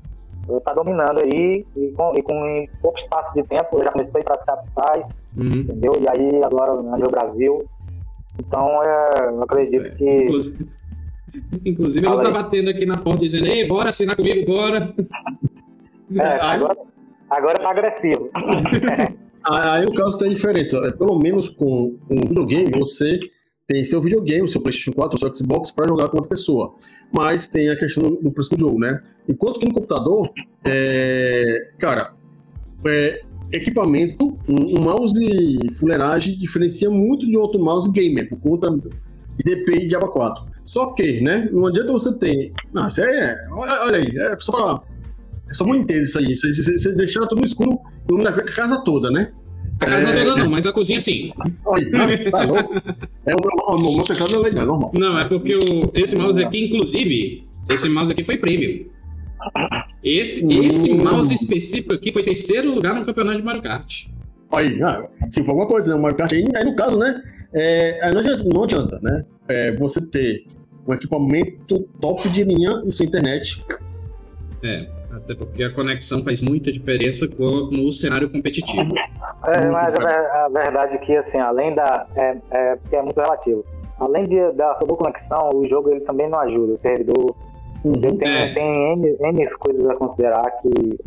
está 0.57 0.73
dominando 0.73 1.19
aí 1.19 1.65
e 1.75 1.91
com, 1.91 2.13
e 2.15 2.21
com 2.21 2.33
em 2.45 2.69
pouco 2.81 2.97
espaço 2.97 3.33
de 3.33 3.43
tempo 3.43 3.77
eu 3.77 3.83
já 3.83 3.91
comecei 3.91 4.21
para 4.21 4.35
as 4.35 4.43
capitais, 4.43 5.17
uhum. 5.37 5.61
entendeu? 5.61 5.93
E 5.99 6.07
aí 6.07 6.43
agora 6.43 6.73
no 6.73 7.07
Brasil. 7.09 7.65
Então 8.39 8.81
é, 8.83 9.29
eu 9.29 9.43
acredito 9.43 9.83
certo. 9.83 9.97
que. 9.97 10.23
Inclusive, 10.23 10.69
inclusive 11.65 12.07
ele 12.07 12.15
está 12.15 12.31
batendo 12.31 12.69
aqui 12.69 12.85
na 12.85 12.97
porta 12.97 13.19
dizendo, 13.19 13.47
ei, 13.47 13.67
bora 13.67 13.89
assinar 13.89 14.15
comigo, 14.15 14.45
bora. 14.45 14.93
É, 16.15 16.21
agora, 16.41 16.77
agora 17.29 17.59
tá 17.59 17.69
agressivo. 17.69 18.29
aí 19.43 19.85
o 19.85 19.93
caso 19.93 20.17
tem 20.17 20.31
diferença. 20.31 20.77
É, 20.77 20.91
pelo 20.91 21.19
menos 21.19 21.49
com 21.49 21.97
um 22.09 22.21
videogame, 22.21 22.71
você 22.77 23.19
tem 23.69 23.85
seu 23.85 24.01
videogame, 24.01 24.49
seu 24.49 24.59
PlayStation 24.59 24.91
4, 24.91 25.19
seu 25.19 25.35
Xbox 25.35 25.69
para 25.69 25.87
jogar 25.87 26.09
com 26.09 26.17
outra 26.17 26.29
pessoa. 26.31 26.73
Mas 27.13 27.45
tem 27.45 27.69
a 27.69 27.77
questão 27.77 28.09
do 28.15 28.31
preço 28.31 28.49
do 28.49 28.59
jogo, 28.59 28.79
né? 28.79 28.99
Enquanto 29.27 29.59
que 29.59 29.67
no 29.67 29.73
computador, 29.75 30.27
é, 30.65 31.69
cara, 31.77 32.15
é, 32.87 33.21
equipamento, 33.51 34.35
um, 34.49 34.79
um, 34.79 34.81
mouse 34.81 35.19
fuleiragem 35.75 36.35
diferencia 36.35 36.89
muito 36.89 37.27
de 37.27 37.37
outro 37.37 37.63
mouse 37.63 37.91
gamer, 37.91 38.27
por 38.27 38.39
conta 38.39 38.71
de 38.71 39.43
DPI 39.43 39.87
de 39.87 39.95
ABA 39.95 40.07
4. 40.07 40.45
Só 40.65 40.91
que, 40.93 41.21
né, 41.21 41.47
não 41.51 41.67
adianta 41.67 41.91
você 41.91 42.11
ter. 42.17 42.51
Não, 42.73 42.87
isso 42.87 43.03
aí 43.03 43.07
é. 43.07 43.37
Olha, 43.51 43.81
olha 43.83 43.97
aí, 43.97 44.17
é 44.17 44.39
só. 44.39 44.83
É 45.47 45.53
só 45.53 45.63
muito 45.63 45.83
intenso 45.83 46.05
isso 46.05 46.17
aí. 46.17 46.35
Você, 46.35 46.53
você, 46.53 46.71
você 46.75 46.95
deixar 46.95 47.27
tudo 47.27 47.45
escuro, 47.45 47.79
na 48.09 48.31
casa 48.31 48.83
toda, 48.83 49.11
né? 49.11 49.31
A 49.79 49.85
casa 49.85 50.09
é... 50.09 50.23
toda 50.23 50.35
não, 50.35 50.49
mas 50.49 50.67
a 50.67 50.73
cozinha 50.73 50.99
sim. 50.99 51.31
tá 52.31 52.43
louco? 52.43 52.73
É, 53.25 53.33
o, 53.35 53.95
meu 53.95 54.03
teclado 54.03 54.35
é 54.35 54.39
legal, 54.39 54.65
normal. 54.65 54.91
Não, 54.93 55.17
é 55.17 55.25
porque 55.25 55.55
o, 55.55 55.91
esse 55.93 56.15
mouse 56.15 56.43
aqui, 56.43 56.65
inclusive, 56.65 57.47
esse 57.69 57.87
mouse 57.87 58.11
aqui 58.11 58.23
foi 58.23 58.37
prêmio. 58.37 58.91
Esse, 60.03 60.45
esse 60.65 60.93
mouse 60.93 61.33
específico 61.33 61.93
aqui 61.93 62.11
foi 62.11 62.23
terceiro 62.23 62.73
lugar 62.73 62.93
no 62.93 63.05
campeonato 63.05 63.37
de 63.37 63.43
Mario 63.43 63.61
Kart. 63.61 64.07
Aí, 64.51 64.81
ah, 64.81 65.07
se 65.29 65.43
for 65.43 65.51
alguma 65.51 65.67
coisa, 65.67 65.91
né? 65.91 65.95
O 65.95 66.01
Mario 66.01 66.17
Kart 66.17 66.33
aí, 66.33 66.45
aí 66.55 66.65
no 66.65 66.75
caso, 66.75 66.97
né? 66.97 67.21
É, 67.53 68.11
não, 68.11 68.19
adianta, 68.19 68.43
não 68.43 68.63
adianta, 68.63 68.99
né? 69.01 69.25
É, 69.47 69.71
você 69.75 70.01
ter 70.01 70.45
um 70.87 70.93
equipamento 70.93 71.79
top 72.01 72.27
de 72.29 72.43
linha 72.43 72.81
em 72.85 72.91
sua 72.91 73.05
internet. 73.05 73.63
É. 74.63 74.98
Até 75.11 75.33
porque 75.33 75.63
a 75.63 75.71
conexão 75.71 76.23
faz 76.23 76.41
muita 76.41 76.71
diferença 76.71 77.27
no 77.71 77.91
cenário 77.91 78.29
competitivo. 78.29 78.93
É, 79.45 79.69
mas 79.69 79.95
a, 79.95 80.45
a, 80.45 80.49
verdade 80.49 80.95
é 80.95 80.97
que, 80.99 81.15
assim, 81.15 81.39
além 81.39 81.73
da. 81.73 82.07
É, 82.15 82.37
é, 82.51 82.77
é 82.91 83.01
muito 83.01 83.19
relativo. 83.19 83.65
Além 83.99 84.23
de, 84.23 84.51
da 84.53 84.73
boa 84.75 84.97
conexão, 84.97 85.49
o 85.53 85.67
jogo 85.67 85.89
ele 85.89 86.01
também 86.01 86.29
não 86.29 86.39
ajuda. 86.39 86.73
O 86.73 86.77
servidor 86.77 87.35
uhum. 87.83 87.99
tem, 87.99 88.27
é. 88.27 88.53
tem 88.53 88.93
N, 88.93 89.17
N 89.19 89.49
coisas 89.57 89.87
a 89.87 89.95
considerar 89.95 90.49
que 90.61 90.99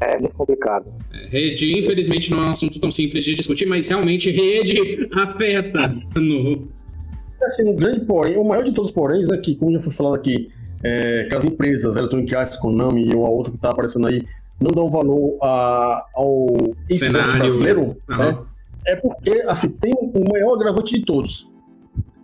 é 0.00 0.18
muito 0.18 0.34
complicado. 0.34 0.86
É, 1.12 1.28
rede, 1.28 1.78
infelizmente, 1.78 2.30
não 2.30 2.42
é 2.42 2.46
um 2.48 2.50
assunto 2.50 2.80
tão 2.80 2.90
simples 2.90 3.24
de 3.24 3.34
discutir, 3.34 3.66
mas 3.66 3.88
realmente 3.88 4.30
rede 4.30 5.08
afeta 5.14 5.88
no. 6.16 6.68
Assim, 7.42 7.68
um 7.70 7.74
grande 7.74 8.04
porém, 8.04 8.36
o 8.36 8.44
maior 8.44 8.64
de 8.64 8.72
todos 8.72 8.90
os 8.90 8.94
poréns, 8.94 9.28
né, 9.28 9.36
que, 9.38 9.54
como 9.56 9.72
já 9.72 9.80
foi 9.80 9.92
falado 9.92 10.14
aqui, 10.14 10.50
é, 10.82 11.24
que 11.24 11.34
as 11.36 11.44
empresas, 11.44 11.96
Electronic 11.96 12.34
Arts, 12.34 12.56
Konami 12.56 13.14
ou 13.14 13.26
a 13.26 13.30
outra 13.30 13.50
que 13.50 13.58
está 13.58 13.70
aparecendo 13.70 14.06
aí, 14.06 14.24
não 14.60 14.72
dão 14.72 14.90
valor 14.90 15.38
a, 15.42 16.06
ao 16.14 16.48
esporte 16.88 17.36
brasileiro, 17.36 17.96
uhum. 18.08 18.16
né? 18.16 18.38
é 18.86 18.96
porque 18.96 19.44
assim, 19.46 19.70
tem 19.70 19.94
o 19.94 20.32
maior 20.32 20.54
agravante 20.54 20.98
de 20.98 21.04
todos. 21.04 21.50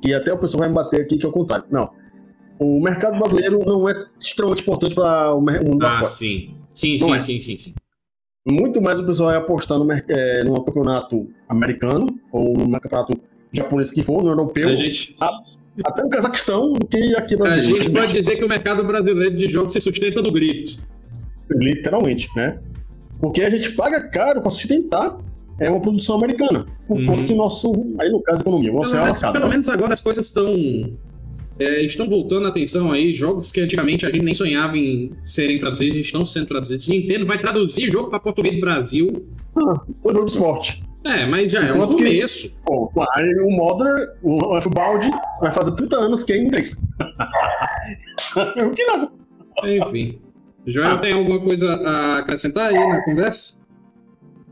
E 0.05 0.15
até 0.15 0.33
o 0.33 0.39
pessoal 0.39 0.61
vai 0.61 0.69
me 0.69 0.75
bater 0.75 1.01
aqui 1.01 1.17
que 1.17 1.27
é 1.27 1.29
o 1.29 1.33
contrário. 1.33 1.65
Não. 1.71 1.91
O 2.59 2.81
mercado 2.81 3.19
brasileiro 3.19 3.59
não 3.65 3.89
é 3.89 4.07
extremamente 4.19 4.63
importante 4.63 4.95
para 4.95 5.35
o 5.35 5.41
mundo 5.41 5.85
ah, 5.85 6.05
sim. 6.05 6.57
Sim, 6.65 6.99
sim, 6.99 7.15
é. 7.15 7.19
sim, 7.19 7.41
sim, 7.41 7.57
sim. 7.57 7.75
Muito 8.47 8.81
mais 8.81 8.99
o 8.99 9.05
pessoal 9.05 9.31
vai 9.31 9.39
apostar 9.39 9.79
no, 9.79 9.91
é, 9.93 10.45
no 10.45 10.63
campeonato 10.63 11.29
americano 11.49 12.07
ou 12.31 12.57
no 12.57 12.81
campeonato 12.81 13.19
japonês 13.51 13.91
que 13.91 14.03
for, 14.03 14.23
no 14.23 14.31
europeu. 14.31 14.69
A 14.69 14.75
gente... 14.75 15.17
A, 15.21 15.31
até 15.85 16.03
no 16.03 16.09
Cazaquistão 16.09 16.73
do 16.73 16.87
que 16.87 17.15
aqui 17.17 17.37
no 17.37 17.45
Brasil. 17.45 17.77
A 17.77 17.83
gente 17.83 17.93
pode 17.93 18.13
dizer 18.13 18.37
que 18.37 18.45
o 18.45 18.49
mercado 18.49 18.85
brasileiro 18.85 19.37
de 19.37 19.49
jogos 19.49 19.73
se 19.73 19.81
sustenta 19.81 20.23
no 20.23 20.31
grito. 20.31 20.81
Literalmente, 21.51 22.29
né? 22.37 22.59
Porque 23.21 23.43
a 23.43 23.51
gente 23.51 23.73
paga 23.73 24.09
caro 24.09 24.41
para 24.41 24.51
sustentar 24.51 25.19
é 25.59 25.71
uma 25.71 25.81
produção 25.81 26.17
americana. 26.17 26.67
Por 26.87 26.99
uhum. 26.99 27.07
conta 27.07 27.25
que 27.25 27.33
o 27.33 27.37
nosso. 27.37 27.73
Aí 27.99 28.11
no 28.11 28.21
caso, 28.21 28.43
economia. 28.43 28.71
Pelo, 28.71 29.05
menos, 29.05 29.21
pelo 29.21 29.49
menos 29.49 29.69
agora 29.69 29.93
as 29.93 30.01
coisas 30.01 30.27
estão. 30.27 30.55
É, 31.59 31.83
estão 31.83 32.07
voltando 32.07 32.47
a 32.47 32.51
atenção 32.51 32.93
aí. 32.93 33.13
Jogos 33.13 33.51
que 33.51 33.61
antigamente 33.61 34.05
a 34.05 34.11
gente 34.11 34.23
nem 34.23 34.35
sonhava 34.35 34.77
em 34.77 35.13
serem 35.23 35.59
traduzidos, 35.59 35.97
estão 35.97 36.27
sendo 36.27 36.47
traduzidos. 36.47 36.89
Nintendo 36.89 37.25
vai 37.25 37.39
traduzir 37.39 37.91
jogo 37.91 38.11
para 38.11 38.21
português 38.21 38.61
Brasil. 38.61 39.27
Ah, 39.57 39.81
o 40.05 40.13
jogo 40.13 40.27
de 40.27 40.33
esporte. 40.33 40.83
É, 41.07 41.27
mas 41.27 41.53
já 41.53 41.65
é 41.65 41.73
um 41.73 41.87
começo. 41.87 42.51
Que, 42.51 42.55
o 42.67 43.51
Modern, 43.51 44.07
o 44.23 44.57
F-Baldi, 44.57 45.11
vai 45.41 45.53
fazer 45.53 45.73
30 45.73 45.97
anos 45.97 46.25
que 46.25 46.33
é 46.33 46.39
em 46.39 46.47
inglês. 46.47 46.77
o 48.37 48.71
que 48.71 48.85
nada. 48.85 49.11
Enfim. 49.65 50.19
Joel, 50.67 51.01
tem 51.01 51.13
alguma 51.13 51.39
coisa 51.39 51.75
a 51.75 52.19
acrescentar 52.19 52.71
aí 52.71 52.89
na 52.89 53.05
conversa? 53.05 53.55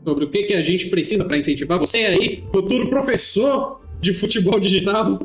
Sobre 0.05 0.25
o 0.25 0.29
que, 0.29 0.43
que 0.43 0.53
a 0.53 0.61
gente 0.61 0.89
precisa 0.89 1.25
para 1.25 1.37
incentivar 1.37 1.77
você 1.77 1.97
aí, 1.99 2.43
futuro 2.53 2.89
professor 2.89 3.81
de 3.99 4.13
futebol 4.13 4.59
digital? 4.59 5.19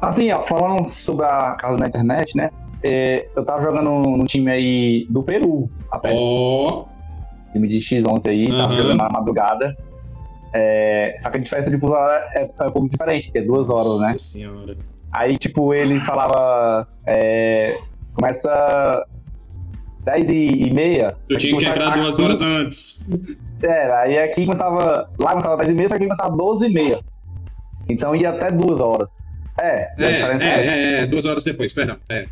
Assim, 0.00 0.30
ó, 0.30 0.42
falando 0.42 0.86
sobre 0.86 1.24
a 1.24 1.56
casa 1.56 1.78
na 1.78 1.88
internet, 1.88 2.36
né? 2.36 2.50
É, 2.82 3.28
eu 3.34 3.44
tava 3.44 3.62
jogando 3.62 3.90
no 3.90 4.24
time 4.24 4.50
aí 4.50 5.06
do 5.10 5.22
Peru, 5.22 5.68
até. 5.90 6.12
Ó! 6.14 6.84
Oh. 6.84 7.52
Time 7.52 7.66
de 7.66 7.78
X11 7.78 8.28
aí, 8.28 8.50
uhum. 8.50 8.58
tava 8.58 8.74
jogando 8.74 8.98
na 8.98 9.08
madrugada. 9.08 9.76
É, 10.58 11.16
só 11.18 11.28
que 11.28 11.36
a 11.36 11.40
diferença 11.40 11.70
de 11.70 11.78
fuso 11.78 11.94
é, 11.94 12.50
é, 12.58 12.64
um 12.64 12.70
pouco 12.70 12.88
diferente, 12.88 13.30
que 13.30 13.38
é 13.38 13.42
duas 13.42 13.68
horas, 13.68 13.84
Nossa 13.84 14.12
né? 14.12 14.18
Senhora. 14.18 14.76
Aí, 15.12 15.36
tipo, 15.36 15.74
eles 15.74 16.02
falavam. 16.04 16.86
É, 17.04 17.78
começa 18.14 19.06
10 20.04 20.30
e 20.30 20.70
meia. 20.72 21.14
Eu 21.28 21.36
tinha 21.36 21.58
que 21.58 21.64
entrar 21.64 21.88
aqui, 21.88 22.00
duas 22.00 22.18
horas 22.18 22.40
antes. 22.40 23.08
Era, 23.62 24.00
aí 24.00 24.18
aqui 24.18 24.46
começava. 24.46 25.10
Lá 25.18 25.30
começava 25.30 25.56
10 25.58 25.70
e 25.70 25.74
meia, 25.74 25.88
só 25.88 25.98
que 25.98 26.04
aqui 26.04 26.16
começava 26.16 26.36
12 26.36 26.66
e 26.66 26.72
meia. 26.72 27.00
Então 27.88 28.16
ia 28.16 28.30
até 28.30 28.50
duas 28.50 28.80
horas. 28.80 29.18
É, 29.60 29.92
é, 29.98 30.04
é, 30.04 30.42
é, 30.42 31.00
é, 31.00 31.06
duas 31.06 31.26
horas 31.26 31.44
depois, 31.44 31.72
perdão. 31.72 31.96
É, 32.08 32.26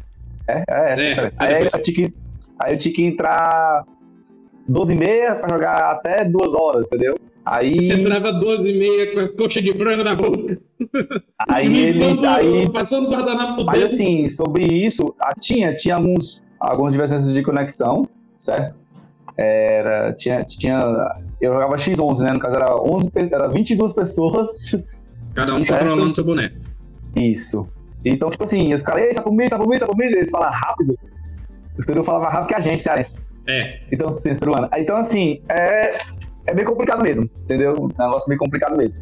é, 0.48 0.64
é, 0.68 1.12
é, 1.12 1.30
aí, 1.38 1.62
eu 1.62 1.82
tinha 1.82 1.94
que, 1.94 2.14
aí 2.58 2.72
eu 2.72 2.78
tinha 2.78 2.94
que 2.94 3.04
entrar 3.04 3.84
12 4.68 4.92
e 4.92 4.96
meia 4.96 5.34
pra 5.34 5.48
jogar 5.48 5.92
até 5.92 6.24
duas 6.24 6.54
horas, 6.54 6.86
entendeu? 6.86 7.14
Aí. 7.44 7.92
Entrava 7.92 8.32
12 8.32 8.66
e 8.66 8.78
meia 8.78 9.12
com 9.12 9.20
a 9.20 9.36
coxa 9.36 9.60
de 9.60 9.72
frango 9.72 10.02
na 10.02 10.14
boca. 10.14 10.58
Aí 11.48 11.76
eles. 11.88 12.24
aí... 12.24 12.70
Passando 12.70 13.10
guardanapo 13.10 13.64
Mas 13.64 13.82
assim, 13.82 14.26
sobre 14.28 14.64
isso, 14.64 15.14
ah, 15.20 15.34
tinha, 15.38 15.74
tinha 15.74 15.96
alguns, 15.96 16.42
algumas 16.58 16.92
divergências 16.92 17.34
de 17.34 17.42
conexão, 17.42 18.06
certo? 18.38 18.76
Era, 19.36 20.12
tinha, 20.12 20.42
tinha. 20.42 20.80
Eu 21.40 21.52
jogava 21.52 21.74
X11, 21.74 22.20
né? 22.20 22.32
No 22.32 22.38
caso 22.38 22.56
era 22.56 22.74
11, 22.80 23.10
era 23.32 23.48
22 23.48 23.92
pessoas. 23.92 24.76
Cada 25.34 25.54
um 25.54 25.62
certo? 25.62 25.80
controlando 25.80 26.14
seu 26.14 26.24
boneco. 26.24 26.56
Isso. 27.16 27.68
Então, 28.04 28.30
tipo 28.30 28.44
assim, 28.44 28.72
os 28.72 28.82
caras, 28.82 29.02
ei, 29.02 29.14
tá 29.14 29.22
comigo, 29.22 29.50
tá 29.50 29.58
comigo, 29.58 29.80
tá 29.80 29.86
comigo, 29.86 30.14
eles 30.14 30.30
falam 30.30 30.50
rápido. 30.50 30.96
Os 31.76 31.84
caras 31.84 32.06
falavam 32.06 32.28
rápido 32.28 32.48
que 32.48 32.54
a 32.54 32.60
gente, 32.60 32.80
cearense. 32.80 33.20
É. 33.46 33.80
Então, 33.90 34.08
ano. 34.08 34.68
Então, 34.76 34.96
assim, 34.96 35.42
é, 35.48 35.98
é 36.46 36.54
bem 36.54 36.64
complicado 36.64 37.02
mesmo, 37.02 37.28
entendeu? 37.44 37.72
Um 37.72 37.88
negócio 37.88 38.28
bem 38.28 38.38
complicado 38.38 38.76
mesmo. 38.76 39.00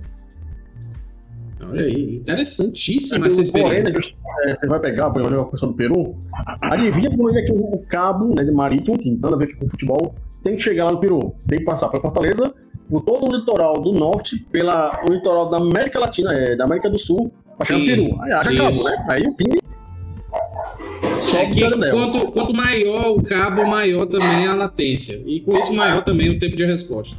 Olha 1.69 1.83
aí, 1.83 2.17
interessantíssima 2.17 3.25
É, 3.25 3.29
essa 3.29 3.43
experiência. 3.43 4.01
que, 4.01 4.15
é, 4.45 4.55
você 4.55 4.67
vai 4.67 4.81
pegar, 4.81 5.11
por 5.11 5.23
exemplo, 5.23 5.43
a 5.43 5.47
pessoa 5.47 5.71
do 5.71 5.77
Peru, 5.77 6.17
adivinha 6.61 7.11
por 7.11 7.31
onde 7.31 7.39
é 7.39 7.43
que 7.43 7.53
o, 7.53 7.75
o 7.75 7.79
cabo 7.87 8.35
né, 8.35 8.43
de 8.45 8.51
marítimo, 8.51 8.99
que 8.99 9.11
não 9.11 9.19
tem 9.19 9.31
nada 9.31 9.37
a 9.37 9.39
ver 9.39 9.57
com 9.57 9.69
futebol, 9.69 10.15
tem 10.43 10.57
que 10.57 10.63
chegar 10.63 10.87
lá 10.87 10.93
no 10.93 11.01
Peru. 11.01 11.35
Tem 11.47 11.61
que 11.61 11.65
passar 11.65 11.89
pela 11.89 12.03
Fortaleza, 12.03 12.53
por 12.89 13.03
todo 13.03 13.33
o 13.33 13.37
litoral 13.37 13.81
do 13.81 13.93
norte, 13.93 14.39
pela, 14.51 15.01
o 15.07 15.13
litoral 15.13 15.49
da 15.49 15.59
América 15.59 16.01
Latina, 16.01 16.33
é, 16.35 16.57
da 16.57 16.65
América 16.65 16.91
do 16.91 16.99
Sul, 16.99 17.33
pra 17.57 17.65
chegar 17.65 17.79
no 17.79 17.87
Peru. 17.87 18.23
Aí 18.23 18.33
acha 18.33 18.53
isso. 18.53 18.85
cabo, 18.85 18.85
né? 18.85 19.07
Aí 19.09 19.27
o 19.27 19.37
ping 19.37 19.59
É 21.35 21.47
que 21.47 21.91
quanto, 21.91 22.33
quanto 22.33 22.53
maior 22.53 23.17
o 23.17 23.23
cabo, 23.23 23.67
maior 23.67 24.07
também 24.07 24.47
a 24.47 24.55
latência. 24.55 25.23
E 25.25 25.41
com 25.41 25.57
isso, 25.57 25.73
maior 25.75 26.03
também 26.03 26.29
o 26.29 26.39
tempo 26.39 26.57
de 26.57 26.65
resposta. 26.65 27.17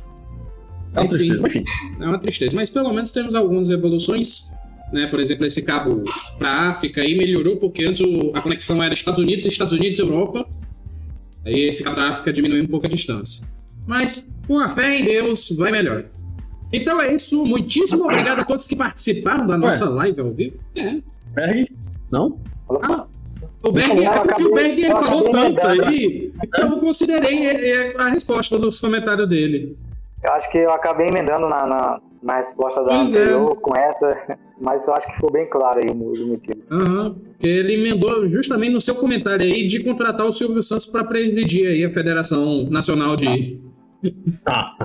É 0.95 0.99
uma 0.99 1.07
tristeza, 1.09 1.41
mas 1.41 1.55
enfim. 1.55 1.65
É 1.99 2.05
uma 2.05 2.19
tristeza. 2.19 2.55
Mas 2.55 2.69
pelo 2.69 2.93
menos 2.93 3.11
temos 3.11 3.35
algumas 3.35 3.69
evoluções. 3.69 4.51
Né? 4.91 5.07
Por 5.07 5.19
exemplo, 5.19 5.45
esse 5.45 5.61
cabo 5.63 6.03
para 6.37 6.69
África 6.69 7.01
aí 7.01 7.15
melhorou 7.15 7.57
porque 7.57 7.83
antes 7.83 8.01
o- 8.01 8.31
a 8.35 8.41
conexão 8.41 8.81
era 8.83 8.93
Estados 8.93 9.19
Unidos, 9.19 9.45
Estados 9.47 9.73
Unidos, 9.73 9.97
Europa. 9.97 10.47
Aí 11.45 11.61
esse 11.61 11.83
cabo 11.83 11.95
da 11.95 12.09
África 12.09 12.31
diminuiu 12.31 12.63
um 12.63 12.67
pouco 12.67 12.85
a 12.85 12.89
distância. 12.89 13.43
Mas 13.87 14.27
com 14.47 14.59
a 14.59 14.69
fé 14.69 14.99
em 14.99 15.03
Deus 15.03 15.51
vai 15.57 15.71
melhorar. 15.71 16.05
Então 16.71 17.01
é 17.01 17.13
isso. 17.13 17.43
Muitíssimo 17.45 18.03
obrigado 18.05 18.39
a 18.39 18.43
todos 18.45 18.67
que 18.67 18.75
participaram 18.75 19.45
da 19.47 19.57
nossa 19.57 19.89
live 19.89 20.21
ao 20.21 20.31
vivo. 20.31 20.57
É. 20.75 20.97
Berg? 21.35 21.71
Não? 22.11 22.39
Ah, 22.81 23.05
o 23.63 23.71
Berg, 23.71 23.99
é 24.05 24.09
porque 24.19 24.43
o 24.43 24.53
Berg 24.53 24.79
ele 24.83 24.91
falou 24.91 25.27
acabei 25.27 25.53
tanto 25.55 25.67
aí 25.67 26.31
que 26.53 26.61
eu 26.61 26.77
considerei 26.77 27.45
é, 27.47 27.69
é, 27.69 27.93
a 27.97 28.09
resposta 28.09 28.57
dos 28.59 28.79
comentários 28.79 29.27
dele. 29.27 29.75
Eu 30.25 30.33
acho 30.33 30.49
que 30.51 30.57
eu 30.57 30.71
acabei 30.71 31.07
emendando 31.07 31.47
na, 31.49 31.65
na, 31.67 32.01
na 32.21 32.37
resposta 32.37 32.81
da 32.83 32.95
Pois 32.95 33.13
é. 33.13 33.19
anterior 33.19 33.55
com 33.57 33.75
essa, 33.77 34.37
mas 34.61 34.87
eu 34.87 34.93
acho 34.93 35.07
que 35.07 35.13
ficou 35.15 35.31
bem 35.31 35.49
claro 35.49 35.79
aí 35.83 35.89
o 35.91 35.95
mo- 35.95 36.13
o 36.13 36.27
motivo. 36.27 36.63
Aham, 36.71 37.13
porque 37.15 37.47
ele 37.47 37.73
emendou 37.73 38.27
justamente 38.29 38.71
no 38.71 38.79
seu 38.81 38.95
comentário 38.95 39.43
aí 39.45 39.67
de 39.67 39.83
contratar 39.83 40.25
o 40.25 40.31
Silvio 40.31 40.61
Santos 40.63 40.85
para 40.85 41.03
presidir 41.03 41.67
aí 41.67 41.83
a 41.83 41.89
Federação 41.89 42.63
Nacional 42.69 43.15
de. 43.17 43.61
Tá. 44.45 44.75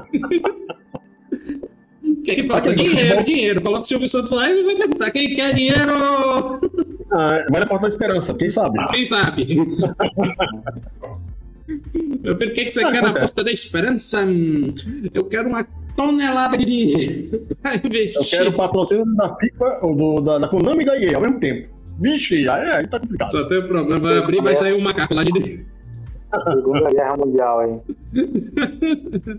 O 2.04 2.22
que 2.22 2.30
é 2.30 2.34
que 2.36 2.46
falta? 2.48 2.70
Aquele 2.70 2.76
do 2.90 2.96
Dinheiro, 2.96 2.98
futebol. 3.18 3.22
dinheiro. 3.24 3.62
Coloca 3.62 3.82
o 3.82 3.84
Silvio 3.84 4.08
Santos 4.08 4.30
lá 4.30 4.50
e 4.50 4.62
vai 4.62 4.74
perguntar 4.76 5.10
quem 5.10 5.34
quer 5.36 5.54
dinheiro. 5.54 5.92
Ah, 7.12 7.44
vai 7.50 7.60
na 7.60 7.66
porta 7.66 7.82
da 7.82 7.88
esperança, 7.88 8.34
quem 8.34 8.48
sabe? 8.50 8.78
Quem 8.90 9.04
sabe? 9.04 9.46
O 11.68 12.36
que, 12.36 12.48
que 12.64 12.70
você 12.70 12.82
Ah, 12.82 12.90
quer 12.90 13.02
na 13.02 13.08
acontece. 13.08 13.20
posta 13.20 13.44
da 13.44 13.52
esperança? 13.52 14.24
Eu 15.12 15.24
quero 15.24 15.48
uma 15.48 15.64
tonelada 15.96 16.56
de 16.56 16.64
dinheiro 16.64 17.46
pra 17.60 17.74
investir. 17.76 18.14
Eu 18.16 18.24
quero 18.24 18.50
o 18.50 18.52
patrocínio 18.54 19.04
da 19.16 19.36
FIFA, 19.36 19.78
ou 19.82 19.94
do, 19.96 20.20
da, 20.22 20.38
da 20.38 20.48
Konami 20.48 20.82
e 20.84 20.86
da 20.86 20.98
EA 20.98 21.16
ao 21.16 21.22
mesmo 21.22 21.38
tempo. 21.40 21.68
Vixe, 22.00 22.48
aí, 22.48 22.70
aí 22.70 22.86
tá 22.86 22.98
complicado. 23.00 23.30
Só 23.32 23.44
tem 23.44 23.58
um 23.58 23.66
problema, 23.66 24.00
vai 24.00 24.18
abrir 24.18 24.38
e 24.38 24.42
vai 24.42 24.54
sair 24.56 24.72
um 24.74 24.80
macaco 24.80 25.14
lá 25.14 25.24
de 25.24 25.32
dentro. 25.32 25.66
Segunda 26.54 26.90
Guerra 26.90 27.16
Mundial 27.16 27.60
aí. 27.60 27.80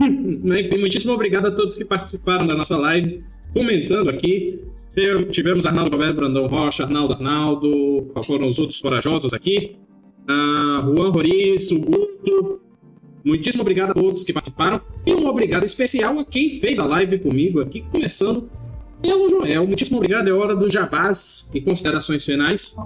Enfim, 0.00 0.78
muitíssimo 0.78 1.12
obrigado 1.12 1.46
a 1.46 1.50
todos 1.50 1.76
que 1.76 1.84
participaram 1.84 2.46
da 2.46 2.54
nossa 2.54 2.76
live, 2.76 3.22
comentando 3.54 4.08
aqui. 4.10 4.62
Eu- 4.96 5.26
tivemos 5.26 5.66
Arnaldo 5.66 5.90
Roberto 5.90 6.16
Brandão 6.16 6.46
Rocha, 6.46 6.84
Arnaldo 6.84 7.14
Arnaldo, 7.14 8.08
qual 8.12 8.24
foram 8.24 8.48
os 8.48 8.58
outros 8.58 8.80
corajosos 8.80 9.32
aqui? 9.32 9.76
Ah, 10.28 10.82
Juan 10.84 11.10
Roriz, 11.10 11.70
Guto. 11.72 12.60
Muitíssimo 13.24 13.62
obrigado 13.62 13.90
a 13.90 13.94
todos 13.94 14.24
que 14.24 14.32
participaram. 14.32 14.80
E 15.06 15.14
um 15.14 15.26
obrigado 15.26 15.64
especial 15.64 16.18
a 16.18 16.24
quem 16.24 16.60
fez 16.60 16.78
a 16.78 16.84
live 16.84 17.18
comigo 17.18 17.60
aqui, 17.60 17.80
começando 17.82 18.48
pelo 19.00 19.28
Joel. 19.28 19.66
Muitíssimo 19.66 19.96
obrigado. 19.96 20.28
É 20.28 20.32
hora 20.32 20.54
do 20.54 20.70
jabás 20.70 21.50
e 21.54 21.60
considerações 21.60 22.24
finais. 22.24 22.76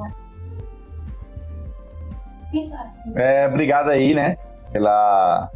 É, 3.14 3.46
obrigado 3.48 3.88
aí, 3.88 4.14
né, 4.14 4.36
pela 4.72 5.50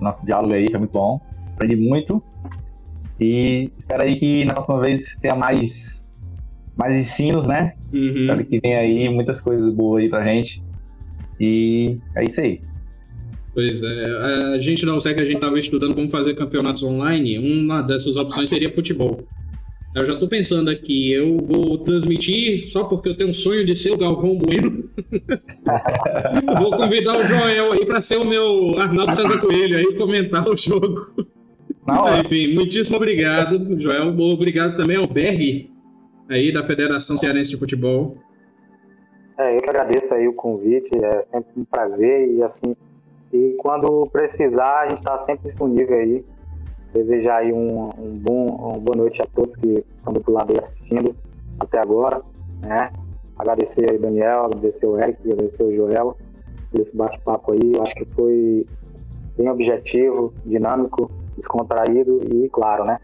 nosso 0.00 0.24
diálogo 0.24 0.54
aí, 0.54 0.70
foi 0.70 0.78
muito 0.78 0.92
bom. 0.92 1.20
Aprendi 1.54 1.76
muito. 1.76 2.22
E 3.20 3.70
espero 3.76 4.02
aí 4.02 4.14
que 4.14 4.44
na 4.44 4.52
próxima 4.52 4.80
vez 4.80 5.16
tenha 5.20 5.34
mais, 5.34 6.04
mais 6.76 6.94
ensinos, 6.94 7.46
né? 7.46 7.74
Uhum. 7.92 8.20
Espero 8.20 8.44
que 8.44 8.60
tenha 8.60 8.78
aí 8.80 9.08
muitas 9.08 9.40
coisas 9.40 9.70
boas 9.70 10.02
aí 10.02 10.08
pra 10.08 10.24
gente. 10.26 10.62
E 11.40 11.98
é 12.14 12.24
isso 12.24 12.40
aí. 12.40 12.60
Pois 13.54 13.82
é, 13.82 14.54
a 14.54 14.58
gente 14.58 14.84
não 14.84 15.00
segue, 15.00 15.22
a 15.22 15.24
gente 15.24 15.36
estava 15.36 15.58
estudando 15.58 15.94
como 15.94 16.08
fazer 16.08 16.34
campeonatos 16.34 16.82
online. 16.82 17.38
Uma 17.38 17.80
dessas 17.80 18.16
opções 18.16 18.50
seria 18.50 18.70
futebol. 18.70 19.18
Eu 19.94 20.04
já 20.04 20.14
tô 20.14 20.28
pensando 20.28 20.68
aqui, 20.68 21.10
eu 21.10 21.38
vou 21.38 21.78
transmitir 21.78 22.70
só 22.70 22.84
porque 22.84 23.08
eu 23.08 23.16
tenho 23.16 23.30
um 23.30 23.32
sonho 23.32 23.64
de 23.64 23.74
ser 23.74 23.92
o 23.92 23.96
Galvão 23.96 24.36
Bueno. 24.36 24.90
vou 26.60 26.76
convidar 26.76 27.18
o 27.18 27.26
Joel 27.26 27.72
aí 27.72 27.86
para 27.86 28.02
ser 28.02 28.18
o 28.18 28.24
meu 28.26 28.78
Arnaldo 28.78 29.14
César 29.14 29.38
Coelho 29.38 29.78
aí 29.78 29.94
comentar 29.94 30.46
o 30.46 30.54
jogo. 30.54 31.14
Enfim, 32.22 32.52
muitíssimo 32.52 32.98
obrigado, 32.98 33.80
Joel. 33.80 34.14
Obrigado 34.18 34.76
também 34.76 34.98
ao 34.98 35.06
Berg 35.06 35.70
aí 36.28 36.52
da 36.52 36.62
Federação 36.62 37.16
Cearense 37.16 37.52
de 37.52 37.56
Futebol. 37.56 38.18
É, 39.38 39.54
eu 39.54 39.60
que 39.60 39.68
agradeço 39.68 40.14
aí 40.14 40.26
o 40.26 40.32
convite, 40.32 40.90
é 40.96 41.22
sempre 41.30 41.60
um 41.60 41.64
prazer 41.64 42.30
e 42.30 42.42
assim, 42.42 42.74
e 43.32 43.54
quando 43.58 44.06
precisar, 44.10 44.80
a 44.80 44.88
gente 44.88 44.98
está 44.98 45.18
sempre 45.18 45.44
disponível 45.44 45.98
aí. 45.98 46.24
Desejar 46.94 47.38
aí 47.38 47.52
um, 47.52 47.90
um 47.98 48.16
bom, 48.16 48.46
uma 48.46 48.78
boa 48.78 48.96
noite 48.96 49.20
a 49.20 49.26
todos 49.26 49.54
que 49.56 49.84
estão 49.94 50.14
do 50.14 50.30
lado 50.30 50.52
aí 50.52 50.58
assistindo 50.58 51.14
até 51.60 51.78
agora, 51.78 52.22
né? 52.62 52.90
Agradecer 53.38 53.90
aí 53.90 53.98
Daniel, 53.98 54.44
agradecer 54.44 54.86
o 54.86 54.98
Eric, 54.98 55.20
agradecer 55.20 55.62
o 55.62 55.72
Joel 55.72 56.16
por 56.70 56.80
esse 56.80 56.96
bate-papo 56.96 57.52
aí. 57.52 57.74
Eu 57.74 57.82
acho 57.82 57.94
que 57.94 58.06
foi 58.06 58.66
bem 59.36 59.50
objetivo, 59.50 60.32
dinâmico, 60.46 61.10
descontraído 61.36 62.18
e 62.34 62.48
claro, 62.48 62.84
né? 62.84 62.98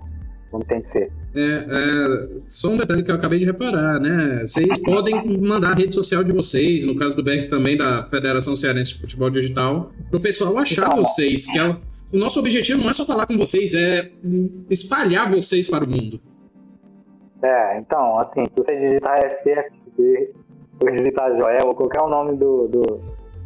Como 0.50 0.64
tem 0.64 0.80
que 0.80 0.90
ser. 0.90 1.12
É, 1.34 1.40
é, 1.40 2.28
só 2.46 2.68
um 2.68 2.76
detalhe 2.76 3.02
que 3.02 3.10
eu 3.10 3.14
acabei 3.14 3.38
de 3.38 3.46
reparar, 3.46 3.98
né? 3.98 4.40
Vocês 4.44 4.76
podem 4.78 5.38
mandar 5.38 5.70
a 5.70 5.74
rede 5.74 5.94
social 5.94 6.22
de 6.22 6.30
vocês, 6.30 6.84
no 6.84 6.94
caso 6.94 7.16
do 7.16 7.22
Beck 7.22 7.48
também, 7.48 7.76
da 7.76 8.04
Federação 8.04 8.54
Cearense 8.54 8.92
de 8.92 9.00
Futebol 9.00 9.30
Digital, 9.30 9.90
pro 10.10 10.20
pessoal 10.20 10.58
achar 10.58 10.88
Então. 10.88 10.98
vocês, 10.98 11.46
que 11.46 11.58
é 11.58 11.66
o, 11.66 11.80
o 12.12 12.18
nosso 12.18 12.38
objetivo 12.38 12.82
não 12.82 12.90
é 12.90 12.92
só 12.92 13.06
falar 13.06 13.26
com 13.26 13.38
vocês, 13.38 13.72
é 13.74 14.10
espalhar 14.68 15.30
vocês 15.30 15.68
para 15.70 15.84
o 15.84 15.88
mundo. 15.88 16.20
É, 17.42 17.78
então, 17.78 18.18
assim, 18.18 18.44
se 18.44 18.52
você 18.54 18.76
digitar 18.78 19.18
FCFB, 19.24 20.34
ou 20.82 20.90
digitar 20.90 21.34
Joel, 21.36 21.66
ou 21.66 21.74
qualquer 21.74 22.02
o 22.02 22.08
nome 22.08 22.36
do, 22.36 22.68
do, 22.68 22.82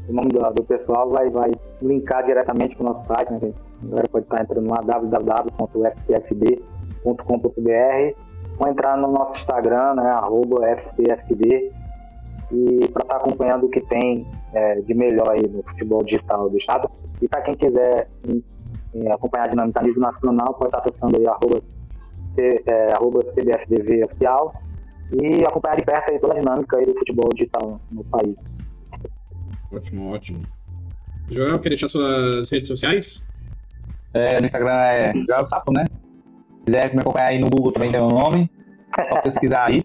o 0.08 0.12
nome 0.12 0.28
do, 0.28 0.40
do 0.54 0.64
pessoal, 0.64 1.08
vai, 1.08 1.30
vai 1.30 1.52
linkar 1.80 2.24
diretamente 2.24 2.74
para 2.74 2.82
o 2.82 2.86
nosso 2.86 3.06
site, 3.06 3.32
né? 3.32 3.52
A 3.82 3.86
galera 3.86 4.08
pode 4.08 4.24
estar 4.24 4.42
entrando 4.42 4.68
lá, 4.68 4.80
www.fcfb.com.br, 7.06 8.14
ou 8.58 8.68
entrar 8.68 8.96
no 8.96 9.10
nosso 9.12 9.36
Instagram, 9.36 9.94
né, 9.94 10.10
arroba 10.10 10.66
FCFB, 10.70 11.70
e 12.52 12.88
para 12.92 13.02
estar 13.02 13.16
acompanhando 13.16 13.66
o 13.66 13.68
que 13.68 13.80
tem 13.80 14.26
é, 14.52 14.80
de 14.80 14.94
melhor 14.94 15.30
aí 15.30 15.42
no 15.48 15.62
futebol 15.62 16.02
digital 16.04 16.48
do 16.48 16.56
estado. 16.56 16.88
E 17.20 17.28
para 17.28 17.42
quem 17.42 17.54
quiser 17.54 18.08
em- 18.26 18.42
em 18.94 19.08
acompanhar 19.10 19.46
a 19.46 19.48
dinâmica 19.50 19.80
a 19.80 19.82
nível 19.82 20.00
nacional, 20.00 20.54
pode 20.54 20.68
estar 20.68 20.78
acessando 20.78 21.16
aí 21.18 21.26
arroba 21.26 21.60
C- 22.32 22.62
é, 22.66 22.92
arroba 22.94 23.20
CBFDV 23.24 24.04
oficial 24.04 24.54
e 25.12 25.44
acompanhar 25.44 25.76
de 25.76 25.84
perto 25.84 26.10
aí 26.12 26.18
toda 26.18 26.34
a 26.34 26.38
dinâmica 26.38 26.76
aí 26.78 26.84
do 26.86 26.94
futebol 26.94 27.28
digital 27.34 27.80
no 27.90 28.04
país. 28.04 28.50
Ótimo, 29.72 30.12
ótimo. 30.14 30.40
Joel, 31.28 31.58
quer 31.58 31.70
deixar 31.70 31.88
suas 31.88 32.48
redes 32.50 32.68
sociais? 32.68 33.26
É, 34.14 34.38
no 34.38 34.46
Instagram 34.46 34.72
é 34.72 35.12
Joel 35.28 35.44
Sapo, 35.44 35.72
né? 35.72 35.84
Se 36.66 36.72
quiser 36.72 36.92
me 36.94 37.00
acompanhar 37.00 37.28
aí 37.28 37.38
no 37.38 37.48
Google 37.48 37.70
também 37.72 37.90
tem 37.92 38.00
o 38.00 38.08
meu 38.08 38.18
nome. 38.18 38.50
Só 39.08 39.20
pesquisar 39.22 39.66
aí. 39.68 39.84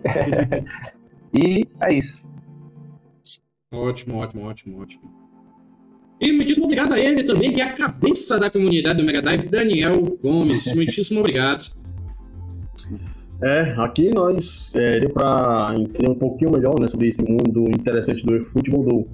e 1.33 1.67
é 1.81 1.93
isso. 1.93 2.23
Ótimo, 3.71 4.17
ótimo, 4.17 4.45
ótimo, 4.47 4.81
ótimo. 4.81 5.03
E 6.19 6.31
muitíssimo 6.31 6.65
obrigado 6.65 6.93
a 6.93 6.99
ele 6.99 7.23
também, 7.23 7.51
que 7.51 7.61
é 7.61 7.65
a 7.65 7.73
cabeça 7.73 8.39
da 8.39 8.49
comunidade 8.49 8.97
do 8.97 9.03
Mega 9.03 9.21
Drive, 9.21 9.47
Daniel 9.47 10.01
Gomes. 10.21 10.73
Muitíssimo 10.75 11.19
obrigado. 11.19 11.63
É, 13.43 13.73
aqui 13.77 14.11
nós 14.13 14.75
é, 14.75 14.99
deu 14.99 15.09
para 15.09 15.73
entender 15.75 16.09
um 16.09 16.15
pouquinho 16.15 16.51
melhor 16.51 16.79
né, 16.79 16.87
sobre 16.87 17.07
esse 17.07 17.23
mundo 17.23 17.63
interessante 17.71 18.23
do 18.23 18.43
futebol, 18.45 18.83
do, 18.83 19.07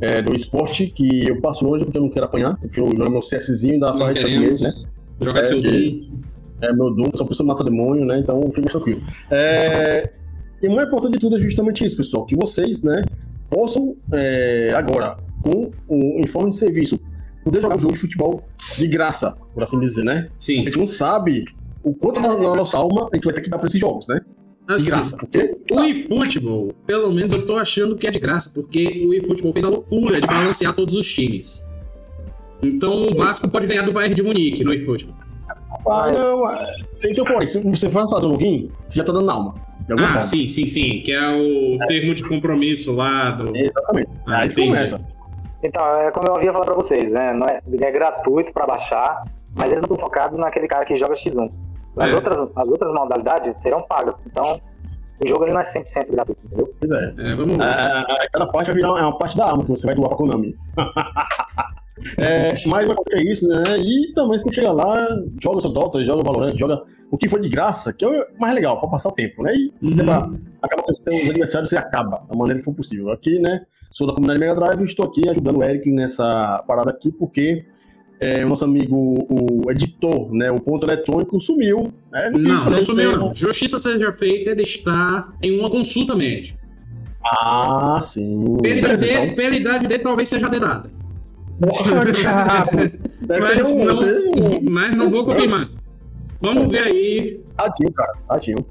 é, 0.00 0.22
do 0.22 0.34
esporte, 0.34 0.86
que 0.86 1.26
eu 1.28 1.38
passo 1.40 1.66
longe 1.66 1.84
porque 1.84 1.98
eu 1.98 2.02
não 2.02 2.10
quero 2.10 2.24
apanhar. 2.26 2.52
Eu 2.62 2.68
prefiro 2.68 2.86
jogar 2.96 3.10
meu 3.10 3.20
CSzinho 3.20 3.78
da 3.80 3.92
sua 3.92 4.12
rede 4.12 4.62
né? 4.62 4.84
Jogar 5.20 5.40
É, 5.40 5.42
seu 5.42 5.60
que- 5.60 5.68
Doom. 5.70 6.33
É 6.68 6.72
meu 6.72 6.94
Doom, 6.94 7.10
sou 7.14 7.26
pessoa 7.26 7.46
mata 7.46 7.64
demônio, 7.64 8.04
né? 8.04 8.18
Então 8.18 8.40
fica 8.50 8.68
tranquilo. 8.68 9.02
É, 9.30 10.10
e 10.62 10.68
o 10.68 10.74
mais 10.74 10.88
importante 10.88 11.12
de 11.12 11.18
tudo 11.18 11.36
é 11.36 11.38
justamente 11.38 11.84
isso, 11.84 11.96
pessoal, 11.96 12.24
que 12.24 12.34
vocês, 12.34 12.82
né, 12.82 13.04
possam 13.50 13.96
é, 14.12 14.72
agora 14.74 15.16
com 15.42 15.70
um 15.88 16.20
informe 16.20 16.50
de 16.50 16.56
serviço, 16.56 16.98
poder 17.44 17.60
jogar 17.60 17.76
um 17.76 17.78
jogo 17.78 17.94
de 17.94 18.00
futebol 18.00 18.42
de 18.78 18.86
graça, 18.86 19.36
por 19.52 19.62
assim 19.62 19.78
dizer, 19.78 20.04
né? 20.04 20.28
A 20.30 20.32
Sim. 20.38 20.64
gente 20.64 20.78
não 20.78 20.86
sabe 20.86 21.44
o 21.82 21.94
quanto 21.94 22.20
na, 22.20 22.28
na 22.28 22.54
nossa 22.54 22.78
alma 22.78 23.08
a 23.12 23.14
gente 23.14 23.24
vai 23.24 23.34
ter 23.34 23.42
que 23.42 23.50
dar 23.50 23.58
pra 23.58 23.66
esses 23.66 23.80
jogos, 23.80 24.06
né? 24.08 24.20
De 24.66 24.74
Assim, 24.74 24.86
graça. 24.86 25.16
Porque 25.18 25.58
o 25.70 25.80
eFootball, 25.80 26.72
pelo 26.86 27.12
menos 27.12 27.34
eu 27.34 27.44
tô 27.44 27.56
achando 27.56 27.94
que 27.96 28.06
é 28.06 28.10
de 28.10 28.18
graça, 28.18 28.50
porque 28.54 29.04
o 29.06 29.12
eFootball 29.12 29.52
fez 29.52 29.64
a 29.66 29.68
loucura 29.68 30.18
de 30.18 30.26
balancear 30.26 30.74
todos 30.74 30.94
os 30.94 31.06
times. 31.06 31.62
Então 32.62 33.06
o 33.08 33.14
Vasco 33.14 33.46
pode 33.50 33.66
ganhar 33.66 33.82
do 33.82 33.92
Bayern 33.92 34.14
de 34.14 34.22
Munique 34.22 34.64
no 34.64 34.72
eFootball. 34.72 35.23
Ah, 35.86 36.10
não, 36.12 36.50
é- 36.50 36.74
então, 37.04 37.24
porém, 37.24 37.46
se 37.46 37.62
você 37.68 37.90
for 37.90 38.08
fazer 38.08 38.26
um 38.26 38.30
login, 38.30 38.70
você 38.88 38.98
já 38.98 39.04
tá 39.04 39.12
dando 39.12 39.30
alma. 39.30 39.54
Ah, 39.90 39.98
forma. 39.98 40.20
sim, 40.20 40.48
sim, 40.48 40.66
sim, 40.66 41.00
que 41.02 41.12
é 41.12 41.28
o 41.28 41.78
termo 41.86 42.14
de 42.14 42.24
compromisso 42.26 42.94
lá 42.94 43.30
do. 43.32 43.54
Exatamente. 43.56 44.08
Ah, 44.26 44.38
Aí 44.38 44.46
entendi. 44.48 44.68
começa. 44.68 45.00
Então, 45.62 45.84
é 45.98 46.10
como 46.10 46.26
eu 46.28 46.36
havia 46.36 46.52
falado 46.52 46.66
pra 46.66 46.74
vocês, 46.74 47.12
né? 47.12 47.32
Não 47.34 47.46
é, 47.46 47.58
ele 47.70 47.84
é 47.84 47.90
gratuito 47.90 48.52
pra 48.52 48.66
baixar, 48.66 49.24
mas 49.54 49.66
eles 49.70 49.78
não 49.80 49.84
estão 49.94 49.98
focados 49.98 50.38
naquele 50.38 50.66
cara 50.68 50.84
que 50.86 50.96
joga 50.96 51.14
X1. 51.14 51.50
As, 51.96 52.10
É. 52.10 52.14
outras, 52.14 52.50
as 52.56 52.68
outras 52.68 52.92
modalidades 52.92 53.60
serão 53.60 53.80
pagas. 53.82 54.20
Então, 54.26 54.58
o 55.22 55.28
jogo 55.28 55.44
ele 55.44 55.52
não 55.52 55.60
é 55.60 55.64
100% 55.64 56.10
gratuito, 56.10 56.40
entendeu? 56.46 56.74
Pois 56.80 56.90
é. 56.90 57.14
É, 57.18 57.34
vamos 57.34 57.56
lá. 57.58 58.04
É, 58.22 58.28
cada 58.32 58.46
parte 58.46 58.66
vai 58.66 58.74
virar 58.76 58.88
uma, 58.90 58.98
é 59.00 59.02
uma 59.02 59.18
parte 59.18 59.36
da 59.36 59.48
alma 59.50 59.64
que 59.64 59.70
você 59.70 59.86
vai 59.86 59.94
doar 59.94 60.08
pra 60.08 60.16
Konami. 60.18 60.54
é, 62.18 62.54
mas 62.66 62.90
acontecer 62.90 63.22
isso, 63.22 63.46
né? 63.48 63.78
E 63.78 64.12
também 64.12 64.38
você 64.38 64.50
chega 64.52 64.72
lá, 64.72 65.06
joga 65.40 65.60
seu 65.60 65.70
Dota, 65.70 66.04
joga 66.04 66.22
o 66.22 66.24
Valorant, 66.24 66.56
joga 66.56 66.82
o 67.10 67.16
que 67.16 67.28
for 67.28 67.40
de 67.40 67.48
graça, 67.48 67.92
que 67.92 68.04
é 68.04 68.08
o 68.08 68.26
mais 68.40 68.54
legal, 68.54 68.80
pra 68.80 68.88
passar 68.88 69.08
o 69.10 69.12
tempo, 69.12 69.42
né? 69.42 69.54
E 69.54 69.86
se 69.88 69.98
Uhum. 69.98 70.04
pra 70.04 70.28
acabar 70.62 70.82
com 70.82 70.92
seus 70.94 71.28
adversários, 71.30 71.68
você 71.70 71.76
acaba 71.76 72.24
da 72.30 72.36
maneira 72.36 72.58
que 72.58 72.64
for 72.64 72.74
possível. 72.74 73.10
Aqui, 73.10 73.38
né? 73.38 73.62
Sou 73.92 74.06
da 74.06 74.12
comunidade 74.12 74.40
Mega 74.40 74.54
Drive 74.56 74.80
e 74.80 74.84
estou 74.84 75.06
aqui 75.06 75.28
ajudando 75.28 75.58
o 75.58 75.62
Eric 75.64 75.88
nessa 75.90 76.64
parada 76.66 76.90
aqui, 76.90 77.12
porque 77.12 77.64
é, 78.20 78.44
o 78.44 78.48
nosso 78.48 78.64
amigo, 78.64 78.96
o 79.30 79.70
editor, 79.70 80.32
né? 80.32 80.50
O 80.50 80.58
ponto 80.60 80.84
eletrônico 80.86 81.38
sumiu. 81.40 81.92
Né? 82.10 82.30
quis 82.32 82.42
Não, 82.42 82.56
fazer 82.56 82.76
não 82.76 82.84
sumiu, 82.84 83.10
isso, 83.10 83.18
não. 83.18 83.26
né? 83.28 83.34
Justiça 83.34 83.78
seja 83.78 84.12
feita, 84.12 84.50
ele 84.50 84.62
está 84.62 85.28
em 85.42 85.60
uma 85.60 85.70
consulta 85.70 86.16
médica. 86.16 86.58
Ah, 87.24 88.00
sim. 88.02 88.56
Pela 88.62 88.76
idade, 88.76 88.96
Beleza, 89.00 89.20
dele, 89.20 89.34
pela 89.34 89.56
idade 89.56 89.86
dele, 89.86 90.02
talvez 90.02 90.28
seja 90.28 90.48
dedada. 90.48 90.90
Porra, 91.60 92.12
cara. 92.22 92.92
Mas 93.28 93.72
um, 93.72 93.84
não, 93.84 93.96
mas 94.70 94.96
não 94.96 95.10
vou 95.10 95.24
confirmar. 95.24 95.68
Vamos 96.40 96.68
ver 96.68 96.80
aí. 96.80 97.40
tadinho, 97.56 97.92
cara. 97.92 98.12
Tadinho. 98.28 98.66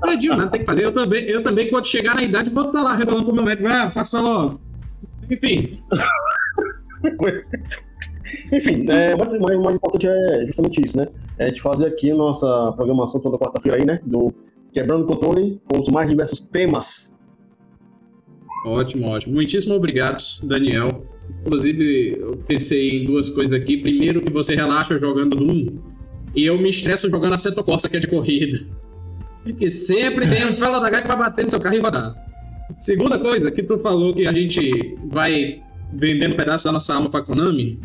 Tadinho, 0.00 0.36
nada 0.36 0.50
tem 0.50 0.60
que 0.60 0.66
fazer. 0.66 0.84
Eu 0.84 0.92
também, 0.92 1.24
eu 1.24 1.42
também, 1.42 1.68
quando 1.68 1.86
chegar 1.86 2.14
na 2.14 2.22
idade, 2.22 2.50
vou 2.50 2.66
estar 2.66 2.82
lá 2.82 2.94
revelando 2.94 3.24
pro 3.24 3.34
meu 3.34 3.44
médico. 3.44 3.68
Ah, 3.68 3.90
faça 3.90 4.20
logo. 4.20 4.60
Enfim, 5.28 5.80
Enfim, 8.52 8.86
é, 8.88 9.14
mas 9.16 9.38
mas 9.38 9.56
o 9.56 9.62
mais 9.62 9.76
importante 9.76 10.06
é 10.06 10.46
justamente 10.46 10.84
isso, 10.84 10.96
né? 10.96 11.06
É 11.38 11.50
de 11.50 11.60
fazer 11.60 11.86
aqui 11.86 12.10
a 12.10 12.14
nossa 12.14 12.72
programação 12.72 13.20
toda 13.20 13.38
quarta-feira 13.38 13.78
aí, 13.78 13.84
né? 13.84 14.00
Do 14.04 14.32
Quebrando 14.72 15.04
o 15.04 15.06
Controle, 15.06 15.60
com 15.70 15.80
os 15.80 15.88
mais 15.88 16.08
diversos 16.08 16.40
temas. 16.40 17.14
ótimo, 18.66 19.08
ótimo. 19.08 19.34
Muitíssimo 19.34 19.74
obrigado, 19.74 20.22
Daniel. 20.42 21.02
Inclusive, 21.40 22.16
eu 22.18 22.36
pensei 22.46 22.96
em 22.96 23.04
duas 23.04 23.30
coisas 23.30 23.58
aqui. 23.58 23.76
Primeiro, 23.76 24.20
que 24.20 24.32
você 24.32 24.54
relaxa 24.54 24.98
jogando 24.98 25.36
Doom. 25.36 25.78
E 26.34 26.44
eu 26.44 26.58
me 26.58 26.70
estresso 26.70 27.08
jogando 27.10 27.34
a 27.34 27.38
Seto 27.38 27.62
Corsa, 27.62 27.88
que 27.88 27.96
é 27.96 28.00
de 28.00 28.06
corrida. 28.06 28.60
Porque 29.44 29.70
sempre 29.70 30.26
tem 30.26 30.46
um 30.46 30.56
fala 30.56 30.80
da 30.80 30.88
gaita 30.88 31.06
pra 31.06 31.16
bater 31.16 31.44
no 31.44 31.50
seu 31.50 31.60
carro 31.60 31.76
e 31.76 31.80
rodar. 31.80 32.14
Segunda 32.78 33.18
coisa, 33.18 33.50
que 33.50 33.62
tu 33.62 33.78
falou 33.78 34.14
que 34.14 34.26
a 34.26 34.32
gente 34.32 34.96
vai 35.04 35.62
vendendo 35.92 36.34
pedaço 36.34 36.64
da 36.64 36.72
nossa 36.72 36.94
alma 36.94 37.10
pra 37.10 37.22
Konami. 37.22 37.78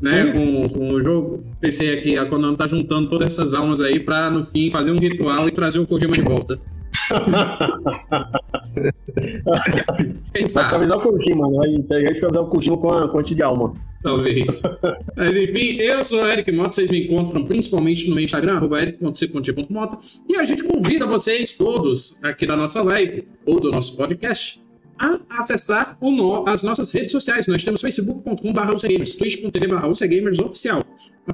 Né, 0.00 0.26
com, 0.26 0.68
com 0.68 0.88
o 0.92 1.00
jogo. 1.00 1.44
Pensei 1.60 1.96
aqui, 1.96 2.18
a 2.18 2.26
Konami 2.26 2.56
tá 2.56 2.66
juntando 2.66 3.08
todas 3.08 3.32
essas 3.32 3.54
almas 3.54 3.80
aí 3.80 4.00
pra, 4.00 4.30
no 4.30 4.42
fim, 4.42 4.70
fazer 4.70 4.90
um 4.90 4.98
ritual 4.98 5.46
e 5.48 5.50
trazer 5.50 5.78
o 5.78 5.86
Kojima 5.86 6.12
de 6.12 6.22
volta. 6.22 6.58
Vai 10.32 10.48
sabe? 10.48 10.74
avisar 10.74 10.98
o 10.98 11.00
Kojima, 11.02 11.48
né? 11.50 11.56
Vai 11.56 11.82
pegar 11.82 12.08
e 12.10 12.12
escrever 12.12 12.38
o 12.38 12.46
Kojima 12.46 12.76
com 12.78 12.88
a 12.92 13.08
quantia 13.08 13.36
de 13.36 13.42
alma. 13.42 13.74
Talvez. 14.02 14.62
Mas 15.16 15.36
enfim, 15.36 15.76
eu 15.80 16.04
sou 16.04 16.20
o 16.22 16.26
Eric 16.28 16.52
Mota, 16.52 16.72
vocês 16.72 16.90
me 16.90 17.04
encontram 17.04 17.44
principalmente 17.44 18.08
no 18.08 18.14
meu 18.14 18.22
Instagram, 18.24 18.60
eric.c.g.mota, 18.78 19.98
e 20.28 20.36
a 20.36 20.44
gente 20.44 20.62
convida 20.62 21.06
vocês 21.06 21.56
todos 21.56 22.22
aqui 22.22 22.46
da 22.46 22.56
nossa 22.56 22.82
live 22.82 23.26
ou 23.44 23.58
do 23.58 23.70
nosso 23.70 23.96
podcast 23.96 24.62
a 24.98 25.18
acessar 25.40 25.98
no- 26.00 26.46
as 26.48 26.62
nossas 26.62 26.92
redes 26.92 27.10
sociais. 27.12 27.46
Nós 27.48 27.64
temos 27.64 27.80
facebook.com.br 27.80 28.72
twitch.tv.br 29.18 30.44
oficial, 30.44 30.82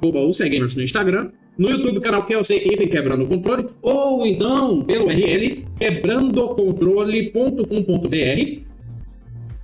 arroba 0.01 0.21
UCGamers 0.21 0.75
no 0.75 0.83
Instagram, 0.83 1.31
no 1.59 1.71
YouTube, 1.71 2.01
canal 2.01 2.25
que 2.25 2.35
eu 2.35 2.43
sei 2.43 2.59
Item 2.59 2.89
Quebrando 2.89 3.25
o 3.25 3.27
Controle, 3.27 3.67
ou 3.81 4.27
então 4.27 4.83
pelo 4.83 5.07
URL 5.07 5.65
quebrandocontrole.com.br 5.79 8.63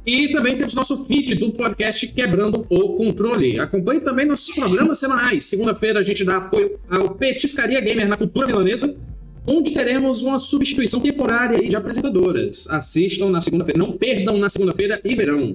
e 0.08 0.28
também 0.28 0.56
temos 0.56 0.72
nosso 0.72 1.04
feed 1.04 1.34
do 1.34 1.52
podcast 1.52 2.08
Quebrando 2.08 2.66
o 2.70 2.94
Controle. 2.94 3.60
Acompanhe 3.60 4.00
também 4.00 4.24
nossos 4.24 4.54
programas 4.54 4.98
semanais. 4.98 5.44
Segunda-feira 5.44 6.00
a 6.00 6.02
gente 6.02 6.24
dá 6.24 6.38
apoio 6.38 6.80
ao 6.88 7.10
Petiscaria 7.10 7.78
Gamer 7.78 8.08
na 8.08 8.16
cultura 8.16 8.46
milanesa, 8.46 8.96
onde 9.46 9.72
teremos 9.72 10.22
uma 10.22 10.38
substituição 10.38 10.98
temporária 11.00 11.58
de 11.58 11.76
apresentadoras. 11.76 12.66
Assistam 12.70 13.28
na 13.28 13.42
segunda-feira, 13.42 13.78
não 13.78 13.92
perdam 13.92 14.38
na 14.38 14.48
segunda-feira 14.48 14.98
e 15.04 15.14
verão. 15.14 15.54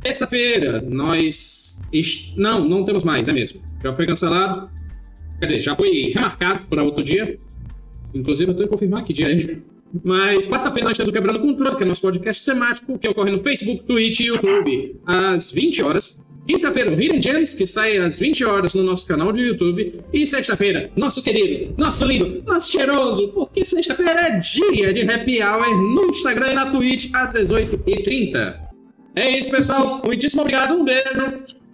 Terça-feira, 0.00 0.82
nós. 0.90 1.82
Não, 2.38 2.66
não 2.66 2.86
temos 2.86 3.04
mais, 3.04 3.28
é 3.28 3.32
mesmo. 3.32 3.60
Já 3.82 3.94
foi 3.94 4.06
cancelado. 4.06 4.70
Quer 5.40 5.46
dizer, 5.46 5.60
já 5.60 5.76
foi 5.76 6.12
remarcado 6.14 6.64
para 6.64 6.82
outro 6.82 7.02
dia. 7.02 7.38
Inclusive, 8.14 8.50
eu 8.50 8.54
tenho 8.54 8.68
que 8.68 8.72
confirmar 8.72 9.04
que 9.04 9.12
dia 9.12 9.30
é. 9.30 9.58
Mas 10.02 10.48
quarta-feira 10.48 10.88
nós 10.88 10.96
temos 10.96 11.08
o 11.08 11.12
Quebrando 11.12 11.38
Controle, 11.38 11.76
que 11.76 11.82
é 11.82 11.86
nosso 11.86 12.00
podcast 12.00 12.44
temático, 12.44 12.98
que 12.98 13.08
ocorre 13.08 13.30
no 13.30 13.42
Facebook, 13.42 13.84
Twitch 13.84 14.20
e 14.20 14.26
YouTube, 14.26 14.96
às 15.06 15.52
20 15.52 15.82
horas. 15.82 16.24
Quinta-feira, 16.46 16.90
o 16.90 17.00
Hidden 17.00 17.22
Gems, 17.22 17.54
que 17.54 17.64
sai 17.64 17.96
às 17.96 18.18
20 18.18 18.44
horas 18.44 18.74
no 18.74 18.82
nosso 18.82 19.06
canal 19.06 19.32
do 19.32 19.38
YouTube. 19.38 20.00
E 20.12 20.26
sexta-feira, 20.26 20.90
nosso 20.96 21.22
querido, 21.22 21.74
nosso 21.78 22.04
lindo, 22.04 22.42
nosso 22.46 22.70
cheiroso, 22.70 23.28
porque 23.28 23.64
sexta-feira 23.64 24.28
é 24.28 24.38
dia 24.38 24.92
de 24.92 25.08
happy 25.08 25.42
hour 25.42 25.70
no 25.94 26.06
Instagram 26.06 26.52
e 26.52 26.54
na 26.54 26.66
Twitch 26.70 27.10
às 27.14 27.32
18h30. 27.32 28.56
É 29.16 29.38
isso, 29.38 29.50
pessoal. 29.50 30.02
Muitíssimo 30.04 30.42
obrigado, 30.42 30.74
um 30.74 30.84
beijo, 30.84 31.08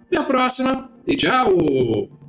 até 0.07 0.17
a 0.17 0.23
próxima 0.23 0.89
e 1.07 1.15
tchau! 1.15 2.20